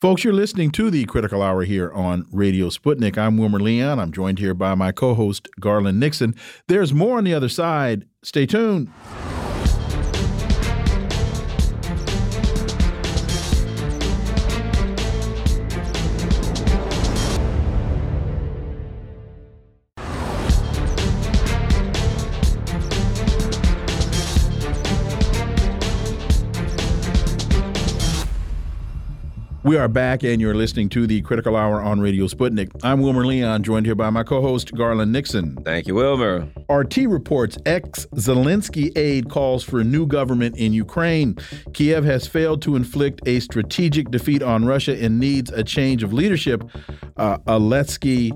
Folks, 0.00 0.24
you're 0.24 0.32
listening 0.32 0.70
to 0.72 0.90
the 0.90 1.04
Critical 1.04 1.42
Hour 1.42 1.62
here 1.62 1.92
on 1.92 2.26
Radio 2.32 2.70
Sputnik. 2.70 3.16
I'm 3.16 3.36
Wilmer 3.36 3.60
Leon. 3.60 4.00
I'm 4.00 4.12
joined 4.12 4.38
here 4.38 4.54
by 4.54 4.74
my 4.74 4.92
co 4.92 5.14
host, 5.14 5.48
Garland 5.60 6.00
Nixon. 6.00 6.34
There's 6.68 6.92
more 6.92 7.18
on 7.18 7.24
the 7.24 7.34
other 7.34 7.48
side. 7.48 8.06
Stay 8.22 8.46
tuned. 8.46 8.90
We 29.64 29.76
are 29.76 29.86
back, 29.86 30.24
and 30.24 30.40
you're 30.40 30.56
listening 30.56 30.88
to 30.88 31.06
the 31.06 31.22
Critical 31.22 31.54
Hour 31.54 31.80
on 31.80 32.00
Radio 32.00 32.26
Sputnik. 32.26 32.72
I'm 32.82 33.00
Wilmer 33.00 33.24
Leon, 33.24 33.62
joined 33.62 33.86
here 33.86 33.94
by 33.94 34.10
my 34.10 34.24
co 34.24 34.42
host, 34.42 34.74
Garland 34.74 35.12
Nixon. 35.12 35.54
Thank 35.64 35.86
you, 35.86 35.94
Wilmer. 35.94 36.48
RT 36.68 36.96
reports 37.06 37.56
ex 37.64 38.04
Zelensky 38.06 38.90
aide 38.98 39.30
calls 39.30 39.62
for 39.62 39.78
a 39.78 39.84
new 39.84 40.04
government 40.04 40.56
in 40.56 40.72
Ukraine. 40.72 41.36
Kiev 41.74 42.02
has 42.02 42.26
failed 42.26 42.60
to 42.62 42.74
inflict 42.74 43.20
a 43.24 43.38
strategic 43.38 44.10
defeat 44.10 44.42
on 44.42 44.64
Russia 44.64 45.00
and 45.00 45.20
needs 45.20 45.52
a 45.52 45.62
change 45.62 46.02
of 46.02 46.12
leadership. 46.12 46.64
Uh, 47.16 47.38
Alexei 47.46 48.32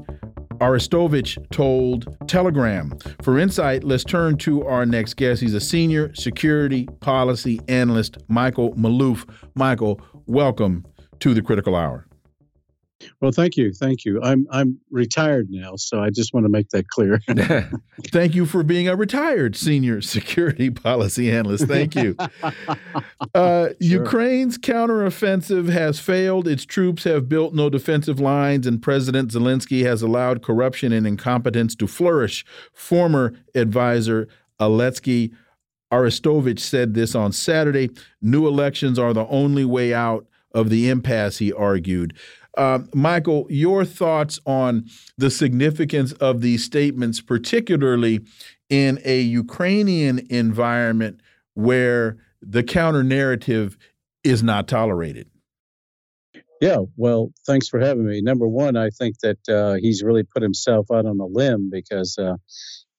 Arestovich 0.58 1.44
told 1.50 2.16
Telegram. 2.28 2.96
For 3.22 3.36
insight, 3.36 3.82
let's 3.82 4.04
turn 4.04 4.36
to 4.38 4.64
our 4.64 4.86
next 4.86 5.14
guest. 5.14 5.42
He's 5.42 5.54
a 5.54 5.60
senior 5.60 6.14
security 6.14 6.86
policy 7.00 7.60
analyst, 7.66 8.18
Michael 8.28 8.74
Maloof. 8.74 9.28
Michael, 9.56 10.00
welcome 10.26 10.86
to 11.20 11.34
the 11.34 11.42
critical 11.42 11.74
hour. 11.74 12.06
Well, 13.20 13.30
thank 13.30 13.56
you, 13.56 13.72
thank 13.72 14.04
you. 14.04 14.22
I'm 14.22 14.46
I'm 14.50 14.78
retired 14.90 15.48
now, 15.50 15.76
so 15.76 16.00
I 16.00 16.10
just 16.10 16.32
want 16.32 16.44
to 16.44 16.50
make 16.50 16.70
that 16.70 16.88
clear. 16.88 17.20
thank 18.10 18.34
you 18.34 18.46
for 18.46 18.62
being 18.62 18.88
a 18.88 18.96
retired 18.96 19.54
senior 19.54 20.00
security 20.00 20.70
policy 20.70 21.30
analyst. 21.30 21.66
Thank 21.66 21.94
you. 21.94 22.16
Uh, 22.42 22.52
sure. 23.34 23.74
Ukraine's 23.80 24.56
counteroffensive 24.56 25.68
has 25.68 26.00
failed. 26.00 26.48
Its 26.48 26.64
troops 26.64 27.04
have 27.04 27.28
built 27.28 27.54
no 27.54 27.68
defensive 27.68 28.18
lines, 28.18 28.66
and 28.66 28.82
President 28.82 29.30
Zelensky 29.30 29.84
has 29.84 30.00
allowed 30.00 30.42
corruption 30.42 30.92
and 30.92 31.06
incompetence 31.06 31.74
to 31.76 31.86
flourish. 31.86 32.46
Former 32.72 33.34
advisor 33.54 34.26
Alexei 34.58 35.30
Arestovich 35.92 36.60
said 36.60 36.94
this 36.94 37.14
on 37.14 37.32
Saturday. 37.32 37.90
New 38.22 38.46
elections 38.48 38.98
are 38.98 39.12
the 39.12 39.26
only 39.26 39.64
way 39.64 39.92
out 39.92 40.26
of 40.56 40.70
the 40.70 40.88
impasse, 40.88 41.38
he 41.38 41.52
argued. 41.52 42.16
Uh, 42.56 42.80
Michael, 42.94 43.46
your 43.50 43.84
thoughts 43.84 44.40
on 44.46 44.86
the 45.18 45.30
significance 45.30 46.12
of 46.12 46.40
these 46.40 46.64
statements, 46.64 47.20
particularly 47.20 48.20
in 48.70 48.98
a 49.04 49.20
Ukrainian 49.20 50.26
environment 50.30 51.20
where 51.54 52.16
the 52.40 52.62
counter 52.62 53.04
narrative 53.04 53.76
is 54.24 54.42
not 54.42 54.66
tolerated? 54.68 55.28
Yeah, 56.60 56.78
well, 56.96 57.32
thanks 57.46 57.68
for 57.68 57.78
having 57.78 58.06
me. 58.06 58.22
Number 58.22 58.48
one, 58.48 58.76
I 58.76 58.88
think 58.88 59.18
that 59.20 59.48
uh, 59.48 59.74
he's 59.74 60.02
really 60.02 60.22
put 60.22 60.42
himself 60.42 60.86
out 60.90 61.04
on 61.04 61.20
a 61.20 61.26
limb 61.26 61.68
because 61.70 62.16
uh, 62.16 62.36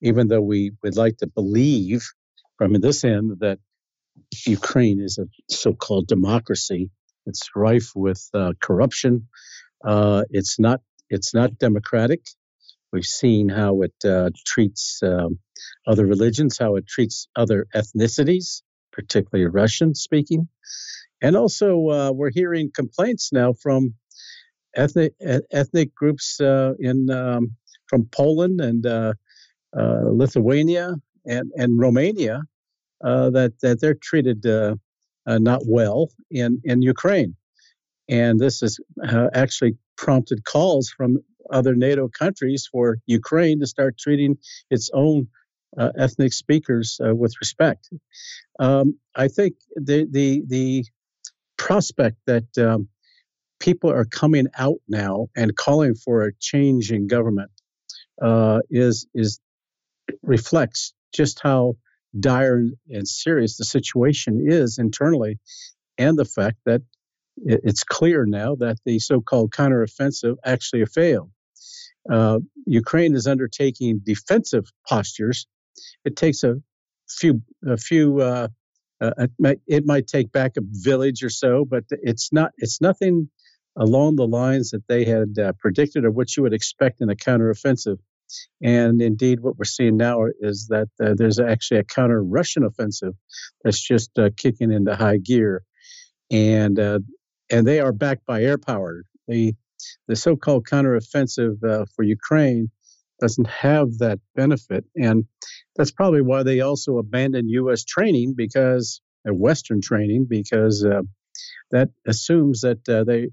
even 0.02 0.28
though 0.28 0.42
we 0.42 0.74
would 0.84 0.96
like 0.96 1.18
to 1.18 1.28
believe 1.28 2.04
from 2.58 2.74
this 2.74 3.04
end 3.04 3.40
that 3.40 3.58
Ukraine 4.46 5.00
is 5.00 5.18
a 5.18 5.26
so 5.50 5.74
called 5.74 6.08
democracy, 6.08 6.92
it's 7.28 7.49
rife 7.56 7.91
with 7.95 8.28
uh, 8.34 8.54
corruption. 8.62 9.28
Uh, 9.84 10.24
it's 10.30 10.60
not 10.60 10.82
it's 11.10 11.34
not 11.34 11.60
democratic. 11.60 12.22
We've 12.91 13.06
seen 13.06 13.49
how 13.49 13.82
it 13.82 13.94
uh, 14.06 14.30
treats 14.45 15.02
um, 15.04 15.40
other 15.86 16.06
religions, 16.06 16.58
how 16.58 16.76
it 16.78 16.88
treats 16.88 17.28
other 17.36 17.68
ethnicities, 17.76 18.62
particularly 18.91 19.49
Russian 19.49 19.94
speaking, 19.94 20.48
and 21.22 21.36
also 21.36 21.90
uh, 21.90 22.12
we're 22.12 22.32
hearing 22.32 22.72
complaints 22.74 23.32
now 23.32 23.54
from 23.54 23.94
ethnic 24.76 25.14
ethnic 25.52 25.94
groups 25.94 26.40
uh, 26.40 26.74
in 26.80 27.10
um, 27.10 27.56
from 27.88 28.08
Poland 28.12 28.62
and 28.62 28.86
uh, 28.86 29.14
Lithuania 29.74 30.95
and 31.26 31.52
and 31.56 31.80
Romania 31.80 32.41
that 33.02 33.54
that 33.62 33.82
they're 33.82 33.99
treated 34.02 34.45
uh, 35.28 35.38
not 35.38 35.62
well 35.66 36.10
in, 36.32 36.62
in 36.64 36.82
Ukraine. 36.82 37.36
And 38.10 38.40
this 38.40 38.62
has 38.62 38.80
uh, 39.06 39.28
actually 39.34 39.78
prompted 39.98 40.45
calls 40.45 40.90
from 40.90 41.18
other 41.52 41.76
NATO 41.76 42.08
countries 42.08 42.68
for 42.72 42.98
Ukraine 43.06 43.60
to 43.60 43.68
start 43.68 43.98
treating 43.98 44.38
its 44.70 44.90
own 44.94 45.28
uh, 45.78 45.91
ethnic 45.98 46.34
speakers 46.34 46.99
uh, 47.06 47.14
with 47.14 47.34
respect. 47.40 47.90
Um, 48.60 48.98
I 49.16 49.28
think 49.28 49.56
the 49.76 50.08
the 50.10 50.44
the 50.48 50.86
prospect 51.58 52.18
that 52.26 52.58
um, 52.58 52.88
people 53.60 53.91
are 53.91 54.06
coming 54.06 54.48
out 54.58 54.80
now 54.88 55.28
and 55.36 55.56
calling 55.56 55.95
for 55.95 56.24
a 56.24 56.34
change 56.40 56.91
in 56.91 57.08
government 57.08 57.52
uh, 58.22 58.60
is 58.70 59.08
is 59.14 59.40
reflects 60.24 60.94
just 61.14 61.40
how 61.41 61.76
dire 62.19 62.65
and 62.89 63.07
serious 63.07 63.57
the 63.57 63.65
situation 63.65 64.45
is 64.48 64.77
internally, 64.77 65.39
and 65.98 66.18
the 66.18 66.26
fact 66.26 66.57
that 66.65 66.81
it's 67.45 67.84
clear 67.84 68.26
now 68.26 68.56
that 68.56 68.77
the 68.85 68.99
so-called 68.99 69.52
counteroffensive 69.52 70.38
actually 70.44 70.85
failed. 70.85 71.31
Uh, 72.11 72.39
Ukraine 72.65 73.15
is 73.15 73.27
undertaking 73.27 74.02
defensive 74.03 74.65
postures. 74.88 75.45
It 76.06 76.15
takes 76.15 76.44
a 76.44 76.56
few 77.10 77.41
a 77.65 77.77
few. 77.77 78.22
Uh, 78.22 78.48
uh, 78.99 79.11
it, 79.19 79.31
might, 79.38 79.60
it 79.68 79.85
might 79.85 80.07
take 80.07 80.31
back 80.31 80.57
a 80.57 80.61
village 80.64 81.23
or 81.23 81.30
so, 81.30 81.65
but 81.65 81.84
it's 81.89 82.34
not. 82.34 82.52
It's 82.57 82.81
nothing 82.81 83.30
along 83.76 84.15
the 84.15 84.27
lines 84.27 84.72
that 84.72 84.88
they 84.88 85.06
had 85.06 85.38
uh, 85.38 85.53
predicted 85.60 86.03
or 86.03 86.11
what 86.11 86.35
you 86.35 86.44
would 86.44 86.53
expect 86.53 87.02
in 87.02 87.10
a 87.10 87.15
counteroffensive. 87.15 87.99
And 88.62 89.02
indeed, 89.02 89.40
what 89.40 89.58
we're 89.58 89.66
seeing 89.66 89.98
now 89.98 90.26
is 90.40 90.68
that 90.70 90.90
uh, 91.04 91.14
there's 91.16 91.40
actually 91.40 91.80
a 91.80 91.84
counter 91.84 92.24
Russian 92.24 92.64
offensive 92.64 93.14
that's 93.64 93.80
just 93.80 94.18
uh, 94.18 94.30
kicking 94.36 94.72
into 94.72 94.95
high 94.95 95.18
gear. 95.18 95.64
And 96.32 96.80
uh, 96.80 96.99
and 97.49 97.66
they 97.66 97.80
are 97.80 97.94
backed 97.94 98.26
by 98.26 98.44
air 98.44 98.58
power. 98.58 99.04
The 99.28 99.56
the 100.08 100.16
so-called 100.16 100.66
counteroffensive 100.68 101.64
uh, 101.64 101.86
for 101.95 102.04
Ukraine 102.04 102.70
doesn't 103.22 103.48
have 103.48 103.98
that 103.99 104.20
benefit, 104.36 104.86
and 104.95 105.26
that's 105.76 105.91
probably 105.91 106.22
why 106.22 106.44
they 106.44 106.60
also 106.60 106.98
abandoned 106.98 107.49
U.S. 107.52 107.84
training 107.86 108.34
because 108.36 109.02
uh, 109.28 109.34
Western 109.34 109.82
training 109.82 110.26
because 110.30 110.84
uh, 110.84 111.02
that 111.72 111.90
assumes 112.06 112.62
that 112.62 112.84
they 112.86 113.30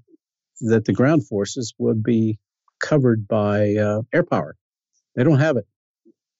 that 0.61 0.85
the 0.85 0.93
ground 0.93 1.27
forces 1.27 1.73
would 1.77 2.01
be 2.03 2.39
covered 2.79 3.27
by 3.27 3.75
uh, 3.75 4.01
air 4.13 4.23
power. 4.23 4.55
They 5.15 5.23
don't 5.23 5.39
have 5.39 5.57
it, 5.57 5.65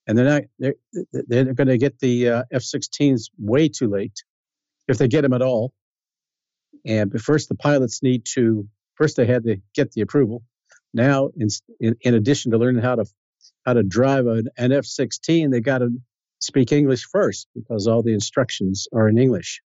and 0.07 0.17
they're 0.17 0.25
not. 0.25 0.43
They're 0.59 0.75
they're 1.11 1.53
going 1.53 1.67
to 1.67 1.77
get 1.77 1.99
the 1.99 2.29
uh, 2.29 2.43
F-16s 2.51 3.29
way 3.37 3.69
too 3.69 3.89
late, 3.89 4.23
if 4.87 4.97
they 4.97 5.07
get 5.07 5.21
them 5.21 5.33
at 5.33 5.41
all. 5.41 5.73
And 6.85 7.19
first, 7.21 7.49
the 7.49 7.55
pilots 7.55 8.03
need 8.03 8.25
to. 8.33 8.67
First, 8.95 9.17
they 9.17 9.25
had 9.25 9.43
to 9.45 9.57
get 9.73 9.91
the 9.91 10.01
approval. 10.01 10.43
Now, 10.93 11.29
in 11.37 11.47
in, 11.79 11.95
in 12.01 12.13
addition 12.13 12.51
to 12.51 12.57
learning 12.57 12.83
how 12.83 12.95
to 12.95 13.05
how 13.65 13.73
to 13.73 13.83
drive 13.83 14.27
an, 14.27 14.49
an 14.57 14.71
F-16, 14.71 15.51
they 15.51 15.59
got 15.59 15.79
to 15.79 15.89
speak 16.39 16.71
English 16.71 17.05
first 17.05 17.47
because 17.55 17.87
all 17.87 18.03
the 18.03 18.13
instructions 18.13 18.87
are 18.93 19.07
in 19.07 19.17
English. 19.17 19.61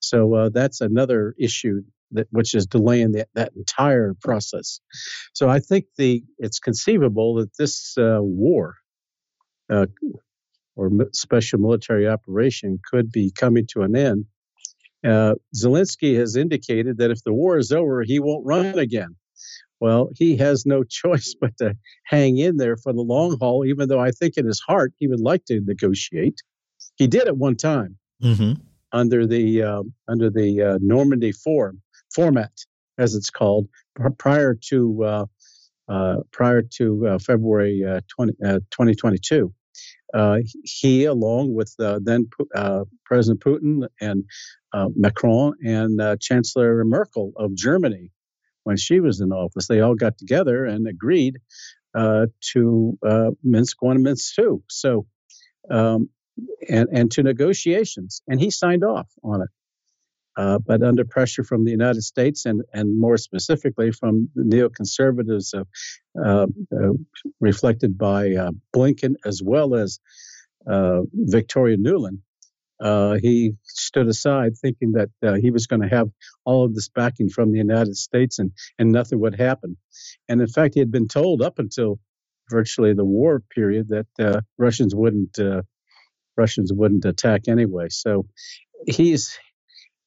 So 0.00 0.34
uh, 0.34 0.48
that's 0.52 0.80
another 0.80 1.34
issue 1.38 1.82
that 2.12 2.26
which 2.30 2.54
is 2.54 2.66
delaying 2.66 3.12
the, 3.12 3.26
that 3.34 3.52
entire 3.56 4.14
process. 4.22 4.80
So 5.32 5.48
I 5.48 5.60
think 5.60 5.86
the 5.96 6.22
it's 6.38 6.58
conceivable 6.58 7.34
that 7.36 7.56
this 7.58 7.96
uh, 7.98 8.18
war 8.20 8.76
uh, 9.70 9.86
or 10.76 10.90
special 11.12 11.58
military 11.58 12.08
operation 12.08 12.78
could 12.90 13.10
be 13.10 13.32
coming 13.38 13.66
to 13.72 13.82
an 13.82 13.96
end. 13.96 14.24
Uh, 15.04 15.34
Zelensky 15.54 16.16
has 16.18 16.36
indicated 16.36 16.98
that 16.98 17.10
if 17.10 17.22
the 17.24 17.32
war 17.32 17.58
is 17.58 17.72
over, 17.72 18.02
he 18.02 18.18
won't 18.18 18.46
run 18.46 18.78
again. 18.78 19.16
Well, 19.80 20.10
he 20.14 20.36
has 20.36 20.66
no 20.66 20.82
choice 20.88 21.34
but 21.40 21.56
to 21.58 21.76
hang 22.04 22.38
in 22.38 22.56
there 22.56 22.76
for 22.76 22.92
the 22.92 23.02
long 23.02 23.36
haul, 23.40 23.64
even 23.64 23.88
though 23.88 24.00
I 24.00 24.10
think 24.10 24.36
in 24.36 24.46
his 24.46 24.60
heart 24.60 24.92
he 24.98 25.08
would 25.08 25.20
like 25.20 25.44
to 25.46 25.60
negotiate. 25.60 26.38
He 26.96 27.06
did 27.06 27.28
at 27.28 27.36
one 27.36 27.56
time 27.56 27.96
mm-hmm. 28.22 28.60
under 28.92 29.26
the 29.26 29.62
uh, 29.62 29.82
under 30.08 30.30
the 30.30 30.62
uh, 30.62 30.78
Normandy 30.80 31.32
form 31.32 31.80
format, 32.14 32.52
as 32.98 33.14
it's 33.14 33.30
called, 33.30 33.68
prior 34.18 34.56
to 34.68 35.04
uh, 35.04 35.26
uh 35.88 36.16
prior 36.32 36.62
to 36.62 37.06
uh, 37.06 37.18
February 37.18 37.84
uh, 37.84 38.00
20, 38.16 38.32
2022. 38.42 39.52
he, 40.62 41.04
along 41.04 41.54
with 41.54 41.74
then 41.78 42.28
President 43.04 43.40
Putin 43.40 43.88
and 44.00 44.24
Macron 44.96 45.54
and 45.64 46.20
Chancellor 46.20 46.84
Merkel 46.84 47.32
of 47.36 47.54
Germany, 47.54 48.10
when 48.68 48.76
she 48.76 49.00
was 49.00 49.22
in 49.22 49.32
office. 49.32 49.66
They 49.66 49.80
all 49.80 49.94
got 49.94 50.18
together 50.18 50.66
and 50.66 50.86
agreed 50.86 51.38
uh, 51.94 52.26
to 52.52 52.98
uh, 53.02 53.30
Minsk 53.42 53.80
one 53.80 53.96
and 53.96 54.04
Minsk 54.04 54.34
two. 54.34 54.62
So, 54.68 55.06
um, 55.70 56.10
and 56.68 56.88
and 56.92 57.10
to 57.12 57.22
negotiations, 57.22 58.20
and 58.28 58.38
he 58.38 58.50
signed 58.50 58.84
off 58.84 59.08
on 59.24 59.40
it. 59.40 59.48
Uh, 60.38 60.58
but 60.58 60.84
under 60.84 61.04
pressure 61.04 61.42
from 61.42 61.64
the 61.64 61.72
United 61.72 62.02
States 62.02 62.46
and, 62.46 62.62
and 62.72 62.98
more 62.98 63.16
specifically 63.16 63.90
from 63.90 64.28
the 64.36 64.44
neoconservatives 64.44 65.52
uh, 65.52 65.64
uh, 66.24 66.46
uh, 66.72 66.92
reflected 67.40 67.98
by 67.98 68.28
Blinken 68.74 69.14
as 69.24 69.42
well 69.42 69.74
as 69.74 69.98
Victoria 71.12 71.76
Nuland, 71.76 72.20
uh, 72.80 73.16
he 73.20 73.54
stood 73.64 74.06
aside 74.06 74.56
thinking 74.56 74.92
that 74.92 75.10
uh, 75.22 75.34
he 75.34 75.50
was 75.50 75.66
going 75.66 75.82
to 75.82 75.88
have 75.88 76.08
all 76.44 76.64
of 76.64 76.74
this 76.74 76.88
backing 76.88 77.28
from 77.28 77.50
the 77.50 77.58
United 77.58 77.96
States 77.96 78.38
and, 78.38 78.52
and 78.78 78.92
nothing 78.92 79.20
would 79.20 79.34
happen. 79.38 79.76
And 80.28 80.40
in 80.40 80.46
fact, 80.46 80.74
he 80.74 80.80
had 80.80 80.92
been 80.92 81.08
told 81.08 81.42
up 81.42 81.58
until 81.58 81.98
virtually 82.50 82.94
the 82.94 83.04
war 83.04 83.42
period 83.50 83.88
that 83.88 84.06
uh, 84.18 84.40
Russians 84.56 84.94
wouldn't 84.94 85.38
uh, 85.38 85.62
Russians 86.36 86.72
wouldn't 86.72 87.04
attack 87.04 87.48
anyway. 87.48 87.88
So 87.90 88.26
he's 88.86 89.36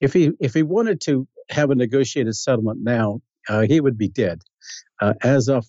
if 0.02 0.14
he 0.14 0.32
if 0.40 0.53
he 0.53 0.64
wanted 0.64 0.99
to 1.02 1.28
have 1.49 1.69
a 1.69 1.76
negotiated 1.76 2.36
settlement 2.36 2.80
now, 2.82 3.22
uh, 3.48 3.61
he 3.61 3.80
would 3.80 3.98
be 3.98 4.10
dead. 4.10 4.41
Uh, 4.99 5.14
as 5.22 5.48
of 5.48 5.65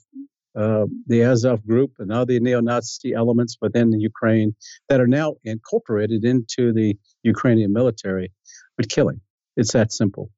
uh, 0.54 0.86
the 1.06 1.22
Azov 1.22 1.66
group 1.66 1.92
and 1.98 2.12
other 2.12 2.38
neo-Nazi 2.38 3.14
elements 3.14 3.56
within 3.60 3.98
Ukraine 4.00 4.54
that 4.88 5.00
are 5.00 5.06
now 5.06 5.36
incorporated 5.44 6.24
into 6.24 6.72
the 6.72 6.98
Ukrainian 7.22 7.72
military 7.72 8.32
would 8.76 8.90
kill 8.90 9.08
him. 9.08 9.20
It's 9.56 9.72
that 9.72 9.92
simple. 9.92 10.30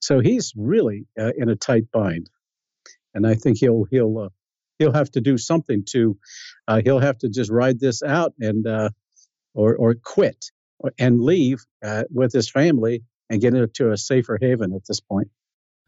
So 0.00 0.18
he's 0.18 0.52
really 0.56 1.06
uh, 1.18 1.32
in 1.36 1.48
a 1.48 1.56
tight 1.56 1.90
bind, 1.92 2.28
and 3.14 3.26
I 3.26 3.34
think 3.34 3.58
he'll 3.58 3.84
he'll 3.90 4.18
uh, 4.18 4.28
he'll 4.78 4.92
have 4.92 5.10
to 5.12 5.20
do 5.20 5.38
something 5.38 5.84
to 5.90 6.16
uh, 6.66 6.80
he'll 6.84 6.98
have 6.98 7.18
to 7.18 7.28
just 7.28 7.50
ride 7.50 7.78
this 7.80 8.02
out 8.02 8.32
and 8.40 8.66
uh, 8.66 8.90
or 9.54 9.76
or 9.76 9.94
quit 9.94 10.46
and 10.98 11.20
leave 11.20 11.64
with 12.10 12.32
his 12.32 12.50
family 12.50 13.02
and 13.30 13.40
get 13.40 13.54
into 13.54 13.92
a 13.92 13.96
safer 13.96 14.36
haven 14.40 14.74
at 14.74 14.84
this 14.86 15.00
point. 15.00 15.30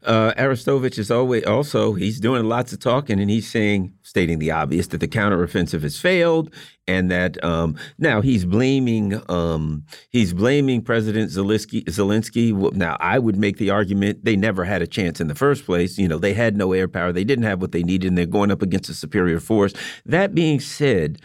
Uh, 0.05 0.33
Arestovich 0.35 0.99
is 0.99 1.13
always 1.13 1.45
also 1.45 1.93
he's 1.93 2.19
doing 2.19 2.45
lots 2.45 2.73
of 2.73 2.81
talking 2.81 3.21
and 3.21 3.31
he's 3.31 3.49
saying, 3.49 3.95
stating 4.03 4.41
the 4.41 4.51
obvious, 4.51 4.89
that 4.89 4.99
the 4.99 5.07
counteroffensive 5.07 5.83
has 5.83 6.01
failed, 6.01 6.53
and 6.89 7.09
that 7.09 7.43
um, 7.45 7.77
now 7.99 8.21
he's 8.21 8.45
blaming 8.45 9.23
um, 9.31 9.85
he's 10.11 10.33
blaming 10.33 10.83
President 10.83 11.31
Zelensky. 11.31 11.85
Zelensky. 11.85 12.75
Now 12.75 12.97
I 12.99 13.21
would 13.21 13.37
make 13.37 13.59
the 13.59 13.71
argument 13.71 14.25
they 14.25 14.35
never 14.35 14.65
had 14.65 14.83
a 14.83 14.89
chance 14.89 15.21
in 15.21 15.29
the 15.29 15.37
first 15.37 15.65
place. 15.65 15.99
You 15.99 16.09
know 16.09 16.19
they 16.19 16.35
had 16.35 16.57
no 16.57 16.73
air 16.73 16.89
power, 16.89 17.13
they 17.13 17.25
didn't 17.25 17.45
have 17.45 17.61
what 17.61 17.71
they 17.71 17.85
needed, 17.85 18.09
and 18.09 18.19
they're 18.19 18.27
going 18.27 18.51
up 18.51 18.63
against 18.63 18.91
a 18.91 18.95
superior 18.95 19.39
force. 19.39 19.73
That 20.05 20.35
being 20.35 20.59
said, 20.59 21.21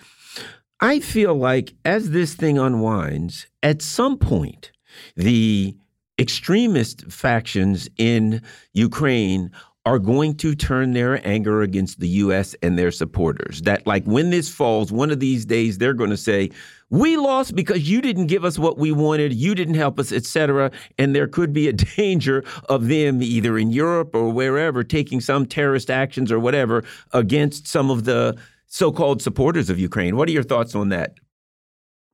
I 0.80 1.00
feel 1.00 1.34
like 1.34 1.74
as 1.84 2.12
this 2.12 2.36
thing 2.36 2.60
unwinds, 2.60 3.48
at 3.64 3.82
some 3.82 4.20
point 4.20 4.72
the 5.16 5.76
extremist 6.20 7.10
factions 7.12 7.90
in 7.98 8.42
Ukraine 8.74 9.52
are 9.88 10.00
going 10.00 10.36
to 10.36 10.54
turn 10.54 10.92
their 10.92 11.26
anger 11.26 11.62
against 11.62 12.02
the 12.02 12.10
U.S. 12.10 12.54
and 12.62 12.78
their 12.78 12.92
supporters. 12.92 13.62
That, 13.62 13.88
like, 13.88 14.04
when 14.04 14.32
this 14.32 14.50
falls, 14.50 14.92
one 14.92 15.12
of 15.12 15.22
these 15.22 15.46
days 15.46 15.78
they're 15.78 15.94
going 15.94 16.10
to 16.10 16.18
say, 16.18 16.52
"We 16.90 17.16
lost 17.16 17.56
because 17.56 17.90
you 17.90 18.02
didn't 18.02 18.28
give 18.28 18.44
us 18.44 18.60
what 18.60 18.78
we 18.78 18.92
wanted, 18.92 19.34
you 19.34 19.56
didn't 19.56 19.76
help 19.76 19.98
us, 19.98 20.12
etc." 20.12 20.72
And 20.98 21.16
there 21.16 21.28
could 21.28 21.54
be 21.54 21.70
a 21.70 21.74
danger 21.98 22.44
of 22.68 22.90
them 22.90 23.22
either 23.22 23.58
in 23.58 23.72
Europe 23.72 24.14
or 24.14 24.30
wherever 24.30 24.84
taking 24.84 25.22
some 25.22 25.46
terrorist 25.46 25.90
actions 25.90 26.34
or 26.34 26.40
whatever 26.40 26.84
against 27.14 27.66
some 27.66 27.90
of 27.90 28.04
the 28.04 28.38
so-called 28.66 29.22
supporters 29.22 29.70
of 29.70 29.80
Ukraine. 29.80 30.18
What 30.18 30.28
are 30.28 30.34
your 30.34 30.44
thoughts 30.44 30.76
on 30.76 30.90
that? 30.90 31.14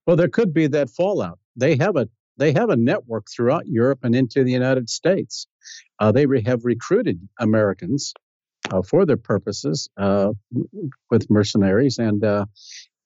Well, 0.06 0.16
there 0.16 0.28
could 0.28 0.54
be 0.54 0.68
that 0.68 0.92
fallout. 0.92 1.40
They 1.56 1.76
have 1.78 1.96
a 1.96 2.08
they 2.38 2.54
have 2.54 2.70
a 2.70 2.76
network 2.76 3.28
throughout 3.30 3.68
Europe 3.68 4.00
and 4.04 4.16
into 4.16 4.44
the 4.44 4.52
United 4.52 4.90
States. 4.90 5.48
Uh, 6.00 6.12
they 6.12 6.26
re- 6.26 6.44
have 6.44 6.66
recruited 6.66 7.28
Americans 7.40 8.14
uh, 8.72 8.82
for 8.82 9.06
their 9.06 9.18
purposes 9.18 9.90
uh, 9.98 10.30
with 11.10 11.30
mercenaries, 11.30 11.98
and 12.00 12.24
uh, 12.24 12.46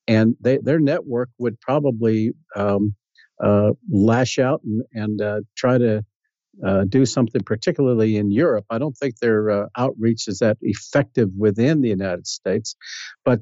and 0.08 0.36
they, 0.40 0.58
their 0.58 0.80
network 0.80 1.30
would 1.38 1.60
probably 1.60 2.32
um, 2.56 2.96
uh, 3.44 3.72
lash 3.92 4.40
out 4.40 4.62
and, 4.64 4.84
and 4.94 5.22
uh, 5.22 5.42
try 5.56 5.78
to 5.78 6.04
do 6.90 7.06
something, 7.06 7.44
particularly 7.44 8.18
in 8.18 8.32
Europe. 8.32 8.66
I 8.72 8.80
don't 8.80 8.98
think 8.98 9.20
their 9.20 9.68
outreach 9.78 10.28
is 10.28 10.40
that 10.40 10.58
effective 10.62 11.30
within 11.38 11.82
the 11.82 11.90
United 11.90 12.26
States, 12.26 12.76
but 13.24 13.42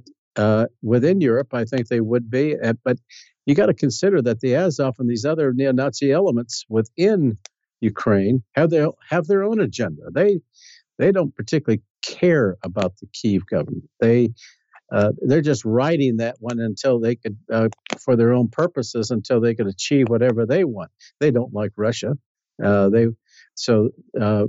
within 0.82 1.22
Europe, 1.22 1.54
I 1.54 1.64
think 1.64 1.88
they 1.88 2.02
would 2.02 2.30
be. 2.30 2.58
but 2.84 2.98
you 3.46 3.56
got 3.56 3.68
to 3.68 3.74
consider 3.74 4.22
that 4.22 4.40
the 4.40 4.56
Azov 4.56 4.96
and 5.00 5.10
these 5.10 5.26
other 5.26 5.54
neo-Nazi 5.54 6.12
elements 6.12 6.66
within 6.70 7.38
Ukraine 7.82 8.44
have 8.54 8.70
their 8.70 8.90
have 9.10 9.28
their 9.28 9.44
own 9.44 9.60
agenda. 9.60 10.04
They 10.12 10.40
they 10.98 11.12
don't 11.12 11.36
particularly 11.36 11.82
care 12.04 12.58
about 12.64 12.98
the 12.98 13.08
Kiev 13.14 13.46
government. 13.46 13.90
They 14.00 14.30
uh, 14.92 15.12
they're 15.22 15.42
just 15.42 15.66
riding 15.66 16.18
that 16.18 16.36
one 16.40 16.60
until 16.60 17.00
they 17.00 17.16
could, 17.16 17.38
uh, 17.52 17.70
for 18.00 18.16
their 18.16 18.34
own 18.34 18.48
purposes, 18.48 19.10
until 19.12 19.42
they 19.42 19.56
could 19.56 19.68
achieve 19.68 20.10
whatever 20.10 20.46
they 20.46 20.64
want. 20.64 20.92
They 21.20 21.32
don't 21.32 21.54
like 21.54 21.72
Russia. 21.76 22.18
Uh, 22.64 22.90
they 22.90 23.08
so 23.56 23.90
uh, 24.20 24.46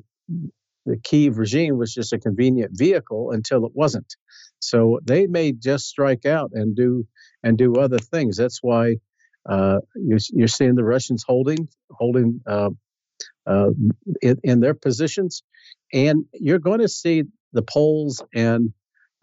the 0.86 0.96
Kiev 0.96 1.36
regime 1.36 1.76
was 1.76 1.92
just 1.92 2.12
a 2.12 2.18
convenient 2.18 2.70
vehicle 2.72 3.32
until 3.32 3.66
it 3.66 3.72
wasn't. 3.74 4.16
So 4.60 5.00
they 5.04 5.26
may 5.26 5.52
just 5.52 5.86
strike 5.86 6.24
out 6.24 6.52
and 6.54 6.74
do 6.74 7.06
and 7.42 7.58
do 7.58 7.74
other 7.76 7.98
things. 7.98 8.36
That's 8.36 8.62
why 8.62 8.96
uh, 9.48 9.80
you're, 9.94 10.18
you're, 10.32 10.48
seeing 10.48 10.74
the 10.74 10.84
Russians 10.84 11.24
holding 11.26 11.68
holding 11.90 12.40
uh, 12.46 12.70
uh, 13.46 13.70
in, 14.22 14.36
in, 14.42 14.60
their 14.60 14.74
positions, 14.74 15.42
and 15.92 16.24
you're 16.32 16.58
going 16.58 16.80
to 16.80 16.88
see 16.88 17.24
the 17.52 17.62
Poles 17.62 18.22
and 18.34 18.72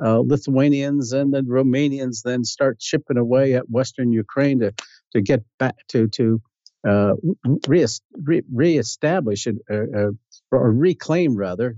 uh, 0.02 0.19
Lithuanians 0.19 1.11
and 1.11 1.34
the 1.34 1.41
Romanians 1.41 2.22
then 2.23 2.45
start 2.45 2.80
chipping 2.80 3.18
away 3.18 3.56
at 3.56 3.69
Western 3.69 4.11
Ukraine 4.11 4.60
to 4.60 4.73
to 5.11 5.22
get 5.22 5.44
back 5.60 5.76
to 5.90 6.07
to 6.10 6.41
uh, 6.88 7.14
re- 7.68 7.85
re- 8.22 8.44
reestablish 8.52 9.48
uh, 9.48 10.11
or 10.57 10.71
reclaim 10.71 11.35
rather 11.35 11.77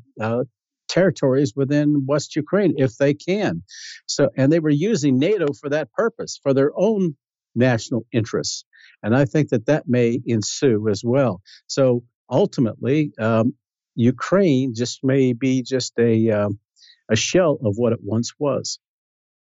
territories 0.87 1.53
within 1.55 2.05
West 2.07 2.35
Ukraine 2.35 2.73
if 2.77 2.97
they 2.97 3.13
can. 3.13 3.63
So, 4.07 4.29
and 4.37 4.51
they 4.51 4.59
were 4.59 4.69
using 4.69 5.19
NATO 5.19 5.47
for 5.53 5.69
that 5.69 5.91
purpose, 5.91 6.39
for 6.41 6.53
their 6.53 6.71
own 6.75 7.15
national 7.55 8.05
interests. 8.11 8.65
And 9.03 9.15
I 9.15 9.25
think 9.25 9.49
that 9.49 9.65
that 9.65 9.87
may 9.87 10.21
ensue 10.25 10.87
as 10.89 11.03
well. 11.03 11.41
So 11.67 12.03
ultimately, 12.29 13.11
um, 13.19 13.53
Ukraine 13.95 14.73
just 14.73 15.03
may 15.03 15.33
be 15.33 15.63
just 15.63 15.93
a 15.97 16.29
um, 16.31 16.59
a 17.09 17.15
shell 17.15 17.59
of 17.63 17.75
what 17.77 17.93
it 17.93 17.99
once 18.01 18.33
was. 18.39 18.79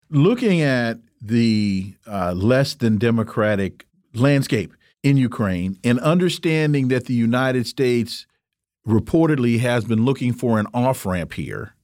Looking 0.10 0.62
at 0.62 1.00
the 1.22 1.96
uh, 2.06 2.34
less 2.34 2.76
than 2.76 2.98
democratic 2.98 3.88
landscape 4.14 4.74
in 5.02 5.18
Ukraine 5.18 5.80
and 5.84 6.00
understanding 6.00 6.90
that 6.90 7.06
the 7.06 7.14
United 7.14 7.66
States 7.66 8.28
reportedly 8.88 9.60
has 9.60 9.86
been 9.86 10.06
looking 10.06 10.34
for 10.34 10.60
an 10.60 10.68
off 10.74 11.06
ramp 11.06 11.34
here, 11.34 11.76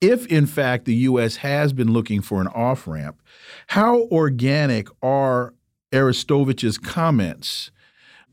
if 0.00 0.26
in 0.26 0.46
fact 0.46 0.84
the 0.84 0.94
U.S. 0.94 1.36
has 1.36 1.72
been 1.72 1.92
looking 1.92 2.22
for 2.22 2.40
an 2.40 2.46
off 2.48 2.86
ramp, 2.86 3.20
how 3.68 4.02
organic 4.04 4.88
are 5.02 5.54
Arestovich's 5.92 6.78
comments? 6.78 7.70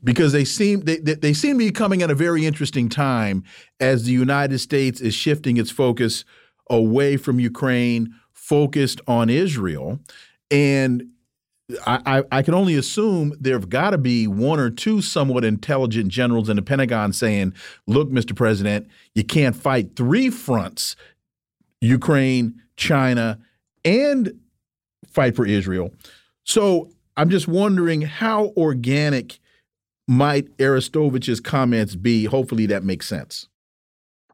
Because 0.02 0.32
they 0.32 0.44
seem 0.44 0.80
they, 0.82 0.98
they 0.98 1.32
seem 1.32 1.58
to 1.58 1.64
be 1.64 1.70
coming 1.70 2.02
at 2.02 2.10
a 2.10 2.14
very 2.14 2.44
interesting 2.44 2.88
time 2.88 3.42
as 3.80 4.04
the 4.04 4.12
United 4.12 4.58
States 4.58 5.00
is 5.00 5.14
shifting 5.14 5.56
its 5.56 5.70
focus 5.70 6.24
away 6.68 7.16
from 7.16 7.40
Ukraine, 7.40 8.14
focused 8.32 9.00
on 9.06 9.30
Israel, 9.30 9.98
and 10.50 11.08
I, 11.86 12.22
I, 12.30 12.42
can 12.42 12.52
only 12.52 12.74
assume 12.74 13.34
there 13.40 13.54
have 13.54 13.70
got 13.70 13.90
to 13.90 13.98
be 13.98 14.26
one 14.26 14.60
or 14.60 14.68
two 14.68 15.00
somewhat 15.00 15.44
intelligent 15.44 16.08
generals 16.08 16.50
in 16.50 16.56
the 16.56 16.62
Pentagon 16.62 17.14
saying, 17.14 17.54
look, 17.86 18.10
Mr. 18.10 18.36
President, 18.36 18.86
you 19.14 19.24
can't 19.24 19.56
fight 19.56 19.96
three 19.96 20.28
fronts 20.28 20.94
Ukraine, 21.80 22.60
China, 22.76 23.38
and 23.84 24.38
fight 25.08 25.36
for 25.36 25.46
Israel. 25.46 25.90
So 26.44 26.90
I'm 27.16 27.30
just 27.30 27.48
wondering 27.48 28.02
how 28.02 28.52
organic 28.56 29.38
might 30.06 30.54
Arestovich's 30.58 31.40
comments 31.40 31.96
be? 31.96 32.24
Hopefully 32.26 32.66
that 32.66 32.84
makes 32.84 33.06
sense. 33.06 33.48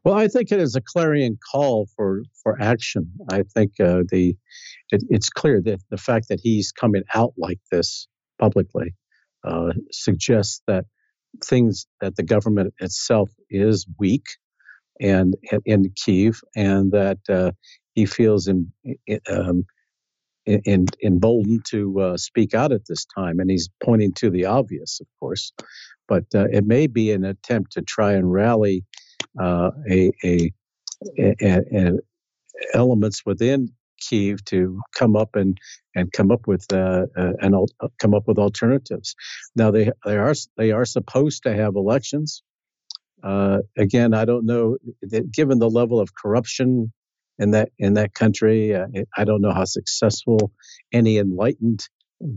Well, 0.03 0.15
I 0.15 0.27
think 0.27 0.51
it 0.51 0.59
is 0.59 0.75
a 0.75 0.81
clarion 0.81 1.37
call 1.51 1.87
for 1.95 2.23
for 2.41 2.59
action. 2.59 3.11
I 3.29 3.43
think 3.43 3.79
uh, 3.79 4.03
the 4.09 4.35
it, 4.91 5.03
it's 5.09 5.29
clear 5.29 5.61
that 5.61 5.79
the 5.89 5.97
fact 5.97 6.27
that 6.29 6.39
he's 6.41 6.71
coming 6.71 7.03
out 7.13 7.33
like 7.37 7.59
this 7.71 8.07
publicly 8.39 8.95
uh, 9.43 9.73
suggests 9.91 10.61
that 10.67 10.85
things 11.45 11.85
that 12.01 12.15
the 12.15 12.23
government 12.23 12.73
itself 12.79 13.29
is 13.49 13.85
weak 13.99 14.25
and 14.99 15.35
in 15.65 15.91
Kiev, 15.95 16.41
and 16.55 16.91
that 16.91 17.19
uh, 17.29 17.51
he 17.93 18.05
feels 18.05 18.47
in, 18.47 18.71
um, 19.29 19.65
in, 20.45 20.85
emboldened 21.03 21.65
to 21.69 21.99
uh, 21.99 22.17
speak 22.17 22.53
out 22.53 22.71
at 22.71 22.85
this 22.87 23.05
time. 23.05 23.39
And 23.39 23.49
he's 23.49 23.69
pointing 23.83 24.13
to 24.15 24.29
the 24.29 24.45
obvious, 24.45 24.99
of 24.99 25.07
course, 25.19 25.53
but 26.07 26.25
uh, 26.35 26.47
it 26.51 26.65
may 26.65 26.87
be 26.87 27.11
an 27.11 27.23
attempt 27.23 27.71
to 27.73 27.81
try 27.81 28.13
and 28.13 28.31
rally 28.31 28.83
uh, 29.39 29.71
a, 29.89 30.11
a, 30.23 30.51
a, 31.19 31.35
a, 31.41 31.91
elements 32.73 33.23
within 33.25 33.69
Kiev 33.99 34.43
to 34.45 34.81
come 34.95 35.15
up 35.15 35.35
and 35.35 35.57
and 35.95 36.11
come 36.11 36.31
up 36.31 36.47
with 36.47 36.65
uh, 36.73 37.05
uh, 37.17 37.33
and 37.41 37.55
come 38.01 38.13
up 38.13 38.27
with 38.27 38.39
alternatives. 38.39 39.15
Now 39.55 39.71
they 39.71 39.91
they 40.05 40.17
are 40.17 40.33
they 40.57 40.71
are 40.71 40.85
supposed 40.85 41.43
to 41.43 41.55
have 41.55 41.75
elections. 41.75 42.43
Uh, 43.23 43.59
again, 43.77 44.13
I 44.13 44.25
don't 44.25 44.45
know. 44.45 44.77
Given 45.31 45.59
the 45.59 45.69
level 45.69 45.99
of 45.99 46.15
corruption 46.15 46.91
in 47.39 47.51
that 47.51 47.69
in 47.79 47.95
that 47.95 48.13
country, 48.13 48.75
uh, 48.75 48.87
I 49.17 49.25
don't 49.25 49.41
know 49.41 49.53
how 49.53 49.65
successful 49.65 50.51
any 50.91 51.17
enlightened 51.17 51.87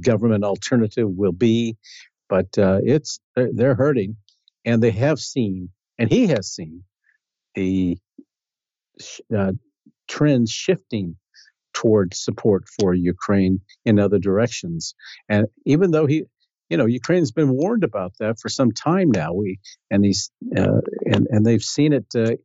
government 0.03 0.45
alternative 0.45 1.09
will 1.11 1.33
be. 1.33 1.77
But 2.29 2.59
uh, 2.59 2.81
it's 2.85 3.21
they're, 3.37 3.51
they're 3.55 3.75
hurting, 3.75 4.17
and 4.65 4.83
they 4.83 4.91
have 4.93 5.21
seen, 5.21 5.71
and 5.99 6.11
he 6.11 6.27
has 6.29 6.53
seen 6.53 6.85
the 7.55 7.99
uh, 9.37 9.53
trends 10.09 10.51
shifting 10.51 11.17
toward 11.73 12.15
support 12.15 12.65
for 12.69 12.95
Ukraine 12.95 13.61
in 13.85 13.99
other 13.99 14.19
directions. 14.19 14.95
And 15.29 15.47
even 15.67 15.91
though 15.91 16.07
he, 16.07 16.25
you 16.71 16.77
know, 16.77 16.87
Ukraine's 16.87 17.33
been 17.33 17.53
warned 17.53 17.85
about 17.85 18.13
that 18.21 18.39
for 18.39 18.49
some 18.49 18.73
time 18.73 19.11
now. 19.11 19.33
We 19.33 19.59
and 19.91 20.05
he's 20.05 20.31
uh, 20.57 20.81
and 21.05 21.27
and 21.31 21.45
they've 21.45 21.63
seen 21.63 21.93
it 21.93 22.07
uh, 22.17 22.37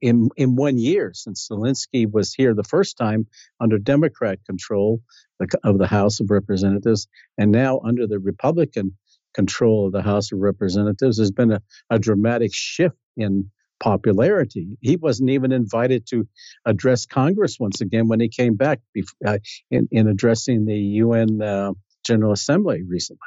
in 0.00 0.28
in 0.36 0.56
one 0.56 0.78
year 0.78 1.12
since 1.14 1.48
Zelensky 1.50 2.10
was 2.10 2.34
here 2.34 2.54
the 2.54 2.64
first 2.64 2.96
time 2.96 3.26
under 3.60 3.78
Democrat 3.78 4.38
control 4.44 5.00
of 5.64 5.78
the 5.78 5.86
House 5.86 6.20
of 6.20 6.30
Representatives, 6.30 7.08
and 7.38 7.50
now 7.50 7.80
under 7.84 8.06
the 8.06 8.18
Republican 8.18 8.96
control 9.36 9.86
of 9.86 9.92
the 9.92 10.02
House 10.02 10.32
of 10.32 10.40
Representatives, 10.40 11.18
has 11.18 11.30
been 11.30 11.52
a, 11.52 11.62
a 11.90 11.98
dramatic 11.98 12.50
shift 12.52 12.96
in 13.16 13.50
popularity. 13.78 14.78
He 14.80 14.96
wasn't 14.96 15.30
even 15.30 15.52
invited 15.52 16.06
to 16.08 16.26
address 16.64 17.06
Congress 17.06 17.58
once 17.60 17.80
again 17.80 18.08
when 18.08 18.20
he 18.20 18.28
came 18.28 18.54
back 18.54 18.80
uh, 19.24 19.38
in, 19.70 19.88
in 19.92 20.08
addressing 20.08 20.64
the 20.64 20.78
UN 21.04 21.42
uh, 21.42 21.72
General 22.04 22.32
Assembly 22.32 22.82
recently. 22.88 23.20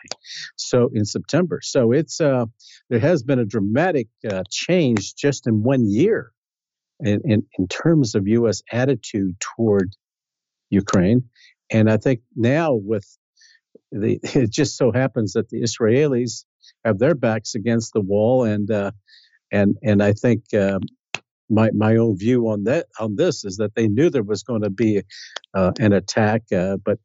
So 0.56 0.90
in 0.94 1.06
September. 1.06 1.60
So 1.62 1.92
it's 1.92 2.20
uh, 2.20 2.46
there 2.90 3.00
has 3.00 3.24
been 3.24 3.40
a 3.40 3.46
dramatic 3.46 4.08
uh, 4.30 4.44
change 4.50 5.16
just 5.16 5.48
in 5.48 5.64
one 5.64 5.90
year 5.90 6.32
in, 7.02 7.22
in, 7.26 7.46
in 7.58 7.68
terms 7.68 8.16
of 8.16 8.28
U.S. 8.28 8.64
attitude 8.72 9.36
toward 9.40 9.96
Ukraine. 10.70 11.30
And 11.72 11.90
I 11.90 11.98
think 11.98 12.22
now 12.36 12.74
with 12.74 13.06
the, 13.92 14.20
it 14.24 14.52
just 14.52 14.78
so 14.78 14.92
happens 14.92 15.34
that 15.34 15.50
the 15.50 15.62
Israelis 15.62 16.46
have 16.86 17.00
their 17.00 17.16
backs 17.16 17.56
against 17.56 17.94
the 17.94 18.02
wall 18.02 18.44
and 18.44 18.70
uh, 18.70 18.92
and 19.52 19.78
and 19.84 20.02
I 20.04 20.14
think 20.14 20.54
uh, 20.54 20.80
my 21.50 21.72
my 21.72 21.98
own 21.98 22.18
view 22.18 22.50
on 22.50 22.66
that 22.66 22.88
on 23.00 23.16
this 23.16 23.44
is 23.44 23.58
that 23.58 23.76
they 23.76 23.88
knew 23.88 24.10
there 24.10 24.24
was 24.24 24.44
going 24.44 24.62
to 24.62 24.70
be 24.70 25.02
uh, 25.54 25.72
an 25.80 25.94
attack, 25.94 26.44
uh, 26.56 26.78
but 26.78 27.00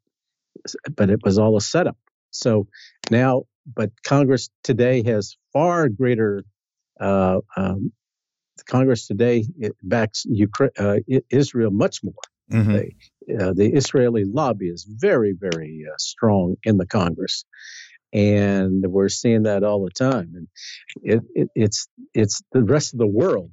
but 0.95 1.11
it 1.11 1.21
was 1.23 1.39
all 1.39 1.57
a 1.57 1.61
setup. 1.61 1.97
So 2.31 2.67
now, 3.11 3.45
but 3.67 3.91
Congress 4.03 4.51
today 4.63 5.03
has 5.05 5.37
far 5.53 5.89
greater. 5.89 6.45
Uh, 7.01 7.41
um, 7.57 7.93
Congress 8.67 9.09
today 9.09 9.45
backs 9.83 10.25
Ukraine, 10.27 10.71
uh, 10.79 10.99
Israel 11.29 11.73
much 11.73 12.05
more. 12.05 12.15
Mm-hmm. 12.53 12.73
They, 12.73 12.97
uh, 13.41 13.53
the 13.55 13.73
Israeli 13.75 14.25
lobby 14.25 14.69
is 14.69 14.87
very, 14.89 15.35
very 15.39 15.85
strong 15.99 16.57
in 16.65 16.77
the 16.77 16.87
Congress, 16.87 17.45
and 18.13 18.85
we're 18.87 19.09
seeing 19.09 19.45
that 19.45 19.65
all 19.65 19.85
the 19.85 19.91
time. 19.91 20.33
And 20.35 20.49
it, 21.03 21.23
it, 21.35 21.49
it's 21.55 21.89
it's 22.15 22.43
the 22.53 22.63
rest 22.63 22.95
of 22.95 22.99
the 22.99 23.07
world 23.07 23.53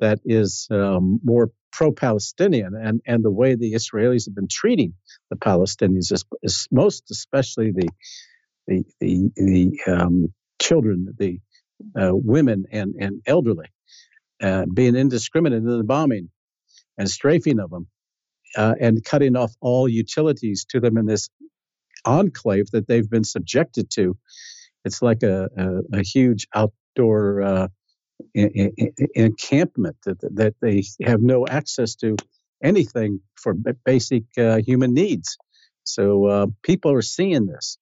that 0.00 0.18
is 0.24 0.66
um, 0.70 1.20
more 1.22 1.50
pro-Palestinian, 1.72 2.74
and 2.74 3.00
and 3.06 3.24
the 3.24 3.30
way 3.30 3.54
the 3.54 3.74
Israelis 3.74 4.26
have 4.26 4.34
been 4.34 4.48
treating 4.50 4.94
the 5.30 5.36
Palestinians 5.36 6.12
is, 6.12 6.24
is 6.42 6.68
most 6.70 7.10
especially 7.10 7.72
the 7.72 7.88
the 8.66 8.84
the, 9.00 9.30
the 9.36 9.92
um, 9.92 10.32
children, 10.60 11.14
the 11.18 11.38
uh, 11.98 12.10
women, 12.12 12.64
and 12.72 12.94
and 12.98 13.22
elderly, 13.26 13.68
uh, 14.42 14.66
being 14.72 14.96
indiscriminate 14.96 15.58
in 15.58 15.78
the 15.78 15.84
bombing 15.84 16.30
and 16.98 17.08
strafing 17.10 17.60
of 17.60 17.70
them. 17.70 17.86
Uh, 18.56 18.74
and 18.80 19.04
cutting 19.04 19.36
off 19.36 19.52
all 19.60 19.88
utilities 19.88 20.66
to 20.70 20.80
them 20.80 20.98
in 20.98 21.06
this 21.06 21.28
enclave 22.04 22.70
that 22.72 22.86
they've 22.88 23.08
been 23.10 23.24
subjected 23.24 23.90
to. 23.90 24.16
It's 24.84 25.02
like 25.02 25.22
a, 25.22 25.48
a, 25.56 25.98
a 26.00 26.02
huge 26.02 26.48
outdoor 26.54 27.42
uh, 27.42 27.68
encampment 28.34 29.96
that, 30.04 30.20
that 30.36 30.54
they 30.60 30.84
have 31.04 31.20
no 31.20 31.46
access 31.46 31.96
to 31.96 32.16
anything 32.62 33.20
for 33.36 33.54
basic 33.84 34.24
uh, 34.38 34.58
human 34.58 34.94
needs. 34.94 35.38
So 35.84 36.26
uh, 36.26 36.46
people 36.62 36.92
are 36.92 37.02
seeing 37.02 37.46
this. 37.46 37.78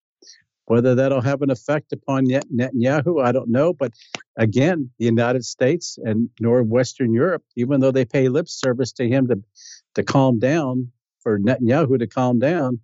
Whether 0.66 0.94
that'll 0.94 1.20
have 1.20 1.42
an 1.42 1.50
effect 1.50 1.92
upon 1.92 2.26
Netanyahu, 2.26 3.24
I 3.24 3.32
don't 3.32 3.50
know. 3.50 3.72
But 3.72 3.92
again, 4.36 4.90
the 4.98 5.06
United 5.06 5.44
States 5.44 5.98
and 6.04 6.28
Northwestern 6.38 7.12
Europe, 7.12 7.42
even 7.56 7.80
though 7.80 7.90
they 7.90 8.04
pay 8.04 8.28
lip 8.28 8.48
service 8.48 8.92
to 8.92 9.08
him 9.08 9.26
to, 9.28 9.42
to 9.94 10.02
calm 10.02 10.38
down, 10.38 10.92
for 11.22 11.38
Netanyahu 11.38 11.98
to 11.98 12.06
calm 12.06 12.38
down, 12.38 12.80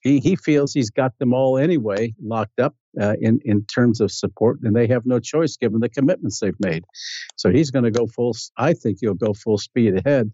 he, 0.00 0.18
he 0.18 0.34
feels 0.36 0.72
he's 0.72 0.90
got 0.90 1.18
them 1.18 1.34
all 1.34 1.58
anyway 1.58 2.14
locked 2.22 2.58
up 2.58 2.74
uh, 3.00 3.14
in 3.20 3.40
in 3.44 3.64
terms 3.66 4.00
of 4.00 4.10
support, 4.10 4.58
and 4.62 4.74
they 4.74 4.86
have 4.86 5.06
no 5.06 5.20
choice 5.20 5.56
given 5.56 5.80
the 5.80 5.88
commitments 5.88 6.40
they've 6.40 6.58
made. 6.58 6.84
So 7.36 7.50
he's 7.50 7.70
going 7.70 7.84
to 7.84 7.90
go 7.90 8.06
full. 8.06 8.34
I 8.56 8.72
think 8.72 8.98
he'll 9.00 9.14
go 9.14 9.34
full 9.34 9.58
speed 9.58 9.94
ahead 9.96 10.32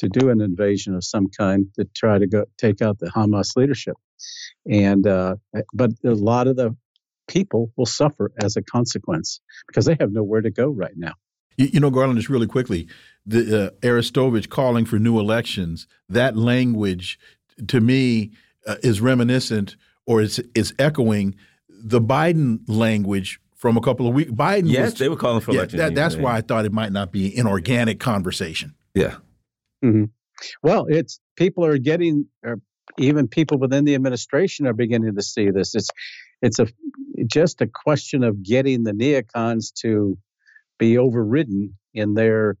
to 0.00 0.08
do 0.08 0.30
an 0.30 0.40
invasion 0.40 0.94
of 0.94 1.04
some 1.04 1.28
kind 1.28 1.66
to 1.76 1.86
try 1.94 2.18
to 2.18 2.26
go 2.26 2.44
take 2.58 2.82
out 2.82 2.98
the 2.98 3.06
Hamas 3.06 3.56
leadership. 3.56 3.96
And 4.68 5.06
uh, 5.06 5.36
but 5.72 5.92
a 6.04 6.10
lot 6.10 6.46
of 6.46 6.56
the 6.56 6.76
people 7.28 7.70
will 7.76 7.86
suffer 7.86 8.32
as 8.42 8.56
a 8.56 8.62
consequence 8.62 9.40
because 9.68 9.84
they 9.84 9.96
have 10.00 10.12
nowhere 10.12 10.40
to 10.40 10.50
go 10.50 10.68
right 10.68 10.94
now. 10.96 11.12
You, 11.56 11.68
you 11.74 11.80
know, 11.80 11.90
Garland, 11.90 12.18
just 12.18 12.28
really 12.28 12.46
quickly, 12.46 12.88
the 13.24 13.66
uh, 13.66 13.70
Arestovich 13.86 14.48
calling 14.48 14.84
for 14.84 14.98
new 14.98 15.18
elections. 15.18 15.86
That 16.08 16.36
language, 16.36 17.18
to 17.68 17.80
me 17.80 18.32
uh, 18.66 18.76
is 18.82 19.00
reminiscent 19.00 19.76
or 20.06 20.22
it's, 20.22 20.40
it's 20.54 20.72
echoing 20.78 21.36
the 21.68 22.00
Biden 22.00 22.60
language 22.66 23.40
from 23.54 23.76
a 23.76 23.80
couple 23.80 24.08
of 24.08 24.14
weeks. 24.14 24.30
Biden. 24.30 24.70
Yes, 24.70 24.92
was, 24.92 24.98
they 24.98 25.08
were 25.08 25.16
calling 25.16 25.40
for 25.40 25.52
yeah, 25.52 25.58
election. 25.58 25.78
That, 25.78 25.94
that's 25.94 26.16
why 26.16 26.36
I 26.36 26.40
thought 26.40 26.64
it 26.64 26.72
might 26.72 26.92
not 26.92 27.12
be 27.12 27.36
an 27.36 27.46
organic 27.46 28.00
conversation. 28.00 28.74
Yeah. 28.94 29.16
Mm 29.82 29.92
-hmm. 29.92 30.10
Well, 30.62 30.86
it's 30.88 31.20
people 31.36 31.64
are 31.64 31.78
getting, 31.78 32.26
or 32.42 32.60
even 32.98 33.28
people 33.28 33.58
within 33.58 33.84
the 33.84 33.94
administration 33.94 34.66
are 34.66 34.74
beginning 34.74 35.14
to 35.16 35.22
see 35.22 35.50
this. 35.50 35.74
It's 35.74 35.90
it's 36.42 36.58
a 36.58 36.66
just 37.26 37.60
a 37.60 37.66
question 37.84 38.24
of 38.24 38.42
getting 38.42 38.84
the 38.84 38.92
neocons 38.92 39.72
to 39.82 40.18
be 40.78 40.98
overridden 40.98 41.76
in 41.92 42.14
their 42.14 42.56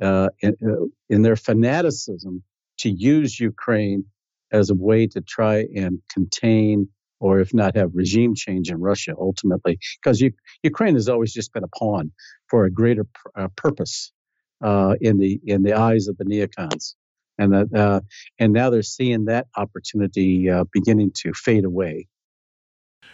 uh, 0.00 0.28
in, 0.40 0.54
uh, 0.62 0.86
in 1.08 1.22
their 1.22 1.36
fanaticism 1.36 2.42
to 2.78 2.90
use 2.90 3.40
Ukraine 3.40 4.04
as 4.52 4.70
a 4.70 4.74
way 4.74 5.06
to 5.08 5.20
try 5.20 5.66
and 5.74 6.00
contain 6.12 6.88
or 7.18 7.40
if 7.40 7.54
not 7.54 7.76
have 7.76 7.90
regime 7.94 8.34
change 8.34 8.70
in 8.70 8.78
Russia 8.78 9.14
ultimately, 9.18 9.78
because 10.02 10.22
Ukraine 10.62 10.94
has 10.94 11.08
always 11.08 11.32
just 11.32 11.52
been 11.52 11.64
a 11.64 11.68
pawn 11.68 12.12
for 12.50 12.66
a 12.66 12.70
greater 12.70 13.04
pr- 13.04 13.40
uh, 13.40 13.48
purpose 13.56 14.12
uh, 14.62 14.96
in 15.00 15.18
the 15.18 15.40
in 15.44 15.62
the 15.62 15.74
eyes 15.74 16.08
of 16.08 16.16
the 16.18 16.24
neocons, 16.24 16.94
and 17.38 17.52
that 17.52 17.74
uh, 17.74 18.00
and 18.38 18.52
now 18.52 18.70
they're 18.70 18.82
seeing 18.82 19.26
that 19.26 19.46
opportunity 19.56 20.50
uh, 20.50 20.64
beginning 20.72 21.12
to 21.14 21.32
fade 21.32 21.64
away. 21.64 22.08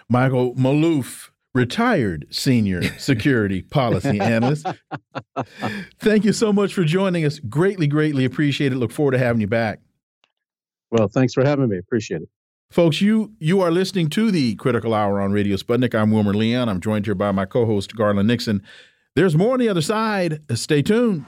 Michael 0.08 0.54
Maloof, 0.54 1.30
retired 1.54 2.26
senior 2.30 2.82
security 2.98 3.62
policy 3.62 4.20
analyst. 4.20 4.66
Thank 6.00 6.24
you 6.24 6.32
so 6.32 6.52
much 6.52 6.74
for 6.74 6.84
joining 6.84 7.24
us. 7.24 7.38
Greatly, 7.38 7.86
greatly 7.86 8.24
appreciate 8.24 8.72
it. 8.72 8.76
Look 8.76 8.92
forward 8.92 9.12
to 9.12 9.18
having 9.18 9.40
you 9.40 9.46
back. 9.46 9.80
Well, 10.90 11.08
thanks 11.08 11.32
for 11.32 11.42
having 11.42 11.68
me. 11.68 11.78
Appreciate 11.78 12.22
it. 12.22 12.28
Folks, 12.70 13.00
you 13.00 13.32
you 13.38 13.60
are 13.60 13.70
listening 13.70 14.08
to 14.10 14.30
the 14.30 14.54
Critical 14.56 14.94
Hour 14.94 15.20
on 15.20 15.32
Radio 15.32 15.56
Sputnik. 15.56 15.94
I'm 15.94 16.10
Wilmer 16.10 16.34
Leon. 16.34 16.68
I'm 16.68 16.80
joined 16.80 17.06
here 17.06 17.14
by 17.14 17.32
my 17.32 17.44
co-host 17.44 17.96
Garland 17.96 18.28
Nixon. 18.28 18.62
There's 19.14 19.36
more 19.36 19.52
on 19.52 19.60
the 19.60 19.68
other 19.68 19.82
side. 19.82 20.40
Stay 20.54 20.80
tuned. 20.80 21.26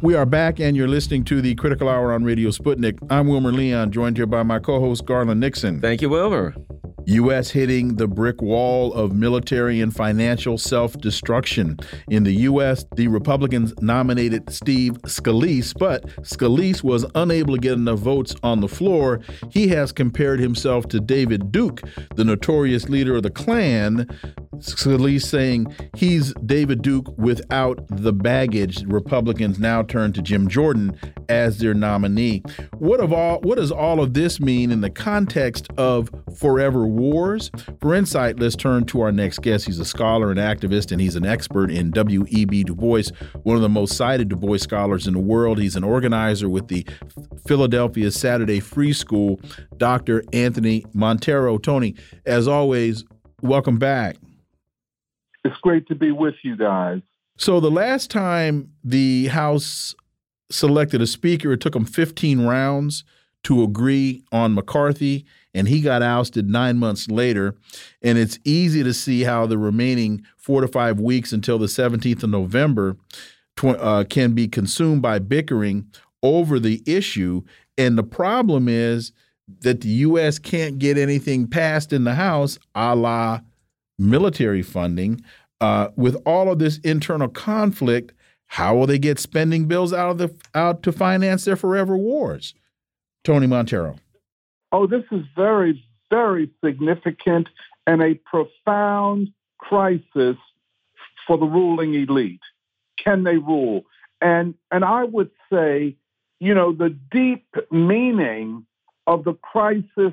We 0.00 0.14
are 0.14 0.24
back, 0.24 0.58
and 0.58 0.74
you're 0.74 0.88
listening 0.88 1.24
to 1.24 1.42
the 1.42 1.54
Critical 1.56 1.90
Hour 1.90 2.14
on 2.14 2.24
Radio 2.24 2.48
Sputnik. 2.48 2.96
I'm 3.10 3.26
Wilmer 3.26 3.52
Leon, 3.52 3.90
joined 3.90 4.16
here 4.16 4.24
by 4.24 4.42
my 4.42 4.58
co 4.58 4.80
host, 4.80 5.04
Garland 5.04 5.40
Nixon. 5.40 5.82
Thank 5.82 6.00
you, 6.00 6.08
Wilmer. 6.08 6.54
U.S. 7.06 7.50
hitting 7.50 7.96
the 7.96 8.08
brick 8.08 8.42
wall 8.42 8.92
of 8.92 9.12
military 9.12 9.80
and 9.80 9.94
financial 9.94 10.58
self 10.58 10.98
destruction. 10.98 11.78
In 12.08 12.24
the 12.24 12.34
U.S., 12.34 12.84
the 12.96 13.08
Republicans 13.08 13.72
nominated 13.80 14.50
Steve 14.50 15.00
Scalise, 15.02 15.72
but 15.78 16.04
Scalise 16.22 16.82
was 16.82 17.06
unable 17.14 17.54
to 17.54 17.60
get 17.60 17.74
enough 17.74 18.00
votes 18.00 18.34
on 18.42 18.60
the 18.60 18.68
floor. 18.68 19.20
He 19.50 19.68
has 19.68 19.92
compared 19.92 20.40
himself 20.40 20.88
to 20.88 21.00
David 21.00 21.52
Duke, 21.52 21.82
the 22.16 22.24
notorious 22.24 22.88
leader 22.88 23.16
of 23.16 23.22
the 23.22 23.30
Klan. 23.30 24.06
Scalise 24.58 25.22
saying 25.22 25.74
he's 25.96 26.32
David 26.44 26.82
Duke 26.82 27.16
without 27.16 27.84
the 27.88 28.12
baggage. 28.12 28.84
Republicans 28.84 29.58
now 29.58 29.82
turn 29.82 30.12
to 30.14 30.22
Jim 30.22 30.48
Jordan 30.48 30.98
as 31.28 31.58
their 31.58 31.74
nominee. 31.74 32.42
What 32.78 33.00
of 33.00 33.12
all 33.12 33.40
what 33.40 33.56
does 33.56 33.70
all 33.70 34.00
of 34.00 34.14
this 34.14 34.40
mean 34.40 34.70
in 34.70 34.80
the 34.80 34.90
context 34.90 35.68
of 35.76 36.10
forever 36.38 36.86
wars? 36.86 37.50
For 37.80 37.94
insight, 37.94 38.38
let's 38.38 38.56
turn 38.56 38.84
to 38.86 39.00
our 39.00 39.12
next 39.12 39.42
guest. 39.42 39.66
He's 39.66 39.78
a 39.78 39.84
scholar 39.84 40.30
and 40.30 40.38
activist, 40.38 40.92
and 40.92 41.00
he's 41.00 41.16
an 41.16 41.26
expert 41.26 41.70
in 41.70 41.90
W.E.B. 41.90 42.64
Du 42.64 42.74
Bois, 42.74 43.10
one 43.42 43.56
of 43.56 43.62
the 43.62 43.68
most 43.68 43.96
cited 43.96 44.28
Du 44.28 44.36
Bois 44.36 44.58
scholars 44.58 45.06
in 45.06 45.14
the 45.14 45.20
world. 45.20 45.58
He's 45.58 45.76
an 45.76 45.84
organizer 45.84 46.48
with 46.48 46.68
the 46.68 46.86
Philadelphia 47.46 48.10
Saturday 48.10 48.60
Free 48.60 48.92
School, 48.92 49.40
Dr. 49.76 50.22
Anthony 50.32 50.84
Monteiro. 50.94 51.60
Tony, 51.62 51.94
as 52.24 52.48
always, 52.48 53.04
welcome 53.42 53.78
back. 53.78 54.16
It's 55.46 55.56
great 55.58 55.86
to 55.86 55.94
be 55.94 56.10
with 56.10 56.34
you 56.42 56.56
guys. 56.56 57.02
So, 57.38 57.60
the 57.60 57.70
last 57.70 58.10
time 58.10 58.72
the 58.82 59.28
House 59.28 59.94
selected 60.50 61.00
a 61.00 61.06
speaker, 61.06 61.52
it 61.52 61.60
took 61.60 61.74
them 61.74 61.84
15 61.84 62.44
rounds 62.44 63.04
to 63.44 63.62
agree 63.62 64.24
on 64.32 64.54
McCarthy, 64.54 65.24
and 65.54 65.68
he 65.68 65.80
got 65.80 66.02
ousted 66.02 66.48
nine 66.48 66.78
months 66.78 67.08
later. 67.08 67.54
And 68.02 68.18
it's 68.18 68.40
easy 68.44 68.82
to 68.82 68.92
see 68.92 69.22
how 69.22 69.46
the 69.46 69.56
remaining 69.56 70.26
four 70.36 70.62
to 70.62 70.68
five 70.68 70.98
weeks 70.98 71.32
until 71.32 71.58
the 71.58 71.66
17th 71.66 72.24
of 72.24 72.30
November 72.30 72.96
uh, 73.62 74.02
can 74.10 74.32
be 74.32 74.48
consumed 74.48 75.00
by 75.00 75.20
bickering 75.20 75.86
over 76.24 76.58
the 76.58 76.82
issue. 76.86 77.42
And 77.78 77.96
the 77.96 78.02
problem 78.02 78.68
is 78.68 79.12
that 79.60 79.82
the 79.82 79.88
U.S. 79.88 80.40
can't 80.40 80.80
get 80.80 80.98
anything 80.98 81.46
passed 81.46 81.92
in 81.92 82.02
the 82.02 82.14
House, 82.16 82.58
a 82.74 82.96
la 82.96 83.42
military 83.98 84.62
funding. 84.62 85.22
Uh, 85.60 85.88
with 85.96 86.16
all 86.26 86.52
of 86.52 86.58
this 86.58 86.78
internal 86.78 87.28
conflict, 87.28 88.12
how 88.48 88.76
will 88.76 88.86
they 88.86 88.98
get 88.98 89.18
spending 89.18 89.66
bills 89.66 89.92
out 89.92 90.10
of 90.10 90.18
the 90.18 90.34
out 90.54 90.82
to 90.82 90.92
finance 90.92 91.44
their 91.44 91.56
forever 91.56 91.96
wars? 91.96 92.54
Tony 93.24 93.46
Monteiro. 93.46 93.98
Oh, 94.70 94.86
this 94.86 95.04
is 95.10 95.24
very, 95.34 95.82
very 96.10 96.50
significant 96.64 97.48
and 97.86 98.02
a 98.02 98.14
profound 98.14 99.32
crisis 99.58 100.36
for 101.26 101.38
the 101.38 101.46
ruling 101.46 101.94
elite. 101.94 102.40
Can 103.02 103.24
they 103.24 103.36
rule? 103.36 103.84
And 104.20 104.54
and 104.70 104.84
I 104.84 105.04
would 105.04 105.30
say, 105.52 105.96
you 106.38 106.54
know, 106.54 106.72
the 106.72 106.90
deep 107.10 107.46
meaning 107.70 108.66
of 109.06 109.24
the 109.24 109.34
crisis 109.34 110.12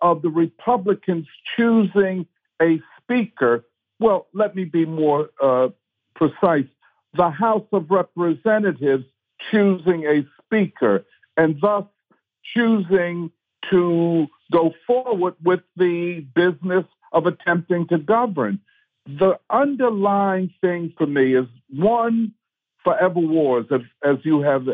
of 0.00 0.22
the 0.22 0.28
Republicans 0.28 1.26
choosing 1.56 2.26
a 2.60 2.80
speaker. 3.06 3.64
Well, 3.98 4.26
let 4.34 4.54
me 4.54 4.64
be 4.64 4.84
more 4.84 5.30
uh, 5.42 5.68
precise. 6.14 6.66
The 7.14 7.30
House 7.30 7.66
of 7.72 7.90
Representatives 7.90 9.04
choosing 9.50 10.04
a 10.04 10.26
speaker 10.44 11.04
and 11.36 11.56
thus 11.60 11.84
choosing 12.54 13.30
to 13.70 14.26
go 14.52 14.72
forward 14.86 15.34
with 15.42 15.60
the 15.76 16.24
business 16.34 16.84
of 17.12 17.26
attempting 17.26 17.86
to 17.88 17.98
govern. 17.98 18.60
The 19.06 19.38
underlying 19.50 20.52
thing 20.60 20.92
for 20.96 21.06
me 21.06 21.34
is 21.36 21.46
one, 21.70 22.32
forever 22.84 23.20
wars, 23.20 23.66
as, 23.70 23.80
as 24.04 24.16
you 24.24 24.40
have, 24.42 24.66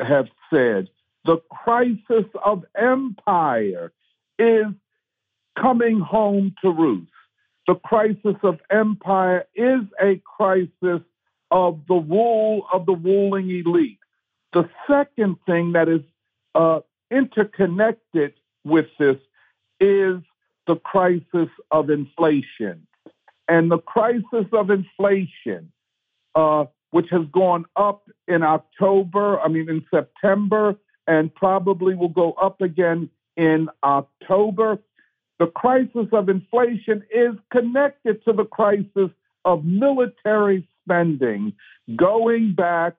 have 0.00 0.26
said. 0.52 0.88
The 1.24 1.38
crisis 1.50 2.24
of 2.44 2.64
empire 2.76 3.92
is 4.38 4.66
coming 5.60 6.00
home 6.00 6.54
to 6.62 6.70
roost. 6.70 7.10
The 7.68 7.74
crisis 7.74 8.36
of 8.42 8.58
empire 8.70 9.44
is 9.54 9.82
a 10.02 10.22
crisis 10.24 11.02
of 11.50 11.80
the 11.86 11.96
rule 11.96 12.66
of 12.72 12.86
the 12.86 12.94
ruling 12.94 13.50
elite. 13.50 13.98
The 14.54 14.70
second 14.88 15.36
thing 15.44 15.72
that 15.72 15.86
is 15.86 16.00
uh, 16.54 16.80
interconnected 17.10 18.32
with 18.64 18.86
this 18.98 19.18
is 19.80 20.16
the 20.66 20.76
crisis 20.76 21.50
of 21.70 21.90
inflation. 21.90 22.86
And 23.48 23.70
the 23.70 23.78
crisis 23.78 24.46
of 24.54 24.70
inflation, 24.70 25.70
uh, 26.34 26.64
which 26.90 27.10
has 27.10 27.26
gone 27.32 27.66
up 27.76 28.08
in 28.26 28.42
October, 28.42 29.40
I 29.40 29.48
mean, 29.48 29.68
in 29.68 29.84
September, 29.90 30.74
and 31.06 31.34
probably 31.34 31.94
will 31.94 32.08
go 32.08 32.32
up 32.32 32.62
again 32.62 33.10
in 33.36 33.68
October. 33.82 34.78
The 35.38 35.46
crisis 35.46 36.08
of 36.12 36.28
inflation 36.28 37.04
is 37.14 37.34
connected 37.50 38.24
to 38.24 38.32
the 38.32 38.44
crisis 38.44 39.10
of 39.44 39.64
military 39.64 40.68
spending, 40.84 41.52
going 41.96 42.54
back 42.54 42.96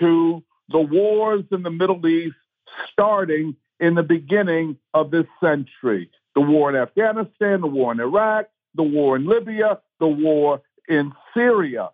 to 0.00 0.42
the 0.68 0.80
wars 0.80 1.44
in 1.52 1.62
the 1.62 1.70
Middle 1.70 2.04
East 2.06 2.36
starting 2.92 3.54
in 3.78 3.94
the 3.94 4.02
beginning 4.02 4.76
of 4.94 5.10
this 5.10 5.26
century. 5.40 6.10
The 6.34 6.40
war 6.40 6.70
in 6.70 6.76
Afghanistan, 6.76 7.60
the 7.60 7.66
war 7.66 7.92
in 7.92 8.00
Iraq, 8.00 8.46
the 8.74 8.82
war 8.82 9.16
in 9.16 9.26
Libya, 9.26 9.80
the 10.00 10.08
war 10.08 10.62
in 10.88 11.12
Syria. 11.34 11.90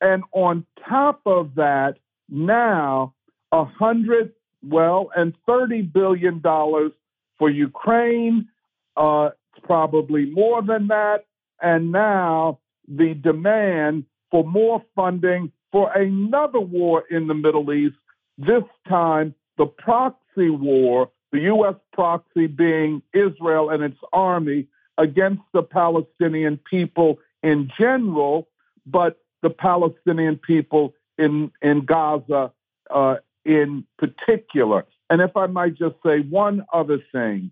And 0.00 0.24
on 0.32 0.66
top 0.88 1.20
of 1.26 1.54
that, 1.56 1.96
now 2.28 3.14
a 3.52 3.64
hundred, 3.64 4.32
well, 4.66 5.10
and 5.14 5.34
thirty 5.46 5.82
billion 5.82 6.40
dollars 6.40 6.92
for 7.38 7.50
Ukraine. 7.50 8.48
Uh, 8.96 9.30
it's 9.54 9.66
probably 9.66 10.26
more 10.26 10.62
than 10.62 10.88
that. 10.88 11.24
And 11.62 11.92
now 11.92 12.58
the 12.88 13.14
demand 13.14 14.04
for 14.30 14.44
more 14.44 14.82
funding 14.94 15.52
for 15.72 15.92
another 15.92 16.60
war 16.60 17.04
in 17.10 17.26
the 17.26 17.34
Middle 17.34 17.72
East, 17.72 17.96
this 18.38 18.64
time 18.88 19.34
the 19.56 19.66
proxy 19.66 20.50
war 20.50 21.10
the 21.34 21.40
U.S. 21.40 21.74
proxy 21.92 22.46
being 22.46 23.02
Israel 23.12 23.70
and 23.70 23.82
its 23.82 23.98
army 24.12 24.68
against 24.98 25.42
the 25.52 25.64
Palestinian 25.64 26.58
people 26.58 27.18
in 27.42 27.68
general, 27.76 28.46
but 28.86 29.18
the 29.42 29.50
Palestinian 29.50 30.36
people 30.36 30.94
in, 31.18 31.50
in 31.60 31.84
Gaza 31.84 32.52
uh, 32.88 33.16
in 33.44 33.84
particular. 33.98 34.86
And 35.10 35.20
if 35.20 35.36
I 35.36 35.48
might 35.48 35.74
just 35.74 35.96
say 36.06 36.20
one 36.20 36.64
other 36.72 37.02
thing 37.10 37.50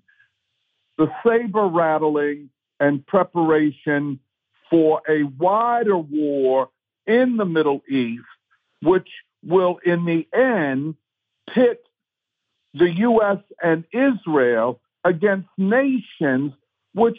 the 1.02 1.10
saber 1.26 1.66
rattling 1.66 2.48
and 2.78 3.04
preparation 3.04 4.20
for 4.70 5.02
a 5.08 5.24
wider 5.24 5.98
war 5.98 6.68
in 7.08 7.36
the 7.36 7.44
Middle 7.44 7.82
East, 7.90 8.22
which 8.82 9.08
will 9.44 9.80
in 9.84 10.04
the 10.04 10.28
end 10.32 10.94
pit 11.52 11.84
the 12.74 12.88
U.S. 12.88 13.38
and 13.60 13.84
Israel 13.92 14.80
against 15.02 15.48
nations 15.58 16.52
which 16.94 17.18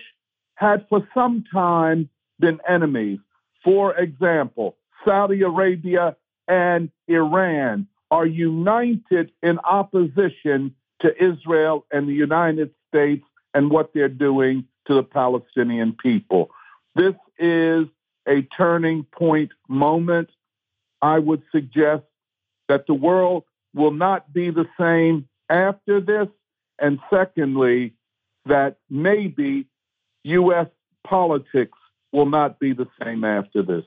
had 0.55 0.85
for 0.87 1.05
some 1.13 1.43
time 1.51 2.07
been 2.39 2.61
enemies. 2.65 3.19
For 3.65 3.93
example, 3.97 4.77
Saudi 5.03 5.41
Arabia 5.41 6.15
and 6.47 6.89
Iran 7.09 7.87
are 8.09 8.25
united 8.25 9.33
in 9.41 9.59
opposition 9.59 10.73
to 11.01 11.11
Israel 11.21 11.85
and 11.91 12.07
the 12.07 12.13
United 12.13 12.73
States 12.87 13.25
and 13.53 13.69
what 13.69 13.93
they're 13.93 14.09
doing 14.09 14.65
to 14.87 14.95
the 14.95 15.03
Palestinian 15.03 15.93
people. 15.93 16.49
This 16.95 17.15
is 17.37 17.87
a 18.27 18.41
turning 18.55 19.03
point 19.03 19.51
moment. 19.67 20.29
I 21.01 21.19
would 21.19 21.43
suggest 21.51 22.03
that 22.69 22.87
the 22.87 22.93
world 22.93 23.43
will 23.73 23.91
not 23.91 24.31
be 24.33 24.49
the 24.49 24.67
same 24.79 25.27
after 25.49 25.99
this. 25.99 26.27
And 26.79 26.99
secondly, 27.09 27.93
that 28.45 28.77
maybe 28.89 29.67
U.S. 30.23 30.67
politics 31.05 31.77
will 32.11 32.25
not 32.25 32.59
be 32.59 32.73
the 32.73 32.87
same 33.03 33.23
after 33.23 33.61
this. 33.63 33.85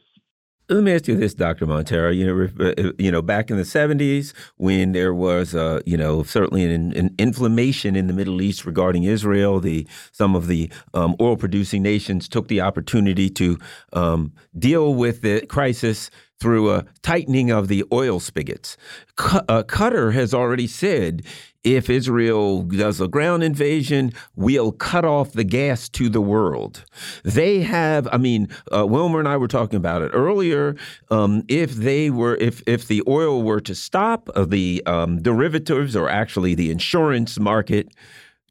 Let 0.68 0.82
me 0.82 0.92
ask 0.92 1.06
you 1.06 1.16
this, 1.16 1.32
Dr. 1.32 1.64
Monteiro. 1.64 2.14
You 2.14 2.26
know, 2.26 2.64
uh, 2.66 2.92
you 2.98 3.12
know, 3.12 3.22
back 3.22 3.50
in 3.50 3.56
the 3.56 3.62
'70s, 3.62 4.32
when 4.56 4.92
there 4.92 5.14
was, 5.14 5.54
uh, 5.54 5.80
you 5.86 5.96
know, 5.96 6.24
certainly 6.24 6.64
an, 6.64 6.92
an, 6.96 7.14
inflammation 7.18 7.94
in 7.94 8.08
the 8.08 8.12
Middle 8.12 8.42
East 8.42 8.66
regarding 8.66 9.04
Israel, 9.04 9.60
the 9.60 9.86
some 10.10 10.34
of 10.34 10.48
the 10.48 10.68
um, 10.92 11.14
oil-producing 11.20 11.82
nations 11.82 12.28
took 12.28 12.48
the 12.48 12.60
opportunity 12.60 13.30
to 13.30 13.58
um, 13.92 14.32
deal 14.58 14.94
with 14.94 15.22
the 15.22 15.46
crisis 15.46 16.10
through 16.40 16.72
a 16.72 16.84
tightening 17.02 17.50
of 17.50 17.68
the 17.68 17.84
oil 17.92 18.18
spigots. 18.18 18.76
Uh, 19.18 19.62
Qatar 19.62 20.12
has 20.12 20.34
already 20.34 20.66
said 20.66 21.22
if 21.66 21.90
Israel 21.90 22.62
does 22.62 23.00
a 23.00 23.08
ground 23.08 23.42
invasion, 23.42 24.12
we'll 24.36 24.70
cut 24.70 25.04
off 25.04 25.32
the 25.32 25.42
gas 25.42 25.88
to 25.88 26.08
the 26.08 26.20
world. 26.20 26.84
They 27.24 27.62
have, 27.62 28.06
I 28.12 28.18
mean, 28.18 28.48
uh, 28.72 28.86
Wilmer 28.86 29.18
and 29.18 29.26
I 29.26 29.36
were 29.36 29.48
talking 29.48 29.76
about 29.76 30.02
it 30.02 30.12
earlier. 30.14 30.76
Um, 31.10 31.42
if 31.48 31.74
they 31.74 32.08
were, 32.08 32.36
if 32.36 32.62
if 32.68 32.86
the 32.86 33.02
oil 33.08 33.42
were 33.42 33.60
to 33.62 33.74
stop, 33.74 34.30
uh, 34.36 34.44
the 34.44 34.80
um, 34.86 35.20
derivatives 35.20 35.96
or 35.96 36.08
actually 36.08 36.54
the 36.54 36.70
insurance 36.70 37.36
market 37.40 37.88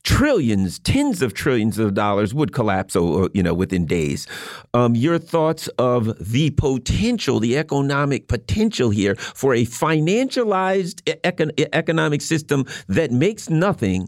trillions, 0.06 0.80
tens 0.80 1.22
of 1.22 1.34
trillions 1.34 1.80
of 1.80 1.96
dollars 1.96 2.34
would 2.34 2.54
collapse, 2.54 2.96
uh, 2.96 3.28
you 3.34 3.44
know, 3.44 3.54
within 3.54 3.86
days. 3.86 4.28
Um, 4.74 4.96
your 4.96 5.18
thoughts 5.18 5.68
of 5.80 6.32
the 6.32 6.52
potential, 6.52 7.40
the 7.40 7.58
economic 7.58 8.28
potential 8.28 8.92
here 8.92 9.16
for 9.16 9.54
a 9.54 9.66
financialized 9.66 11.02
econ 11.24 11.52
economic 11.74 12.22
system 12.22 12.66
that 12.88 13.12
makes 13.12 13.50
nothing, 13.50 14.08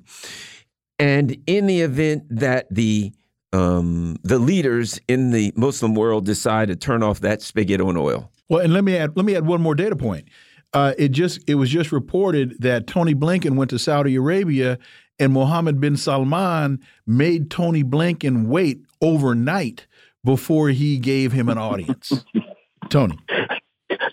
and 0.99 1.35
in 1.47 1.65
the 1.67 1.81
event 1.81 2.23
that 2.29 2.67
the 2.73 3.11
um, 3.51 4.17
the 4.23 4.37
leaders 4.39 4.99
in 5.07 5.31
the 5.31 5.51
Muslim 5.55 5.95
world 5.95 6.25
decide 6.25 6.67
to 6.67 6.75
turn 6.75 7.01
off 7.01 7.21
that 7.21 7.41
spigot 7.41 7.81
on 7.81 7.97
oil. 7.97 8.31
Well, 8.49 8.61
and 8.61 8.71
let 8.71 8.83
me 8.83 8.95
add 8.95 9.17
let 9.17 9.25
me 9.25 9.35
add 9.35 9.47
one 9.47 9.61
more 9.61 9.75
data 9.75 9.95
point. 9.95 10.27
Uh, 10.73 10.93
it 10.97 11.09
just 11.09 11.39
it 11.47 11.55
was 11.55 11.69
just 11.69 11.91
reported 11.91 12.55
that 12.59 12.85
Tony 12.85 13.15
Blinken 13.15 13.55
went 13.55 13.71
to 13.71 13.79
Saudi 13.79 14.15
Arabia 14.15 14.77
and 15.19 15.33
Mohammed 15.33 15.79
bin 15.79 15.97
Salman 15.97 16.79
made 17.05 17.49
Tony 17.49 17.83
Blinken 17.83 18.47
wait 18.47 18.81
overnight 19.01 19.87
before 20.23 20.69
he 20.69 20.99
gave 20.99 21.31
him 21.31 21.49
an 21.49 21.57
audience. 21.57 22.25
Tony. 22.89 23.17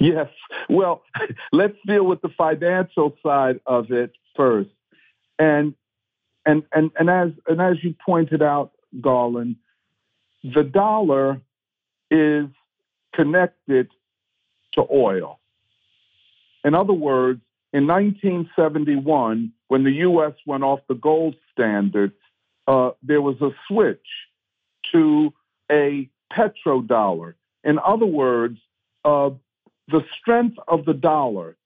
Yes. 0.00 0.28
Well, 0.68 1.02
let's 1.52 1.76
deal 1.86 2.04
with 2.04 2.22
the 2.22 2.28
financial 2.30 3.16
side 3.22 3.60
of 3.66 3.90
it 3.90 4.12
first. 4.36 4.70
And 5.38 5.74
and 6.46 6.62
and 6.72 6.90
and 6.98 7.10
as 7.10 7.30
and 7.46 7.60
as 7.60 7.82
you 7.82 7.94
pointed 8.04 8.42
out, 8.42 8.72
Garland, 9.00 9.56
the 10.42 10.62
dollar 10.62 11.40
is 12.10 12.46
connected 13.14 13.88
to 14.74 14.84
oil. 14.92 15.40
In 16.64 16.74
other 16.74 16.92
words, 16.92 17.40
in 17.72 17.86
1971, 17.86 19.52
when 19.68 19.84
the 19.84 19.92
U.S. 19.92 20.32
went 20.46 20.64
off 20.64 20.80
the 20.88 20.94
gold 20.94 21.34
standard, 21.52 22.12
uh, 22.66 22.90
there 23.02 23.22
was 23.22 23.40
a 23.40 23.50
switch 23.68 24.06
to 24.92 25.32
a 25.70 26.08
petrodollar. 26.32 27.34
In 27.62 27.78
other 27.78 28.06
words, 28.06 28.58
uh, 29.04 29.30
the 29.88 30.04
strength 30.18 30.56
of 30.68 30.84
the 30.84 30.94
dollar 30.94 31.56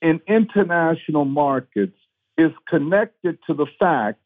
in 0.00 0.20
international 0.26 1.24
markets 1.24 1.96
is 2.36 2.52
connected 2.68 3.38
to 3.46 3.54
the 3.54 3.66
fact 3.78 4.20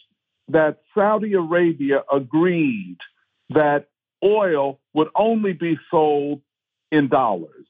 that 0.49 0.83
Saudi 0.95 1.35
Arabia 1.35 2.03
agreed 2.13 2.99
that 3.51 3.89
oil 4.25 4.81
would 4.95 5.09
only 5.15 5.53
be 5.53 5.79
sold 5.91 6.41
in 6.91 7.09
dollars, 7.09 7.67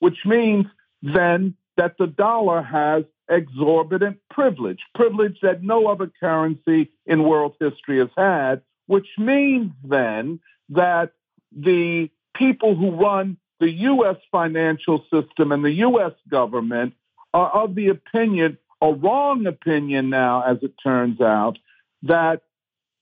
which 0.00 0.18
means 0.24 0.66
then 1.02 1.54
that 1.76 1.96
the 1.98 2.06
dollar 2.06 2.62
has 2.62 3.04
exorbitant 3.28 4.18
privilege, 4.30 4.80
privilege 4.94 5.38
that 5.42 5.62
no 5.62 5.88
other 5.88 6.10
currency 6.20 6.90
in 7.06 7.22
world 7.22 7.54
history 7.60 7.98
has 7.98 8.08
had, 8.16 8.62
which 8.86 9.08
means 9.18 9.72
then 9.84 10.40
that 10.70 11.12
the 11.52 12.10
people 12.34 12.74
who 12.74 12.90
run 12.90 13.36
the 13.60 13.70
U.S. 13.70 14.16
financial 14.30 15.04
system 15.12 15.52
and 15.52 15.64
the 15.64 15.72
U.S. 15.72 16.12
government 16.28 16.94
are 17.32 17.50
of 17.50 17.74
the 17.74 17.88
opinion, 17.88 18.58
a 18.80 18.92
wrong 18.92 19.46
opinion 19.46 20.10
now, 20.10 20.42
as 20.42 20.58
it 20.62 20.74
turns 20.82 21.20
out, 21.20 21.58
that 22.02 22.42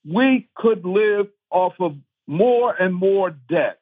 we 0.06 0.48
could 0.54 0.84
live 0.84 1.28
off 1.50 1.74
of 1.80 1.96
more 2.26 2.74
and 2.74 2.94
more 2.94 3.30
debt. 3.30 3.80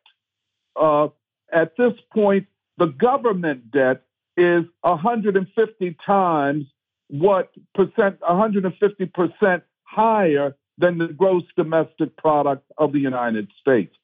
Uh, 0.74 1.08
at 1.52 1.76
this 1.76 1.94
point, 2.12 2.46
the 2.78 2.86
government 2.86 3.70
debt 3.70 4.02
is 4.36 4.64
150 4.82 5.96
times 6.04 6.66
what 7.08 7.50
percent, 7.74 8.18
150 8.20 9.06
percent 9.06 9.62
higher 9.84 10.56
than 10.78 10.98
the 10.98 11.08
gross 11.08 11.44
domestic 11.56 12.16
product 12.16 12.64
of 12.78 12.92
the 12.92 12.98
United 12.98 13.48
States. 13.60 13.94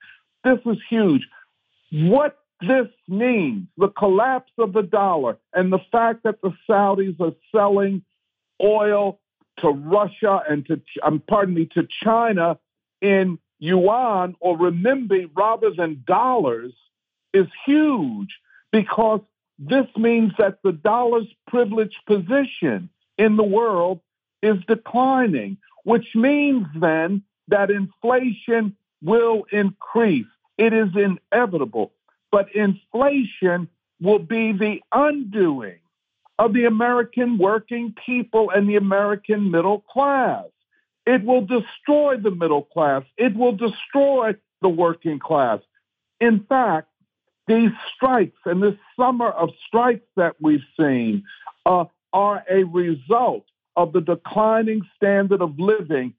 This 0.44 0.58
is 0.66 0.76
huge. 0.88 1.26
What 1.90 2.38
this 2.60 2.88
means, 3.06 3.68
the 3.76 3.88
collapse 3.88 4.52
of 4.58 4.72
the 4.72 4.82
dollar 4.82 5.38
and 5.54 5.72
the 5.72 5.78
fact 5.90 6.24
that 6.24 6.42
the 6.42 6.52
Saudis 6.68 7.20
are 7.20 7.34
selling 7.54 8.02
oil 8.62 9.20
to 9.58 9.70
Russia 9.70 10.42
and 10.48 10.66
to, 10.66 10.80
um, 11.02 11.22
pardon 11.26 11.54
me, 11.54 11.66
to 11.74 11.86
China 12.02 12.58
in 13.00 13.38
yuan 13.58 14.36
or 14.40 14.56
renminbi 14.56 15.30
rather 15.36 15.70
than 15.70 16.02
dollars 16.06 16.72
is 17.32 17.46
huge 17.64 18.38
because 18.72 19.20
this 19.58 19.86
means 19.96 20.32
that 20.38 20.58
the 20.62 20.72
dollar's 20.72 21.26
privileged 21.46 21.98
position 22.06 22.88
in 23.16 23.36
the 23.36 23.44
world 23.44 24.00
is 24.42 24.56
declining, 24.68 25.58
which 25.84 26.14
means 26.14 26.66
then 26.76 27.22
that 27.48 27.70
inflation 27.70 28.76
will 29.02 29.44
increase. 29.50 30.26
It 30.56 30.72
is 30.72 30.88
inevitable. 30.94 31.92
But 32.30 32.54
inflation 32.54 33.68
will 34.00 34.18
be 34.18 34.52
the 34.52 34.80
undoing 34.92 35.78
of 36.38 36.52
the 36.52 36.66
American 36.66 37.38
working 37.38 37.94
people 38.06 38.50
and 38.50 38.68
the 38.68 38.76
American 38.76 39.50
middle 39.50 39.80
class. 39.80 40.44
It 41.04 41.24
will 41.24 41.40
destroy 41.40 42.16
the 42.18 42.30
middle 42.30 42.62
class. 42.62 43.02
It 43.16 43.34
will 43.34 43.56
destroy 43.56 44.34
the 44.60 44.68
working 44.68 45.18
class. 45.18 45.60
In 46.20 46.44
fact, 46.48 46.88
these 47.48 47.70
strikes 47.94 48.38
and 48.44 48.62
this 48.62 48.74
summer 48.98 49.30
of 49.30 49.50
strikes 49.66 50.06
that 50.16 50.36
we've 50.40 50.60
seen 50.78 51.24
uh, 51.66 51.84
are 52.12 52.44
a 52.50 52.64
result 52.64 53.44
of 53.76 53.92
the 53.92 54.00
declining 54.00 54.82
standard 54.96 55.40
of 55.40 55.58
living, 55.58 56.14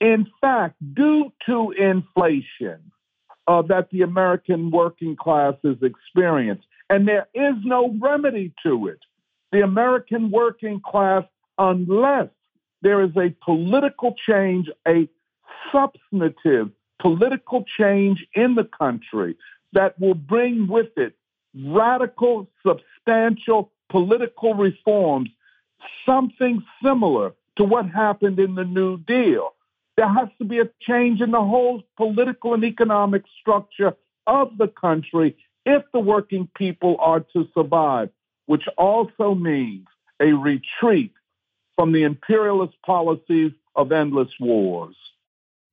in 0.00 0.26
fact, 0.40 0.76
due 0.94 1.32
to 1.46 1.70
inflation 1.72 2.90
uh, 3.46 3.62
that 3.62 3.88
the 3.90 4.02
American 4.02 4.70
working 4.70 5.16
class 5.16 5.54
has 5.64 5.76
experienced. 5.82 6.66
And 6.90 7.06
there 7.06 7.28
is 7.34 7.54
no 7.64 7.94
remedy 8.00 8.52
to 8.64 8.88
it. 8.88 9.00
The 9.52 9.62
American 9.62 10.30
working 10.30 10.80
class, 10.84 11.24
unless 11.58 12.28
there 12.82 13.02
is 13.02 13.10
a 13.16 13.34
political 13.44 14.14
change, 14.26 14.68
a 14.86 15.08
substantive 15.72 16.70
political 17.00 17.64
change 17.78 18.26
in 18.34 18.54
the 18.54 18.68
country 18.78 19.36
that 19.72 19.98
will 20.00 20.14
bring 20.14 20.66
with 20.66 20.96
it 20.96 21.14
radical, 21.54 22.48
substantial 22.66 23.72
political 23.90 24.54
reforms, 24.54 25.30
something 26.04 26.62
similar 26.82 27.32
to 27.56 27.64
what 27.64 27.88
happened 27.88 28.38
in 28.38 28.54
the 28.54 28.64
New 28.64 28.98
Deal. 28.98 29.54
There 29.96 30.08
has 30.08 30.28
to 30.38 30.44
be 30.44 30.60
a 30.60 30.70
change 30.80 31.20
in 31.20 31.32
the 31.32 31.40
whole 31.40 31.82
political 31.96 32.54
and 32.54 32.64
economic 32.64 33.24
structure 33.40 33.96
of 34.26 34.56
the 34.56 34.68
country 34.68 35.36
if 35.66 35.82
the 35.92 36.00
working 36.00 36.48
people 36.56 36.96
are 37.00 37.20
to 37.20 37.48
survive, 37.52 38.10
which 38.46 38.64
also 38.76 39.34
means 39.34 39.86
a 40.20 40.32
retreat 40.32 41.12
from 41.76 41.92
the 41.92 42.04
imperialist 42.04 42.74
policies 42.84 43.52
of 43.74 43.92
endless 43.92 44.30
wars. 44.40 44.96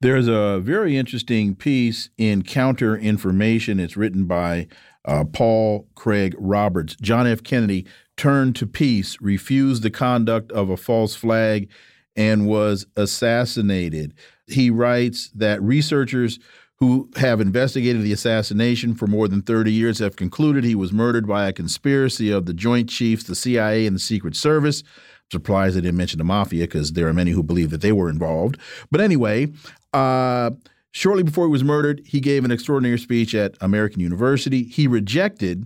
There's 0.01 0.27
a 0.27 0.59
very 0.59 0.97
interesting 0.97 1.55
piece 1.55 2.09
in 2.17 2.43
Counter 2.43 2.97
Information. 2.97 3.79
It's 3.79 3.95
written 3.95 4.25
by 4.25 4.67
uh, 5.05 5.23
Paul 5.23 5.87
Craig 5.95 6.35
Roberts. 6.37 6.95
John 7.01 7.25
F. 7.25 7.43
Kennedy 7.43 7.85
turned 8.17 8.55
to 8.57 8.67
peace, 8.67 9.17
refused 9.21 9.83
the 9.83 9.89
conduct 9.89 10.51
of 10.51 10.69
a 10.69 10.77
false 10.77 11.15
flag, 11.15 11.69
and 12.15 12.45
was 12.45 12.85
assassinated. 12.97 14.13
He 14.47 14.69
writes 14.69 15.29
that 15.33 15.61
researchers 15.61 16.39
who 16.79 17.09
have 17.15 17.39
investigated 17.39 18.01
the 18.01 18.11
assassination 18.11 18.95
for 18.95 19.07
more 19.07 19.29
than 19.29 19.41
30 19.41 19.71
years 19.71 19.99
have 19.99 20.17
concluded 20.17 20.65
he 20.65 20.75
was 20.75 20.91
murdered 20.91 21.25
by 21.25 21.47
a 21.47 21.53
conspiracy 21.53 22.29
of 22.31 22.45
the 22.45 22.53
Joint 22.53 22.89
Chiefs, 22.89 23.23
the 23.23 23.35
CIA, 23.35 23.85
and 23.85 23.95
the 23.95 23.99
Secret 24.01 24.35
Service. 24.35 24.83
Surprised 25.31 25.75
they 25.75 25.81
didn't 25.81 25.97
mention 25.97 26.19
the 26.19 26.23
mafia 26.23 26.65
because 26.65 26.93
there 26.93 27.07
are 27.07 27.13
many 27.13 27.31
who 27.31 27.41
believe 27.41 27.71
that 27.71 27.81
they 27.81 27.91
were 27.91 28.09
involved. 28.09 28.59
But 28.91 29.01
anyway, 29.01 29.47
uh, 29.95 30.51
shortly 30.91 31.23
before 31.23 31.45
he 31.45 31.51
was 31.51 31.63
murdered, 31.63 32.01
he 32.05 32.19
gave 32.19 32.43
an 32.43 32.51
extraordinary 32.51 32.99
speech 32.99 33.33
at 33.33 33.55
American 33.61 34.01
University. 34.01 34.63
He 34.63 34.87
rejected 34.87 35.65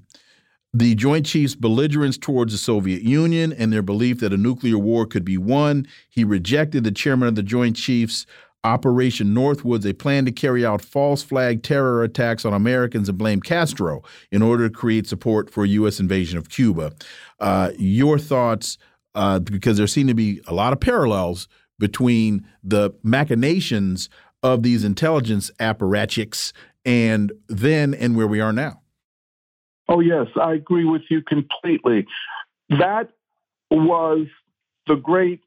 the 0.72 0.94
Joint 0.94 1.26
Chiefs' 1.26 1.56
belligerence 1.56 2.18
towards 2.18 2.52
the 2.52 2.60
Soviet 2.60 3.02
Union 3.02 3.52
and 3.52 3.74
their 3.74 3.82
belief 3.82 4.20
that 4.20 4.32
a 4.32 4.38
nuclear 4.38 4.78
war 4.78 5.08
could 5.08 5.26
be 5.26 5.38
won. 5.38 5.88
He 6.10 6.24
rejected 6.24 6.84
the 6.84 6.92
chairman 6.92 7.28
of 7.28 7.36
the 7.36 7.44
Joint 7.44 7.76
Chiefs' 7.76 8.28
Operation 8.64 9.34
Northwoods, 9.34 9.90
a 9.90 9.94
plan 9.94 10.26
to 10.26 10.32
carry 10.32 10.66
out 10.66 10.82
false 10.82 11.24
flag 11.24 11.64
terror 11.64 12.04
attacks 12.04 12.46
on 12.46 12.54
Americans 12.54 13.10
and 13.10 13.18
blame 13.18 13.42
Castro 13.42 14.04
in 14.32 14.42
order 14.44 14.68
to 14.68 14.76
create 14.76 15.08
support 15.08 15.50
for 15.50 15.64
a 15.64 15.68
U.S. 15.70 16.00
invasion 16.00 16.38
of 16.38 16.50
Cuba. 16.50 16.92
Uh, 17.40 17.72
your 17.80 18.20
thoughts, 18.20 18.78
uh, 19.16 19.40
because 19.40 19.78
there 19.78 19.88
seem 19.88 20.08
to 20.08 20.14
be 20.14 20.42
a 20.46 20.54
lot 20.54 20.74
of 20.74 20.80
parallels 20.80 21.48
between 21.80 22.46
the 22.64 22.92
machinations 23.04 24.10
of 24.44 24.64
these 24.64 24.84
intelligence 24.84 25.52
apparatchiks 25.60 26.54
and 26.86 27.32
then 27.48 27.94
and 27.94 28.16
where 28.16 28.28
we 28.28 28.40
are 28.40 28.54
now. 28.54 28.82
Oh, 29.88 30.00
yes, 30.00 30.28
I 30.40 30.54
agree 30.54 30.86
with 30.86 31.02
you 31.10 31.22
completely. 31.22 32.06
That 32.70 33.10
was 33.72 34.28
the 34.86 34.96
great 34.96 35.42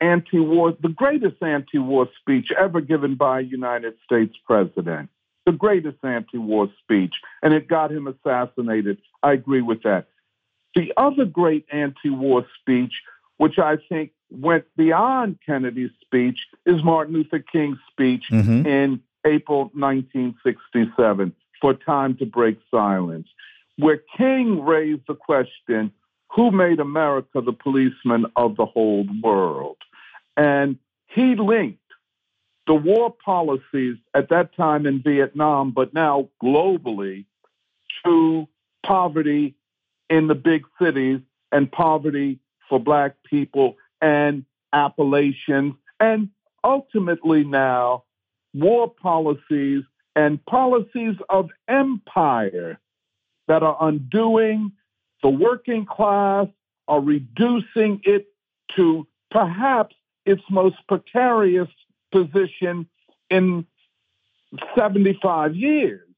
anti 0.00 0.38
war, 0.38 0.76
the 0.80 0.88
greatest 0.88 1.42
anti 1.42 1.78
war 1.78 2.08
speech 2.20 2.52
ever 2.56 2.80
given 2.80 3.16
by 3.16 3.40
a 3.40 3.42
United 3.42 3.94
States 4.04 4.34
president. 4.46 5.10
The 5.46 5.52
greatest 5.52 5.98
anti 6.04 6.38
war 6.38 6.68
speech, 6.80 7.14
and 7.42 7.52
it 7.52 7.66
got 7.66 7.90
him 7.90 8.06
assassinated. 8.06 8.98
I 9.22 9.32
agree 9.32 9.62
with 9.62 9.82
that. 9.82 10.06
The 10.74 10.92
other 10.96 11.24
great 11.24 11.66
anti 11.72 12.10
war 12.10 12.46
speech, 12.60 12.92
which 13.36 13.58
I 13.58 13.76
think 13.88 14.12
went 14.32 14.64
beyond 14.76 15.38
Kennedy's 15.44 15.90
speech, 16.00 16.38
is 16.66 16.82
Martin 16.82 17.14
Luther 17.14 17.38
King's 17.38 17.78
speech 17.90 18.24
mm-hmm. 18.30 18.66
in 18.66 19.00
April 19.26 19.70
1967 19.74 21.34
for 21.60 21.74
Time 21.74 22.16
to 22.16 22.26
Break 22.26 22.58
Silence, 22.70 23.28
where 23.78 24.00
King 24.16 24.64
raised 24.64 25.02
the 25.06 25.14
question 25.14 25.92
who 26.30 26.50
made 26.50 26.80
America 26.80 27.40
the 27.40 27.52
policeman 27.52 28.26
of 28.36 28.56
the 28.56 28.66
whole 28.66 29.06
world? 29.22 29.76
And 30.36 30.78
he 31.08 31.34
linked 31.36 31.78
the 32.66 32.74
war 32.74 33.14
policies 33.24 33.96
at 34.14 34.30
that 34.30 34.56
time 34.56 34.86
in 34.86 35.02
Vietnam, 35.02 35.72
but 35.72 35.92
now 35.92 36.28
globally, 36.42 37.26
to 38.04 38.48
poverty 38.84 39.54
in 40.08 40.26
the 40.26 40.34
big 40.34 40.64
cities 40.80 41.20
and 41.50 41.70
poverty 41.70 42.38
for 42.68 42.80
Black 42.80 43.16
people 43.28 43.76
and 44.02 44.44
Appalachians, 44.72 45.74
and 46.00 46.28
ultimately 46.64 47.44
now 47.44 48.04
war 48.52 48.90
policies 48.90 49.84
and 50.14 50.44
policies 50.44 51.16
of 51.30 51.48
empire 51.68 52.78
that 53.48 53.62
are 53.62 53.76
undoing 53.80 54.72
the 55.22 55.28
working 55.30 55.86
class, 55.86 56.48
are 56.88 57.00
reducing 57.00 58.00
it 58.04 58.26
to 58.76 59.06
perhaps 59.30 59.94
its 60.26 60.42
most 60.50 60.76
precarious 60.88 61.68
position 62.10 62.86
in 63.30 63.64
75 64.76 65.54
years. 65.54 66.08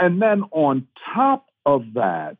And 0.00 0.20
then 0.20 0.44
on 0.50 0.86
top 1.14 1.46
of 1.66 1.84
that, 1.94 2.38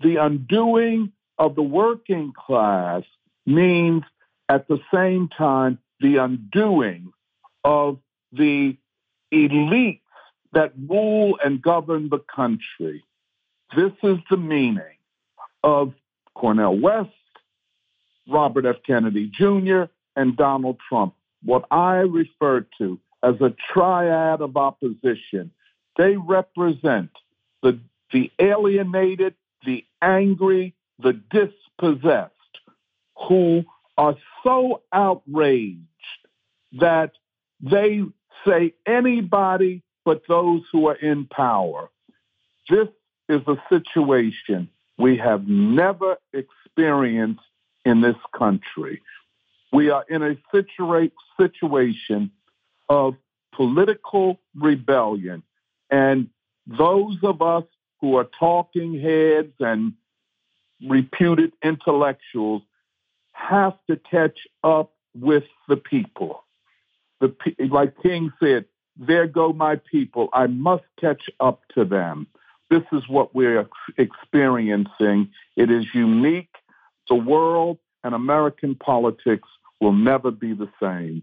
the 0.00 0.16
undoing 0.16 1.12
of 1.38 1.54
the 1.54 1.62
working 1.62 2.32
class 2.32 3.02
means 3.46 4.02
at 4.48 4.68
the 4.68 4.78
same 4.92 5.28
time 5.28 5.78
the 6.00 6.16
undoing 6.16 7.12
of 7.64 7.98
the 8.32 8.76
elites 9.32 10.00
that 10.52 10.72
rule 10.88 11.38
and 11.44 11.62
govern 11.62 12.08
the 12.08 12.22
country. 12.34 13.04
This 13.74 13.92
is 14.02 14.18
the 14.30 14.36
meaning 14.36 14.96
of 15.62 15.92
Cornel 16.34 16.78
West, 16.78 17.10
Robert 18.28 18.66
F. 18.66 18.76
Kennedy 18.86 19.30
Jr., 19.32 19.84
and 20.14 20.36
Donald 20.36 20.78
Trump, 20.88 21.14
what 21.44 21.64
I 21.70 21.96
refer 21.96 22.66
to 22.78 22.98
as 23.22 23.34
a 23.40 23.54
triad 23.72 24.40
of 24.40 24.56
opposition. 24.56 25.50
They 25.98 26.16
represent 26.16 27.10
the, 27.62 27.80
the 28.12 28.30
alienated, 28.38 29.34
the 29.64 29.84
angry, 30.00 30.74
the 30.98 31.12
dispossessed, 31.12 32.32
who 33.28 33.64
are 33.96 34.16
so 34.44 34.82
outraged 34.92 35.80
that 36.80 37.12
they 37.60 38.02
say 38.46 38.74
anybody 38.86 39.82
but 40.04 40.22
those 40.28 40.62
who 40.70 40.86
are 40.88 40.94
in 40.94 41.26
power. 41.26 41.90
This 42.68 42.88
is 43.28 43.40
a 43.46 43.56
situation 43.68 44.68
we 44.98 45.16
have 45.18 45.46
never 45.48 46.16
experienced 46.32 47.40
in 47.84 48.00
this 48.00 48.16
country. 48.36 49.02
We 49.72 49.90
are 49.90 50.04
in 50.08 50.22
a 50.22 50.36
situa- 50.52 51.10
situation 51.38 52.30
of 52.88 53.14
political 53.52 54.40
rebellion. 54.54 55.42
And 55.90 56.28
those 56.66 57.18
of 57.22 57.42
us 57.42 57.64
who 58.00 58.16
are 58.16 58.28
talking 58.38 59.00
heads 59.00 59.52
and 59.60 59.94
reputed 60.86 61.52
intellectuals 61.62 62.62
have 63.36 63.74
to 63.88 63.96
catch 63.96 64.38
up 64.64 64.92
with 65.14 65.44
the 65.68 65.76
people. 65.76 66.44
The, 67.20 67.34
like 67.70 67.94
King 68.02 68.32
said, 68.40 68.64
there 68.96 69.26
go 69.26 69.52
my 69.52 69.76
people. 69.90 70.28
I 70.32 70.46
must 70.46 70.84
catch 71.00 71.22
up 71.40 71.60
to 71.74 71.84
them. 71.84 72.26
This 72.70 72.82
is 72.92 73.02
what 73.08 73.34
we're 73.34 73.68
experiencing. 73.98 75.30
It 75.56 75.70
is 75.70 75.86
unique. 75.94 76.54
The 77.08 77.14
world 77.14 77.78
and 78.02 78.14
American 78.14 78.74
politics 78.74 79.48
will 79.80 79.92
never 79.92 80.30
be 80.30 80.52
the 80.52 80.68
same. 80.82 81.22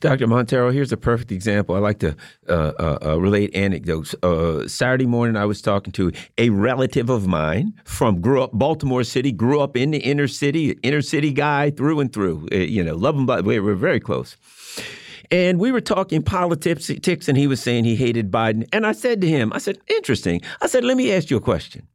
Dr. 0.00 0.28
Monteiro, 0.28 0.72
here's 0.72 0.92
a 0.92 0.96
perfect 0.96 1.32
example. 1.32 1.74
I 1.74 1.80
like 1.80 1.98
to 1.98 2.14
uh, 2.48 2.72
uh, 2.78 2.98
uh, 3.04 3.20
relate 3.20 3.52
anecdotes. 3.52 4.14
Uh, 4.22 4.68
Saturday 4.68 5.06
morning, 5.06 5.36
I 5.36 5.44
was 5.44 5.60
talking 5.60 5.92
to 5.94 6.12
a 6.38 6.50
relative 6.50 7.10
of 7.10 7.26
mine 7.26 7.74
from 7.82 8.20
grew 8.20 8.40
up 8.44 8.52
Baltimore 8.52 9.02
City, 9.02 9.32
grew 9.32 9.60
up 9.60 9.76
in 9.76 9.90
the 9.90 9.98
inner 9.98 10.28
city, 10.28 10.78
inner 10.84 11.02
city 11.02 11.32
guy 11.32 11.70
through 11.70 11.98
and 11.98 12.12
through. 12.12 12.48
Uh, 12.52 12.58
you 12.58 12.84
know, 12.84 12.94
love 12.94 13.16
him, 13.16 13.26
but 13.26 13.44
we 13.44 13.58
were 13.58 13.74
very 13.74 13.98
close. 13.98 14.36
And 15.32 15.58
we 15.58 15.72
were 15.72 15.80
talking 15.80 16.22
politics, 16.22 16.88
and 17.28 17.36
he 17.36 17.48
was 17.48 17.60
saying 17.60 17.84
he 17.84 17.96
hated 17.96 18.30
Biden. 18.30 18.68
And 18.72 18.86
I 18.86 18.92
said 18.92 19.20
to 19.22 19.26
him, 19.26 19.52
I 19.52 19.58
said, 19.58 19.78
interesting. 19.88 20.42
I 20.62 20.68
said, 20.68 20.84
let 20.84 20.96
me 20.96 21.12
ask 21.12 21.28
you 21.28 21.36
a 21.36 21.40
question. 21.40 21.88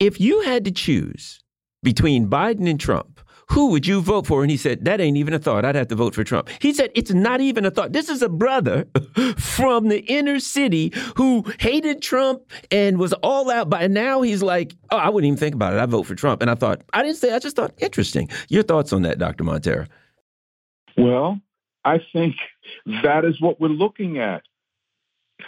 If 0.00 0.18
you 0.20 0.40
had 0.40 0.64
to 0.64 0.70
choose 0.70 1.42
between 1.82 2.30
Biden 2.30 2.68
and 2.68 2.80
Trump, 2.80 3.15
who 3.48 3.70
would 3.70 3.86
you 3.86 4.00
vote 4.00 4.26
for? 4.26 4.42
And 4.42 4.50
he 4.50 4.56
said, 4.56 4.84
That 4.84 5.00
ain't 5.00 5.16
even 5.16 5.32
a 5.32 5.38
thought. 5.38 5.64
I'd 5.64 5.76
have 5.76 5.88
to 5.88 5.94
vote 5.94 6.14
for 6.14 6.24
Trump. 6.24 6.48
He 6.60 6.72
said, 6.72 6.90
It's 6.94 7.12
not 7.12 7.40
even 7.40 7.64
a 7.64 7.70
thought. 7.70 7.92
This 7.92 8.08
is 8.08 8.22
a 8.22 8.28
brother 8.28 8.86
from 9.36 9.88
the 9.88 10.00
inner 10.00 10.40
city 10.40 10.92
who 11.16 11.44
hated 11.60 12.02
Trump 12.02 12.42
and 12.70 12.98
was 12.98 13.12
all 13.14 13.50
out. 13.50 13.70
By 13.70 13.86
now 13.86 14.22
he's 14.22 14.42
like, 14.42 14.74
Oh, 14.90 14.96
I 14.96 15.08
wouldn't 15.08 15.28
even 15.28 15.38
think 15.38 15.54
about 15.54 15.74
it. 15.74 15.78
I 15.78 15.86
vote 15.86 16.04
for 16.04 16.14
Trump. 16.14 16.42
And 16.42 16.50
I 16.50 16.54
thought, 16.54 16.82
I 16.92 17.02
didn't 17.02 17.18
say, 17.18 17.34
I 17.34 17.38
just 17.38 17.56
thought, 17.56 17.72
interesting. 17.78 18.28
Your 18.48 18.62
thoughts 18.62 18.92
on 18.92 19.02
that, 19.02 19.18
Dr. 19.18 19.44
Monteiro? 19.44 19.86
Well, 20.96 21.40
I 21.84 22.00
think 22.12 22.34
that 23.02 23.24
is 23.24 23.40
what 23.40 23.60
we're 23.60 23.68
looking 23.68 24.18
at. 24.18 24.42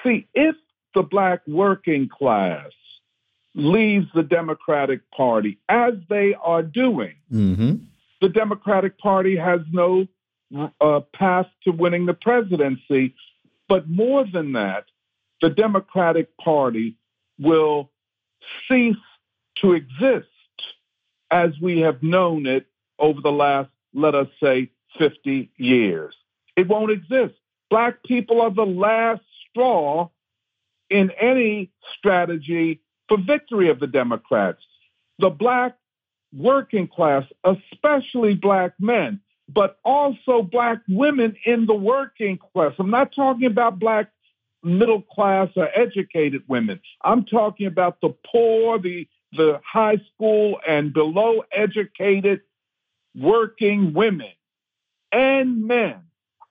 See, 0.05 0.29
if 0.35 0.55
the 0.95 1.03
black 1.03 1.41
working 1.47 2.09
class 2.09 2.71
leaves 3.55 4.07
the 4.15 4.23
Democratic 4.23 5.11
Party, 5.11 5.59
as 5.69 5.95
they 6.09 6.35
are 6.35 6.63
doing, 6.63 7.15
mm-hmm. 7.33 7.77
the 8.21 8.29
Democratic 8.29 8.99
Party 8.99 9.37
has 9.37 9.61
no 9.73 10.07
uh, 10.81 11.01
path 11.13 11.47
to 11.65 11.71
winning 11.71 12.07
the 12.07 12.15
presidency. 12.15 13.15
But 13.69 13.89
more 13.89 14.25
than 14.25 14.53
that, 14.53 14.87
the 15.41 15.51
Democratic 15.51 16.37
Party 16.39 16.97
will 17.39 17.91
cease 18.69 18.97
to 19.61 19.73
exist 19.73 20.27
as 21.31 21.51
we 21.61 21.81
have 21.81 22.03
known 22.03 22.47
it 22.47 22.67
over 22.99 23.21
the 23.21 23.33
last, 23.33 23.71
let 23.93 24.15
us 24.15 24.29
say, 24.43 24.71
50 24.99 25.51
years. 25.57 26.15
It 26.57 26.67
won't 26.67 26.91
exist. 26.91 27.35
Black 27.71 28.03
people 28.03 28.41
are 28.41 28.51
the 28.51 28.65
last 28.65 29.21
straw 29.51 30.09
in 30.91 31.11
any 31.21 31.71
strategy 31.99 32.81
for 33.09 33.19
victory 33.19 33.71
of 33.71 33.81
the 33.81 33.87
Democrats. 33.87 34.63
The 35.19 35.31
black 35.31 35.77
working 36.33 36.89
class, 36.89 37.25
especially 37.45 38.35
black 38.35 38.73
men, 38.79 39.21
but 39.49 39.79
also 39.85 40.43
black 40.43 40.79
women 40.89 41.37
in 41.45 41.67
the 41.67 41.75
working 41.75 42.39
class. 42.39 42.73
I'm 42.79 42.91
not 42.91 43.15
talking 43.15 43.47
about 43.47 43.79
black 43.79 44.11
middle 44.63 45.03
class 45.03 45.49
or 45.57 45.69
educated 45.75 46.43
women. 46.49 46.81
I'm 47.03 47.25
talking 47.25 47.67
about 47.67 48.01
the 48.01 48.15
poor, 48.31 48.79
the 48.79 49.09
the 49.33 49.61
high 49.65 50.01
school 50.15 50.59
and 50.67 50.93
below 50.93 51.43
educated 51.53 52.41
working 53.15 53.93
women 53.93 54.33
and 55.13 55.65
men 55.67 55.97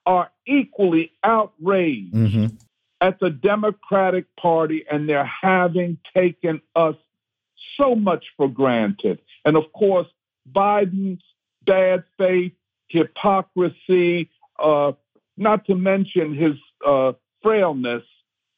are 0.06 0.32
equally 0.46 1.12
outraged 1.24 2.14
mm-hmm. 2.14 2.56
At 3.02 3.20
the 3.20 3.30
Democratic 3.30 4.26
Party 4.36 4.86
and 4.90 5.08
they're 5.08 5.24
having 5.42 5.98
taken 6.14 6.62
us 6.76 6.96
so 7.76 7.96
much 7.96 8.26
for 8.36 8.48
granted. 8.48 9.20
And 9.46 9.56
of 9.56 9.72
course, 9.74 10.08
Biden's 10.52 11.24
bad 11.66 12.04
faith, 12.18 12.54
hypocrisy, 12.88 14.30
uh, 14.60 14.94
not 15.36 15.66
to 15.66 15.76
mention 15.76 16.34
his 16.34 16.56
uh, 16.86 17.14
frailness, 17.44 18.04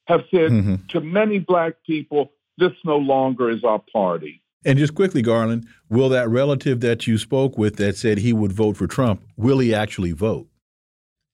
have 0.07 0.21
said 0.31 0.51
mm-hmm. 0.51 0.75
to 0.89 1.01
many 1.01 1.39
black 1.39 1.73
people, 1.85 2.31
this 2.57 2.71
no 2.83 2.97
longer 2.97 3.49
is 3.49 3.63
our 3.63 3.79
party. 3.93 4.41
And 4.65 4.77
just 4.77 4.95
quickly, 4.95 5.21
Garland, 5.21 5.67
will 5.89 6.09
that 6.09 6.27
relative 6.29 6.81
that 6.81 7.07
you 7.07 7.17
spoke 7.17 7.57
with 7.57 7.77
that 7.77 7.95
said 7.95 8.17
he 8.17 8.33
would 8.33 8.51
vote 8.51 8.75
for 8.75 8.87
Trump, 8.87 9.23
will 9.37 9.59
he 9.59 9.73
actually 9.73 10.11
vote? 10.11 10.47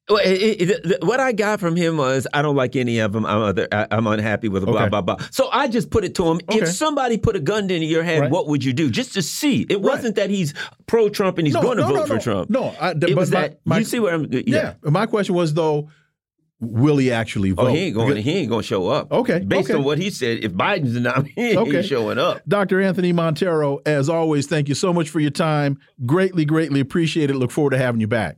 Well, 0.07 0.22
it, 0.23 0.61
it, 0.61 1.03
what 1.03 1.19
I 1.19 1.32
got 1.32 1.60
from 1.60 1.76
him 1.76 1.98
was 1.98 2.27
I 2.32 2.44
don't 2.44 2.56
like 2.56 2.76
any 2.76 2.99
of 2.99 3.11
them. 3.11 3.26
I'm 3.26 3.41
other, 3.41 3.68
I'm 3.72 4.06
unhappy 4.06 4.49
with 4.49 4.64
blah 4.64 4.82
okay. 4.82 4.90
blah 4.90 5.02
blah. 5.02 5.18
So 5.32 5.49
I 5.52 5.68
just 5.68 5.90
put 5.90 6.03
it 6.03 6.14
to 6.15 6.27
him: 6.30 6.40
okay. 6.48 6.60
if 6.60 6.69
somebody 6.69 7.18
put 7.18 7.36
a 7.36 7.40
gun 7.40 7.64
into 7.64 7.88
your 7.88 8.03
head, 8.03 8.22
right. 8.22 8.32
what 8.32 8.48
would 8.48 8.64
you 8.64 8.72
do? 8.72 8.91
Just 8.91 9.14
to 9.14 9.23
see. 9.23 9.65
It 9.68 9.76
right. 9.76 9.82
wasn't 9.82 10.15
that 10.18 10.30
he's 10.30 10.53
pro 10.86 11.10
Trump 11.10 11.40
and 11.40 11.48
he's 11.48 11.56
no, 11.56 11.61
going 11.61 11.77
to 11.77 11.84
no, 11.84 11.90
vote 11.90 11.95
no, 11.95 12.06
for 12.06 12.19
Trump. 12.19 12.49
No, 12.52 12.76
I, 12.80 12.91
it 12.91 13.15
was 13.15 13.32
my, 13.32 13.41
that. 13.41 13.60
My, 13.65 13.80
you 13.80 13.84
see 13.84 13.99
where 13.99 14.14
I'm? 14.14 14.32
Yeah. 14.32 14.41
yeah. 14.45 14.73
My 14.84 15.07
question 15.07 15.34
was 15.34 15.56
though 15.56 15.90
will 16.60 16.98
he 16.98 17.11
actually 17.11 17.52
vote? 17.52 17.68
Oh, 17.68 17.73
he 17.73 17.80
ain't 17.80 17.95
going. 17.95 18.10
Because, 18.10 18.23
he 18.23 18.38
ain't 18.38 18.49
going 18.49 18.61
to 18.61 18.68
show 18.68 18.88
up. 18.88 19.11
Okay. 19.11 19.40
Based 19.40 19.69
okay. 19.69 19.77
on 19.77 19.84
what 19.84 19.98
he 19.98 20.10
said, 20.10 20.44
if 20.44 20.53
Biden's 20.53 20.94
the 20.94 20.99
nominee, 20.99 21.34
he 21.36 21.57
okay. 21.57 21.77
ain't 21.77 21.86
showing 21.86 22.18
up. 22.18 22.41
Dr. 22.48 22.82
Anthony 22.82 23.14
Monteiro, 23.14 23.80
as 23.86 24.10
always, 24.10 24.48
thank 24.48 24.69
you 24.69 24.76
so 24.76 24.94
much 24.94 25.10
for 25.10 25.19
your 25.19 25.32
time. 25.32 25.80
Greatly, 26.06 26.45
greatly 26.45 26.80
appreciate 26.80 27.30
it. 27.30 27.36
Look 27.36 27.52
forward 27.52 27.72
to 27.72 27.77
having 27.77 28.02
you 28.02 28.07
back. 28.07 28.38